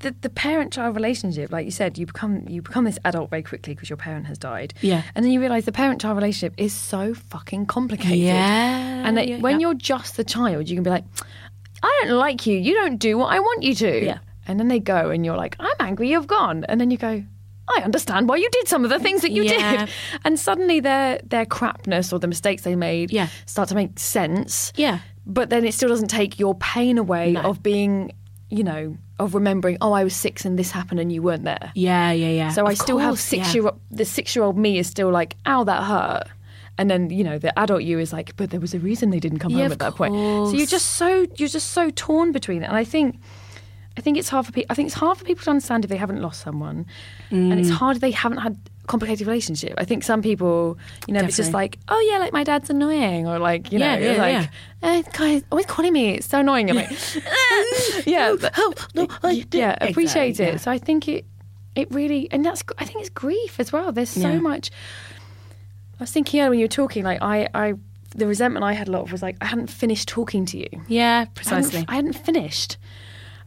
the 0.01 0.15
the 0.21 0.31
parent 0.31 0.73
child 0.73 0.95
relationship. 0.97 1.51
Like 1.51 1.65
you 1.65 1.71
said, 1.71 1.99
you 1.99 2.07
become 2.07 2.45
you 2.49 2.63
become 2.63 2.85
this 2.85 2.99
adult 3.05 3.31
very 3.31 3.43
quickly 3.43 3.75
because 3.75 3.91
your 3.91 3.97
parent 3.97 4.27
has 4.27 4.39
died. 4.39 4.75
Yeah. 4.81 5.03
and 5.15 5.25
then 5.25 5.33
you 5.33 5.41
realize 5.41 5.65
the 5.65 5.73
parent 5.73 6.01
child 6.01 6.17
relationship 6.17 6.55
is 6.57 6.73
so 6.73 7.15
fucking 7.15 7.67
complicated. 7.67 8.19
Yeah, 8.19 9.07
and 9.07 9.17
that 9.17 9.29
yeah, 9.29 9.39
when 9.39 9.55
yeah. 9.61 9.67
you're 9.69 9.75
just 9.75 10.17
the 10.17 10.25
child, 10.25 10.69
you 10.69 10.77
can 10.77 10.83
be 10.85 10.91
like, 10.91 11.05
I 11.83 12.01
don't 12.05 12.17
like 12.17 12.47
you. 12.47 12.57
You 12.59 12.75
don't 12.75 12.99
do 12.99 13.19
what 13.19 13.33
I 13.33 13.39
want 13.41 13.63
you 13.63 13.75
to. 13.77 14.05
Yeah. 14.05 14.19
and 14.47 14.59
then 14.59 14.69
they 14.69 14.81
go, 14.81 15.11
and 15.11 15.25
you're 15.27 15.37
like, 15.37 15.57
I'm 15.61 15.77
angry. 15.81 16.09
You've 16.11 16.27
gone, 16.27 16.65
and 16.69 16.81
then 16.81 16.91
you 16.91 16.97
go. 16.99 17.23
I 17.71 17.83
understand 17.83 18.31
why 18.31 18.37
you 18.37 18.49
did 18.51 18.67
some 18.67 18.83
of 18.85 18.89
the 18.89 18.99
things 18.99 19.21
that 19.21 19.31
you 19.31 19.43
Yeah. 19.45 19.85
did, 19.85 19.91
and 20.25 20.41
suddenly 20.41 20.81
their 20.81 21.21
their 21.25 21.45
crapness 21.45 22.13
or 22.15 22.19
the 22.19 22.27
mistakes 22.27 22.63
they 22.63 22.77
made 22.77 23.13
Yeah. 23.13 23.29
start 23.45 23.69
to 23.69 23.75
make 23.75 23.99
sense 23.99 24.73
Yeah. 24.75 25.01
but 25.27 25.51
then 25.51 25.67
it 25.67 25.75
still 25.75 25.91
doesn't 25.91 26.09
take 26.09 26.39
your 26.39 26.55
pain 26.55 26.97
away 26.97 27.33
No. 27.33 27.43
of 27.43 27.63
being, 27.63 28.13
you 28.49 28.65
know, 28.65 28.97
of 29.19 29.35
remembering. 29.35 29.77
Oh, 29.81 29.93
I 29.93 30.05
was 30.05 30.15
six 30.15 30.45
and 30.45 30.59
this 30.59 30.71
happened 30.71 31.01
and 31.01 31.11
you 31.13 31.23
weren't 31.23 31.45
there. 31.45 31.73
Yeah, 31.75 32.13
yeah, 32.13 32.29
yeah. 32.31 32.49
So 32.51 32.67
I 32.67 32.73
Of 32.73 32.79
still 32.79 32.99
have 32.99 33.19
six 33.19 33.55
yeah. 33.55 33.63
year 33.63 33.71
the 33.91 34.05
six 34.05 34.35
year 34.37 34.45
old 34.45 34.57
me 34.57 34.79
is 34.79 34.87
still 34.87 35.11
like, 35.11 35.37
ow, 35.47 35.65
that 35.65 35.83
hurt. 35.85 36.25
And 36.81 36.89
then 36.89 37.11
you 37.11 37.25
know 37.25 37.39
the 37.39 37.57
adult 37.59 37.83
you 37.83 37.99
is 37.99 38.13
like, 38.13 38.37
but 38.37 38.51
there 38.51 38.61
was 38.61 38.73
a 38.75 38.79
reason 38.79 39.11
they 39.11 39.19
didn't 39.21 39.41
come 39.41 39.51
Yeah, 39.53 39.65
home 39.65 39.73
at 39.73 39.79
that 39.81 39.97
point. 39.97 40.15
So 40.15 40.53
you're 40.57 40.67
just 40.67 40.91
so 40.95 41.27
you're 41.37 41.49
just 41.49 41.71
so 41.73 41.91
torn 41.91 42.31
between 42.33 42.63
it. 42.63 42.67
And 42.67 42.77
I 42.77 42.85
think, 42.85 43.19
I 43.97 44.01
think 44.01 44.17
it's 44.17 44.29
hard 44.29 44.47
for 44.47 44.53
people. 44.53 44.69
I 44.71 44.75
think 44.75 44.87
it's 44.87 44.95
hard 44.95 45.19
for 45.19 45.25
people 45.25 45.43
to 45.45 45.51
understand 45.51 45.85
if 45.85 45.89
they 45.91 45.97
haven't 45.97 46.23
lost 46.23 46.41
someone, 46.41 46.87
and 47.31 47.53
Mm. 47.53 47.59
it's 47.59 47.71
hard 47.71 47.97
if 47.97 48.01
they 48.01 48.13
haven't 48.13 48.39
had 48.39 48.57
complicated 48.89 49.27
relationship. 49.27 49.75
I 49.79 49.85
think 49.85 50.03
some 50.03 50.21
people, 50.23 50.77
you 51.07 51.15
know, 51.15 51.21
it's 51.21 51.37
just 51.37 51.53
like, 51.53 51.79
oh 51.89 52.01
yeah, 52.11 52.19
like 52.19 52.33
my 52.33 52.43
dad's 52.43 52.69
annoying, 52.71 53.29
or 53.29 53.39
like 53.39 53.71
you 53.71 53.79
know, 53.79 53.95
Yeah, 53.95 54.13
yeah, 54.13 54.23
like, 54.23 54.51
eh, 54.83 55.03
guys, 55.17 55.43
always 55.53 55.67
calling 55.67 55.93
me. 55.93 56.15
It's 56.17 56.27
so 56.27 56.41
annoying. 56.41 56.69
I'm 56.71 56.77
like, 56.77 56.91
yeah, 58.07 58.35
but- 58.41 58.53
Oh, 58.57 58.75
no, 58.95 59.07
I 59.23 59.45
yeah, 59.53 59.77
appreciate 59.81 60.31
Exactly, 60.31 60.45
it. 60.47 60.53
yeah. 60.53 60.57
So 60.57 60.71
I 60.71 60.79
think 60.79 61.07
it, 61.09 61.25
it 61.77 61.91
really, 61.93 62.29
and 62.33 62.45
that's, 62.45 62.63
I 62.79 62.85
think 62.85 63.01
it's 63.01 63.11
grief 63.11 63.61
as 63.61 63.73
well. 63.73 63.93
There's 63.93 64.11
so 64.11 64.31
Yeah. 64.31 64.39
much. 64.41 64.71
I 66.01 66.03
was 66.05 66.11
thinking 66.11 66.41
earlier 66.41 66.51
when 66.51 66.59
you 66.59 66.65
were 66.65 66.69
talking, 66.69 67.05
like 67.05 67.21
I, 67.23 67.49
I, 67.55 67.75
the 68.17 68.27
resentment 68.27 68.65
I 68.65 68.73
had 68.73 68.89
a 68.89 68.91
lot 68.91 69.03
of 69.03 69.13
was 69.13 69.23
like 69.23 69.37
I 69.41 69.47
hadn't 69.47 69.69
finished 69.69 70.09
talking 70.09 70.47
to 70.47 70.59
you. 70.59 70.69
Yeah, 70.89 71.05
I 71.07 71.19
hadn't- 71.19 71.35
precisely. 71.35 71.85
I 71.89 71.95
hadn't, 71.97 72.15
finished, 72.15 72.79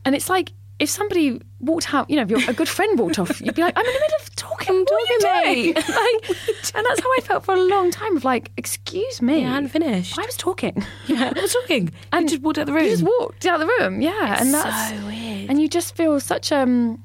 and 0.05 0.13
it's 0.15 0.29
like 0.29 0.51
if 0.81 0.89
somebody 0.89 1.39
walked 1.59 1.93
out, 1.93 2.09
you 2.09 2.15
know, 2.17 2.23
if 2.23 2.29
your, 2.29 2.49
a 2.49 2.53
good 2.53 2.67
friend 2.67 2.97
walked 2.99 3.19
off, 3.19 3.39
you'd 3.39 3.55
be 3.55 3.61
like, 3.61 3.73
I'm 3.77 3.85
in 3.85 3.93
the 3.93 3.99
middle 3.99 4.17
of 4.21 4.35
talking. 4.35 4.75
Are 4.75 5.51
you 5.53 5.73
doing? 5.73 5.73
like, 5.75 6.29
and 6.75 6.85
that's 6.87 6.99
how 7.01 7.09
I 7.17 7.19
felt 7.23 7.45
for 7.45 7.53
a 7.53 7.61
long 7.61 7.91
time. 7.91 8.17
Of 8.17 8.25
like, 8.25 8.51
excuse 8.57 9.21
me, 9.21 9.41
Yeah, 9.41 9.51
I 9.51 9.53
hadn't 9.53 9.69
finished. 9.69 10.17
I 10.17 10.25
was 10.25 10.35
talking. 10.35 10.83
Yeah, 11.07 11.31
I 11.35 11.39
was 11.39 11.53
talking. 11.53 11.91
And 12.11 12.23
you 12.23 12.29
just 12.37 12.41
walked 12.43 12.57
out 12.57 12.65
the 12.65 12.73
room. 12.73 12.83
You 12.85 12.89
just 12.91 13.03
walked 13.03 13.45
out 13.45 13.59
the 13.59 13.67
room, 13.79 14.01
yeah, 14.01 14.41
and 14.41 14.53
that's 14.53 14.89
so 14.89 15.05
weird. 15.07 15.49
And 15.49 15.61
you 15.61 15.67
just 15.69 15.95
feel 15.95 16.19
such 16.19 16.51
um, 16.51 17.03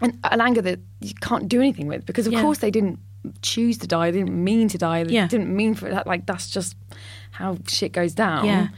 an, 0.00 0.18
an 0.24 0.40
anger 0.40 0.62
that 0.62 0.78
you 1.00 1.14
can't 1.20 1.48
do 1.48 1.60
anything 1.60 1.86
with 1.88 2.06
because, 2.06 2.26
of 2.26 2.32
Yeah. 2.32 2.42
course, 2.42 2.58
they 2.58 2.70
didn't 2.70 2.98
choose 3.42 3.78
to 3.78 3.86
die. 3.86 4.10
They 4.10 4.18
didn't 4.18 4.42
mean 4.44 4.68
to 4.68 4.78
die. 4.78 5.04
They 5.04 5.14
Yeah. 5.14 5.26
didn't 5.26 5.54
mean 5.54 5.74
for 5.74 5.88
that. 5.90 6.06
Like 6.06 6.24
that's 6.26 6.48
just 6.50 6.76
how 7.32 7.58
shit 7.66 7.92
goes 7.92 8.14
down. 8.14 8.44
Yeah. 8.46 8.68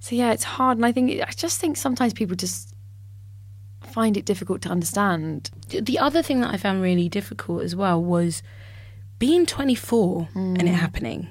So 0.00 0.14
yeah, 0.16 0.32
it's 0.32 0.44
hard, 0.44 0.76
and 0.78 0.84
I 0.86 0.92
think 0.92 1.10
I 1.22 1.30
just 1.32 1.60
think 1.60 1.76
sometimes 1.76 2.12
people 2.12 2.36
just 2.36 2.74
find 3.96 4.18
it 4.18 4.26
difficult 4.26 4.60
to 4.60 4.68
understand. 4.68 5.50
the 5.70 5.98
other 5.98 6.22
thing 6.22 6.42
that 6.42 6.52
I 6.52 6.58
found 6.58 6.82
really 6.82 7.08
difficult 7.08 7.62
as 7.62 7.74
well 7.74 7.98
was 8.02 8.42
being 9.18 9.46
24 9.46 10.28
and 10.34 10.60
it 10.60 10.66
mm. 10.66 10.74
happening 10.74 11.28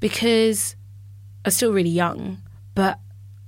because 0.00 0.74
I 1.44 1.48
was 1.48 1.54
still 1.54 1.72
really 1.72 1.90
young, 1.90 2.38
but 2.74 2.98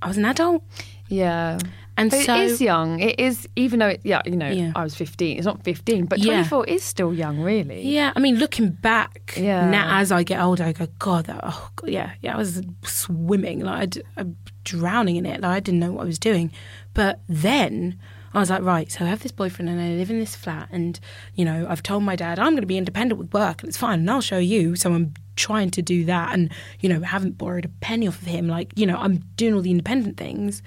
I 0.00 0.06
was 0.06 0.18
an 0.18 0.24
adult. 0.24 0.62
Yeah. 1.08 1.58
And 1.96 2.12
But 2.12 2.20
so 2.20 2.36
it 2.36 2.44
is 2.44 2.60
young. 2.60 3.00
It 3.00 3.18
is, 3.18 3.48
even 3.56 3.80
though, 3.80 3.88
it, 3.88 4.02
yeah, 4.04 4.22
you 4.24 4.36
know, 4.36 4.50
Yeah. 4.50 4.70
I 4.76 4.84
was 4.84 4.94
15. 4.94 5.36
It's 5.36 5.46
not 5.46 5.64
15, 5.64 6.06
but 6.06 6.20
Yeah. 6.20 6.44
24 6.44 6.66
is 6.66 6.84
still 6.84 7.12
young, 7.12 7.40
really. 7.40 7.82
Yeah, 7.82 8.12
I 8.14 8.20
mean, 8.20 8.36
looking 8.36 8.68
back 8.70 9.34
Yeah. 9.36 9.68
now 9.68 9.98
as 9.98 10.12
I 10.12 10.22
get 10.22 10.40
older, 10.40 10.62
I 10.62 10.72
go, 10.72 10.86
God, 11.00 11.24
that, 11.24 11.40
oh, 11.42 11.70
God, 11.74 11.90
yeah, 11.90 12.12
yeah, 12.22 12.34
I 12.34 12.38
was 12.38 12.62
swimming, 12.84 13.60
like 13.60 13.80
I'd, 13.82 14.02
I'm 14.16 14.36
drowning 14.62 15.16
in 15.16 15.26
it, 15.26 15.40
like 15.40 15.56
I 15.56 15.58
didn't 15.58 15.80
know 15.80 15.90
what 15.90 16.02
I 16.02 16.06
was 16.06 16.20
doing. 16.20 16.52
But 16.94 17.18
then 17.28 17.98
I 18.34 18.40
was 18.40 18.50
like, 18.50 18.62
right, 18.62 18.90
so 18.90 19.04
I 19.04 19.08
have 19.08 19.22
this 19.22 19.32
boyfriend 19.32 19.68
and 19.68 19.80
I 19.80 19.90
live 19.90 20.10
in 20.10 20.18
this 20.18 20.34
flat, 20.34 20.68
and 20.72 20.98
you 21.34 21.44
know, 21.44 21.66
I've 21.68 21.82
told 21.82 22.02
my 22.02 22.16
dad 22.16 22.38
I'm 22.38 22.50
going 22.50 22.62
to 22.62 22.66
be 22.66 22.76
independent 22.76 23.18
with 23.18 23.32
work, 23.32 23.62
and 23.62 23.68
it's 23.68 23.78
fine, 23.78 24.00
and 24.00 24.10
I'll 24.10 24.20
show 24.20 24.38
you. 24.38 24.76
So 24.76 24.92
I'm 24.92 25.14
trying 25.36 25.70
to 25.70 25.82
do 25.82 26.04
that, 26.04 26.32
and 26.34 26.50
you 26.80 26.88
know, 26.88 27.00
haven't 27.00 27.38
borrowed 27.38 27.64
a 27.64 27.68
penny 27.80 28.08
off 28.08 28.20
of 28.20 28.26
him. 28.26 28.48
Like, 28.48 28.72
you 28.76 28.86
know, 28.86 28.96
I'm 28.96 29.18
doing 29.36 29.54
all 29.54 29.62
the 29.62 29.70
independent 29.70 30.16
things. 30.16 30.62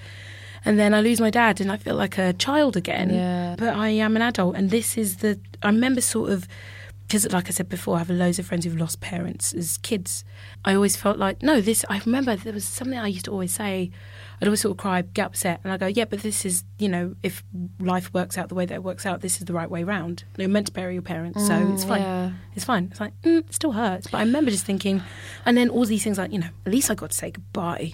And 0.64 0.78
then 0.78 0.92
I 0.92 1.00
lose 1.00 1.20
my 1.20 1.30
dad 1.30 1.60
and 1.60 1.70
I 1.70 1.76
feel 1.76 1.94
like 1.94 2.18
a 2.18 2.32
child 2.32 2.76
again. 2.76 3.10
Yeah. 3.10 3.54
But 3.56 3.74
I 3.74 3.90
am 3.90 4.16
an 4.16 4.22
adult. 4.22 4.56
And 4.56 4.70
this 4.70 4.98
is 4.98 5.18
the, 5.18 5.38
I 5.62 5.68
remember 5.68 6.00
sort 6.00 6.30
of, 6.30 6.48
because 7.08 7.32
like 7.32 7.48
I 7.48 7.50
said 7.50 7.68
before, 7.70 7.96
I 7.96 7.98
have 8.00 8.10
loads 8.10 8.38
of 8.38 8.44
friends 8.46 8.64
who've 8.66 8.76
lost 8.76 9.00
parents 9.00 9.54
as 9.54 9.78
kids. 9.78 10.24
I 10.64 10.74
always 10.74 10.94
felt 10.94 11.16
like, 11.18 11.42
no, 11.42 11.60
this, 11.62 11.84
I 11.88 12.00
remember 12.04 12.36
there 12.36 12.52
was 12.52 12.64
something 12.66 12.98
I 12.98 13.06
used 13.08 13.24
to 13.24 13.30
always 13.32 13.52
say. 13.54 13.90
I'd 14.40 14.46
always 14.46 14.60
sort 14.60 14.70
of 14.72 14.76
cry, 14.76 15.02
get 15.02 15.26
upset. 15.26 15.60
And 15.64 15.72
I 15.72 15.78
go, 15.78 15.86
yeah, 15.86 16.04
but 16.04 16.20
this 16.20 16.44
is, 16.44 16.62
you 16.78 16.88
know, 16.88 17.16
if 17.24 17.42
life 17.80 18.14
works 18.14 18.38
out 18.38 18.48
the 18.50 18.54
way 18.54 18.66
that 18.66 18.74
it 18.74 18.82
works 18.84 19.04
out, 19.04 19.20
this 19.20 19.38
is 19.40 19.46
the 19.46 19.52
right 19.52 19.68
way 19.68 19.82
round. 19.82 20.22
You're 20.36 20.48
meant 20.48 20.66
to 20.68 20.72
bury 20.72 20.92
your 20.92 21.02
parents. 21.02 21.44
so 21.44 21.54
it's 21.72 21.82
fine. 21.82 22.02
yeah. 22.02 22.30
It's 22.54 22.64
fine. 22.64 22.88
It's 22.92 23.00
like, 23.00 23.20
mm, 23.22 23.38
it 23.38 23.52
still 23.54 23.72
hurts. 23.72 24.06
But 24.08 24.18
I 24.18 24.20
remember 24.22 24.50
just 24.52 24.64
thinking, 24.64 25.02
and 25.44 25.56
then 25.56 25.70
all 25.70 25.84
these 25.86 26.04
things 26.04 26.18
like, 26.18 26.30
you 26.32 26.38
know, 26.38 26.50
at 26.66 26.70
least 26.72 26.88
I 26.90 26.94
got 26.94 27.10
to 27.10 27.16
say 27.16 27.30
goodbye. 27.32 27.92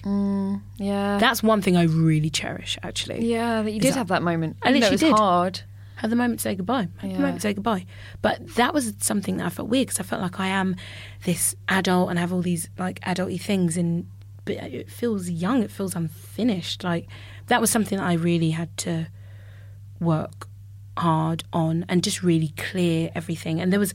Yeah. 0.77 1.17
That's 1.19 1.41
one 1.41 1.61
thing 1.63 1.77
I 1.77 1.83
really 1.83 2.29
cherish, 2.29 2.77
actually. 2.83 3.25
yeah, 3.25 3.61
that 3.63 3.71
you 3.71 3.79
did 3.79 3.93
that- 3.93 3.97
have 3.97 4.07
that 4.09 4.21
moment. 4.21 4.57
I 4.61 4.69
Even 4.69 4.81
though 4.81 4.89
literally 4.89 5.09
it 5.09 5.11
was 5.11 5.17
did. 5.19 5.23
hard. 5.23 5.61
Have 5.97 6.09
the 6.09 6.15
moment 6.15 6.39
to 6.39 6.43
say 6.43 6.55
goodbye. 6.55 6.87
Have 6.97 7.09
Yeah. 7.11 7.15
the 7.17 7.21
moment 7.21 7.37
to 7.37 7.41
say 7.41 7.53
goodbye. 7.53 7.85
But 8.21 8.55
that 8.55 8.73
was 8.73 8.93
something 8.99 9.37
that 9.37 9.45
I 9.45 9.49
felt 9.49 9.69
weird 9.69 9.87
because 9.87 9.99
I 9.99 10.03
felt 10.03 10.21
like 10.21 10.39
I 10.39 10.47
am 10.47 10.75
this 11.23 11.55
adult 11.69 12.09
and 12.09 12.19
have 12.19 12.33
all 12.33 12.41
these 12.41 12.69
like 12.77 12.99
adulty 13.01 13.39
things, 13.39 13.77
and 13.77 14.07
but 14.45 14.55
it 14.57 14.89
feels 14.91 15.29
young. 15.29 15.63
It 15.63 15.71
feels 15.71 15.95
unfinished. 15.95 16.83
Like 16.83 17.07
that 17.47 17.61
was 17.61 17.69
something 17.71 17.97
that 17.97 18.05
I 18.07 18.13
really 18.13 18.51
had 18.51 18.75
to 18.79 19.07
work 19.99 20.47
hard 20.97 21.43
on 21.51 21.85
and 21.89 22.03
just 22.03 22.23
really 22.23 22.53
clear 22.57 23.09
everything. 23.15 23.59
And 23.59 23.71
there 23.71 23.79
was 23.79 23.93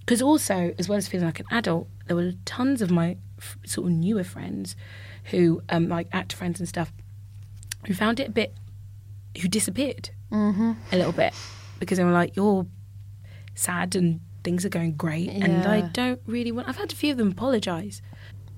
because 0.00 0.20
also 0.22 0.74
as 0.78 0.88
well 0.88 0.98
as 0.98 1.08
feeling 1.08 1.26
like 1.26 1.40
an 1.40 1.46
adult, 1.50 1.88
there 2.06 2.16
were 2.16 2.32
tons 2.44 2.82
of 2.82 2.90
my 2.90 3.16
f- 3.38 3.56
sort 3.64 3.86
of 3.86 3.92
newer 3.92 4.24
friends 4.24 4.74
who 5.24 5.62
um 5.68 5.88
like 5.88 6.08
actor 6.12 6.36
friends 6.36 6.58
and 6.58 6.68
stuff 6.68 6.92
who 7.86 7.94
found 7.94 8.18
it 8.20 8.28
a 8.28 8.30
bit 8.30 8.54
who 9.40 9.48
disappeared 9.48 10.10
mm-hmm. 10.30 10.72
a 10.90 10.96
little 10.96 11.12
bit 11.12 11.34
because 11.78 11.98
they 11.98 12.04
were 12.04 12.12
like, 12.12 12.36
"You're 12.36 12.66
sad 13.54 13.96
and 13.96 14.20
things 14.44 14.64
are 14.64 14.70
going 14.70 14.94
great," 14.94 15.28
and 15.28 15.66
I 15.66 15.82
don't 15.82 16.20
really 16.26 16.52
want. 16.52 16.68
I've 16.68 16.76
had 16.76 16.92
a 16.92 16.96
few 16.96 17.12
of 17.12 17.18
them 17.18 17.32
apologise, 17.32 18.02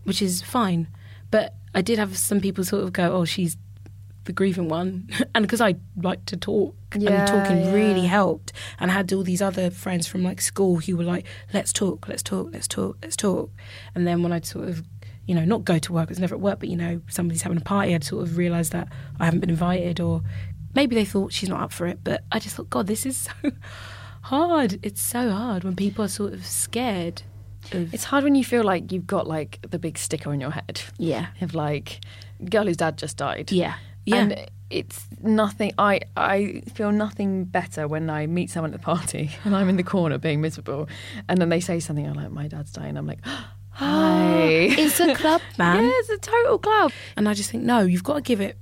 which 0.05 0.21
is 0.21 0.43
fine, 0.43 0.89
but 1.31 1.55
I 1.75 1.83
did 1.83 1.99
have 1.99 2.17
some 2.17 2.41
people 2.41 2.65
sort 2.65 2.85
of 2.85 2.93
go, 2.93 3.13
"Oh, 3.13 3.25
she's 3.25 3.57
the 4.25 4.33
grieving 4.33 4.69
one," 4.69 5.09
and 5.35 5.43
because 5.43 5.61
I 5.61 5.77
like 5.97 6.25
to 6.27 6.37
talk 6.37 6.75
Yeah, 6.97 7.11
and 7.11 7.29
talking 7.29 7.73
really 7.73 8.07
helped, 8.07 8.53
and 8.79 8.91
I 8.91 8.95
had 8.95 9.13
all 9.13 9.23
these 9.23 9.43
other 9.43 9.71
friends 9.71 10.07
from 10.07 10.23
like 10.23 10.41
school 10.41 10.77
who 10.77 10.97
were 10.97 11.05
like, 11.05 11.27
"Let's 11.53 11.73
talk, 11.73 12.09
let's 12.09 12.23
talk, 12.23 12.51
let's 12.53 12.69
talk, 12.69 12.99
let's 13.03 13.17
talk," 13.17 13.51
and 13.95 14.07
then 14.07 14.23
when 14.23 14.33
I'd 14.33 14.47
sort 14.47 14.69
of 14.69 14.85
you 15.27 15.35
know, 15.35 15.45
not 15.45 15.65
go 15.65 15.79
to 15.79 15.93
work, 15.93 16.11
it's 16.11 16.21
never 16.21 16.35
at 16.35 16.41
work, 16.41 16.61
but 16.61 16.69
you 16.69 16.77
know, 16.77 17.01
somebody's 17.09 17.43
having 17.43 17.59
a 17.59 17.63
party, 17.63 17.95
I'd 17.95 18.05
sort 18.05 18.23
of 18.23 18.37
realise 18.37 18.71
that 18.71 18.89
I 19.19 19.25
haven't 19.25 19.41
been 19.41 19.51
invited 19.51 20.01
or 20.01 20.23
maybe 20.75 20.95
they 20.95 21.05
thought 21.05 21.33
she's 21.33 21.49
not 21.49 21.61
up 21.61 21.73
for 21.73 21.87
it, 21.87 22.01
but 22.05 22.25
I 22.33 22.39
just 22.39 22.57
thought, 22.57 22.71
God, 22.71 22.87
this 22.87 23.07
is 23.07 23.17
so 23.17 23.33
hard. 24.23 24.79
It's 24.83 25.01
so 25.01 25.31
hard 25.31 25.65
when 25.65 25.77
people 25.77 26.05
are 26.05 26.09
sort 26.09 26.33
of 26.33 26.45
scared 26.47 27.23
of 27.73 27.93
It's 27.95 28.05
hard 28.05 28.25
when 28.25 28.35
you 28.35 28.45
feel 28.45 28.63
like 28.65 28.93
you've 28.93 29.07
got 29.07 29.27
like 29.27 29.59
the 29.71 29.79
big 29.79 29.97
sticker 29.99 30.31
on 30.31 30.41
your 30.41 30.51
head 30.51 30.83
Yeah. 30.99 31.27
of 31.41 31.55
like 31.55 32.01
girl 32.51 32.67
whose 32.67 32.77
dad 32.77 32.99
just 32.99 33.17
died. 33.17 33.51
Yeah. 33.53 33.75
Yeah. 34.07 34.17
And 34.17 34.47
it's 34.71 35.07
nothing. 35.23 35.73
I 35.79 36.01
I 36.17 36.63
feel 36.75 36.91
nothing 36.93 37.45
better 37.45 37.87
when 37.89 38.11
I 38.11 38.27
meet 38.27 38.51
someone 38.51 38.75
at 38.75 38.81
the 38.81 38.85
party 38.85 39.31
and 39.45 39.55
I'm 39.57 39.69
in 39.69 39.77
the 39.77 39.83
corner 39.83 40.19
being 40.19 40.41
miserable, 40.41 40.89
and 41.29 41.41
then 41.41 41.49
they 41.49 41.61
say 41.61 41.81
something. 41.81 42.07
I'm 42.07 42.15
like, 42.15 42.31
my 42.31 42.49
dad's 42.49 42.73
dying. 42.73 42.97
I'm 42.99 43.07
like, 43.07 43.21
hi. 43.71 44.35
it's 44.79 45.01
a 45.01 45.15
club, 45.15 45.41
man. 45.59 45.85
yeah, 45.85 45.91
it's 45.95 46.11
a 46.11 46.19
total 46.19 46.59
club. 46.59 46.93
And 47.17 47.29
I 47.29 47.35
just 47.35 47.51
think, 47.51 47.63
no, 47.65 47.81
you've 47.81 48.05
got 48.05 48.15
to 48.17 48.21
give 48.23 48.41
it 48.41 48.57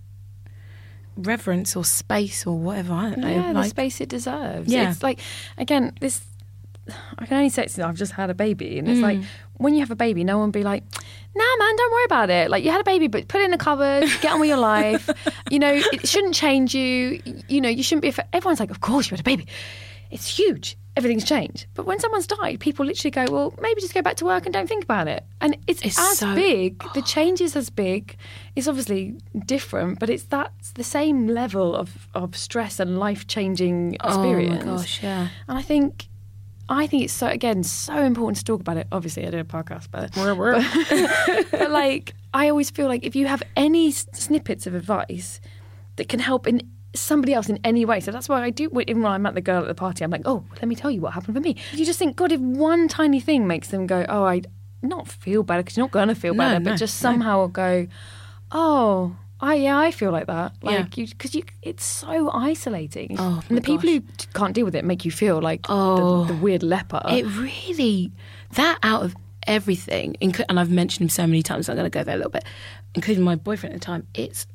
reverence 1.16 1.76
or 1.76 1.84
space 1.84 2.46
or 2.46 2.58
whatever. 2.58 2.92
I 2.94 3.10
don't 3.10 3.18
know. 3.20 3.28
Yeah, 3.28 3.52
the 3.52 3.64
space 3.64 4.00
it 4.00 4.08
deserves. 4.08 4.72
Yeah. 4.72 4.90
It's 4.90 5.02
like, 5.02 5.20
again, 5.58 5.92
this, 6.00 6.20
I 7.18 7.26
can 7.26 7.36
only 7.36 7.48
say 7.50 7.64
it's, 7.64 7.78
I've 7.78 7.94
just 7.96 8.12
had 8.12 8.30
a 8.30 8.34
baby. 8.34 8.78
And 8.78 8.88
it's 8.88 8.98
Mm. 9.00 9.02
like, 9.02 9.18
when 9.58 9.74
you 9.74 9.80
have 9.80 9.90
a 9.90 9.96
baby, 9.96 10.24
no 10.24 10.38
one 10.38 10.50
be 10.50 10.62
like, 10.64 10.82
nah, 11.34 11.56
man, 11.58 11.76
don't 11.76 11.92
worry 11.92 12.04
about 12.04 12.30
it. 12.30 12.50
Like, 12.50 12.64
you 12.64 12.70
had 12.70 12.80
a 12.80 12.84
baby, 12.84 13.06
but 13.08 13.28
put 13.28 13.40
it 13.40 13.44
in 13.44 13.50
the 13.52 13.58
cupboard, 13.58 14.04
get 14.20 14.32
on 14.32 14.40
with 14.40 14.48
your 14.48 14.58
life. 14.58 15.08
you 15.50 15.58
know, 15.58 15.72
it 15.72 16.08
shouldn't 16.08 16.34
change 16.34 16.74
you. 16.74 17.22
You 17.48 17.60
know, 17.60 17.68
you 17.68 17.82
shouldn't 17.82 18.02
be, 18.02 18.12
everyone's 18.32 18.58
like, 18.60 18.70
of 18.70 18.80
course 18.80 19.06
you 19.10 19.14
had 19.16 19.20
a 19.20 19.22
baby. 19.24 19.46
It's 20.12 20.38
huge. 20.38 20.76
Everything's 20.94 21.24
changed. 21.24 21.66
But 21.72 21.86
when 21.86 21.98
someone's 21.98 22.26
died, 22.26 22.60
people 22.60 22.84
literally 22.84 23.10
go, 23.10 23.24
well, 23.30 23.54
maybe 23.62 23.80
just 23.80 23.94
go 23.94 24.02
back 24.02 24.16
to 24.16 24.26
work 24.26 24.44
and 24.44 24.52
don't 24.52 24.68
think 24.68 24.84
about 24.84 25.08
it. 25.08 25.24
And 25.40 25.56
it's, 25.66 25.80
It's 25.80 25.98
as 25.98 26.18
so- 26.18 26.34
big, 26.34 26.80
the 26.92 27.00
oh. 27.00 27.02
change 27.02 27.40
is 27.40 27.56
as 27.56 27.70
big. 27.70 28.16
It's 28.54 28.68
obviously 28.68 29.16
different, 29.46 29.98
but 29.98 30.10
it's 30.10 30.24
that's 30.24 30.72
the 30.72 30.84
same 30.84 31.28
level 31.28 31.74
of, 31.74 32.08
of 32.14 32.36
stress 32.36 32.78
and 32.78 32.98
life 32.98 33.26
changing 33.26 33.96
oh 34.00 34.08
experience. 34.08 34.64
Oh 34.64 34.76
gosh, 34.76 35.02
yeah. 35.02 35.28
And 35.48 35.56
I 35.56 35.62
think 35.62 36.08
I 36.68 36.86
think 36.86 37.04
it's 37.04 37.12
so 37.12 37.26
again 37.26 37.62
so 37.64 38.02
important 38.02 38.38
to 38.38 38.44
talk 38.44 38.60
about 38.60 38.76
it. 38.76 38.86
Obviously, 38.92 39.26
I 39.26 39.30
did 39.30 39.40
a 39.40 39.44
podcast, 39.44 39.88
but 39.90 40.14
but, 40.14 41.50
but 41.50 41.70
like 41.70 42.14
I 42.34 42.48
always 42.48 42.70
feel 42.70 42.86
like 42.86 43.04
if 43.04 43.16
you 43.16 43.26
have 43.26 43.42
any 43.56 43.90
snippets 43.92 44.66
of 44.66 44.74
advice 44.74 45.40
that 45.96 46.08
can 46.08 46.20
help 46.20 46.46
in 46.46 46.70
somebody 46.94 47.32
else 47.34 47.48
in 47.48 47.58
any 47.64 47.84
way. 47.84 48.00
So 48.00 48.10
that's 48.10 48.28
why 48.28 48.42
I 48.42 48.50
do. 48.50 48.70
Even 48.86 49.02
when 49.02 49.12
I'm 49.12 49.24
at 49.26 49.34
the 49.34 49.40
girl 49.40 49.62
at 49.62 49.68
the 49.68 49.74
party, 49.74 50.04
I'm 50.04 50.10
like, 50.10 50.22
oh, 50.24 50.44
let 50.56 50.66
me 50.66 50.74
tell 50.74 50.90
you 50.90 51.00
what 51.00 51.12
happened 51.14 51.34
for 51.36 51.40
me. 51.40 51.56
You 51.72 51.84
just 51.84 51.98
think, 51.98 52.16
God, 52.16 52.32
if 52.32 52.40
one 52.40 52.88
tiny 52.88 53.20
thing 53.20 53.46
makes 53.46 53.68
them 53.68 53.86
go, 53.86 54.04
oh, 54.08 54.24
I 54.24 54.42
not 54.82 55.08
feel 55.08 55.42
better 55.42 55.62
because 55.62 55.76
you're 55.76 55.84
not 55.84 55.92
going 55.92 56.08
to 56.08 56.14
feel 56.14 56.34
No, 56.34 56.38
better, 56.44 56.58
no, 56.60 56.70
but 56.72 56.76
just 56.78 56.98
somehow 56.98 57.42
no. 57.42 57.48
go, 57.48 57.86
oh. 58.50 59.16
I 59.44 59.54
yeah, 59.56 59.76
I 59.76 59.90
feel 59.90 60.12
like 60.12 60.28
that. 60.28 60.52
Yeah. 60.62 60.70
Like 60.70 60.96
you, 60.96 61.04
because 61.08 61.34
you, 61.34 61.42
it's 61.62 61.84
so 61.84 62.30
isolating. 62.30 63.16
Oh, 63.18 63.42
and 63.48 63.56
the 63.58 63.60
people 63.60 63.78
gosh. 63.90 64.02
who 64.24 64.32
can't 64.38 64.54
deal 64.54 64.64
with 64.64 64.76
it 64.76 64.84
make 64.84 65.04
you 65.04 65.10
feel 65.10 65.40
like 65.42 65.66
Oh. 65.68 66.22
the, 66.26 66.34
the 66.34 66.38
weird 66.38 66.62
leper. 66.62 67.02
It 67.08 67.24
really 67.24 68.12
that 68.52 68.78
out 68.84 69.02
of 69.02 69.16
everything, 69.48 70.14
and 70.20 70.60
I've 70.60 70.70
mentioned 70.70 71.02
him 71.02 71.08
so 71.08 71.26
many 71.26 71.42
times. 71.42 71.68
I'm 71.68 71.74
going 71.74 71.90
to 71.90 71.98
go 71.98 72.04
there 72.04 72.14
a 72.14 72.18
little 72.18 72.30
bit, 72.30 72.44
including 72.94 73.24
my 73.24 73.34
boyfriend 73.34 73.74
at 73.74 73.80
the 73.80 73.84
time. 73.84 74.06
It's 74.14 74.46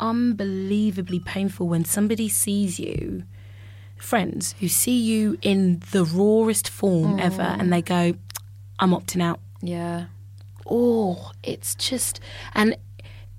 unbelievably 0.00 1.20
painful 1.20 1.68
when 1.68 1.84
somebody 1.84 2.28
sees 2.28 2.78
you, 2.78 3.24
friends 3.96 4.54
who 4.60 4.68
see 4.68 4.98
you 4.98 5.38
in 5.42 5.82
the 5.92 6.04
rawest 6.04 6.68
form 6.68 7.18
ever, 7.18 7.42
and 7.42 7.72
they 7.72 7.82
go, 7.82 8.14
"I'm 8.78 8.90
opting 8.90 9.22
out." 9.22 9.40
yeah, 9.62 10.06
oh, 10.66 11.32
it's 11.42 11.74
just, 11.74 12.20
and 12.54 12.76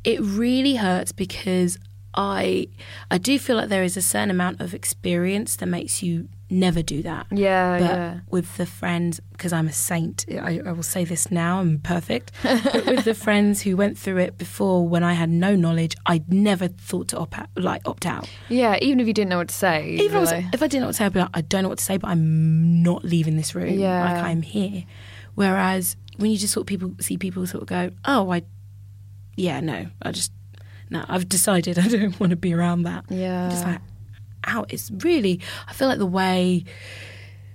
it 0.03 0.19
really 0.21 0.75
hurts 0.75 1.11
because 1.11 1.77
I, 2.13 2.67
I 3.11 3.17
do 3.17 3.37
feel 3.37 3.55
like 3.57 3.69
there 3.69 3.83
is 3.83 3.95
a 3.97 4.01
certain 4.01 4.31
amount 4.31 4.59
of 4.61 4.73
experience 4.73 5.55
that 5.57 5.67
makes 5.67 6.01
you 6.01 6.29
never 6.49 6.81
do 6.81 7.03
that. 7.03 7.27
yeah, 7.29 7.77
But 7.77 7.85
yeah. 7.85 8.19
with 8.31 8.57
the 8.57 8.65
friends, 8.65 9.19
because 9.33 9.51
I'm 9.53 9.67
a 9.67 9.73
saint, 9.73 10.25
I, 10.31 10.61
I 10.65 10.71
will 10.71 10.81
say 10.81 11.03
this 11.03 11.29
now, 11.29 11.59
I'm 11.59 11.79
perfect. 11.79 12.31
but 12.43 12.85
with 12.85 13.05
the 13.05 13.13
friends 13.13 13.61
who 13.61 13.75
went 13.75 13.97
through 13.97 14.17
it 14.17 14.37
before, 14.37 14.87
when 14.87 15.03
I 15.03 15.13
had 15.13 15.29
no 15.29 15.55
knowledge, 15.55 15.95
I 16.05 16.23
never 16.27 16.69
thought 16.69 17.09
to 17.09 17.17
opt 17.17 17.37
out, 17.37 17.49
like 17.55 17.87
opt 17.87 18.05
out. 18.05 18.29
Yeah, 18.49 18.77
even 18.81 18.99
if 18.99 19.07
you 19.07 19.13
didn't 19.13 19.29
know 19.29 19.37
what 19.37 19.49
to 19.49 19.55
say. 19.55 19.89
Even 19.89 20.05
if 20.05 20.13
I, 20.15 20.19
was, 20.19 20.31
if 20.53 20.63
I 20.63 20.67
didn't 20.67 20.81
know 20.81 20.87
what 20.87 20.91
to 20.93 20.97
say, 20.97 21.05
I'd 21.05 21.13
be 21.13 21.19
like, 21.19 21.29
I 21.33 21.41
don't 21.41 21.63
know 21.63 21.69
what 21.69 21.79
to 21.79 21.83
say, 21.83 21.97
but 21.97 22.07
I'm 22.07 22.81
not 22.81 23.03
leaving 23.03 23.35
this 23.35 23.53
room. 23.53 23.77
Yeah. 23.77 24.03
Like 24.03 24.23
I'm 24.23 24.41
here. 24.41 24.85
Whereas 25.35 25.97
when 26.15 26.31
you 26.31 26.37
just 26.37 26.53
sort 26.53 26.63
of 26.63 26.67
people 26.67 26.93
see 26.99 27.17
people 27.17 27.45
sort 27.45 27.61
of 27.61 27.67
go, 27.67 27.91
oh, 28.05 28.31
I, 28.31 28.41
yeah, 29.35 29.59
no, 29.59 29.87
I 30.01 30.11
just, 30.11 30.31
no, 30.89 31.05
I've 31.07 31.27
decided 31.27 31.77
I 31.79 31.87
don't 31.87 32.19
want 32.19 32.31
to 32.31 32.35
be 32.37 32.53
around 32.53 32.83
that. 32.83 33.05
Yeah. 33.09 33.45
I'm 33.45 33.51
just 33.51 33.65
like, 33.65 33.81
out. 34.45 34.71
It's 34.73 34.89
really, 34.91 35.41
I 35.67 35.73
feel 35.73 35.87
like 35.87 35.99
the 35.99 36.05
way 36.05 36.63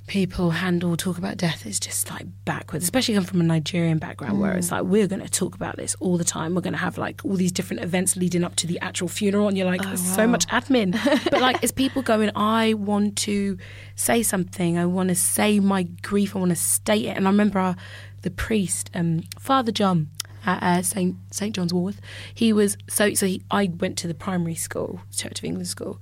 people 0.06 0.50
handle 0.50 0.96
talk 0.96 1.16
about 1.16 1.36
death 1.36 1.64
is 1.64 1.80
just 1.80 2.10
like 2.10 2.26
backwards, 2.44 2.84
especially 2.84 3.14
come 3.14 3.24
from 3.24 3.40
a 3.40 3.44
Nigerian 3.44 3.98
background 3.98 4.40
where 4.40 4.52
it's 4.52 4.70
like 4.70 4.82
we're 4.82 5.06
going 5.06 5.22
to 5.22 5.28
talk 5.28 5.54
about 5.54 5.76
this 5.76 5.94
all 6.00 6.18
the 6.18 6.24
time. 6.24 6.54
We're 6.54 6.60
going 6.60 6.74
to 6.74 6.78
have 6.78 6.98
like 6.98 7.24
all 7.24 7.34
these 7.34 7.52
different 7.52 7.82
events 7.82 8.16
leading 8.16 8.44
up 8.44 8.56
to 8.56 8.66
the 8.66 8.78
actual 8.80 9.08
funeral, 9.08 9.48
and 9.48 9.56
you're 9.56 9.66
like, 9.66 9.82
there's 9.82 10.04
so 10.04 10.26
much 10.26 10.46
admin. 10.48 10.92
but 11.30 11.40
like, 11.40 11.62
it's 11.62 11.72
people 11.82 12.02
going, 12.02 12.30
I 12.36 12.74
want 12.74 13.16
to 13.18 13.56
say 13.94 14.22
something. 14.22 14.76
I 14.76 14.86
want 14.86 15.08
to 15.08 15.14
say 15.14 15.60
my 15.60 15.84
grief. 15.84 16.36
I 16.36 16.40
want 16.40 16.50
to 16.50 16.56
state 16.56 17.06
it. 17.06 17.16
And 17.16 17.26
I 17.26 17.30
remember 17.30 17.58
our, 17.58 17.76
the 18.22 18.30
priest, 18.30 18.90
um, 18.94 19.22
Father 19.38 19.72
John. 19.72 20.08
At 20.44 20.62
uh, 20.62 20.82
St 20.82 21.16
St 21.30 21.54
John's 21.54 21.72
Wort. 21.72 21.96
He 22.34 22.52
was 22.52 22.76
so 22.88 23.14
so. 23.14 23.26
He, 23.26 23.42
I 23.50 23.70
went 23.78 23.98
to 23.98 24.08
the 24.08 24.14
primary 24.14 24.54
school, 24.54 25.00
Church 25.14 25.38
of 25.38 25.44
England 25.44 25.68
school, 25.68 26.00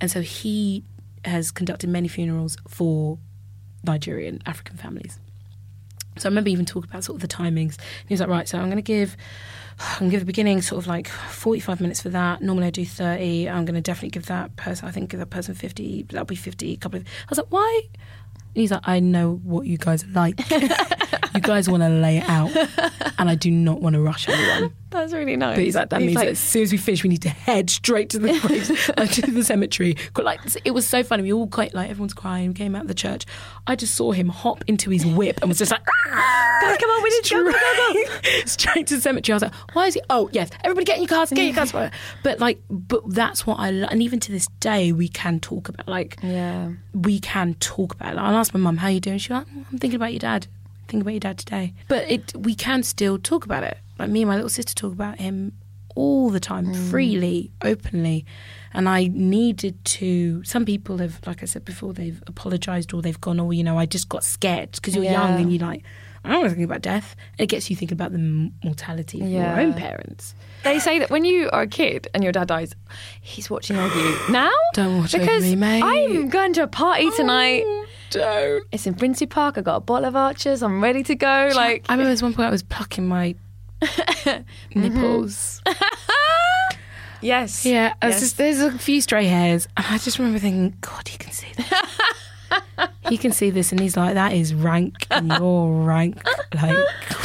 and 0.00 0.10
so 0.10 0.20
he 0.20 0.84
has 1.24 1.50
conducted 1.50 1.88
many 1.88 2.08
funerals 2.08 2.56
for 2.68 3.18
Nigerian 3.84 4.42
African 4.46 4.76
families. 4.76 5.18
So 6.18 6.28
I 6.28 6.30
remember 6.30 6.50
even 6.50 6.66
talking 6.66 6.90
about 6.90 7.04
sort 7.04 7.16
of 7.16 7.22
the 7.22 7.34
timings. 7.34 7.78
He 8.06 8.12
was 8.12 8.20
like, 8.20 8.28
right, 8.28 8.48
so 8.48 8.58
I'm 8.58 8.66
going 8.66 8.76
to 8.76 8.82
give, 8.82 9.16
I'm 9.78 10.00
going 10.00 10.10
to 10.10 10.14
give 10.14 10.20
the 10.20 10.26
beginning 10.26 10.60
sort 10.60 10.82
of 10.82 10.86
like 10.86 11.08
45 11.08 11.80
minutes 11.80 12.02
for 12.02 12.10
that. 12.10 12.42
Normally 12.42 12.66
I 12.66 12.70
do 12.70 12.84
30. 12.84 13.48
I'm 13.48 13.64
going 13.64 13.74
to 13.74 13.80
definitely 13.80 14.10
give 14.10 14.26
that 14.26 14.54
person, 14.56 14.86
I 14.86 14.90
think 14.90 15.10
give 15.10 15.20
that 15.20 15.30
person 15.30 15.54
50. 15.54 16.06
That'll 16.10 16.26
be 16.26 16.36
50. 16.36 16.74
A 16.74 16.76
couple 16.76 17.00
of. 17.00 17.06
I 17.06 17.30
was 17.30 17.38
like, 17.38 17.46
why? 17.48 17.82
And 18.54 18.60
he's 18.60 18.70
like, 18.70 18.86
I 18.86 19.00
know 19.00 19.40
what 19.44 19.66
you 19.66 19.78
guys 19.78 20.04
are 20.04 20.08
like. 20.08 20.50
you 20.50 21.40
guys 21.40 21.68
want 21.70 21.82
to 21.82 21.88
lay 21.88 22.18
it 22.18 22.28
out, 22.28 22.54
and 23.18 23.30
I 23.30 23.34
do 23.34 23.50
not 23.50 23.80
want 23.80 23.94
to 23.94 24.00
rush 24.00 24.28
anyone. 24.28 24.74
That's 24.92 25.12
really 25.12 25.36
nice. 25.36 25.56
But 25.56 25.64
he's 25.64 25.74
like, 25.74 25.88
that 25.90 26.00
means 26.00 26.14
that 26.14 26.28
as 26.28 26.38
soon 26.38 26.62
as 26.62 26.72
we 26.72 26.78
finish, 26.78 27.02
we 27.02 27.08
need 27.08 27.22
to 27.22 27.28
head 27.28 27.70
straight 27.70 28.10
to 28.10 28.18
the 28.18 28.38
graves, 28.46 28.90
uh, 28.96 29.06
to 29.06 29.22
the 29.30 29.42
cemetery. 29.44 29.96
Like, 30.16 30.40
it 30.64 30.70
was 30.72 30.86
so 30.86 31.02
funny. 31.02 31.22
We 31.24 31.32
all 31.32 31.46
quite 31.48 31.74
like 31.74 31.90
everyone's 31.90 32.14
crying. 32.14 32.48
We 32.48 32.54
came 32.54 32.76
out 32.76 32.82
of 32.82 32.88
the 32.88 32.94
church. 32.94 33.26
I 33.66 33.74
just 33.76 33.94
saw 33.94 34.12
him 34.12 34.28
hop 34.28 34.62
into 34.68 34.90
his 34.90 35.04
whip 35.06 35.38
and 35.40 35.48
was 35.48 35.58
just 35.58 35.70
like, 35.72 35.84
Guys, 35.84 36.76
come 36.78 36.90
on, 36.90 37.02
we 37.02 37.10
need 37.10 37.24
to 37.24 37.34
go, 37.34 37.44
go, 37.44 37.52
go, 37.52 38.00
straight, 38.20 38.48
straight 38.48 38.86
to 38.88 38.96
the 38.96 39.00
cemetery. 39.00 39.32
I 39.34 39.36
was 39.36 39.42
like, 39.42 39.54
why 39.72 39.86
is 39.86 39.94
he? 39.94 40.00
Oh 40.10 40.28
yes, 40.32 40.50
everybody 40.62 40.84
get 40.84 40.96
in 40.96 41.02
your 41.02 41.08
cars, 41.08 41.30
get 41.30 41.44
your 41.44 41.54
cars. 41.54 41.72
But 42.22 42.38
like, 42.38 42.60
but 42.70 43.02
that's 43.12 43.46
what 43.46 43.58
I. 43.58 43.70
lo- 43.70 43.88
And 43.90 44.02
even 44.02 44.20
to 44.20 44.32
this 44.32 44.46
day, 44.60 44.92
we 44.92 45.08
can 45.08 45.40
talk 45.40 45.68
about 45.68 45.88
like, 45.88 46.18
Yeah. 46.22 46.72
we 46.94 47.18
can 47.18 47.54
talk 47.54 47.94
about 47.94 48.12
it. 48.14 48.18
I'll 48.18 48.36
ask 48.36 48.52
my 48.54 48.60
mum, 48.60 48.76
how 48.76 48.88
you 48.88 49.00
doing? 49.00 49.18
She's 49.18 49.30
like, 49.30 49.46
"Mm, 49.48 49.64
I'm 49.72 49.78
thinking 49.78 49.96
about 49.96 50.12
your 50.12 50.20
dad. 50.20 50.46
Thinking 50.88 51.00
about 51.02 51.10
your 51.12 51.20
dad 51.20 51.38
today. 51.38 51.74
But 51.88 52.10
it, 52.10 52.32
we 52.36 52.54
can 52.54 52.82
still 52.82 53.18
talk 53.18 53.44
about 53.44 53.62
it. 53.64 53.78
Like 54.02 54.10
me 54.10 54.22
and 54.22 54.28
my 54.28 54.34
little 54.34 54.50
sister 54.50 54.74
talk 54.74 54.92
about 54.92 55.20
him 55.20 55.52
all 55.94 56.28
the 56.30 56.40
time, 56.40 56.66
mm. 56.66 56.90
freely, 56.90 57.52
openly. 57.62 58.26
And 58.74 58.88
I 58.88 59.08
needed 59.12 59.84
to. 59.84 60.42
Some 60.42 60.64
people 60.64 60.98
have, 60.98 61.20
like 61.24 61.42
I 61.42 61.46
said 61.46 61.64
before, 61.64 61.92
they've 61.92 62.20
apologised 62.26 62.92
or 62.92 63.00
they've 63.00 63.20
gone, 63.20 63.38
oh, 63.38 63.52
you 63.52 63.62
know, 63.62 63.78
I 63.78 63.86
just 63.86 64.08
got 64.08 64.24
scared 64.24 64.72
because 64.72 64.96
you're 64.96 65.04
Yeah. 65.04 65.12
young 65.12 65.40
and 65.40 65.52
you're 65.52 65.64
like, 65.64 65.84
I 66.24 66.30
don't 66.30 66.40
want 66.40 66.50
to 66.50 66.56
think 66.56 66.64
about 66.64 66.82
death. 66.82 67.14
And 67.38 67.44
it 67.44 67.46
gets 67.48 67.70
you 67.70 67.76
thinking 67.76 67.94
about 67.94 68.10
the 68.10 68.50
mortality 68.64 69.20
of 69.20 69.28
Yeah. 69.28 69.54
your 69.54 69.60
own 69.66 69.74
parents. 69.74 70.34
They 70.64 70.80
say 70.80 70.98
that 70.98 71.10
when 71.10 71.24
you 71.24 71.48
are 71.52 71.62
a 71.62 71.66
kid 71.68 72.08
and 72.12 72.24
your 72.24 72.32
dad 72.32 72.48
dies, 72.48 72.74
he's 73.20 73.48
watching 73.50 73.76
over 73.76 73.96
you 73.96 74.18
now. 74.30 74.50
Don't 74.74 74.98
watch 74.98 75.14
over 75.14 75.40
me, 75.40 75.54
mate. 75.54 75.82
I'm 75.84 76.28
going 76.28 76.54
to 76.54 76.64
a 76.64 76.68
party 76.68 77.06
oh, 77.06 77.16
tonight. 77.16 77.64
Don't. 78.10 78.64
It's 78.72 78.86
in 78.86 78.94
Finchley 78.94 79.26
Park. 79.26 79.58
I 79.58 79.60
got 79.60 79.76
a 79.76 79.80
bottle 79.80 80.06
of 80.08 80.16
Archers. 80.16 80.62
I'm 80.62 80.82
ready 80.82 81.02
to 81.04 81.14
go. 81.14 81.50
Like 81.54 81.86
I 81.88 81.94
remember 81.94 82.10
was 82.10 82.22
one 82.22 82.34
point 82.34 82.48
I 82.48 82.50
was 82.50 82.62
plucking 82.62 83.06
my 83.06 83.34
nipples. 84.74 85.60
Mm-hmm. 85.66 86.76
yes, 87.20 87.64
Yeah, 87.66 87.94
Yes. 88.02 88.20
just, 88.20 88.36
there's 88.38 88.60
a 88.60 88.72
few 88.78 89.00
stray 89.00 89.26
hairs, 89.26 89.68
I 89.76 89.98
just 89.98 90.18
remember 90.18 90.38
thinking, 90.38 90.76
God, 90.80 91.08
he 91.08 91.18
can 91.18 91.32
see 91.32 91.48
this. 91.56 91.72
he 93.08 93.16
can 93.18 93.32
see 93.32 93.50
this, 93.50 93.72
and 93.72 93.80
he's 93.80 93.96
like, 93.96 94.14
"That 94.14 94.32
is 94.32 94.54
rank, 94.54 95.06
and 95.10 95.30
you're 95.32 95.84
rank." 95.84 96.22
Like, 96.54 96.76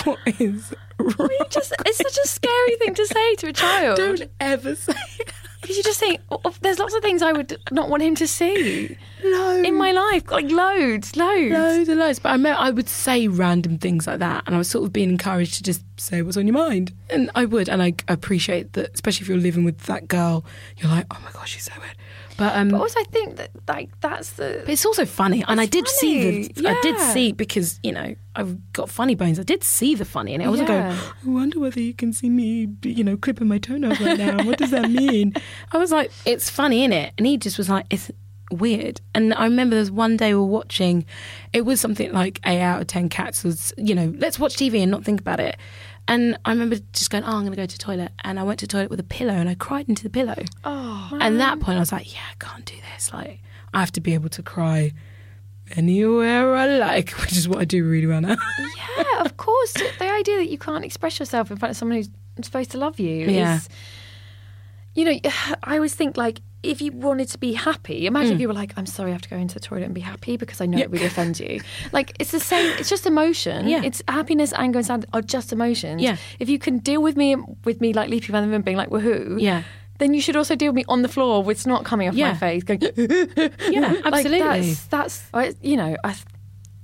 what 0.05 0.19
is? 0.39 0.73
Wrong? 0.99 1.29
Just 1.49 1.73
it's 1.85 1.97
such 1.97 2.17
a 2.23 2.27
scary 2.27 2.75
thing 2.77 2.93
to 2.95 3.05
say 3.05 3.35
to 3.35 3.47
a 3.47 3.53
child. 3.53 3.97
Don't 3.97 4.23
ever 4.39 4.73
say 4.75 4.93
that. 4.93 5.33
Because 5.67 5.77
you 5.77 5.83
just 5.83 5.99
think 5.99 6.21
oh, 6.31 6.39
oh, 6.45 6.55
there's 6.61 6.79
lots 6.79 6.93
of 6.95 7.01
things 7.01 7.21
I 7.21 7.33
would 7.33 7.57
not 7.71 7.89
want 7.89 8.01
him 8.01 8.15
to 8.15 8.25
see 8.27 8.95
No, 9.21 9.61
in 9.61 9.75
my 9.75 9.91
life, 9.91 10.31
like 10.31 10.49
loads, 10.49 11.17
loads. 11.17 11.51
loads 11.51 11.89
and 11.89 11.99
loads. 11.99 12.19
But 12.19 12.29
I 12.29 12.37
meant 12.37 12.57
I 12.57 12.69
would 12.69 12.87
say 12.87 13.27
random 13.27 13.77
things 13.77 14.07
like 14.07 14.19
that, 14.19 14.43
and 14.45 14.55
I 14.55 14.57
was 14.59 14.69
sort 14.69 14.85
of 14.85 14.93
being 14.93 15.09
encouraged 15.09 15.55
to 15.55 15.63
just 15.63 15.83
say 15.97 16.21
what's 16.21 16.37
on 16.37 16.47
your 16.47 16.53
mind, 16.53 16.93
and 17.09 17.29
I 17.35 17.43
would, 17.43 17.67
and 17.67 17.83
I 17.83 17.95
appreciate 18.07 18.71
that, 18.73 18.91
especially 18.93 19.25
if 19.25 19.27
you're 19.27 19.37
living 19.37 19.65
with 19.65 19.79
that 19.87 20.07
girl, 20.07 20.45
you're 20.77 20.89
like, 20.89 21.05
"Oh 21.11 21.19
my 21.25 21.31
gosh, 21.33 21.51
she's 21.55 21.65
so 21.65 21.73
weird." 21.81 21.95
But 22.37 22.55
um, 22.55 22.69
But 22.69 22.81
also, 22.81 22.99
I 22.99 23.03
think 23.05 23.37
that 23.37 23.49
like 23.67 23.89
that's 23.99 24.31
the 24.33 24.61
But 24.65 24.71
it's 24.71 24.85
also 24.85 25.05
funny, 25.05 25.43
and 25.47 25.59
I 25.59 25.65
did 25.65 25.87
see 25.87 26.23
funny, 26.23 26.47
the. 26.53 26.69
I 26.69 26.79
did 26.81 26.99
see 26.99 27.31
because 27.31 27.79
you 27.83 27.91
know 27.91 28.15
I've 28.35 28.71
got 28.73 28.89
funny 28.89 29.15
bones. 29.15 29.39
I 29.39 29.43
did 29.43 29.63
see 29.63 29.95
the 29.95 30.05
funny, 30.05 30.33
and 30.33 30.43
it 30.43 30.45
I 30.45 30.49
wasn't 30.49 30.69
Yeah. 30.69 30.89
going. 30.89 31.13
I 31.25 31.39
wonder 31.41 31.59
whether 31.59 31.79
you 31.81 31.93
can 31.93 32.13
see 32.13 32.29
me, 32.29 32.67
you 32.83 33.03
know, 33.03 33.17
clipping 33.17 33.47
my 33.47 33.57
toenails 33.57 33.99
right 33.99 34.17
now. 34.17 34.43
What 34.43 34.57
does 34.59 34.69
that 34.71 34.89
mean? 35.03 35.33
I 35.71 35.77
was 35.77 35.91
like, 35.91 36.11
it's 36.25 36.49
funny, 36.49 36.83
in 36.83 36.93
it, 36.93 37.13
and 37.17 37.25
he 37.25 37.37
just 37.37 37.57
was 37.57 37.69
like, 37.69 37.85
it's 37.89 38.11
weird. 38.51 39.01
And 39.13 39.33
I 39.33 39.43
remember 39.43 39.75
there 39.75 39.81
was 39.81 39.91
one 39.91 40.15
day 40.15 40.33
we 40.33 40.39
were 40.39 40.45
watching. 40.45 41.05
It 41.53 41.61
was 41.65 41.81
something 41.81 42.13
like 42.13 42.39
eight 42.45 42.61
out 42.61 42.79
of 42.81 42.87
ten 42.87 43.09
cats 43.09 43.43
was, 43.43 43.73
you 43.77 43.95
know, 43.95 44.13
let's 44.19 44.37
watch 44.39 44.55
TV 44.55 44.81
and 44.81 44.91
not 44.91 45.03
think 45.03 45.19
about 45.19 45.39
it. 45.39 45.57
And 46.07 46.37
I 46.45 46.51
remember 46.51 46.77
just 46.93 47.09
going, 47.09 47.23
oh, 47.23 47.27
I'm 47.27 47.41
going 47.41 47.51
to 47.51 47.57
go 47.57 47.65
to 47.65 47.77
the 47.77 47.83
toilet. 47.83 48.11
And 48.23 48.39
I 48.39 48.43
went 48.43 48.59
to 48.59 48.67
the 48.67 48.71
toilet 48.71 48.89
with 48.89 48.99
a 48.99 49.03
pillow 49.03 49.33
and 49.33 49.49
I 49.49 49.55
cried 49.55 49.89
into 49.89 50.03
the 50.03 50.09
pillow. 50.09 50.35
oh 50.63 51.09
And 51.13 51.21
at 51.21 51.37
that 51.37 51.59
point, 51.59 51.77
I 51.77 51.79
was 51.79 51.91
like, 51.91 52.13
yeah, 52.13 52.21
I 52.31 52.35
can't 52.43 52.63
do 52.65 52.75
this. 52.93 53.13
Like, 53.13 53.39
I 53.73 53.79
have 53.81 53.91
to 53.93 54.01
be 54.01 54.13
able 54.13 54.29
to 54.29 54.41
cry 54.43 54.93
anywhere 55.75 56.55
I 56.55 56.77
like, 56.77 57.11
which 57.21 57.33
is 57.33 57.47
what 57.47 57.59
I 57.59 57.65
do 57.65 57.83
really 57.87 58.07
well 58.07 58.21
now. 58.21 58.37
yeah, 58.97 59.21
of 59.21 59.37
course. 59.37 59.73
The 59.73 60.09
idea 60.11 60.37
that 60.37 60.49
you 60.49 60.57
can't 60.57 60.85
express 60.85 61.19
yourself 61.19 61.51
in 61.51 61.57
front 61.57 61.71
of 61.71 61.77
someone 61.77 61.97
who's 61.97 62.09
supposed 62.41 62.71
to 62.71 62.77
love 62.77 62.99
you 62.99 63.27
Yeah. 63.29 63.57
is, 63.57 63.69
you 64.95 65.05
know, 65.05 65.19
I 65.63 65.75
always 65.75 65.93
think 65.93 66.15
like 66.17 66.41
if 66.63 66.81
you 66.81 66.91
wanted 66.91 67.29
to 67.29 67.37
be 67.37 67.53
happy, 67.53 68.07
imagine 68.07 68.33
if 68.33 68.37
mm. 68.37 68.41
you 68.41 68.47
were 68.47 68.53
like, 68.53 68.73
I'm 68.77 68.85
sorry, 68.85 69.11
I 69.11 69.13
have 69.13 69.21
to 69.21 69.29
go 69.29 69.37
into 69.37 69.53
the 69.53 69.59
toilet 69.59 69.83
and 69.83 69.93
be 69.93 70.01
happy 70.01 70.37
because 70.37 70.59
I 70.59 70.65
know 70.65 70.79
it 70.79 70.89
really 70.89 71.05
offends 71.05 71.39
you. 71.39 71.61
Like 71.91 72.15
it's 72.19 72.31
the 72.31 72.39
same. 72.39 72.77
It's 72.79 72.89
just 72.89 73.05
emotion. 73.05 73.67
Yeah. 73.67 73.83
It's 73.83 74.01
happiness, 74.07 74.53
anger, 74.53 74.79
and 74.79 74.85
sadness 74.85 75.09
are 75.13 75.21
just 75.21 75.53
emotions. 75.53 76.01
Yeah. 76.01 76.17
If 76.39 76.49
you 76.49 76.59
can 76.59 76.79
deal 76.79 77.01
with 77.01 77.15
me 77.15 77.35
with 77.63 77.79
me 77.79 77.93
like 77.93 78.09
leaping 78.09 78.33
around 78.33 78.47
the 78.47 78.51
room, 78.51 78.61
being 78.63 78.77
like 78.77 78.89
woohoo. 78.89 79.39
Yeah. 79.39 79.63
Then 79.99 80.13
you 80.13 80.21
should 80.21 80.35
also 80.35 80.55
deal 80.55 80.71
with 80.71 80.75
me 80.75 80.85
on 80.87 81.01
the 81.01 81.07
floor 81.07 81.43
with 81.43 81.59
snot 81.59 81.83
coming 81.85 82.07
off 82.07 82.15
Yeah. 82.15 82.33
my 82.33 82.37
face, 82.37 82.63
going. 82.63 82.81
yeah, 82.81 83.93
Like, 83.93 84.05
absolutely. 84.05 84.73
that's, 84.89 85.21
that's 85.29 85.55
you 85.61 85.75
know, 85.75 85.95
I, 86.03 86.15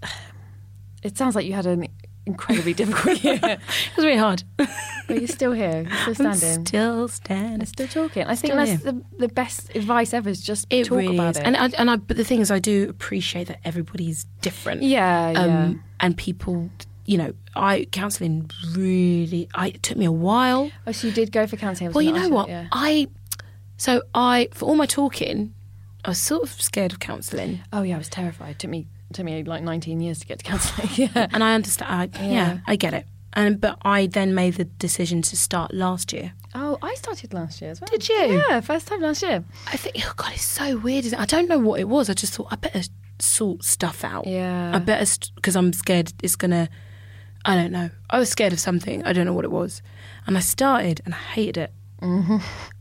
it 1.03 1.17
sounds 1.17 1.35
like 1.35 1.45
you 1.45 1.53
had 1.53 1.67
an 1.67 1.87
incredibly 2.25 2.73
difficult 2.81 3.23
year, 3.23 3.39
it 3.43 3.59
was 3.95 4.05
really 4.05 4.17
hard. 4.17 4.43
but 4.57 4.69
you're 5.09 5.27
still 5.27 5.51
here. 5.51 5.85
You're 6.05 6.15
still 6.15 6.27
I'm 6.27 6.35
standing. 6.35 6.65
still 6.65 7.07
standing. 7.07 7.53
and 7.59 7.67
still 7.67 7.87
talking. 7.87 8.23
I 8.25 8.35
think 8.35 8.53
that's 8.53 8.83
the, 8.83 9.01
the 9.17 9.27
best 9.27 9.75
advice 9.75 10.13
ever 10.13 10.29
is 10.29 10.41
just 10.41 10.65
It 10.69 10.85
talk 10.85 10.97
really 10.97 11.15
about 11.15 11.35
is. 11.35 11.37
it. 11.41 11.45
And 11.45 11.57
I, 11.57 11.67
and 11.77 11.89
I, 11.91 11.95
but 11.97 12.17
the 12.17 12.23
thing 12.23 12.39
is, 12.41 12.51
I 12.51 12.59
do 12.59 12.87
appreciate 12.89 13.47
that 13.47 13.59
everybody's 13.65 14.25
different. 14.41 14.83
yeah, 14.83 15.31
yeah. 15.31 15.39
Um, 15.39 15.83
and 15.99 16.17
people, 16.17 16.69
you 17.05 17.17
know, 17.17 17.33
I 17.55 17.85
counselling 17.91 18.49
really. 18.71 19.47
I 19.53 19.67
it 19.67 19.83
took 19.83 19.97
me 19.97 20.05
a 20.05 20.11
while. 20.11 20.71
oh, 20.87 20.91
so 20.91 21.07
you 21.07 21.13
did 21.13 21.31
go 21.31 21.45
for 21.47 21.55
counselling? 21.57 21.91
Well, 21.93 22.01
you 22.01 22.13
know 22.13 22.29
what? 22.29 22.49
Yeah. 22.49 22.67
I 22.71 23.07
so 23.77 24.01
I 24.13 24.47
for 24.53 24.65
all 24.65 24.75
my 24.75 24.85
talking, 24.85 25.53
I 26.05 26.09
was 26.09 26.17
sort 26.19 26.43
of 26.43 26.49
scared 26.61 26.91
of 26.93 26.99
counselling. 26.99 27.61
Oh 27.71 27.81
yeah, 27.83 27.95
I 27.95 27.97
was 27.99 28.09
terrified. 28.09 28.51
It 28.51 28.59
took 28.59 28.69
me 28.69 28.87
took 29.13 29.25
me 29.25 29.43
like 29.43 29.63
19 29.63 29.99
years 30.01 30.19
to 30.19 30.25
get 30.25 30.39
to 30.39 30.45
counselling. 30.45 30.89
yeah. 30.95 31.27
and 31.31 31.43
I 31.43 31.53
understand. 31.55 31.91
I, 32.15 32.23
yeah. 32.23 32.31
Yeah. 32.31 32.57
I 32.67 32.75
get 32.75 32.93
it. 32.93 33.05
And 33.33 33.59
but 33.59 33.77
I 33.81 34.07
then 34.07 34.35
made 34.35 34.55
the 34.55 34.65
decision 34.65 35.21
to 35.23 35.37
start 35.37 35.73
last 35.73 36.13
year. 36.13 36.33
Oh, 36.53 36.77
I 36.83 36.93
started 36.95 37.33
last 37.33 37.61
year 37.61 37.71
as 37.71 37.81
well. 37.81 37.87
Did 37.91 38.07
you? 38.07 38.43
Yeah, 38.47 38.61
first 38.61 38.87
time 38.87 39.01
last 39.01 39.23
year. 39.23 39.43
I 39.67 39.77
think, 39.77 39.95
oh 40.05 40.13
God, 40.15 40.33
it's 40.33 40.43
so 40.43 40.77
weird. 40.77 41.05
Isn't 41.05 41.17
it? 41.17 41.21
I 41.21 41.25
don't 41.25 41.49
know 41.49 41.57
what 41.57 41.79
it 41.79 41.89
was. 41.89 42.09
I 42.09 42.13
just 42.13 42.33
thought 42.33 42.47
I 42.51 42.55
better 42.57 42.83
sort 43.19 43.63
stuff 43.63 44.03
out. 44.03 44.27
Yeah. 44.27 44.71
I 44.75 44.79
better 44.79 45.11
because 45.35 45.55
I'm 45.55 45.73
scared 45.73 46.13
it's 46.21 46.35
gonna. 46.35 46.69
I 47.45 47.55
don't 47.55 47.71
know. 47.71 47.89
I 48.09 48.19
was 48.19 48.29
scared 48.29 48.53
of 48.53 48.59
something. 48.59 49.03
I 49.03 49.13
don't 49.13 49.25
know 49.25 49.33
what 49.33 49.45
it 49.45 49.51
was, 49.51 49.81
and 50.27 50.37
I 50.37 50.41
started 50.41 51.01
and 51.03 51.15
I 51.15 51.17
hated 51.17 51.57
it. 51.57 51.73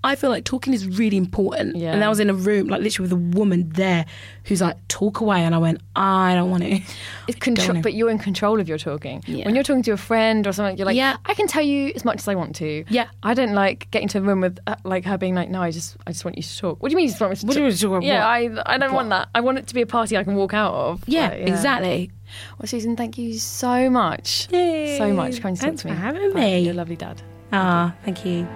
I 0.05 0.17
feel 0.17 0.31
like 0.31 0.45
talking 0.45 0.75
is 0.75 0.87
really 0.99 1.17
important. 1.17 1.75
Mm-hmm. 1.75 1.83
Yeah. 1.83 1.93
And 1.93 2.03
I 2.03 2.09
was 2.09 2.19
in 2.19 2.29
a 2.29 2.35
room, 2.35 2.67
like 2.69 2.81
literally 2.83 3.09
with 3.09 3.13
a 3.13 3.37
woman 3.37 3.69
there 3.71 4.05
who's 4.45 4.61
like, 4.61 4.77
talk 4.89 5.21
away. 5.21 5.43
And 5.43 5.55
I 5.55 5.59
went, 5.59 5.81
I 5.95 6.35
don't 6.35 6.51
want 6.51 6.65
to. 6.65 6.81
It's 7.29 7.39
control, 7.41 7.81
but 7.83 7.95
you're 7.95 8.11
in 8.11 8.19
control 8.19 8.59
of 8.61 8.69
your 8.69 8.79
talking. 8.79 9.23
Yeah. 9.27 9.45
When 9.45 9.55
you're 9.55 9.63
talking 9.63 9.83
to 9.85 9.93
a 9.93 9.97
friend 9.97 10.47
or 10.47 10.53
something, 10.53 10.77
you're 10.77 10.87
like, 10.87 10.97
Yeah. 10.97 11.17
I 11.27 11.35
can 11.35 11.47
tell 11.47 11.63
you 11.63 11.93
as 11.95 12.05
much 12.05 12.19
as 12.19 12.27
I 12.29 12.35
want 12.35 12.57
to. 12.57 12.85
Yeah. 12.89 13.09
I 13.23 13.35
don't 13.35 13.55
like 13.55 13.89
getting 13.93 14.09
to 14.09 14.19
a 14.19 14.23
room 14.23 14.41
with 14.41 14.59
uh, 14.67 14.75
like 14.85 15.05
her 15.05 15.17
being 15.19 15.35
like, 15.37 15.49
no, 15.51 15.63
I 15.63 15.71
just, 15.71 15.97
I 16.07 16.11
just 16.13 16.25
want 16.25 16.37
you 16.37 16.43
to 16.43 16.59
talk. 16.59 16.83
What 16.83 16.89
do 16.89 16.93
you 16.93 16.97
mean? 16.97 17.05
You 17.05 17.11
just 17.11 17.21
want 17.21 17.31
me 17.33 17.37
to 17.37 17.47
What 17.47 17.53
do 17.53 17.59
you 17.61 17.65
want 17.67 17.77
to 17.77 17.81
talk 17.83 17.91
about 17.91 18.03
Yeah, 18.03 18.49
what? 18.57 18.67
I, 18.67 18.75
I 18.75 18.79
don't 18.79 18.93
want 18.95 19.11
that. 19.11 19.29
I 19.35 19.41
want 19.41 19.59
it 19.59 19.67
to 19.69 19.75
be 19.75 19.83
a 19.83 19.87
party 19.87 20.17
I 20.17 20.25
can 20.25 20.35
walk 20.35 20.53
out 20.53 20.75
of. 20.75 21.05
Yeah, 21.07 21.29
Like, 21.29 21.47
exactly. 21.47 22.11
Well, 22.59 22.67
Susan, 22.67 22.97
thank 22.97 23.19
you 23.19 23.35
so 23.39 23.91
much, 23.91 24.49
Yay. 24.51 24.97
so 24.99 25.13
much 25.13 25.37
for 25.37 25.43
coming 25.43 25.55
to 25.57 25.61
talk 25.61 25.69
Thanks 25.69 25.83
to 25.83 25.89
me. 25.89 25.95
for 25.95 26.01
having 26.01 26.33
me. 26.35 26.61
You're 26.61 26.73
a 26.73 26.77
lovely 26.77 26.97
dad. 26.97 27.21
Ah, 27.53 27.95
thank 28.05 28.25
you. 28.25 28.49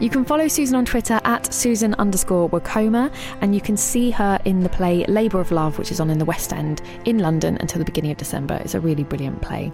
You 0.00 0.08
can 0.08 0.24
follow 0.24 0.46
Susan 0.46 0.76
on 0.76 0.84
Twitter 0.84 1.20
at 1.24 1.52
Susan 1.52 1.92
underscore 1.94 2.48
Wokoma, 2.48 3.12
and 3.40 3.52
you 3.52 3.60
can 3.60 3.76
see 3.76 4.12
her 4.12 4.38
in 4.44 4.60
the 4.60 4.68
play 4.68 5.04
Labour 5.06 5.40
of 5.40 5.50
Love, 5.50 5.76
which 5.76 5.90
is 5.90 5.98
on 5.98 6.08
in 6.08 6.18
the 6.18 6.24
West 6.24 6.52
End 6.52 6.80
in 7.04 7.18
London 7.18 7.56
until 7.60 7.80
the 7.80 7.84
beginning 7.84 8.12
of 8.12 8.16
December. 8.16 8.60
It's 8.62 8.74
a 8.74 8.80
really 8.80 9.02
brilliant 9.02 9.42
play. 9.42 9.72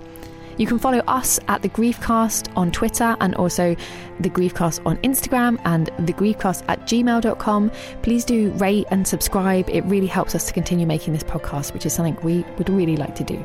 You 0.56 0.66
can 0.66 0.78
follow 0.78 1.00
us 1.00 1.38
at 1.48 1.60
The 1.60 1.68
Griefcast 1.68 2.50
on 2.56 2.72
Twitter 2.72 3.16
and 3.20 3.34
also 3.34 3.76
The 4.20 4.30
Griefcast 4.30 4.80
on 4.86 4.96
Instagram 4.98 5.60
and 5.66 5.90
The 5.98 6.14
TheGriefcast 6.14 6.64
at 6.68 6.80
gmail.com. 6.86 7.70
Please 8.00 8.24
do 8.24 8.50
rate 8.52 8.86
and 8.90 9.06
subscribe. 9.06 9.68
It 9.68 9.82
really 9.82 10.06
helps 10.06 10.34
us 10.34 10.46
to 10.46 10.54
continue 10.54 10.86
making 10.86 11.12
this 11.12 11.24
podcast, 11.24 11.74
which 11.74 11.84
is 11.84 11.92
something 11.92 12.16
we 12.22 12.46
would 12.56 12.70
really 12.70 12.96
like 12.96 13.14
to 13.16 13.24
do. 13.24 13.44